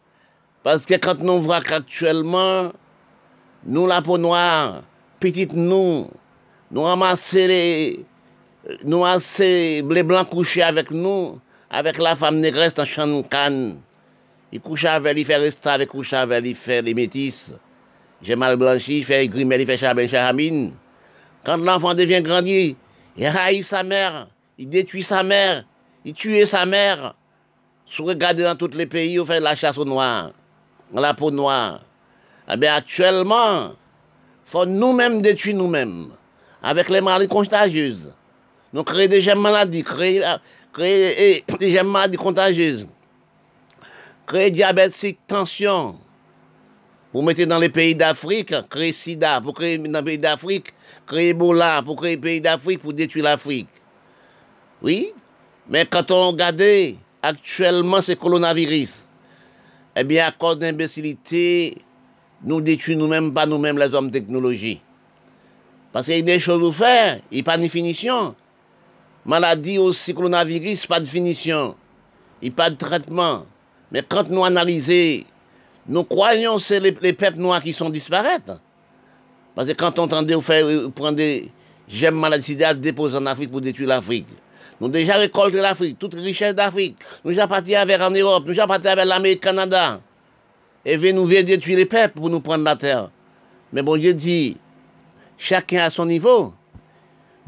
Parce 0.64 0.88
que 0.88 0.96
quand 0.96 1.20
nous 1.20 1.40
voyons 1.40 1.62
qu'actuellement, 1.62 2.72
nous, 3.64 3.86
la 3.86 4.02
peau 4.02 4.18
noire, 4.18 4.82
petite 5.20 5.54
nous, 5.54 6.08
nous 6.72 6.82
ramassons 6.82 7.38
les, 7.38 8.04
nous 8.84 9.04
les 9.04 10.04
blancs 10.04 10.30
couchés 10.30 10.64
avec 10.64 10.92
nous, 10.92 11.40
avec 11.70 11.98
la 11.98 12.16
femme 12.16 12.40
négresse 12.40 12.76
champ 12.86 13.24
canne. 13.24 13.80
Il 14.52 14.60
couche 14.62 14.86
avec, 14.86 15.18
il 15.18 15.26
fait 15.26 15.36
rester 15.36 15.70
avec, 15.70 15.90
couche 15.90 16.14
avec, 16.14 16.44
il 16.44 16.56
fait 16.56 16.82
les 16.82 16.94
métis. 16.94 17.54
J'ai 18.22 18.36
mal 18.36 18.58
blanchi, 18.58 18.98
il 18.98 19.06
fait 19.06 19.28
grimé, 19.28 19.58
il 19.60 19.66
fait 19.66 19.78
chabin, 19.78 20.08
charamine. 20.08 20.74
Quand 21.46 21.58
l'enfant 21.58 21.94
devient 21.94 22.22
grandir, 22.22 22.76
il 23.16 23.26
haït 23.26 23.64
sa 23.64 23.84
mère, 23.84 24.28
il 24.58 24.70
détruit 24.70 25.04
sa 25.04 25.24
mère, 25.24 25.64
il 26.04 26.14
tue 26.14 26.46
sa 26.46 26.66
mère. 26.66 27.14
Si 27.90 28.02
vous 28.02 28.08
regardez 28.08 28.44
dans 28.44 28.56
tous 28.56 28.76
les 28.76 28.86
pays, 28.86 29.20
on 29.20 29.26
fait 29.26 29.40
la 29.40 29.56
chasse 29.56 29.78
au 29.78 29.86
noir, 29.86 30.32
la 30.94 31.14
peau 31.14 31.32
noire. 31.32 31.82
Eh 32.52 32.58
bien, 32.58 32.76
actuellement, 32.76 33.74
faut 34.46 34.66
nous-mêmes 34.66 35.22
détruire 35.22 35.56
nous-mêmes, 35.56 36.10
avec 36.64 36.90
les 36.90 37.02
maladies 37.02 37.28
contagieuses. 37.28 38.12
Nous 38.74 38.84
créons 38.84 39.08
des 39.10 39.36
maladies, 39.36 39.84
créer, 39.84 40.24
créer 40.74 41.44
des 41.60 41.84
maladies 41.84 42.18
contagieuses. 42.18 42.88
Créer 44.28 44.52
diabète, 44.52 44.94
tension, 45.28 45.96
vous 47.12 47.24
mettez 47.24 47.48
dans 47.48 47.58
les 47.58 47.70
pays 47.70 47.96
d'Afrique, 47.96 48.54
créer 48.70 48.94
SIDA, 48.94 49.42
pour 49.42 49.56
créer 49.56 49.80
dans 49.80 50.00
les 50.00 50.06
pays 50.06 50.20
d'Afrique, 50.20 50.74
créer 51.08 51.30
Ebola, 51.30 51.82
pour 51.84 51.96
créer 51.96 52.12
les 52.12 52.22
pays 52.22 52.42
d'Afrique, 52.42 52.82
pour 52.82 52.94
détruire 52.94 53.26
l'Afrique. 53.26 53.70
Oui, 54.84 55.12
mais 55.68 55.88
quand 55.88 56.12
on 56.12 56.28
regarde 56.28 56.62
actuellement 57.24 58.02
ce 58.04 58.12
coronavirus, 58.12 59.08
eh 59.96 60.04
bien, 60.04 60.28
à 60.28 60.32
cause 60.32 60.60
d'imbécilité, 60.60 61.80
nous 62.44 62.62
détruisons 62.62 63.00
nous-mêmes, 63.00 63.34
pas 63.34 63.48
nous-mêmes 63.48 63.80
les 63.80 63.94
hommes 63.96 64.12
de 64.12 64.20
technologie. 64.20 64.80
Parce 65.92 66.06
qu'il 66.06 66.16
y 66.16 66.20
a 66.20 66.22
des 66.22 66.40
choses 66.40 66.70
à 66.70 66.72
faire, 66.72 67.20
il 67.32 67.36
n'y 67.36 67.42
a 67.42 67.44
pas 67.44 67.58
de 67.58 67.64
définition. 67.64 68.36
Maladie 69.30 69.78
aussi, 69.78 70.12
coronavirus, 70.12 70.88
pas 70.88 71.00
de 71.00 71.06
définition. 71.06 71.76
Il 72.42 72.52
pas 72.52 72.72
de 72.72 72.76
traitement. 72.78 73.46
Mais 73.92 74.02
quand 74.02 74.28
nous 74.28 74.44
analysons 74.44 75.24
nous 75.88 76.04
croyons 76.04 76.56
que 76.56 76.64
c'est 76.64 76.80
les, 76.80 77.14
peuples 77.14 77.38
noirs 77.38 77.62
qui 77.62 77.72
sont 77.72 77.92
disparaître. 77.92 78.60
Parce 79.54 79.68
que 79.68 79.74
quand 79.74 80.00
on 80.00 80.06
entendait 80.06 80.34
vous 80.34 80.42
faire 80.42 80.66
prendre 80.96 81.18
des 81.18 81.52
gemmes 81.88 82.16
maladies 82.16 82.58
déposer 82.78 83.18
en 83.18 83.28
Afrique 83.28 83.52
pour 83.52 83.62
détruire 83.62 83.90
l'Afrique. 83.90 84.26
Nous 84.82 84.88
déjà 84.88 85.18
récolté 85.18 85.58
l'Afrique, 85.58 86.00
toute 86.00 86.16
richesse 86.16 86.56
d'Afrique. 86.56 86.98
Nous 87.24 87.38
avons 87.38 87.50
parti 87.50 87.76
avec 87.76 88.02
en 88.02 88.10
Europe, 88.10 88.46
nous 88.48 88.60
avons 88.60 88.70
parti 88.70 88.88
avec 88.88 89.06
l'Amérique, 89.06 89.42
Canada. 89.42 90.02
et 90.84 91.14
nous 91.14 91.28
détruire 91.28 91.78
les 91.78 91.86
peuples 91.86 92.18
pour 92.18 92.32
nous 92.32 92.40
prendre 92.40 92.64
la 92.64 92.76
terre. 92.76 93.12
Mais 93.74 93.84
bon 93.84 93.96
Dieu 93.96 94.16
dit, 94.16 94.58
chacun 95.38 95.84
à 95.84 95.92
son 95.92 96.08
niveau. 96.08 96.54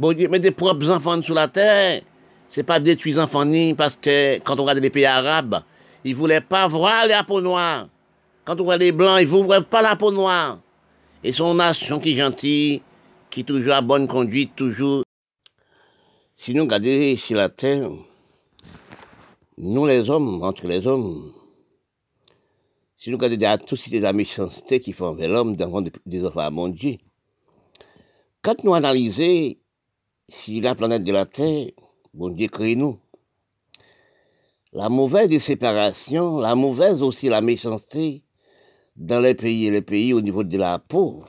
Bon 0.02 0.14
Dieu 0.14 0.28
met 0.30 0.40
des 0.40 0.50
propres 0.50 0.90
enfants 0.90 1.22
sur 1.22 1.36
la 1.36 1.48
terre. 1.48 2.02
C'est 2.50 2.64
pas 2.64 2.80
détruire 2.80 3.18
les 3.18 3.22
enfants 3.22 3.46
ni 3.46 3.76
parce 3.76 3.96
que 3.96 4.40
quand 4.40 4.60
on 4.60 4.64
regarde 4.64 4.80
les 4.80 4.90
pays 4.90 5.06
arabes, 5.06 5.62
ils 6.04 6.16
voulaient 6.16 6.42
pas 6.42 6.66
voir 6.66 7.06
les 7.06 7.14
peau 7.28 7.40
noire. 7.40 7.88
Quand 8.44 8.60
on 8.60 8.64
voit 8.64 8.78
les 8.78 8.92
blancs, 8.92 9.20
ils 9.22 9.28
voient 9.28 9.62
pas 9.62 9.84
la 9.84 9.96
peau 9.96 10.12
noire. 10.12 10.58
Et 11.24 11.32
son 11.32 11.54
nation 11.54 12.00
qui 12.00 12.14
est 12.14 12.16
gentille, 12.16 12.82
qui 13.30 13.46
toujours 13.46 13.74
à 13.74 13.82
bonne 13.82 14.08
conduite, 14.08 14.56
toujours. 14.56 15.04
Si 16.36 16.56
nous 16.56 16.64
regardons 16.64 17.16
sur 17.18 17.38
la 17.38 17.50
terre, 17.50 17.92
nous 19.60 19.86
les 19.86 20.10
hommes, 20.10 20.42
entre 20.42 20.66
les 20.66 20.88
hommes, 20.88 21.32
si 22.98 23.12
nous 23.12 23.18
regardons 23.18 23.40
la 23.40 23.58
de 23.58 24.00
la 24.00 24.14
méchanceté 24.14 24.80
qui 24.80 24.94
font 24.94 25.10
envers 25.10 25.30
l'homme 25.30 25.56
des 26.08 26.26
enfants 26.26 26.40
à 26.40 26.50
mon 26.50 26.70
Dieu, 26.70 26.98
quand 28.42 28.64
nous 28.64 28.74
analysons 28.74 29.61
si 30.32 30.62
la 30.62 30.76
planète 30.76 31.04
de 31.04 31.12
la 31.12 31.26
Terre, 31.26 31.72
bon 32.14 32.30
Dieu 32.30 32.48
crée 32.48 32.76
nous, 32.76 32.98
la 34.74 34.88
mauvaise 34.88 35.28
des 35.28 35.40
séparations, 35.40 36.40
la 36.40 36.56
mauvaise 36.56 37.04
aussi 37.04 37.28
la 37.28 37.42
méchanceté 37.42 38.24
dans 38.96 39.20
les 39.20 39.36
pays 39.36 39.68
et 39.68 39.72
les 39.72 39.82
pays 39.82 40.14
au 40.14 40.22
niveau 40.22 40.44
de 40.44 40.58
la 40.58 40.80
peau. 40.80 41.26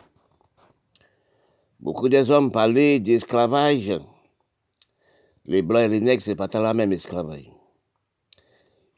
Beaucoup 1.81 2.09
des 2.09 2.31
hommes 2.31 2.53
parlaient 2.53 3.01
d'esclavage. 3.01 3.93
Les 5.47 5.63
blancs 5.63 5.83
et 5.83 5.89
les 5.89 6.01
nègres, 6.01 6.23
c'est 6.23 6.37
pas 6.37 6.47
tant 6.47 6.63
la 6.63 6.73
même 6.73 6.93
esclavage. 6.93 7.51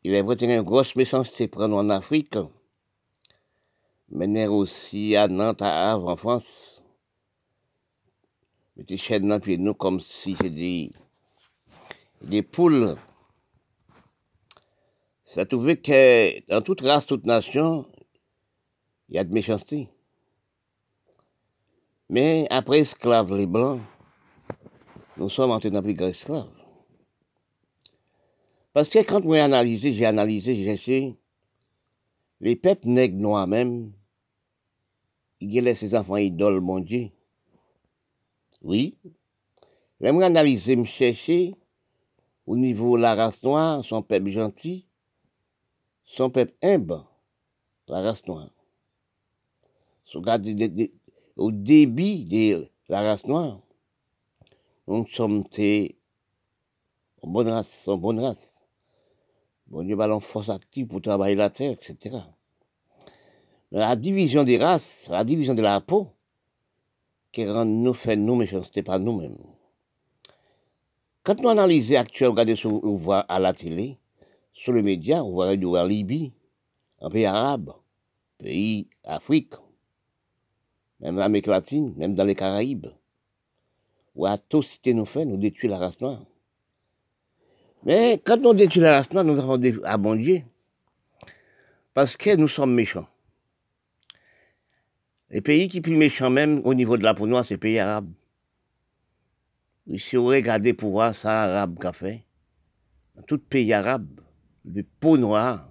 Il 0.03 0.13
est 0.13 0.21
vrai 0.21 0.37
qu'il 0.37 0.51
y 0.51 0.53
a 0.53 0.57
une 0.57 0.63
grosse 0.63 0.95
méchanceté 0.95 1.49
prendre 1.49 1.77
en 1.77 1.89
Afrique, 1.89 2.37
mais 4.11 4.47
aussi 4.47 5.17
à 5.17 5.29
Nantes, 5.29 5.63
à 5.63 5.93
Havre, 5.93 6.09
en 6.09 6.17
France. 6.17 6.74
Mettez 8.77 8.97
chaînes 8.97 9.29
dans 9.29 9.39
pied 9.39 9.57
nous 9.57 9.75
comme 9.75 10.01
si 10.01 10.35
c'était 10.35 10.91
des, 12.23 12.43
poules. 12.43 12.97
Ça 15.25 15.47
trouvé 15.47 15.81
que 15.81 16.45
dans 16.49 16.61
toute 16.61 16.81
race, 16.81 17.07
toute 17.07 17.25
nation, 17.25 17.87
il 19.09 19.15
y 19.15 19.19
a 19.19 19.25
de 19.25 19.33
méchanceté. 19.33 19.89
Mais 22.11 22.49
après 22.51 22.81
esclaves, 22.81 23.33
les 23.33 23.47
blancs, 23.47 23.81
nous 25.17 25.29
sommes 25.29 25.51
dans 25.51 25.83
plus 25.83 25.95
grand 25.95 26.09
esclaves. 26.09 26.51
Parce 28.73 28.89
que 28.89 28.99
quand 28.99 29.25
moi 29.25 29.37
j'ai 29.37 29.43
analysé, 29.43 29.93
j'ai 29.93 30.05
analysé, 30.05 30.57
j'ai 30.57 30.65
cherché, 30.65 31.17
les 32.41 32.57
peuples 32.57 32.89
nègres 32.89 33.21
noirs 33.21 33.47
même, 33.47 33.93
ils 35.41 35.63
laissent 35.63 35.79
ses 35.79 35.95
enfants 35.95 36.17
idoles, 36.17 36.61
mon 36.61 36.81
Dieu. 36.81 37.11
Oui. 38.65 38.97
J'aimerais 40.01 40.25
analyser, 40.25 40.75
me 40.75 40.87
chercher, 40.87 41.55
au 42.47 42.57
niveau 42.57 42.97
de 42.97 43.03
la 43.03 43.15
race 43.15 43.43
noire, 43.43 43.85
son 43.85 44.03
peuple 44.03 44.31
gentil, 44.31 44.87
son 46.05 46.31
peuple 46.31 46.55
humble, 46.63 47.03
la 47.89 48.01
race 48.01 48.27
noire. 48.27 48.51
au 51.37 51.53
débit 51.53 52.25
de 52.25 52.67
la 52.89 53.03
race 53.03 53.27
noire, 53.27 53.61
nous 54.87 55.07
sommes 55.09 55.45
en 57.23 57.29
bonne 57.29 57.49
race, 57.49 57.89
en 57.89 57.99
bonne 57.99 58.21
race. 58.21 58.63
Bon 59.67 59.83
Dieu 59.83 59.97
va 59.97 60.21
force 60.21 60.49
active 60.49 60.87
pour 60.87 61.03
travailler 61.03 61.35
la 61.37 61.51
terre, 61.51 61.73
etc. 61.73 62.17
La 63.71 63.97
division 63.97 64.45
des 64.45 64.57
races, 64.57 65.07
la 65.09 65.25
division 65.25 65.55
de 65.55 65.63
la 65.63 65.81
peau, 65.81 66.09
qui 67.35 67.45
rend 67.51 67.65
nous 67.65 67.95
fait 67.95 68.15
nous 68.15 68.37
méchanceté 68.37 68.85
pas 68.85 69.01
nous-mêmes. 69.01 69.37
Quand 71.25 71.41
nous 71.41 71.49
analysons 71.49 71.97
actuellement, 71.97 72.35
regardez 72.35 72.55
ce 72.55 72.69
qu'on 72.69 72.95
voit 72.95 73.21
à 73.21 73.41
la 73.41 73.53
télé, 73.53 73.99
sur 74.53 74.73
les 74.73 74.83
médias, 74.83 75.21
on 75.23 75.33
voit 75.33 75.49
en 75.49 75.85
Libye, 75.85 76.33
un 77.01 77.11
pays 77.11 77.27
arabe, 77.27 77.73
pays 78.39 78.89
Afrique, 79.03 79.55
même 81.01 81.17
l'Amérique 81.17 81.49
latine, 81.49 81.93
même 81.97 82.15
dans 82.15 82.25
les 82.25 82.37
Caraïbes, 82.37 82.87
où 84.15 84.27
à 84.27 84.39
tout 84.39 84.63
cité 84.63 84.95
nous 84.95 85.05
fait, 85.05 85.25
nous 85.25 85.37
détruit 85.37 85.69
la 85.69 85.79
race 85.79 86.01
noire. 86.01 86.23
Mais 87.83 88.23
quand 88.25 88.47
on 88.47 88.55
détruit 88.55 88.81
la 88.81 88.99
race 89.01 89.13
noire, 89.13 89.25
nous 89.25 89.39
avons 89.41 89.61
abondé. 89.83 90.45
Parce 91.95 92.17
que 92.17 92.37
nous 92.37 92.49
sommes 92.49 92.75
méchants. 92.75 93.09
Les 95.31 95.41
pays 95.41 95.69
qui 95.69 95.79
sont 95.79 95.83
plus 95.83 95.97
méchants 95.97 96.31
même 96.31 96.61
au 96.65 96.75
niveau 96.75 96.97
de 96.97 97.03
la 97.03 97.15
peau 97.15 97.27
noire, 97.27 97.45
c'est 97.45 97.55
les 97.55 97.59
pays 97.59 97.79
arabes. 97.79 98.13
Si 99.99 100.17
vous 100.17 100.27
regardez 100.27 100.73
pour 100.73 100.93
voir 100.93 101.15
ça, 101.15 101.43
arabe 101.43 101.79
qu'a 101.79 101.93
fait, 101.93 102.25
dans 103.15 103.23
tout 103.23 103.39
pays 103.39 103.73
arabe, 103.73 104.21
de 104.65 104.85
peau 105.01 105.19
noire. 105.19 105.71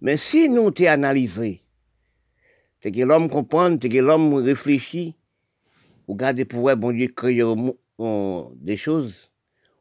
Mais 0.00 0.16
si 0.16 0.48
nous 0.48 0.70
t'es 0.70 0.86
analysé, 0.86 1.62
c'est 2.80 2.92
que 2.92 3.00
l'homme 3.00 3.28
comprend, 3.28 3.76
c'est 3.80 3.88
que 3.88 3.98
l'homme 3.98 4.32
réfléchit, 4.34 5.14
vous 6.06 6.14
regardez 6.14 6.44
pour 6.44 6.60
voir, 6.60 6.76
bon 6.76 6.92
Dieu, 6.92 7.08
créer 7.08 7.44
des 8.56 8.76
choses, 8.76 9.30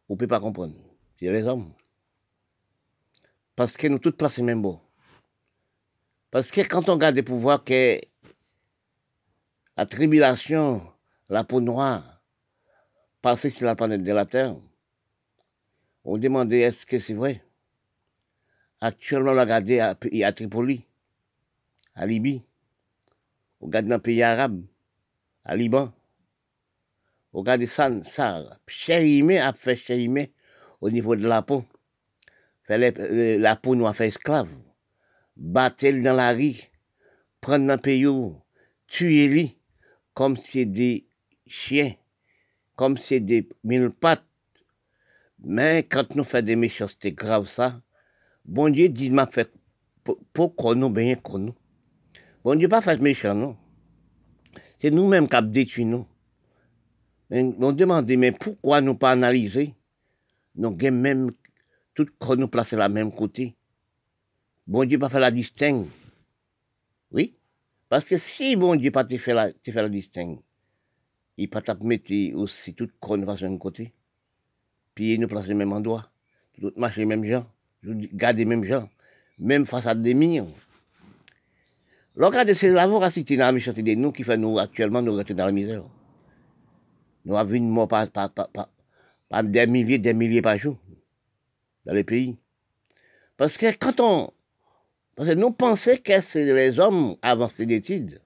vous 0.08 0.16
ne 0.16 0.18
pouvez 0.18 0.28
pas 0.28 0.42
comprendre 0.42 0.76
c'est 1.20 1.32
les 1.32 1.44
hommes. 1.44 1.74
Parce 3.56 3.76
que 3.76 3.88
nous 3.88 4.00
toutes 4.00 4.16
placés 4.16 4.42
même 4.42 4.62
beau. 4.62 4.80
Parce 6.32 6.50
que 6.50 6.62
quand 6.62 6.88
on 6.88 6.94
regarde 6.94 7.16
les 7.16 7.24
pouvoirs 7.24 7.64
que 7.64 8.00
la 9.80 9.86
tribulation, 9.86 10.82
la 11.30 11.46
peau 11.46 11.62
noire, 11.62 12.22
passée 13.22 13.50
sur 13.50 13.66
la 13.66 13.78
planète 13.78 14.04
de 14.04 14.12
la 14.12 14.26
Terre, 14.26 14.58
on 16.04 16.18
demandait 16.18 16.60
est-ce 16.60 16.86
que 16.86 17.00
c'est 17.00 17.14
vrai? 17.14 17.42
Actuellement, 18.82 19.32
on 19.32 19.36
l'a 19.36 19.44
regardé 19.44 19.80
à, 19.80 19.96
à 19.98 20.34
Tripoli, 20.34 20.84
à 21.96 22.06
Libye, 22.06 22.44
on 23.62 23.68
regarde 23.68 23.86
dans 23.86 23.96
le 23.96 24.02
pays 24.02 24.22
arabe, 24.22 24.62
à 25.46 25.56
Liban, 25.56 25.94
on 27.32 27.40
regarde 27.40 27.64
ça, 27.64 27.90
ça, 28.04 28.60
Chérimé 28.68 29.40
a 29.40 29.54
fait 29.54 29.78
Chérimé 29.78 30.34
au 30.82 30.90
niveau 30.90 31.16
de 31.16 31.26
la 31.26 31.42
peau. 31.42 31.64
La 32.68 33.56
peau 33.56 33.76
nous 33.76 33.88
a 33.88 33.94
fait 33.94 34.10
esclave. 34.10 34.50
Battre 35.38 35.90
dans 36.04 36.18
la 36.18 36.34
rue, 36.34 36.70
prendre 37.40 37.72
un 37.72 37.78
pays, 37.78 38.06
tuer 38.86 39.30
lui, 39.30 39.59
comme 40.20 40.36
c'est 40.36 40.66
des 40.66 41.06
chiens, 41.48 41.94
comme 42.76 42.98
c'est 42.98 43.22
des 43.22 43.48
mille 43.64 43.90
pattes. 43.90 44.26
Mais 45.42 45.88
quand 45.90 46.14
nous 46.14 46.26
faisons 46.26 46.46
des 46.46 46.58
méchancetés 46.58 47.14
graves, 47.14 47.48
ça, 47.48 47.82
bon 48.44 48.68
Dieu 48.68 48.90
dit, 48.90 49.12
m'a 49.12 49.28
fait 49.28 49.50
pour 50.34 50.76
nous, 50.76 50.90
bien 50.90 51.16
qu'on 51.16 51.40
nous. 51.40 51.56
Bon 52.44 52.56
Dieu 52.56 52.68
pas 52.68 52.82
fait 52.82 53.00
méchant, 53.00 53.34
non. 53.34 53.56
C'est 54.82 54.92
nous-mêmes 54.92 55.30
qui 55.30 55.38
avons 55.38 55.48
détruit 55.48 55.86
nous. 55.86 56.06
Mais 57.30 57.42
on 57.58 57.72
demande, 57.72 58.12
mais 58.12 58.34
pourquoi 58.34 58.82
nous 58.82 58.96
pas 58.96 59.12
analyser? 59.12 59.74
Nous 60.54 60.68
avons 60.68 60.92
même 60.92 61.32
tout 61.94 62.08
nous 62.36 62.50
placer 62.50 62.76
la 62.76 62.90
même 62.90 63.14
côté. 63.14 63.56
Bon 64.68 64.84
Dieu 64.84 65.00
pas 65.00 65.08
fait 65.08 65.22
la 65.22 65.32
distingue. 65.32 65.86
Oui? 67.10 67.39
Parce 67.90 68.06
que 68.06 68.18
si 68.18 68.56
bon 68.56 68.76
Dieu 68.76 68.92
pas 68.92 69.06
fait 69.08 69.34
la, 69.34 69.50
fait 69.52 69.74
la 69.74 69.90
distingue, 69.90 70.40
il 71.38 71.50
pas 71.50 71.62
mettre 71.82 72.14
aussi 72.36 72.74
tout 72.74 72.90
corps 73.00 73.18
façon 73.26 73.46
un 73.46 73.58
côté. 73.58 73.94
Puis 74.94 75.14
il 75.14 75.20
nous 75.20 75.28
place 75.28 75.48
le 75.48 75.56
même 75.56 75.74
endroit. 75.74 76.10
Tout 76.60 76.72
marcher 76.76 77.02
les 77.02 77.06
mêmes 77.06 77.26
gens. 77.26 77.48
Garder 77.84 78.40
les 78.40 78.46
mêmes 78.46 78.66
gens. 78.66 78.90
Même 79.40 79.66
face 79.66 79.88
à 79.88 79.96
des 79.96 80.14
millions. 80.14 80.54
Regardez, 82.16 82.54
c'est 82.54 82.70
la 82.70 82.86
voracité 82.86 83.38
dans 83.38 83.46
la 83.46 83.52
méchanceté 83.54 83.82
de 83.82 83.96
nous 83.96 84.12
qui 84.12 84.24
fait 84.24 84.38
nous 84.38 84.60
actuellement 84.60 85.02
nous 85.02 85.16
rester 85.16 85.34
dans 85.34 85.46
la 85.46 85.54
misère. 85.54 85.84
Nous 87.24 87.38
avons 87.38 87.54
une 87.54 87.70
mort 87.70 87.88
par, 87.88 88.10
des 89.44 89.68
milliers, 89.68 90.00
des 90.00 90.14
milliers 90.14 90.42
par 90.42 90.58
jour 90.58 90.78
dans 91.86 91.94
les 91.94 92.04
pays. 92.04 92.36
Parce 93.38 93.58
que 93.58 93.72
quand 93.78 94.00
on... 94.02 94.34
Parce 95.20 95.32
que 95.32 95.36
nous 95.36 95.52
pensons 95.52 95.98
que 96.02 96.22
c'est 96.22 96.46
les 96.46 96.80
hommes 96.80 97.18
avancés 97.22 97.66
d'études. 97.66 98.22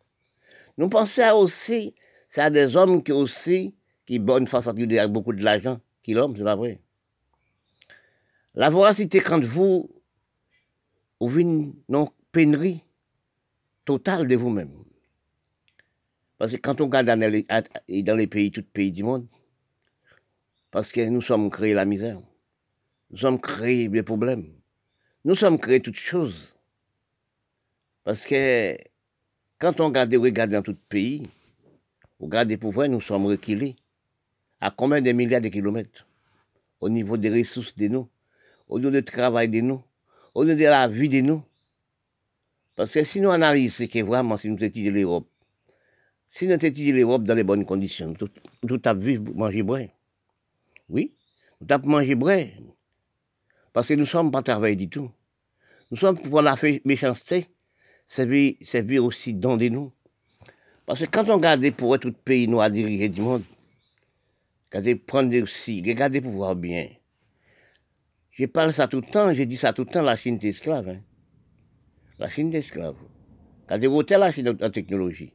Nous 0.77 0.89
pensons 0.89 1.31
aussi, 1.37 1.95
c'est 2.29 2.51
des 2.51 2.77
hommes 2.77 3.01
qui 3.01 3.11
aussi, 3.11 3.73
qui 4.05 4.19
bonne 4.19 4.45
face 4.45 4.67
à 4.67 4.69
avec 4.69 5.11
beaucoup 5.11 5.33
de 5.33 5.43
l'argent, 5.43 5.81
qui 6.03 6.13
l'homme, 6.13 6.37
c'est 6.37 6.43
pas 6.43 6.55
vrai. 6.55 6.81
La 8.53 8.69
voracité, 8.69 9.21
quand 9.21 9.43
vous, 9.43 9.89
vous 11.19 11.39
une 11.39 11.73
pénurie 12.31 12.83
totale 13.85 14.27
de 14.27 14.35
vous-même. 14.35 14.83
Parce 16.37 16.51
que 16.51 16.57
quand 16.57 16.79
on 16.79 16.85
regarde 16.85 17.07
dans 17.07 17.17
dans 17.17 18.15
les 18.15 18.27
pays, 18.27 18.51
tous 18.51 18.61
les 18.61 18.67
pays 18.71 18.91
du 18.91 19.01
monde, 19.01 19.25
parce 20.69 20.91
que 20.91 21.01
nous 21.09 21.23
sommes 21.23 21.49
créés 21.49 21.73
la 21.73 21.85
misère. 21.85 22.21
Nous 23.09 23.17
sommes 23.17 23.41
créés 23.41 23.87
les 23.87 24.03
problèmes. 24.03 24.45
Nous 25.25 25.33
sommes 25.33 25.57
créés 25.57 25.81
toutes 25.81 25.95
choses. 25.95 26.52
Parce 28.03 28.21
que 28.21 28.77
quand 29.59 29.79
on 29.79 29.87
regarde, 29.87 30.51
dans 30.51 30.61
tout 30.61 30.75
pays, 30.89 31.29
on 32.19 32.25
regarde 32.25 32.55
pour 32.57 32.71
voir, 32.71 32.89
nous 32.89 33.01
sommes 33.01 33.25
reculés. 33.25 33.75
À 34.59 34.71
combien 34.71 35.01
de 35.01 35.11
milliards 35.11 35.41
de 35.41 35.49
kilomètres? 35.49 36.05
Au 36.79 36.89
niveau 36.89 37.17
des 37.17 37.29
ressources 37.29 37.75
de 37.75 37.87
nous, 37.87 38.09
au 38.67 38.79
niveau 38.79 38.91
du 38.91 39.03
travail 39.03 39.49
de 39.49 39.61
nous, 39.61 39.81
au 40.33 40.43
niveau 40.43 40.57
de 40.57 40.63
la 40.63 40.87
vie 40.87 41.09
de 41.09 41.21
nous. 41.21 41.43
Parce 42.75 42.93
que 42.93 43.03
si 43.03 43.21
nous 43.21 43.29
analysons 43.29 43.75
ce 43.75 43.83
que 43.83 43.99
vraiment, 44.03 44.37
si 44.37 44.49
nous 44.49 44.61
étudions 44.63 44.91
l'Europe, 44.91 45.27
si 46.29 46.47
nous 46.47 46.53
étudions 46.53 46.95
l'Europe 46.95 47.23
dans 47.23 47.35
les 47.35 47.43
bonnes 47.43 47.65
conditions, 47.65 48.13
tout, 48.15 48.29
tout 48.67 48.81
à 48.83 48.93
vivre, 48.93 49.33
manger, 49.35 49.63
boire. 49.63 49.87
Oui, 50.89 51.13
nous 51.61 51.67
avons 51.69 51.87
mangé 51.87 52.15
boire. 52.15 52.47
Parce 53.71 53.87
que 53.87 53.93
nous 53.93 54.01
ne 54.01 54.05
sommes 54.05 54.31
pas 54.31 54.43
travaillés 54.43 54.75
du 54.75 54.89
tout. 54.89 55.11
Nous 55.91 55.97
sommes 55.97 56.17
pour 56.17 56.41
la 56.41 56.57
méchanceté, 56.83 57.47
servir, 58.13 58.55
servir 58.61 59.03
aussi 59.03 59.33
dans 59.33 59.57
de 59.57 59.69
nous. 59.69 59.91
Parce 60.85 60.99
que 60.99 61.05
quand 61.05 61.29
on 61.29 61.37
regarde 61.37 61.69
pour 61.71 61.97
tout 61.99 62.13
pays 62.13 62.47
noir 62.47 62.69
dirigé 62.69 63.09
du 63.09 63.21
monde, 63.21 63.43
regardez, 64.69 64.95
prendre 64.95 65.35
aussi, 65.41 65.81
regardez 65.81 66.21
pour 66.21 66.31
voir 66.31 66.55
bien. 66.55 66.89
Je 68.31 68.45
parle 68.45 68.73
ça 68.73 68.87
tout 68.87 69.01
le 69.01 69.11
temps, 69.11 69.33
je 69.33 69.43
dis 69.43 69.57
ça 69.57 69.73
tout 69.73 69.83
le 69.83 69.91
temps, 69.91 70.01
la 70.01 70.17
Chine 70.17 70.39
est 70.41 70.47
esclave. 70.47 70.89
Hein. 70.89 71.01
La 72.19 72.29
Chine 72.29 72.53
est 72.53 72.57
esclave. 72.57 72.95
Regardez, 73.65 73.87
où 73.87 74.01
la 74.01 74.31
Chine 74.31 74.57
en 74.61 74.69
technologie. 74.69 75.33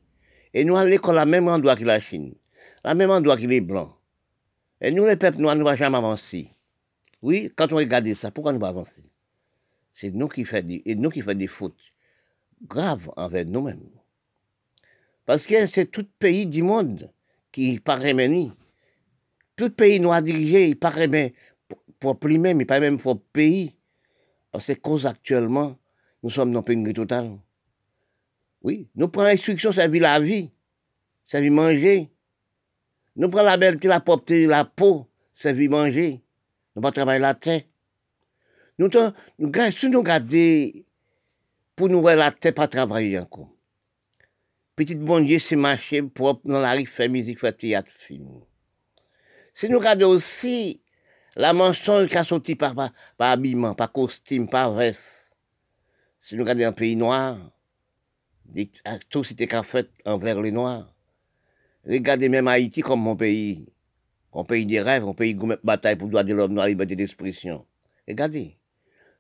Et 0.55 0.65
nous, 0.65 0.77
à 0.77 0.85
l'école, 0.85 1.17
la 1.17 1.27
même 1.27 1.49
endroit 1.49 1.77
que 1.77 1.85
la 1.85 2.01
Chine, 2.01 2.35
la 2.85 2.95
même 2.95 3.11
endroit 3.11 3.37
que 3.37 3.47
les 3.47 3.61
Blancs. 3.61 3.93
Et 4.81 4.93
nous, 4.93 5.05
les 5.07 5.17
peuples 5.17 5.39
noirs, 5.39 5.57
nous 5.57 5.69
ne 5.69 5.77
jamais 5.77 5.97
avancer. 5.97 6.51
Oui, 7.23 7.53
quand 7.57 7.73
on 7.73 7.77
regarde 7.77 8.13
ça, 8.15 8.31
pourquoi 8.31 8.53
nous 8.53 8.61
pas 8.61 8.69
avancer 8.69 9.03
C'est 9.95 10.11
nous 10.11 10.29
qui 10.29 10.45
faisons 10.45 10.67
des, 10.67 10.83
nous 10.95 11.11
qui 11.11 11.23
des 11.23 11.49
fautes 11.49 11.75
graves 12.67 13.11
envers 13.17 13.47
nous-mêmes. 13.47 13.89
Parce 15.27 15.47
que 15.47 15.67
c'est 15.67 15.91
tout 15.91 16.07
pays 16.19 16.47
du 16.47 16.63
monde 16.63 17.11
qui 17.53 17.81
paraît 17.81 18.15
meni. 18.15 18.53
Tout 19.57 19.71
pays 19.71 20.01
noir 20.01 20.23
dirigé, 20.23 20.69
il 20.69 20.79
paraît 20.79 21.35
pour 22.01 22.19
lui-même, 22.23 22.61
il 22.61 22.67
paraît 22.67 22.81
même 22.81 22.99
pour 22.99 23.21
pays. 23.21 23.75
Parce 24.53 24.67
que 24.67 24.73
cause 24.73 25.07
actuellement, 25.07 25.77
nous 26.23 26.31
sommes 26.31 26.53
dans 26.53 26.63
pénurie 26.63 26.95
totale. 26.95 27.39
Oui, 28.63 28.89
nous 28.95 29.09
prenons 29.09 29.29
l'instruction, 29.29 29.73
ça 29.73 29.87
vit 29.87 30.01
la 30.01 30.19
vie, 30.21 30.51
ça 31.25 31.41
vit 31.41 31.51
manger. 31.51 32.11
Nous 33.17 33.29
prenons 33.29 33.45
la 33.45 33.57
belleté, 33.57 33.89
la 33.89 34.01
propreté, 34.01 34.47
la 34.47 34.65
peau, 34.65 35.07
ça 35.35 35.53
vit 35.53 35.69
manger. 35.69 36.23
Nous 36.75 36.83
pas 36.83 36.93
travailler 36.93 37.21
la 37.21 37.35
terre. 37.35 37.63
Nous, 38.79 38.89
nous, 39.39 39.53
si 39.73 39.89
nous 39.89 39.99
regardons 39.99 40.71
pour 41.79 41.89
nous 41.89 42.05
la 42.05 42.33
terre 42.33 42.55
pas 42.55 42.67
travailler 42.67 43.21
encore. 43.21 43.49
Petit 44.75 44.97
bon 44.97 45.21
Dieu, 45.21 45.39
c'est 45.39 45.55
marcher 45.55 46.03
propre 46.03 46.41
dans 46.45 46.59
la 46.59 46.73
rue, 46.73 46.87
faire 46.87 47.09
musique, 47.09 47.39
faire 47.39 47.57
théâtre, 47.57 47.91
film. 47.99 48.41
Si 49.55 49.69
nous 49.69 49.79
regardons 49.79 50.09
aussi 50.09 50.81
la 51.37 51.53
mensonge 51.53 52.09
qui 52.09 52.19
a 52.19 52.25
sorti 52.25 52.57
par, 52.57 52.75
par, 52.75 52.93
habillement, 53.19 53.75
par 53.75 53.93
costume, 53.93 54.49
par 54.49 54.73
veste. 54.73 55.37
Si 56.21 56.35
nous 56.35 56.43
regardons 56.43 56.67
un 56.67 56.73
pays 56.73 56.97
noir, 56.97 57.39
des 58.45 58.71
atrocités 58.85 59.47
qu'a 59.47 59.63
fait 59.63 59.89
envers 60.05 60.41
les 60.43 60.51
Noirs. 60.51 60.93
Regardez 61.87 62.29
même 62.29 62.49
Haïti 62.49 62.81
comme 62.81 63.03
mon 63.03 63.15
pays. 63.15 63.67
On 64.33 64.45
pays 64.45 64.67
des 64.67 64.81
rêves, 64.81 65.05
on 65.05 65.15
pays 65.15 65.35
de 65.35 65.61
bataille 65.63 65.97
pour 65.97 66.09
le 66.09 66.13
droit 66.13 66.25
de 66.25 66.35
l'homme, 66.35 66.57
la 66.57 66.67
liberté 66.67 66.97
d'expression. 66.97 67.65
Regardez. 68.09 68.57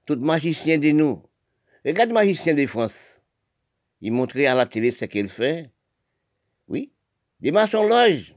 Tout 0.06 0.16
magicien 0.16 0.78
de 0.78 0.90
nous. 0.90 1.22
Regardez 1.84 2.10
le 2.10 2.14
magicien 2.14 2.55
de 2.55 2.66
France. 2.66 2.94
Il 4.00 4.12
montrait 4.12 4.46
à 4.46 4.55
la 4.55 4.66
télé 4.66 4.90
ce 4.90 5.05
qu'il 5.05 5.28
fait. 5.28 5.70
Oui. 6.66 6.92
Des 7.40 7.50
loges. 7.50 8.34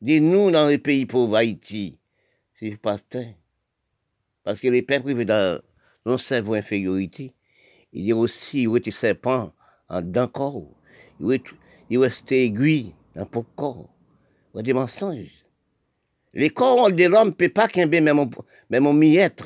Des 0.00 0.20
nous 0.20 0.50
dans 0.50 0.68
les 0.68 0.78
pays 0.78 1.06
pauvres, 1.06 1.36
Haïti. 1.36 1.98
C'est 2.54 2.76
pasteur. 2.76 3.26
Parce 4.44 4.60
que 4.60 4.68
les 4.68 4.82
peuples 4.82 5.14
vivent 5.14 5.26
dans 5.26 5.60
un 6.06 6.18
cerveau 6.18 6.54
infériorité. 6.54 7.32
Il 7.92 8.04
y 8.04 8.12
aussi, 8.12 8.62
il 8.62 8.76
était 8.76 8.90
serpent 8.90 9.52
en 9.88 10.02
d'un 10.02 10.28
corps. 10.28 10.66
Il 11.20 11.98
restent 11.98 12.32
aiguille 12.32 12.94
dans 13.14 13.28
le 13.32 13.42
corps. 13.56 13.88
Il 14.54 14.62
des 14.62 14.72
mensonges. 14.72 15.44
Les 16.32 16.50
corps 16.50 16.90
de 16.92 17.04
l'homme 17.04 17.28
ne 17.28 17.32
peuvent 17.34 17.48
pas 17.50 17.68
qu'un 17.68 17.86
même 17.86 18.30
même 18.68 18.82
mon 18.82 18.92
miette. 18.92 19.44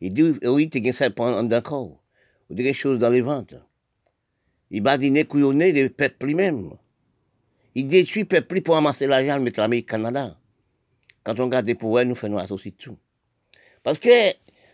Il 0.00 0.12
dit, 0.12 0.34
oui, 0.44 0.68
tu 0.68 0.78
as 0.78 1.04
un 1.06 1.44
dans 1.44 1.56
le 1.56 1.60
corps. 1.62 2.03
Ou 2.50 2.54
des 2.54 2.74
choses 2.74 2.98
dans 2.98 3.10
les 3.10 3.20
ventes. 3.20 3.54
Il 4.70 4.82
badine 4.82 5.24
couillonné 5.24 5.72
des 5.72 5.88
peuples 5.88 6.26
lui-même. 6.26 6.70
Il 7.74 7.88
détruit 7.88 8.22
le 8.22 8.28
peuple 8.28 8.60
pour 8.62 8.76
amasser 8.76 9.06
l'argent, 9.06 9.40
mettre 9.40 9.60
l'Amérique 9.60 9.88
Canada. 9.88 10.36
Quand 11.24 11.40
on 11.40 11.48
garde 11.48 11.66
des 11.66 11.74
pouvoirs, 11.74 12.04
nous 12.04 12.14
faisons 12.14 12.38
associer 12.38 12.72
tout. 12.72 12.96
Parce 13.82 13.98
que, 13.98 14.32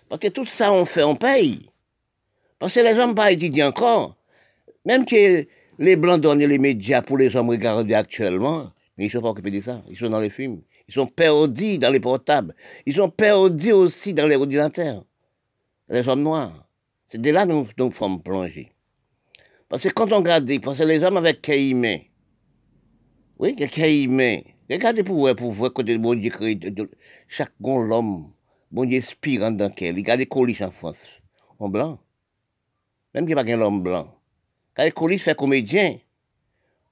parce 0.09 0.20
que 0.20 0.28
tout 0.28 0.44
ça, 0.44 0.72
on 0.72 0.84
fait, 0.84 1.02
on 1.02 1.16
paye. 1.16 1.70
Parce 2.59 2.74
que 2.74 2.80
les 2.80 2.94
hommes 2.94 3.14
pas 3.14 3.32
étudier 3.32 3.64
encore. 3.64 4.16
Même 4.84 5.05
que 5.05 5.47
les 5.78 5.97
Blancs 5.97 6.20
donnent 6.20 6.44
les 6.44 6.59
médias 6.59 7.02
pour 7.02 7.18
les 7.18 7.34
hommes 7.36 7.51
regarder 7.51 7.94
actuellement, 7.94 8.72
mais 8.97 9.05
ils 9.05 9.09
ne 9.09 9.12
sont 9.12 9.22
pas 9.22 9.30
occupés 9.30 9.51
de 9.51 9.60
ça. 9.60 9.82
Ils 9.88 9.97
sont 9.97 10.10
dans 10.10 10.20
les 10.20 10.30
films. 10.30 10.60
Ils 10.88 10.94
sont 10.94 11.06
perdus 11.06 11.78
dans 11.78 11.90
les 11.90 12.01
portables. 12.01 12.55
Ils 12.84 12.94
sont 12.94 13.10
perdus 13.10 13.72
aussi 13.72 14.12
dans 14.12 14.26
les 14.26 14.36
ordinateurs. 14.36 15.05
Les 15.88 16.06
hommes 16.06 16.22
noirs. 16.22 16.66
C'est 17.11 17.20
de 17.20 17.31
là 17.31 17.45
que 17.45 17.51
nous, 17.51 17.66
nous 17.77 17.93
sommes 17.93 18.23
plongés. 18.23 18.73
Parce 19.69 19.82
que 19.82 19.89
quand 19.89 20.12
on 20.12 20.19
regarde, 20.19 20.49
parce 20.61 20.78
que 20.78 20.85
les 20.85 21.03
hommes 21.03 21.16
avec 21.16 21.43
Caïmé, 21.43 22.11
oui, 23.39 23.57
Caïmé, 23.57 24.55
regardez 24.70 25.03
pour 25.03 25.16
voir, 25.16 25.35
pour 25.35 25.51
voir 25.51 25.73
côté 25.73 25.99
bon 25.99 26.15
Dieu 26.15 26.31
créé, 26.31 26.59
chaque 27.27 27.53
bon 27.59 27.81
l'homme, 27.81 28.32
bon 28.70 28.85
Dieu 28.85 28.99
inspirant 28.99 29.51
dans 29.51 29.70
quel, 29.70 29.97
regardez 29.97 30.27
Colis 30.27 30.59
en 30.61 30.70
France, 30.70 31.05
en 31.59 31.69
blanc. 31.69 31.99
Même 33.12 33.27
qu'il 33.27 33.35
n'y 33.35 33.41
a 33.41 33.45
pas 33.45 33.57
l'homme 33.57 33.82
blanc. 33.82 34.15
Quand 34.77 34.89
Colis 34.93 35.19
fait 35.19 35.37
comédien, 35.37 35.99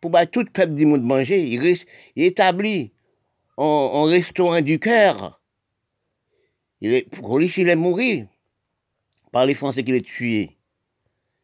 pour 0.00 0.10
battre 0.10 0.32
tout 0.32 0.40
le 0.40 0.50
peuple 0.50 0.74
du 0.74 0.84
monde 0.84 1.02
manger, 1.02 1.48
il, 1.48 1.62
il 2.16 2.24
établit 2.24 2.92
en, 3.56 4.04
restaurant 4.04 4.60
du 4.62 4.80
cœur. 4.80 5.40
Il 6.80 6.92
est, 6.92 7.20
Colis, 7.20 7.52
il 7.56 7.68
est 7.68 7.76
mort 7.76 8.00
par 9.32 9.46
les 9.46 9.54
Français 9.54 9.82
qui 9.82 9.92
l'ont 9.92 10.00
tué. 10.00 10.56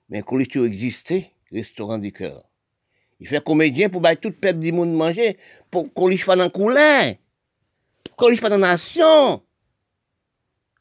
Mais 0.08 0.22
Colisto 0.22 0.64
existait, 0.64 1.30
restaurant 1.52 1.98
du 1.98 2.12
cœur. 2.12 2.44
Il 3.20 3.28
fait 3.28 3.42
comédien 3.42 3.88
pour 3.88 4.00
battre 4.00 4.22
tout 4.22 4.28
le 4.28 4.34
peuple 4.34 4.58
du 4.58 4.72
monde 4.72 4.92
manger, 4.92 5.38
pour 5.70 5.92
qu'on 5.94 6.14
pas 6.16 6.36
dans 6.36 6.44
le 6.44 6.50
couler, 6.50 7.18
qu'on 8.16 8.36
pas 8.36 8.50
dans 8.50 8.58
la 8.58 8.72
nation. 8.72 9.42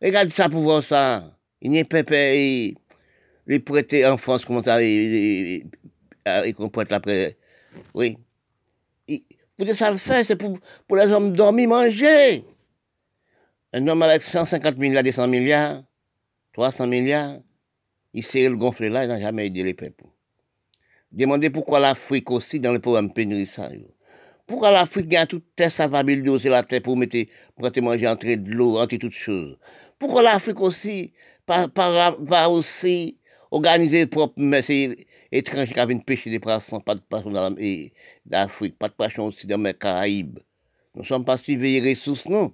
Regarde 0.02 0.30
ça 0.30 0.50
pour 0.50 0.62
voir 0.62 0.84
ça. 0.84 1.32
Il 1.62 1.72
n'y 1.72 1.80
a 1.80 1.86
pas 1.86 2.04
les 2.12 2.76
prêter 3.60 4.06
en 4.06 4.18
France, 4.18 4.44
comment 4.44 4.64
ça, 4.64 4.82
ils 4.84 5.64
prête 6.72 6.92
après. 6.92 7.38
Oui. 7.94 8.18
pour 9.58 9.76
ça 9.76 9.92
le 9.92 9.98
faire, 9.98 10.26
c'est 10.26 10.36
pour, 10.36 10.60
pour 10.88 10.98
les 10.98 11.08
hommes 11.08 11.34
dormir, 11.34 11.70
manger. 11.70 12.44
Un 13.72 13.88
homme 13.88 14.02
avec 14.02 14.24
150 14.24 14.78
milliards, 14.78 15.04
200 15.04 15.28
milliards, 15.28 15.84
300 16.54 16.88
milliards, 16.88 17.40
il 18.14 18.24
s'est 18.24 18.48
le 18.48 18.90
là, 18.90 19.06
il 19.06 19.08
n'a 19.08 19.20
jamais 19.20 19.48
aidé 19.48 19.64
les 19.64 19.74
peuples. 19.74 20.06
Demandez 21.12 21.50
pourquoi 21.50 21.80
l'Afrique 21.80 22.30
aussi 22.32 22.60
dans 22.60 22.72
le 22.72 22.80
programme 22.80 23.12
pénurissage. 23.12 23.82
Pourquoi 24.46 24.72
l'Afrique 24.72 25.14
a 25.16 25.26
toute 25.26 25.46
terre 25.56 25.72
salvable 25.72 26.22
de 26.22 26.50
la 26.50 26.64
terre 26.64 26.82
pour 26.82 26.98
mettre, 26.98 27.18
pour 27.56 27.70
manger 27.84 28.08
entre 28.08 28.26
de 28.26 28.52
l'eau, 28.52 28.78
entre 28.78 28.98
toutes 28.98 29.14
choses? 29.14 29.58
Pourquoi 29.98 30.22
l'Afrique 30.22 30.60
aussi, 30.60 31.14
pas, 31.46 31.70
aussi 32.50 33.18
organiser 33.52 34.06
propre 34.08 34.34
c'est 34.62 35.08
étranger 35.32 35.74
qui 35.74 35.86
viennent 35.86 36.04
pêcher 36.04 36.30
des 36.30 36.40
poissons, 36.40 36.82
pas 36.82 36.96
de 36.96 37.02
poissons 37.02 37.32
dans 37.32 37.56
l'Afrique, 38.30 38.78
pas 38.78 38.90
de 38.90 38.94
poissons 38.94 39.24
aussi 39.24 39.48
dans 39.48 39.62
les 39.62 39.74
Caraïbes. 39.74 40.40
Nous 40.96 41.02
ne 41.02 41.08
sommes 41.08 41.26
pas 41.26 41.38
suivis 41.38 41.80
les 41.80 41.92
ressources, 41.92 42.26
non. 42.26 42.54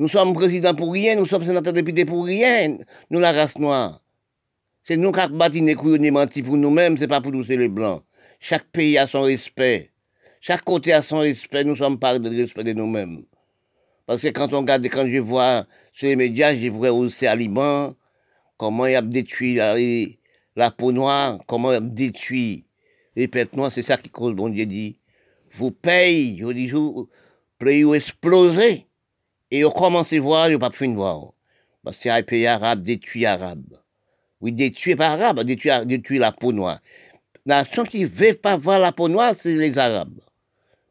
Nous 0.00 0.08
sommes 0.08 0.34
présidents 0.34 0.74
pour 0.74 0.92
rien, 0.92 1.14
nous 1.14 1.26
sommes 1.26 1.44
sénateurs 1.44 1.72
députés 1.72 2.04
pour 2.04 2.24
rien, 2.24 2.78
nous 3.10 3.20
la 3.20 3.30
race 3.30 3.56
noire. 3.58 4.00
C'est 4.82 4.96
nous 4.96 5.12
qui 5.12 5.20
avons 5.20 5.36
bâti 5.36 5.60
les 5.60 6.10
menti 6.10 6.42
pour 6.42 6.56
nous-mêmes, 6.56 6.98
c'est 6.98 7.06
pas 7.06 7.20
pour 7.20 7.30
nous, 7.30 7.44
c'est 7.44 7.56
les 7.56 7.68
blancs. 7.68 8.02
Chaque 8.40 8.66
pays 8.72 8.98
a 8.98 9.06
son 9.06 9.22
respect. 9.22 9.92
Chaque 10.40 10.64
côté 10.64 10.92
a 10.92 11.02
son 11.02 11.18
respect, 11.18 11.62
nous 11.62 11.76
sommes 11.76 12.00
pas 12.00 12.18
de 12.18 12.28
respect 12.28 12.64
de 12.64 12.72
nous-mêmes. 12.72 13.24
Parce 14.06 14.20
que 14.20 14.28
quand 14.28 14.52
on 14.52 14.60
regarde, 14.62 14.84
quand 14.86 15.08
je 15.08 15.18
vois 15.18 15.64
sur 15.92 16.08
les 16.08 16.16
médias, 16.16 16.54
je 16.56 16.68
vois 16.68 16.92
aussi 16.92 17.26
à 17.26 17.36
Liban, 17.36 17.94
comment 18.58 18.86
il 18.86 18.96
a 18.96 19.02
détruit 19.02 19.54
la, 20.56 20.70
peau 20.72 20.90
noire, 20.90 21.38
comment 21.46 21.70
il 21.72 21.76
a 21.76 21.80
détruit 21.80 22.66
les 23.14 23.28
pêtes 23.28 23.56
noires, 23.56 23.70
c'est 23.70 23.82
ça 23.82 23.96
qui 23.96 24.10
cause, 24.10 24.34
bon 24.34 24.48
Dieu 24.48 24.66
dit, 24.66 24.98
vous 25.52 25.70
payez, 25.70 26.36
je 26.36 26.52
dis, 26.52 26.68
vous, 26.68 27.08
vous 27.60 27.94
exploser. 27.94 28.88
Et 29.50 29.64
on 29.64 29.70
commence 29.70 30.12
à 30.12 30.20
voir, 30.20 30.46
il 30.46 30.50
n'y 30.50 30.56
a 30.56 30.58
pas 30.58 30.70
de 30.70 30.94
voir. 30.94 31.32
Parce 31.82 31.98
que 31.98 32.08
les 32.08 32.22
pays 32.22 32.46
arabes 32.46 32.82
détruit 32.82 33.26
arabes. 33.26 33.78
Oui, 34.40 34.52
détruire 34.52 34.96
par 34.96 35.12
arabe, 35.12 35.40
détruire, 35.40 35.86
détruire 35.86 36.20
la 36.20 36.32
peau 36.32 36.52
noire. 36.52 36.80
La 37.46 37.56
nation 37.56 37.84
qui 37.84 38.00
ne 38.00 38.06
veut 38.06 38.32
pas 38.34 38.56
voir 38.56 38.78
la 38.78 38.90
peau 38.90 39.08
noire, 39.08 39.34
c'est 39.34 39.54
les 39.54 39.76
Arabes. 39.76 40.20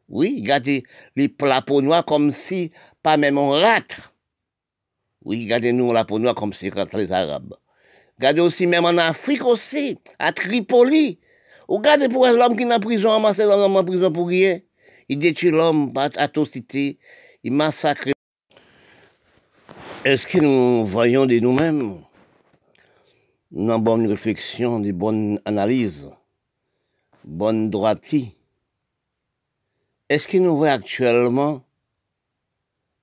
Oui, 0.08 0.38
regardez 0.40 0.84
la 1.16 1.62
peau 1.62 1.82
comme 2.06 2.30
si, 2.30 2.70
pas 3.02 3.16
même 3.16 3.38
on 3.38 3.50
rate. 3.50 3.96
Oui, 5.24 5.44
regardez-nous 5.44 5.92
la 5.92 6.04
peau 6.04 6.20
noire 6.20 6.36
comme 6.36 6.52
si 6.52 6.70
les 6.70 7.12
Arabes. 7.12 7.54
Regardez 8.18 8.40
aussi, 8.40 8.68
même 8.68 8.84
en 8.84 8.96
Afrique 8.98 9.44
aussi, 9.44 9.98
à 10.20 10.32
Tripoli. 10.32 11.18
Regardez 11.66 12.08
pour 12.08 12.24
l'homme 12.26 12.56
qui 12.56 12.62
est 12.62 12.72
en 12.72 12.78
prison, 12.78 13.12
amassé 13.12 13.42
l'homme 13.42 13.76
en 13.76 13.84
prison 13.84 14.12
pour 14.12 14.28
rien. 14.28 14.60
Il 15.08 15.18
détruit 15.18 15.50
l'homme 15.50 15.92
par 15.92 16.10
atrocité, 16.14 16.98
il 17.42 17.52
massacre. 17.52 18.13
Est-ce 20.04 20.26
que 20.26 20.36
nous 20.36 20.86
voyons 20.86 21.24
de 21.24 21.38
nous-mêmes 21.38 22.04
une 23.52 23.76
bonne 23.78 24.06
réflexion, 24.06 24.78
des 24.78 24.92
bonnes 24.92 25.40
analyses, 25.46 26.10
bonne 27.24 27.70
droitie? 27.70 28.36
Est-ce 30.10 30.28
que 30.28 30.36
nous 30.36 30.58
voyons 30.58 30.74
actuellement, 30.74 31.64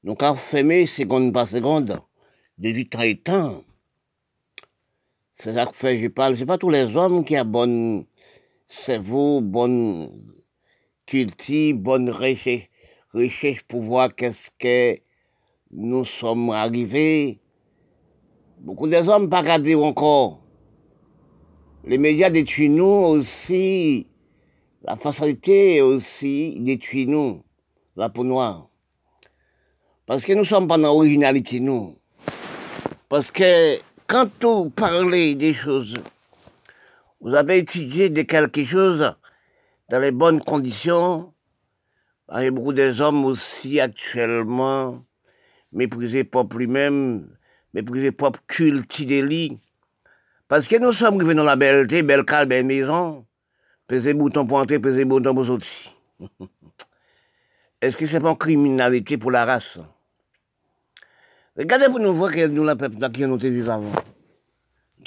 nous 0.04 0.16
avons 0.20 0.86
seconde 0.86 1.34
par 1.34 1.50
seconde, 1.50 2.00
de 2.60 2.84
temps 2.84 3.02
et 3.02 3.20
C'est 5.38 5.54
ça 5.54 5.66
que 5.66 5.74
fait, 5.74 6.00
je 6.00 6.08
parle, 6.08 6.38
c'est 6.38 6.46
pas 6.46 6.60
tous 6.60 6.70
les 6.70 6.96
hommes 6.96 7.26
qui 7.26 7.36
ont 7.36 7.46
bon 7.46 8.06
cerveau, 8.70 9.42
bonne 9.42 10.38
culture, 11.08 11.76
bonne 11.78 12.12
recherche, 12.12 12.70
recherche 13.12 13.64
pour 13.64 13.82
voir 13.82 14.14
qu'est-ce 14.14 14.52
que 14.60 15.02
nous 15.74 16.06
sommes 16.06 16.50
arrivés. 16.50 17.40
Beaucoup 18.60 18.88
des 18.88 19.08
hommes 19.08 19.30
pas 19.30 19.42
regardé 19.42 19.74
encore. 19.76 20.42
Les 21.86 21.98
médias 21.98 22.30
détruisent 22.30 22.70
nous 22.70 22.84
aussi. 22.84 24.08
La 24.84 24.98
facilité 24.98 25.82
aussi 25.82 26.58
détruit 26.60 27.08
nous, 27.08 27.44
la 27.96 28.10
peau 28.10 28.24
noire. 28.24 28.68
Parce 30.06 30.26
que 30.26 30.34
nous 30.34 30.46
sommes 30.46 30.68
pas 30.68 30.78
dans 30.78 30.88
l'originalité, 30.88 31.60
nous. 31.60 31.96
Parce 33.08 33.32
que 33.32 33.80
quand 34.08 34.30
vous 34.42 34.70
parlez 34.72 35.36
des 35.36 35.54
choses, 35.54 35.94
vous 37.22 37.34
avez 37.36 37.60
étudié 37.60 38.10
de 38.10 38.24
quelque 38.24 38.66
chose 38.66 39.14
dans 39.90 40.00
les 40.00 40.12
bonnes 40.12 40.44
conditions. 40.44 41.34
Il 42.36 42.44
y 42.44 42.48
a 42.48 42.52
beaucoup 42.52 42.74
des 42.74 43.00
hommes 43.00 43.26
aussi 43.26 43.80
actuellement 43.80 45.04
mépriser 45.72 46.24
peuple 46.24 46.58
lui-même, 46.58 47.28
mépriser 47.74 48.12
peuple 48.12 48.40
culte 48.48 49.02
des 49.02 49.58
Parce 50.48 50.68
que 50.68 50.78
nous 50.78 50.92
sommes 50.92 51.16
arrivés 51.16 51.36
dans 51.36 51.44
la 51.44 51.56
belleté, 51.56 52.04
belle 52.04 52.26
calme, 52.26 52.50
belle 52.50 52.66
maison, 52.66 53.26
peser 53.88 54.14
bouton 54.14 54.46
pour 54.46 54.58
entrer, 54.58 54.80
peser 54.80 55.06
bouton 55.06 55.34
pour 55.34 55.46
sortir. 55.46 55.70
Est-ce 57.82 57.98
que 57.98 58.06
c'est 58.06 58.20
pas 58.20 58.30
une 58.30 58.38
criminalité 58.38 59.18
pour 59.18 59.32
la 59.32 59.46
race? 59.46 59.80
Regardez 61.58 61.88
pour 61.88 62.00
nous 62.00 62.14
voir 62.14 62.32
que 62.32 62.48
nous, 62.48 62.64
la 62.64 62.76
peuple, 62.76 63.12
qui 63.12 63.26
nous 63.26 63.38
vivons 63.38 63.72
avant. 63.72 63.92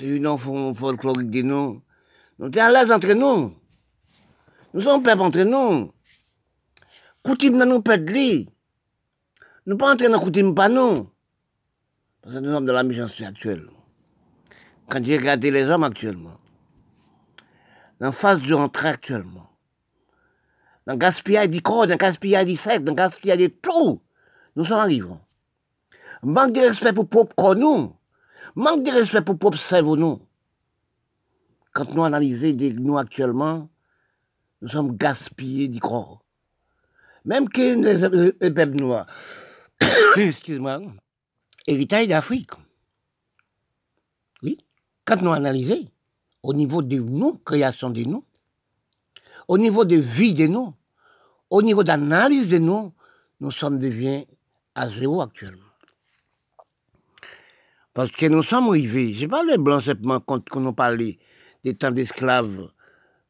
Nous 0.00 0.38
sommes 0.38 0.74
folklorique 0.74 1.30
de 1.30 1.42
nous. 1.42 1.82
Nous 2.38 2.52
sommes 2.52 2.62
à 2.62 2.70
l'aise 2.70 2.90
entre 2.90 3.12
nous. 3.12 3.54
Nous 4.72 4.80
sommes 4.80 5.02
peuple 5.02 5.22
entre 5.22 5.42
nous. 5.42 5.92
Coutume 7.22 7.58
dans 7.58 7.66
nous 7.66 7.80
peuple 7.80 8.46
nous 9.66 9.76
pas 9.76 9.92
entrer 9.92 10.08
dans 10.08 10.20
coutume 10.20 10.54
pas 10.54 10.68
non. 10.68 11.10
Parce 12.22 12.34
que 12.34 12.40
nous 12.40 12.52
sommes 12.52 12.66
dans 12.66 12.72
la 12.72 12.82
méchanceté 12.82 13.24
actuelle. 13.24 13.68
Quand 14.88 15.02
j'ai 15.02 15.16
regardé 15.16 15.50
les 15.50 15.64
hommes 15.64 15.84
actuellement, 15.84 16.38
dans 18.00 18.06
la 18.06 18.12
phase 18.12 18.40
du 18.40 18.52
rentrée 18.52 18.88
actuellement, 18.88 19.48
dans 20.86 20.92
le 20.92 20.98
gaspillage 20.98 21.48
du 21.48 21.62
corps, 21.62 21.86
dans 21.86 21.94
le 21.94 21.96
gaspillage 21.96 22.46
du 22.46 22.56
sexe, 22.56 22.82
dans 22.82 22.92
le 22.92 22.96
gaspillage 22.96 23.38
de 23.38 23.46
tout, 23.46 24.02
nous 24.56 24.64
sommes 24.64 24.80
arrivés. 24.80 25.08
Manque 26.22 26.52
de 26.52 26.60
respect 26.60 26.92
pour 26.92 27.08
propre 27.08 27.34
corps 27.34 27.56
nous. 27.56 27.94
Manque 28.54 28.82
de 28.82 28.90
respect 28.90 29.22
pour 29.22 29.38
propre 29.38 29.58
cerveau 29.58 29.96
nous. 29.96 30.20
Quand 31.72 31.92
nous 31.94 32.04
analysons 32.04 32.54
nous 32.78 32.98
actuellement, 32.98 33.68
nous 34.62 34.68
sommes 34.68 34.96
gaspillés 34.96 35.68
du 35.68 35.80
corps. 35.80 36.22
Même 37.24 37.48
que 37.48 38.40
les 38.40 38.50
peuples 38.50 38.76
noirs, 38.76 39.06
excuse-moi, 40.16 40.80
héritage 41.66 42.08
d'Afrique. 42.08 42.50
Oui, 44.42 44.58
quand 45.04 45.20
nous 45.22 45.32
analysons, 45.32 45.88
au 46.42 46.54
niveau 46.54 46.82
de 46.82 46.96
nous, 46.96 47.34
création 47.38 47.90
de 47.90 48.02
nous, 48.02 48.24
au 49.48 49.58
niveau 49.58 49.84
de 49.84 49.96
vie 49.96 50.34
de 50.34 50.46
nous, 50.46 50.74
au 51.50 51.62
niveau 51.62 51.84
d'analyse 51.84 52.48
de 52.48 52.58
nous, 52.58 52.92
nous 53.40 53.50
sommes 53.50 53.78
devenus 53.78 54.26
à 54.74 54.88
zéro 54.88 55.20
actuellement. 55.20 55.60
Parce 57.92 58.10
que 58.10 58.26
nous 58.26 58.42
sommes 58.42 58.68
arrivés, 58.68 59.14
je 59.14 59.26
parle 59.26 59.50
les 59.50 59.58
blancs 59.58 59.84
simplement 59.84 60.20
quand 60.20 60.56
nous 60.56 60.72
parlait 60.72 61.18
des 61.62 61.74
temps 61.74 61.92
d'esclaves, 61.92 62.68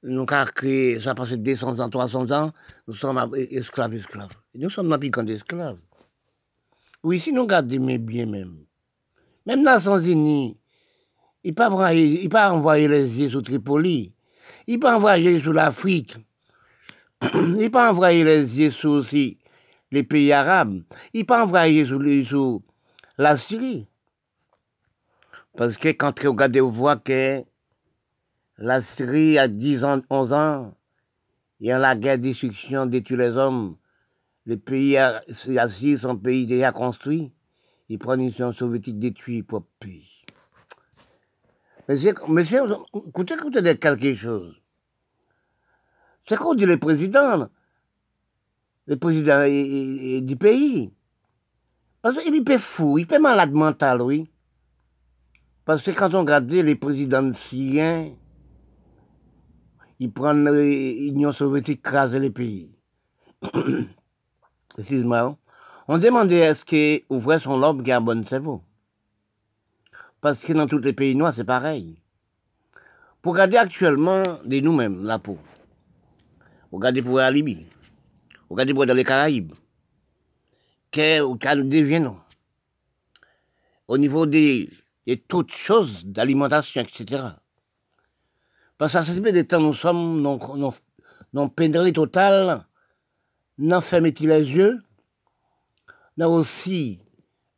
nous 0.03 0.27
avons 0.29 0.53
créé, 0.53 1.01
ça 1.01 1.15
passe 1.15 1.33
200 1.33 1.81
ans, 1.81 1.89
300 1.89 2.31
ans, 2.31 2.53
nous 2.89 2.95
sommes 2.95 3.35
esclaves, 3.35 3.95
esclaves. 3.95 4.33
nous 4.55 4.71
sommes 4.71 4.89
dans 4.89 5.23
d'esclaves. 5.23 5.79
Oui, 7.05 7.21
si 7.21 7.35
nous 7.35 7.43
regardons 7.43 7.99
bien 7.99 8.25
même. 8.25 8.65
Même 9.45 9.63
dans 9.63 9.73
Nations 9.73 9.99
Unies, 9.99 10.57
il 11.45 11.55
peut 11.55 11.69
pas 12.31 12.51
envoyer 12.51 12.89
les 12.89 13.07
yeux 13.07 13.29
sur 13.29 13.43
Tripoli. 13.43 14.15
Il 14.67 14.81
peut 14.81 14.89
envoyer 14.89 15.39
sur 15.39 15.53
l'Afrique. 15.53 16.17
Il 17.21 17.71
peut 17.71 17.79
envoyer 17.79 18.25
les 18.25 18.59
yeux 18.59 18.71
sur 18.71 18.91
aussi 19.01 19.37
les 19.91 20.03
pays 20.03 20.33
arabes. 20.33 20.83
Il 21.13 21.27
peut 21.27 21.35
envoyer 21.35 21.85
sur, 21.85 22.01
sur 22.25 22.63
la 23.19 23.37
Syrie. 23.37 23.87
Parce 25.59 25.77
que 25.77 25.91
quand 25.91 26.19
vous 26.23 26.31
regardez, 26.31 26.61
vous 26.61 26.71
voyez 26.71 27.01
que 27.05 27.45
la 28.57 28.81
Syrie 28.81 29.39
a 29.39 29.47
10 29.47 29.85
ans, 29.85 30.01
11 30.09 30.33
ans, 30.33 30.75
il 31.61 31.67
y 31.67 31.71
a 31.71 31.79
la 31.79 31.97
guerre 31.97 32.17
de 32.17 32.23
destruction 32.23 32.87
de 32.87 32.99
tous 33.01 33.17
les 33.17 33.33
hommes 33.33 33.77
le 34.47 34.59
pays 34.59 34.97
assis, 34.97 35.99
son 35.99 36.17
pays 36.17 36.47
déjà 36.47 36.73
construit. 36.73 37.33
Il 37.89 37.99
prend 37.99 38.15
une 38.15 38.29
Union 38.29 38.53
soviétique 38.53 38.99
détruit 38.99 39.43
pour 39.43 39.65
pays. 39.79 40.25
Mais 41.89 41.97
c'est, 41.97 42.11
écoutez, 42.11 43.35
écoutez 43.35 43.79
quelque 43.79 44.15
chose. 44.15 44.55
C'est 46.23 46.37
qu'on 46.37 46.55
dit 46.55 46.65
le 46.65 46.79
président, 46.79 47.49
le 48.87 48.97
président 48.97 49.47
du 49.47 50.37
pays. 50.37 50.93
Parce 52.01 52.19
qu'il 52.19 52.35
est 52.35 52.59
fou, 52.59 52.99
il 52.99 53.13
est 53.13 53.19
malade 53.19 53.53
mental, 53.53 54.03
oui. 54.03 54.29
Parce 55.65 55.83
que 55.83 55.91
quand 55.91 56.15
on 56.15 56.21
regarde 56.21 56.51
les 56.51 56.75
présidents 56.75 57.33
syriens, 57.33 58.13
ils 59.99 60.13
prennent 60.13 60.51
l'Union 60.51 61.33
soviétique 61.33 61.83
craser 61.83 62.19
les 62.19 62.31
pays. 62.31 62.71
excuse-moi, 64.79 65.37
on 65.89 65.99
demandait 65.99 66.39
est-ce 66.39 66.65
qu'ouvrir 66.65 67.41
son 67.41 67.59
lobe 67.59 67.83
qui 67.83 67.93
a 67.93 67.99
un 67.99 68.01
bon 68.01 68.27
cerveau. 68.27 68.63
Parce 70.21 70.41
que 70.43 70.53
dans 70.53 70.67
tous 70.67 70.79
les 70.79 70.93
pays 70.93 71.15
noirs, 71.15 71.35
c'est 71.35 71.45
pareil. 71.45 72.01
Pour 73.21 73.35
garder 73.35 73.57
actuellement 73.57 74.23
de 74.45 74.61
nous-mêmes 74.61 75.05
la 75.05 75.19
peau, 75.19 75.39
regardez 76.73 77.03
pour 77.03 77.19
la 77.19 77.31
Libye, 77.31 77.67
regardez 78.51 78.75
pour 78.75 78.87
dans 78.87 78.95
les 78.95 79.05
Caraïbes, 79.05 79.53
qu'est-ce 80.91 81.23
que 81.23 81.55
nous 81.57 81.69
devenons 81.69 82.19
au 83.89 83.99
niveau 83.99 84.27
des, 84.27 84.71
de 85.07 85.15
toutes 85.15 85.53
choses 85.53 86.05
d'alimentation, 86.05 86.81
etc. 86.81 87.23
Parce 88.79 88.93
que 88.93 89.03
ça 89.03 89.05
fait 89.05 89.33
des 89.33 89.47
temps, 89.47 89.61
nous 89.61 89.75
sommes 89.75 90.23
dans, 90.23 90.75
dans, 91.33 91.49
pénurie 91.49 91.93
totale 91.93 92.65
n'en 93.59 93.81
ferme-t-il 93.81 94.29
les 94.29 94.51
yeux, 94.51 94.83
n'a 96.17 96.29
aussi 96.29 97.01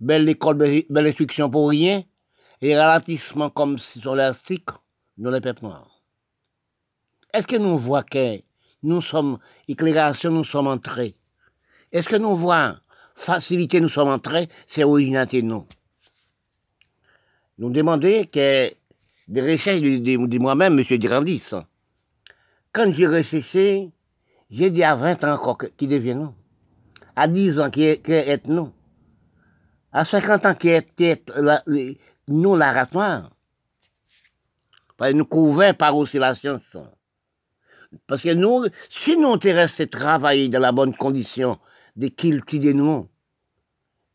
belle 0.01 0.29
école, 0.29 0.59
belle 0.59 1.07
instruction 1.07 1.51
pour 1.51 1.71
rien, 1.71 2.05
et 2.61 2.77
ralentissement 2.77 3.51
comme 3.51 3.79
si 3.79 4.01
sur 4.01 4.15
l'élastique 4.15 4.69
dans 5.19 5.31
les 5.31 5.41
peuples. 5.41 5.67
Est-ce 7.33 7.47
que 7.47 7.57
nous 7.57 7.77
voyons 7.77 8.05
que 8.11 8.43
nous 8.83 9.01
sommes, 9.03 9.39
éclairation, 9.69 10.31
nous 10.31 10.45
sommes 10.45 10.69
entrés? 10.69 11.17
Est-ce 11.93 12.09
que 12.09 12.17
nous 12.17 12.37
voyons 12.37 12.77
facilité, 13.15 13.81
nous 13.81 13.89
sommes 13.89 14.09
entrés, 14.09 14.49
c'est 14.67 14.85
originalité, 14.85 15.43
non? 15.43 15.67
Nous 17.59 17.71
demandons 17.71 18.25
que 18.31 18.73
des 19.29 19.41
recherches 19.41 19.81
de, 19.81 20.39
moi-même, 20.39 20.79
M. 20.79 20.99
Durandis, 20.99 21.43
quand 22.73 22.93
j'ai 22.93 23.07
recherché 23.07 23.91
j'ai 24.51 24.71
dit 24.71 24.85
à 24.85 24.95
20 24.95 25.25
ans 25.25 25.35
encore 25.35 25.59
qui 25.77 25.87
devient 25.87 26.15
non. 26.15 26.35
À 27.15 27.29
10 27.29 27.59
ans 27.61 27.71
qui 27.71 27.85
est, 27.85 28.09
est 28.09 28.47
non. 28.47 28.73
À 29.93 30.05
50 30.05 30.47
ans 30.47 30.55
qui 30.55 30.69
est, 30.69 31.33
nous 32.29 32.57
la 32.57 32.73
race 32.73 32.93
noire. 32.93 33.31
Parce 34.97 35.13
que 35.13 35.17
nous 35.17 35.25
couvrons 35.25 35.75
par 35.75 35.97
aussi 35.97 36.19
la 36.19 36.35
science. 36.35 36.77
Parce 38.07 38.23
que 38.23 38.35
nous, 38.35 38.67
si 38.91 39.17
nous 39.17 39.29
on 39.29 39.39
resté 39.39 39.89
travailler 39.89 40.49
dans 40.49 40.61
la 40.61 40.73
bonne 40.73 40.95
condition 40.95 41.59
de 41.97 42.09
cultiver 42.09 42.75
nous, 42.75 43.09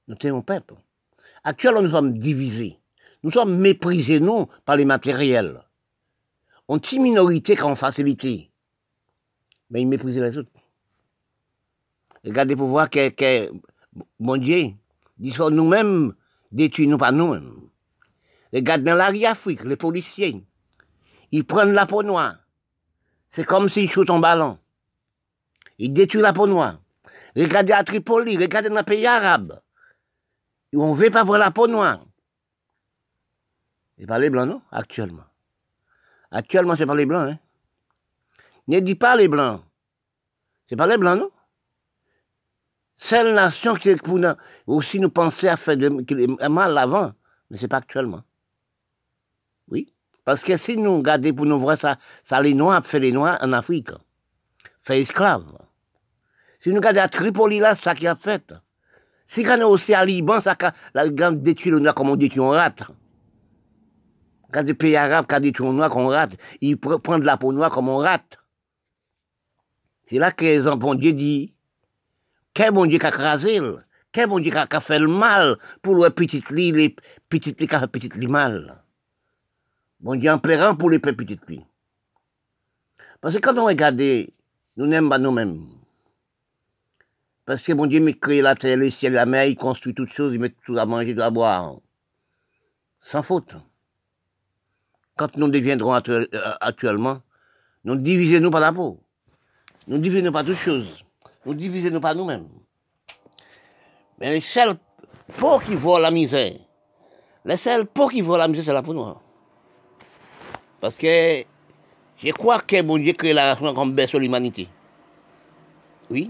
nous 0.08 0.16
sommes 0.22 0.44
peuple. 0.44 0.76
Actuellement, 1.44 1.82
nous 1.82 1.92
sommes 1.92 2.18
divisés. 2.18 2.78
Nous 3.24 3.32
sommes 3.32 3.58
méprisés, 3.58 4.20
nous, 4.20 4.48
par 4.66 4.76
les 4.76 4.86
matériels. 4.86 5.62
On 6.68 6.78
est 6.78 6.92
une 6.92 7.04
minorité 7.04 7.56
qui 7.56 7.62
en 7.64 7.76
facilité. 7.76 8.51
Mais 9.72 9.82
ils 9.82 9.88
méprisent 9.88 10.20
les 10.20 10.38
autres. 10.38 10.52
Regardez 12.24 12.56
pour 12.56 12.68
voir 12.68 12.90
que, 12.90 13.10
que 13.10 13.52
mon 14.20 14.38
Dieu, 14.38 14.74
dit 15.18 15.36
nous-mêmes, 15.40 16.14
détruisons 16.52 16.92
nous 16.92 16.98
pas 16.98 17.12
nous-mêmes. 17.12 17.70
Regardez 18.54 18.84
dans 18.84 18.96
l'Afrique, 18.96 19.64
les 19.64 19.78
policiers, 19.78 20.44
ils 21.32 21.46
prennent 21.46 21.74
la 21.74 21.86
peau 21.86 22.04
noire. 22.04 22.36
C'est 23.32 23.46
comme 23.46 23.70
s'ils 23.70 23.90
shootent 23.90 24.10
un 24.10 24.20
ballon. 24.20 24.60
Ils 25.80 25.94
détruisent 25.94 26.22
la 26.22 26.34
peau 26.34 26.48
noire. 26.48 26.80
Regardez 27.36 27.72
à 27.72 27.84
Tripoli, 27.84 28.38
regardez 28.38 28.70
dans 28.70 28.76
les 28.76 28.84
pays 28.84 29.08
arabes. 29.08 29.62
On 30.74 30.94
ne 30.94 30.96
veut 30.96 31.10
pas 31.10 31.24
voir 31.24 31.40
la 31.40 31.52
peau 31.52 31.68
noire. 31.68 32.06
C'est 33.98 34.06
pas 34.06 34.20
les 34.20 34.30
blancs, 34.30 34.48
non, 34.48 34.62
actuellement. 34.72 35.24
Actuellement, 36.30 36.76
c'est 36.76 36.86
pas 36.86 36.96
les 36.96 37.06
blancs, 37.06 37.30
hein. 37.30 37.40
Ne 38.72 38.80
dis 38.80 38.96
pas 38.96 39.18
les 39.18 39.28
blancs. 39.28 39.62
C'est 40.70 40.78
pas 40.78 40.88
les 40.88 40.98
blancs, 40.98 41.20
non? 41.20 41.30
Seule 42.96 43.34
nation 43.34 43.76
qui 43.76 43.94
nous, 43.94 44.28
aussi 44.66 44.98
nous 44.98 45.10
penser 45.10 45.50
à 45.50 45.58
faire 45.58 45.76
mal 46.50 46.78
avant, 46.78 47.12
mais 47.50 47.58
c'est 47.58 47.68
pas 47.68 47.78
actuellement. 47.78 48.24
Oui. 49.68 49.94
Parce 50.24 50.42
que 50.42 50.56
si 50.56 50.78
nous 50.78 51.00
regardons 51.00 51.34
pour 51.34 51.46
nous 51.46 51.60
voir 51.60 51.78
ça, 51.78 51.98
ça 52.24 52.42
les 52.42 52.54
noirs 52.54 52.86
fait 52.86 53.02
les 53.02 53.12
noirs 53.12 53.38
en 53.42 53.52
Afrique. 53.52 53.90
Fait 54.84 55.02
esclaves. 55.02 55.58
Si 56.62 56.70
nous 56.70 56.76
regardons 56.76 57.02
à 57.02 57.10
Tripoli 57.10 57.60
là, 57.60 57.76
ça 57.76 57.94
qui 57.94 58.08
a 58.08 58.16
fait. 58.16 58.54
Si 59.28 59.44
nous 59.44 59.68
aussi 59.68 59.94
à 59.94 60.06
Liban, 60.06 60.40
ça 60.40 60.56
a 60.62 60.72
la 60.94 61.10
grande 61.10 61.42
détruit 61.42 61.72
le 61.72 61.80
noir 61.80 61.94
comme 61.94 62.10
on 62.10 62.16
détruit 62.16 62.40
on 62.40 62.52
rate. 62.52 62.84
Quand 64.54 64.64
des 64.64 64.76
pays 64.76 64.96
arabes 64.96 65.28
qui 65.28 65.42
détruit 65.42 65.68
le 65.68 65.74
noir 65.74 65.90
qu'on 65.90 66.08
rate, 66.08 66.38
ils 66.62 66.78
prennent 66.78 67.20
de 67.20 67.26
la 67.26 67.36
peau 67.36 67.52
noire 67.52 67.70
comme 67.70 67.90
on 67.90 67.98
rate. 67.98 68.38
C'est 70.12 70.20
là 70.20 70.34
que 70.34 70.44
les 70.44 70.76
bon 70.76 70.94
Dieu 70.96 71.14
dit, 71.14 71.56
quel 72.54 72.74
bon 72.74 72.86
Dieu 72.86 73.00
qui 73.00 73.06
a 73.06 73.12
crasé, 73.12 73.62
quel 74.12 74.28
bon 74.28 74.40
Dieu 74.40 74.52
qui 74.52 74.58
a 74.58 74.82
fait 74.82 75.00
le 75.00 75.08
mal 75.08 75.58
pour 75.82 76.04
les 76.04 76.10
petites 76.10 76.50
lit, 76.50 76.74
les 76.74 76.98
petites 77.30 77.62
lit 77.62 77.66
qui 77.66 77.76
a 77.76 77.80
fait 77.80 77.88
petites 77.88 78.16
lit 78.16 78.28
mal? 78.28 78.84
Bon 80.02 80.16
Dieu 80.16 80.30
en 80.30 80.38
pleurant 80.38 80.76
pour 80.76 80.90
les 80.90 81.00
petites 81.00 81.46
filles. 81.46 81.66
Parce 83.22 83.36
que 83.36 83.40
quand 83.40 83.58
on 83.58 83.64
regarde, 83.64 84.02
nous 84.76 84.86
n'aimons 84.86 85.08
pas 85.08 85.18
nous-mêmes. 85.18 85.66
Parce 87.46 87.62
que 87.62 87.72
bon 87.72 87.86
Dieu 87.86 88.02
m'a 88.02 88.12
créé 88.12 88.42
la 88.42 88.56
terre, 88.56 88.76
le 88.76 88.90
ciel, 88.90 89.14
la 89.14 89.26
mer, 89.26 89.46
il 89.46 89.56
construit 89.56 89.94
toutes 89.94 90.12
choses, 90.12 90.34
il 90.34 90.42
met 90.42 90.54
tout 90.66 90.78
à 90.78 90.86
manger, 90.86 91.16
tout 91.16 91.22
à 91.22 91.30
boire. 91.30 91.78
Sans 93.00 93.24
faute. 93.24 93.56
Quand 95.16 95.38
nous 95.38 95.48
deviendrons 95.48 95.98
euh, 96.10 96.26
actuellement, 96.60 97.22
nous 97.86 97.96
divisons-nous 97.96 98.52
par 98.52 98.60
la 98.60 98.74
peau. 98.74 99.02
Nous 99.88 99.98
divisons 99.98 100.32
pas 100.32 100.44
toutes 100.44 100.58
choses. 100.58 100.88
Nous 101.46 101.54
divisons 101.54 102.00
pas 102.00 102.14
nous-mêmes. 102.14 102.48
Mais 104.20 104.32
les 104.32 104.42
seuls 104.42 104.78
peaux 105.38 105.60
qui 105.60 105.76
voient 105.76 106.00
la 106.00 106.12
misère, 106.12 106.54
les 107.44 107.58
seuls 107.58 107.88
peaux 107.88 108.08
qui 108.08 108.22
voient 108.22 108.38
la 108.38 108.48
misère, 108.48 108.66
c'est 108.66 108.74
la 108.74 108.84
peau 108.84 108.94
noire. 108.94 109.20
Parce 110.80 110.96
que 110.96 111.44
je 112.24 112.32
crois 112.32 112.60
que 112.60 112.82
mon 112.84 112.98
Dieu 112.98 113.14
crée 113.14 113.34
la 113.34 113.56
race 113.56 113.74
comme 113.74 113.94
berceau 113.94 114.20
l'humanité. 114.20 114.68
Oui. 116.12 116.30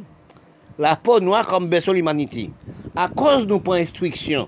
La 0.79 0.95
peau 0.95 1.19
noire 1.19 1.45
comme 1.47 1.67
berceau 1.67 1.91
l'humanité. 1.91 2.49
À 2.95 3.09
cause 3.09 3.45
de 3.45 3.53
nos 3.53 3.73
instruction, 3.73 4.47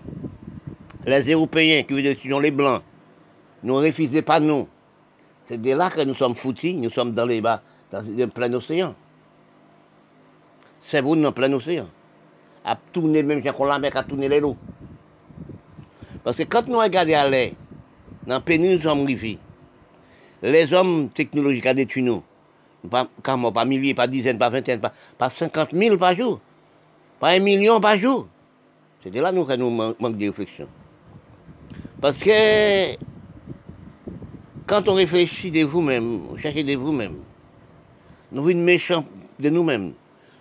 les 1.05 1.29
Européens 1.29 1.83
qui 1.83 1.93
veulent 1.93 2.15
dire 2.15 2.39
les 2.39 2.51
Blancs, 2.51 2.81
nous 3.61 3.75
refusez 3.75 4.21
pas 4.21 4.39
nous. 4.39 4.67
C'est 5.45 5.61
de 5.61 5.71
là 5.71 5.89
que 5.89 6.01
nous 6.01 6.15
sommes 6.15 6.35
foutus, 6.35 6.75
nous 6.75 6.89
sommes 6.89 7.13
dans 7.13 7.25
les 7.25 7.41
bas, 7.41 7.61
dans 7.93 8.01
le 8.01 8.27
plein 8.27 8.51
océan. 8.53 8.95
C'est 10.81 11.01
vous 11.01 11.15
dans 11.15 11.29
le 11.29 11.31
plein 11.31 11.53
océan. 11.53 11.87
À 12.65 12.75
tourner 12.91 13.21
même 13.21 13.43
quand 13.43 13.65
la 13.65 13.77
mer, 13.77 13.95
à 13.95 14.03
tourner 14.03 14.27
les 14.27 14.39
lots. 14.39 14.57
Parce 16.23 16.37
que 16.37 16.43
quand 16.43 16.67
nous 16.67 16.79
regardons 16.79 17.13
à 17.13 17.29
l'air, 17.29 17.51
dans 18.25 18.41
sommes 18.81 19.03
arrivés 19.03 19.37
les 20.41 20.73
hommes 20.73 21.09
technologiques 21.09 21.65
à 21.67 21.73
détruire 21.73 22.05
nous. 22.05 22.23
Pas, 22.89 23.07
pas 23.23 23.65
milliers, 23.65 23.93
pas 23.93 24.07
dizaines, 24.07 24.37
pas 24.37 24.49
vingtaines, 24.49 24.81
pas, 24.81 24.93
pas 25.17 25.29
50 25.29 25.69
000 25.71 25.97
par 25.97 26.15
jour. 26.15 26.41
Pas 27.19 27.29
un 27.29 27.39
million 27.39 27.79
par 27.79 27.97
jour. 27.97 28.27
C'est 29.01 29.11
là 29.11 29.31
nous 29.31 29.45
que 29.45 29.53
nous 29.53 29.69
manquons 29.69 30.09
de 30.09 30.25
réflexion. 30.25 30.67
Parce 32.01 32.17
que 32.17 32.95
quand 34.67 34.87
on 34.89 34.95
réfléchit 34.95 35.51
de 35.51 35.63
vous-même, 35.63 36.21
on 36.31 36.37
cherche 36.37 36.55
de 36.55 36.75
vous-même, 36.75 37.15
nous 38.33 38.43
venons 38.43 38.63
méchants 38.63 39.05
de 39.39 39.49
nous-mêmes. 39.49 39.93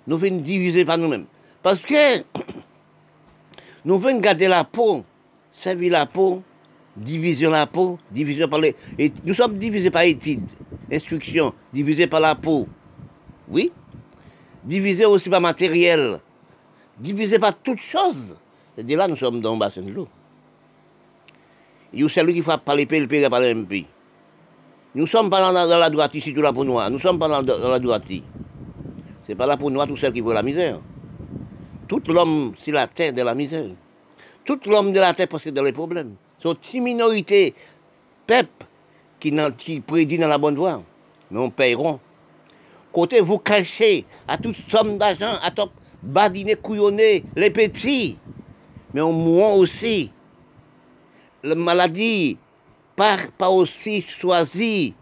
Nous 0.07 0.19
venons 0.19 0.39
diviser 0.39 0.85
par 0.85 0.99
nous-mêmes. 0.99 1.27
Parce 1.63 1.83
que 1.83 2.19
nous 3.85 3.99
venons 3.99 4.19
garder 4.19 4.49
la 4.49 4.65
peau, 4.65 5.05
servir 5.53 5.93
la 5.93 6.07
peau, 6.07 6.43
division 6.97 7.51
la 7.51 7.67
peau, 7.67 7.99
division 8.11 8.49
par 8.49 8.61
les... 8.61 8.75
Nous 9.25 9.35
sommes 9.35 9.59
divisés 9.59 9.91
par 9.91 10.03
études, 10.03 10.49
instruction, 10.91 11.53
divisés 11.73 12.07
par 12.07 12.21
la 12.21 12.35
peau. 12.35 12.67
Oui. 13.49 13.71
Divisés 14.65 15.05
aussi 15.05 15.29
par 15.29 15.41
matériel. 15.41 16.21
Divisés 16.99 17.39
par 17.39 17.57
toutes 17.59 17.81
choses. 17.81 18.37
Et 18.79 18.83
de 18.83 18.97
là, 18.97 19.07
nous 19.07 19.17
sommes 19.17 19.41
dans 19.41 19.53
le 19.53 19.59
bassin 19.59 19.83
de 19.83 19.91
l'eau. 19.91 20.09
Il 21.93 22.01
y 22.01 22.05
a 22.05 22.09
celui 22.09 22.33
qui 22.33 22.43
frappe 22.43 22.65
par 22.65 22.75
l'épée, 22.75 22.99
le 23.01 23.07
pays 23.07 23.29
par 23.29 23.41
l'MP. 23.41 23.85
Nous 24.95 25.07
sommes 25.07 25.31
pas 25.31 25.53
dans, 25.53 25.79
la 25.79 25.91
droite 25.91 26.15
ici, 26.15 26.35
tout 26.35 26.43
la 26.43 26.53
peau 26.53 26.65
noire. 26.65 26.91
Nous 26.91 26.99
sommes 26.99 27.19
pas 27.19 27.29
dans, 27.29 27.69
la 27.69 27.79
droite 27.79 28.05
C'est 29.27 29.35
pas 29.35 29.47
la 29.47 29.57
peau 29.57 29.71
noire 29.71 29.89
tout 29.89 29.97
seul 29.97 30.13
qui 30.13 30.21
veut 30.21 30.35
la 30.35 30.43
misère. 30.43 30.81
Tout 31.89 32.03
l'homme, 32.09 32.53
c'est 32.63 32.73
la 32.73 32.87
terre 32.89 33.13
de 33.13 33.23
la 33.23 33.35
misère. 33.35 33.71
Tout 34.45 34.61
l'homme 34.67 34.93
de 34.93 35.01
la 35.01 35.15
terre 35.15 35.29
parce 35.29 35.45
que 35.45 35.51
dans 35.51 35.63
les 35.63 35.73
problèmes 35.73 36.15
sont 36.41 36.57
une 36.75 36.83
minorité, 36.83 37.55
peuple, 38.27 38.67
qui, 39.21 39.81
prédit 39.81 40.19
dans 40.19 40.29
la 40.29 40.39
bonne 40.39 40.57
voie. 40.57 40.83
Mais 41.31 41.39
on 41.39 41.51
paieront. 41.51 42.01
Côté 42.93 43.21
vous 43.21 43.39
cachez 43.39 44.05
à 44.29 44.37
toute 44.37 44.57
somme 44.69 44.99
d'argent, 44.99 45.39
à 45.43 45.51
top 45.51 45.71
badiner, 46.03 46.57
couillonner 46.57 47.25
les 47.37 47.51
petits. 47.51 48.19
Mais 48.93 49.01
on 49.01 49.13
mourra 49.13 49.55
aussi. 49.55 50.11
La 51.43 51.55
maladie, 51.55 52.37
pas, 52.97 53.19
pas 53.39 53.51
aussi 53.51 54.03
choisie. 54.03 54.95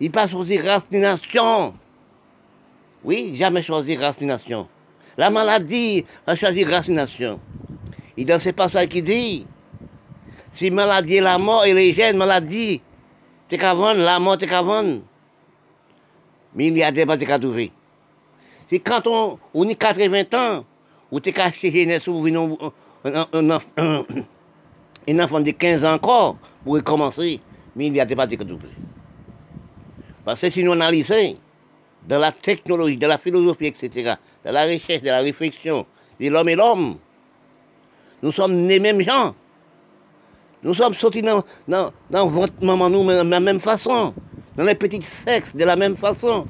Il 0.00 0.10
pas 0.10 0.28
choisi 0.28 0.58
race 0.58 0.90
nation. 0.90 1.74
Oui, 3.04 3.34
jamais 3.36 3.62
choisi 3.62 3.96
race 3.96 4.20
nation. 4.20 4.68
La 5.16 5.30
maladie 5.30 6.04
a 6.26 6.36
choisi 6.36 6.64
race 6.64 6.88
nation. 6.88 7.40
Et 8.16 8.24
dans 8.24 8.40
ce 8.40 8.50
passage 8.50 8.88
qui 8.88 9.02
dit, 9.02 9.46
si 10.52 10.70
maladie 10.70 11.16
est 11.16 11.20
la 11.20 11.38
mort 11.38 11.64
et 11.64 11.74
les 11.74 11.92
gènes 11.92 12.16
maladie, 12.16 12.80
t'es 13.48 13.56
vendre, 13.56 14.00
la 14.00 14.18
mort 14.18 14.38
t'es 14.38 14.46
vendre. 14.46 15.00
Milliardaire 16.54 17.06
pas 17.06 17.18
t'es 17.18 17.26
qu'à 17.26 17.38
trouver. 17.38 17.72
C'est 18.68 18.80
quand 18.80 19.06
on, 19.06 19.38
on 19.54 19.68
est 19.68 19.74
80 19.74 20.22
ans, 20.34 20.64
ou 21.10 21.20
t'es 21.20 21.32
chez 21.52 21.70
jeunesse 21.70 22.08
ou 22.08 22.26
un, 23.04 23.26
un, 23.32 24.04
enfant 25.20 25.40
de 25.40 25.50
15 25.50 25.84
ans 25.84 25.94
encore, 25.94 26.36
pour 26.64 26.74
recommencer, 26.74 27.40
milliardaire 27.74 28.16
pas 28.16 28.26
t'es 28.26 28.36
qu'à 28.36 28.44
trouver. 28.44 28.68
Parce 30.24 30.40
que 30.40 30.50
si 30.50 30.64
nous 30.64 30.72
analysons, 30.72 31.36
dans 32.08 32.18
la 32.18 32.32
technologie, 32.32 32.96
dans 32.96 33.08
la 33.08 33.18
philosophie, 33.18 33.66
etc., 33.66 34.14
dans 34.44 34.52
la 34.52 34.64
recherche, 34.64 35.02
dans 35.02 35.12
la 35.12 35.20
réflexion, 35.20 35.86
de 36.20 36.28
l'homme 36.28 36.48
et 36.48 36.56
l'homme, 36.56 36.96
nous 38.22 38.32
sommes 38.32 38.66
les 38.66 38.80
mêmes 38.80 39.02
gens. 39.02 39.34
Nous 40.62 40.74
sommes 40.74 40.94
sortis 40.94 41.22
dans, 41.22 41.44
dans, 41.68 42.26
votre 42.26 42.54
maman, 42.64 42.90
nous, 42.90 43.04
de 43.04 43.28
la 43.28 43.40
même 43.40 43.60
façon. 43.60 44.14
Dans 44.56 44.64
les 44.64 44.74
petits 44.74 45.02
sexes, 45.02 45.54
de 45.54 45.64
la 45.64 45.76
même 45.76 45.96
façon. 45.96 46.46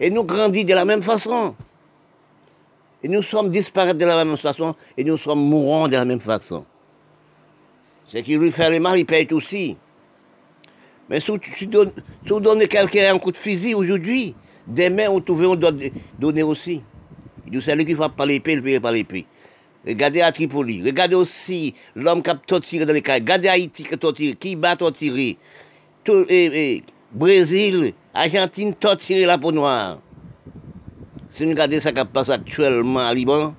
Et 0.00 0.10
nous 0.10 0.24
grandissons 0.24 0.66
de 0.66 0.74
la 0.74 0.84
même 0.84 1.02
façon. 1.02 1.54
Et 3.02 3.08
nous 3.08 3.22
sommes 3.22 3.50
disparus 3.50 3.94
de 3.94 4.04
la 4.04 4.24
même 4.24 4.36
façon. 4.36 4.74
Et 4.96 5.04
nous 5.04 5.18
sommes 5.18 5.40
mourants 5.40 5.86
de 5.86 5.92
la 5.92 6.04
même 6.04 6.20
façon. 6.20 6.64
Ce 8.12 8.18
qui 8.18 8.36
lui 8.36 8.50
le 8.50 8.80
mal, 8.80 8.98
il 8.98 9.06
paye 9.06 9.28
aussi. 9.32 9.76
Mais 11.08 11.20
si 11.20 11.32
tu 11.56 11.66
donnes, 11.66 11.92
donnes 12.24 12.66
quelqu'un 12.66 13.14
un 13.14 13.18
coup 13.18 13.30
de 13.30 13.36
fusil 13.36 13.74
aujourd'hui, 13.74 14.34
demain, 14.66 15.08
on 15.08 15.20
trouve, 15.20 15.46
on 15.46 15.54
doit 15.54 15.72
donner 16.18 16.42
aussi. 16.42 16.82
Il 17.52 17.62
celui 17.62 17.84
qui 17.84 17.94
va 17.94 18.08
par 18.08 18.26
l'épée, 18.26 18.52
il 18.54 18.62
paye 18.62 18.80
par 18.80 18.92
l'épée. 18.92 19.26
Regardez 19.86 20.20
à 20.20 20.32
Tripoli. 20.32 20.82
Regardez 20.84 21.14
aussi 21.14 21.74
l'homme 21.94 22.22
qui 22.22 22.30
a 22.30 22.34
torturé 22.34 22.84
dans 22.84 22.92
les 22.92 23.02
cas. 23.02 23.14
Regardez 23.14 23.48
Haïti 23.48 23.84
qui 23.84 23.94
a 23.94 23.96
torturé. 23.96 24.34
Qui 24.34 24.56
bat 24.56 24.76
tout, 24.76 24.92
et, 26.28 26.82
Brésil, 27.12 27.92
Argentine, 28.12 28.74
torturer 28.74 29.24
la 29.26 29.38
peau 29.38 29.52
noire. 29.52 29.98
Si 31.30 31.44
nous 31.44 31.50
regardons 31.50 31.80
ce 31.80 31.88
qui 31.88 32.04
passe 32.12 32.28
actuellement 32.28 33.00
à 33.00 33.14
Liban, 33.14 33.54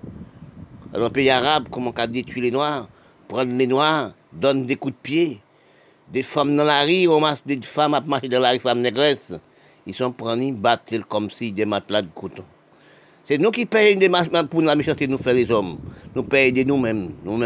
dans 0.94 1.03
un 1.06 1.10
pays 1.10 1.30
arabe, 1.30 1.68
comment 1.72 1.94
on 1.95 1.99
a 1.99 2.07
détruit 2.07 2.41
les 2.41 2.52
Noirs, 2.52 2.88
prendre 3.28 3.52
les 3.53 3.68
Noirs, 3.68 4.11
donne 4.34 4.66
des 4.66 4.76
coups 4.76 4.94
de 4.94 4.99
pied. 5.02 5.40
Des 6.12 6.24
femmes 6.24 6.56
dans 6.56 6.66
la 6.66 6.84
rue, 6.84 7.08
on 7.08 7.20
masse 7.20 7.41
des 7.45 7.62
femmes 7.62 7.94
à 7.94 8.02
marcher 8.02 8.28
dans 8.28 8.40
la 8.40 8.52
rue, 8.52 8.60
femmes 8.60 8.82
négresses. 8.82 9.34
Ils 9.88 9.95
sont 9.95 10.12
prenus, 10.12 10.53
battent 10.53 10.94
comme 11.08 11.30
si 11.30 11.52
des 11.52 11.66
matelas 11.66 12.02
de 12.02 12.10
coton. 12.14 12.44
C'est 13.28 13.38
nous 13.38 13.52
qui 13.52 13.66
payons 13.66 13.99
des 13.99 14.10
pour 14.49 14.62
la 14.62 14.76
méchanceté 14.76 15.08
nous 15.08 15.18
faire 15.18 15.34
les 15.34 15.49
hommes. 15.49 15.78
Nous 16.16 16.24
payons 16.24 16.53
de 16.53 16.64
nous-mêmes. 16.64 17.12
Nous-mêmes. 17.24 17.40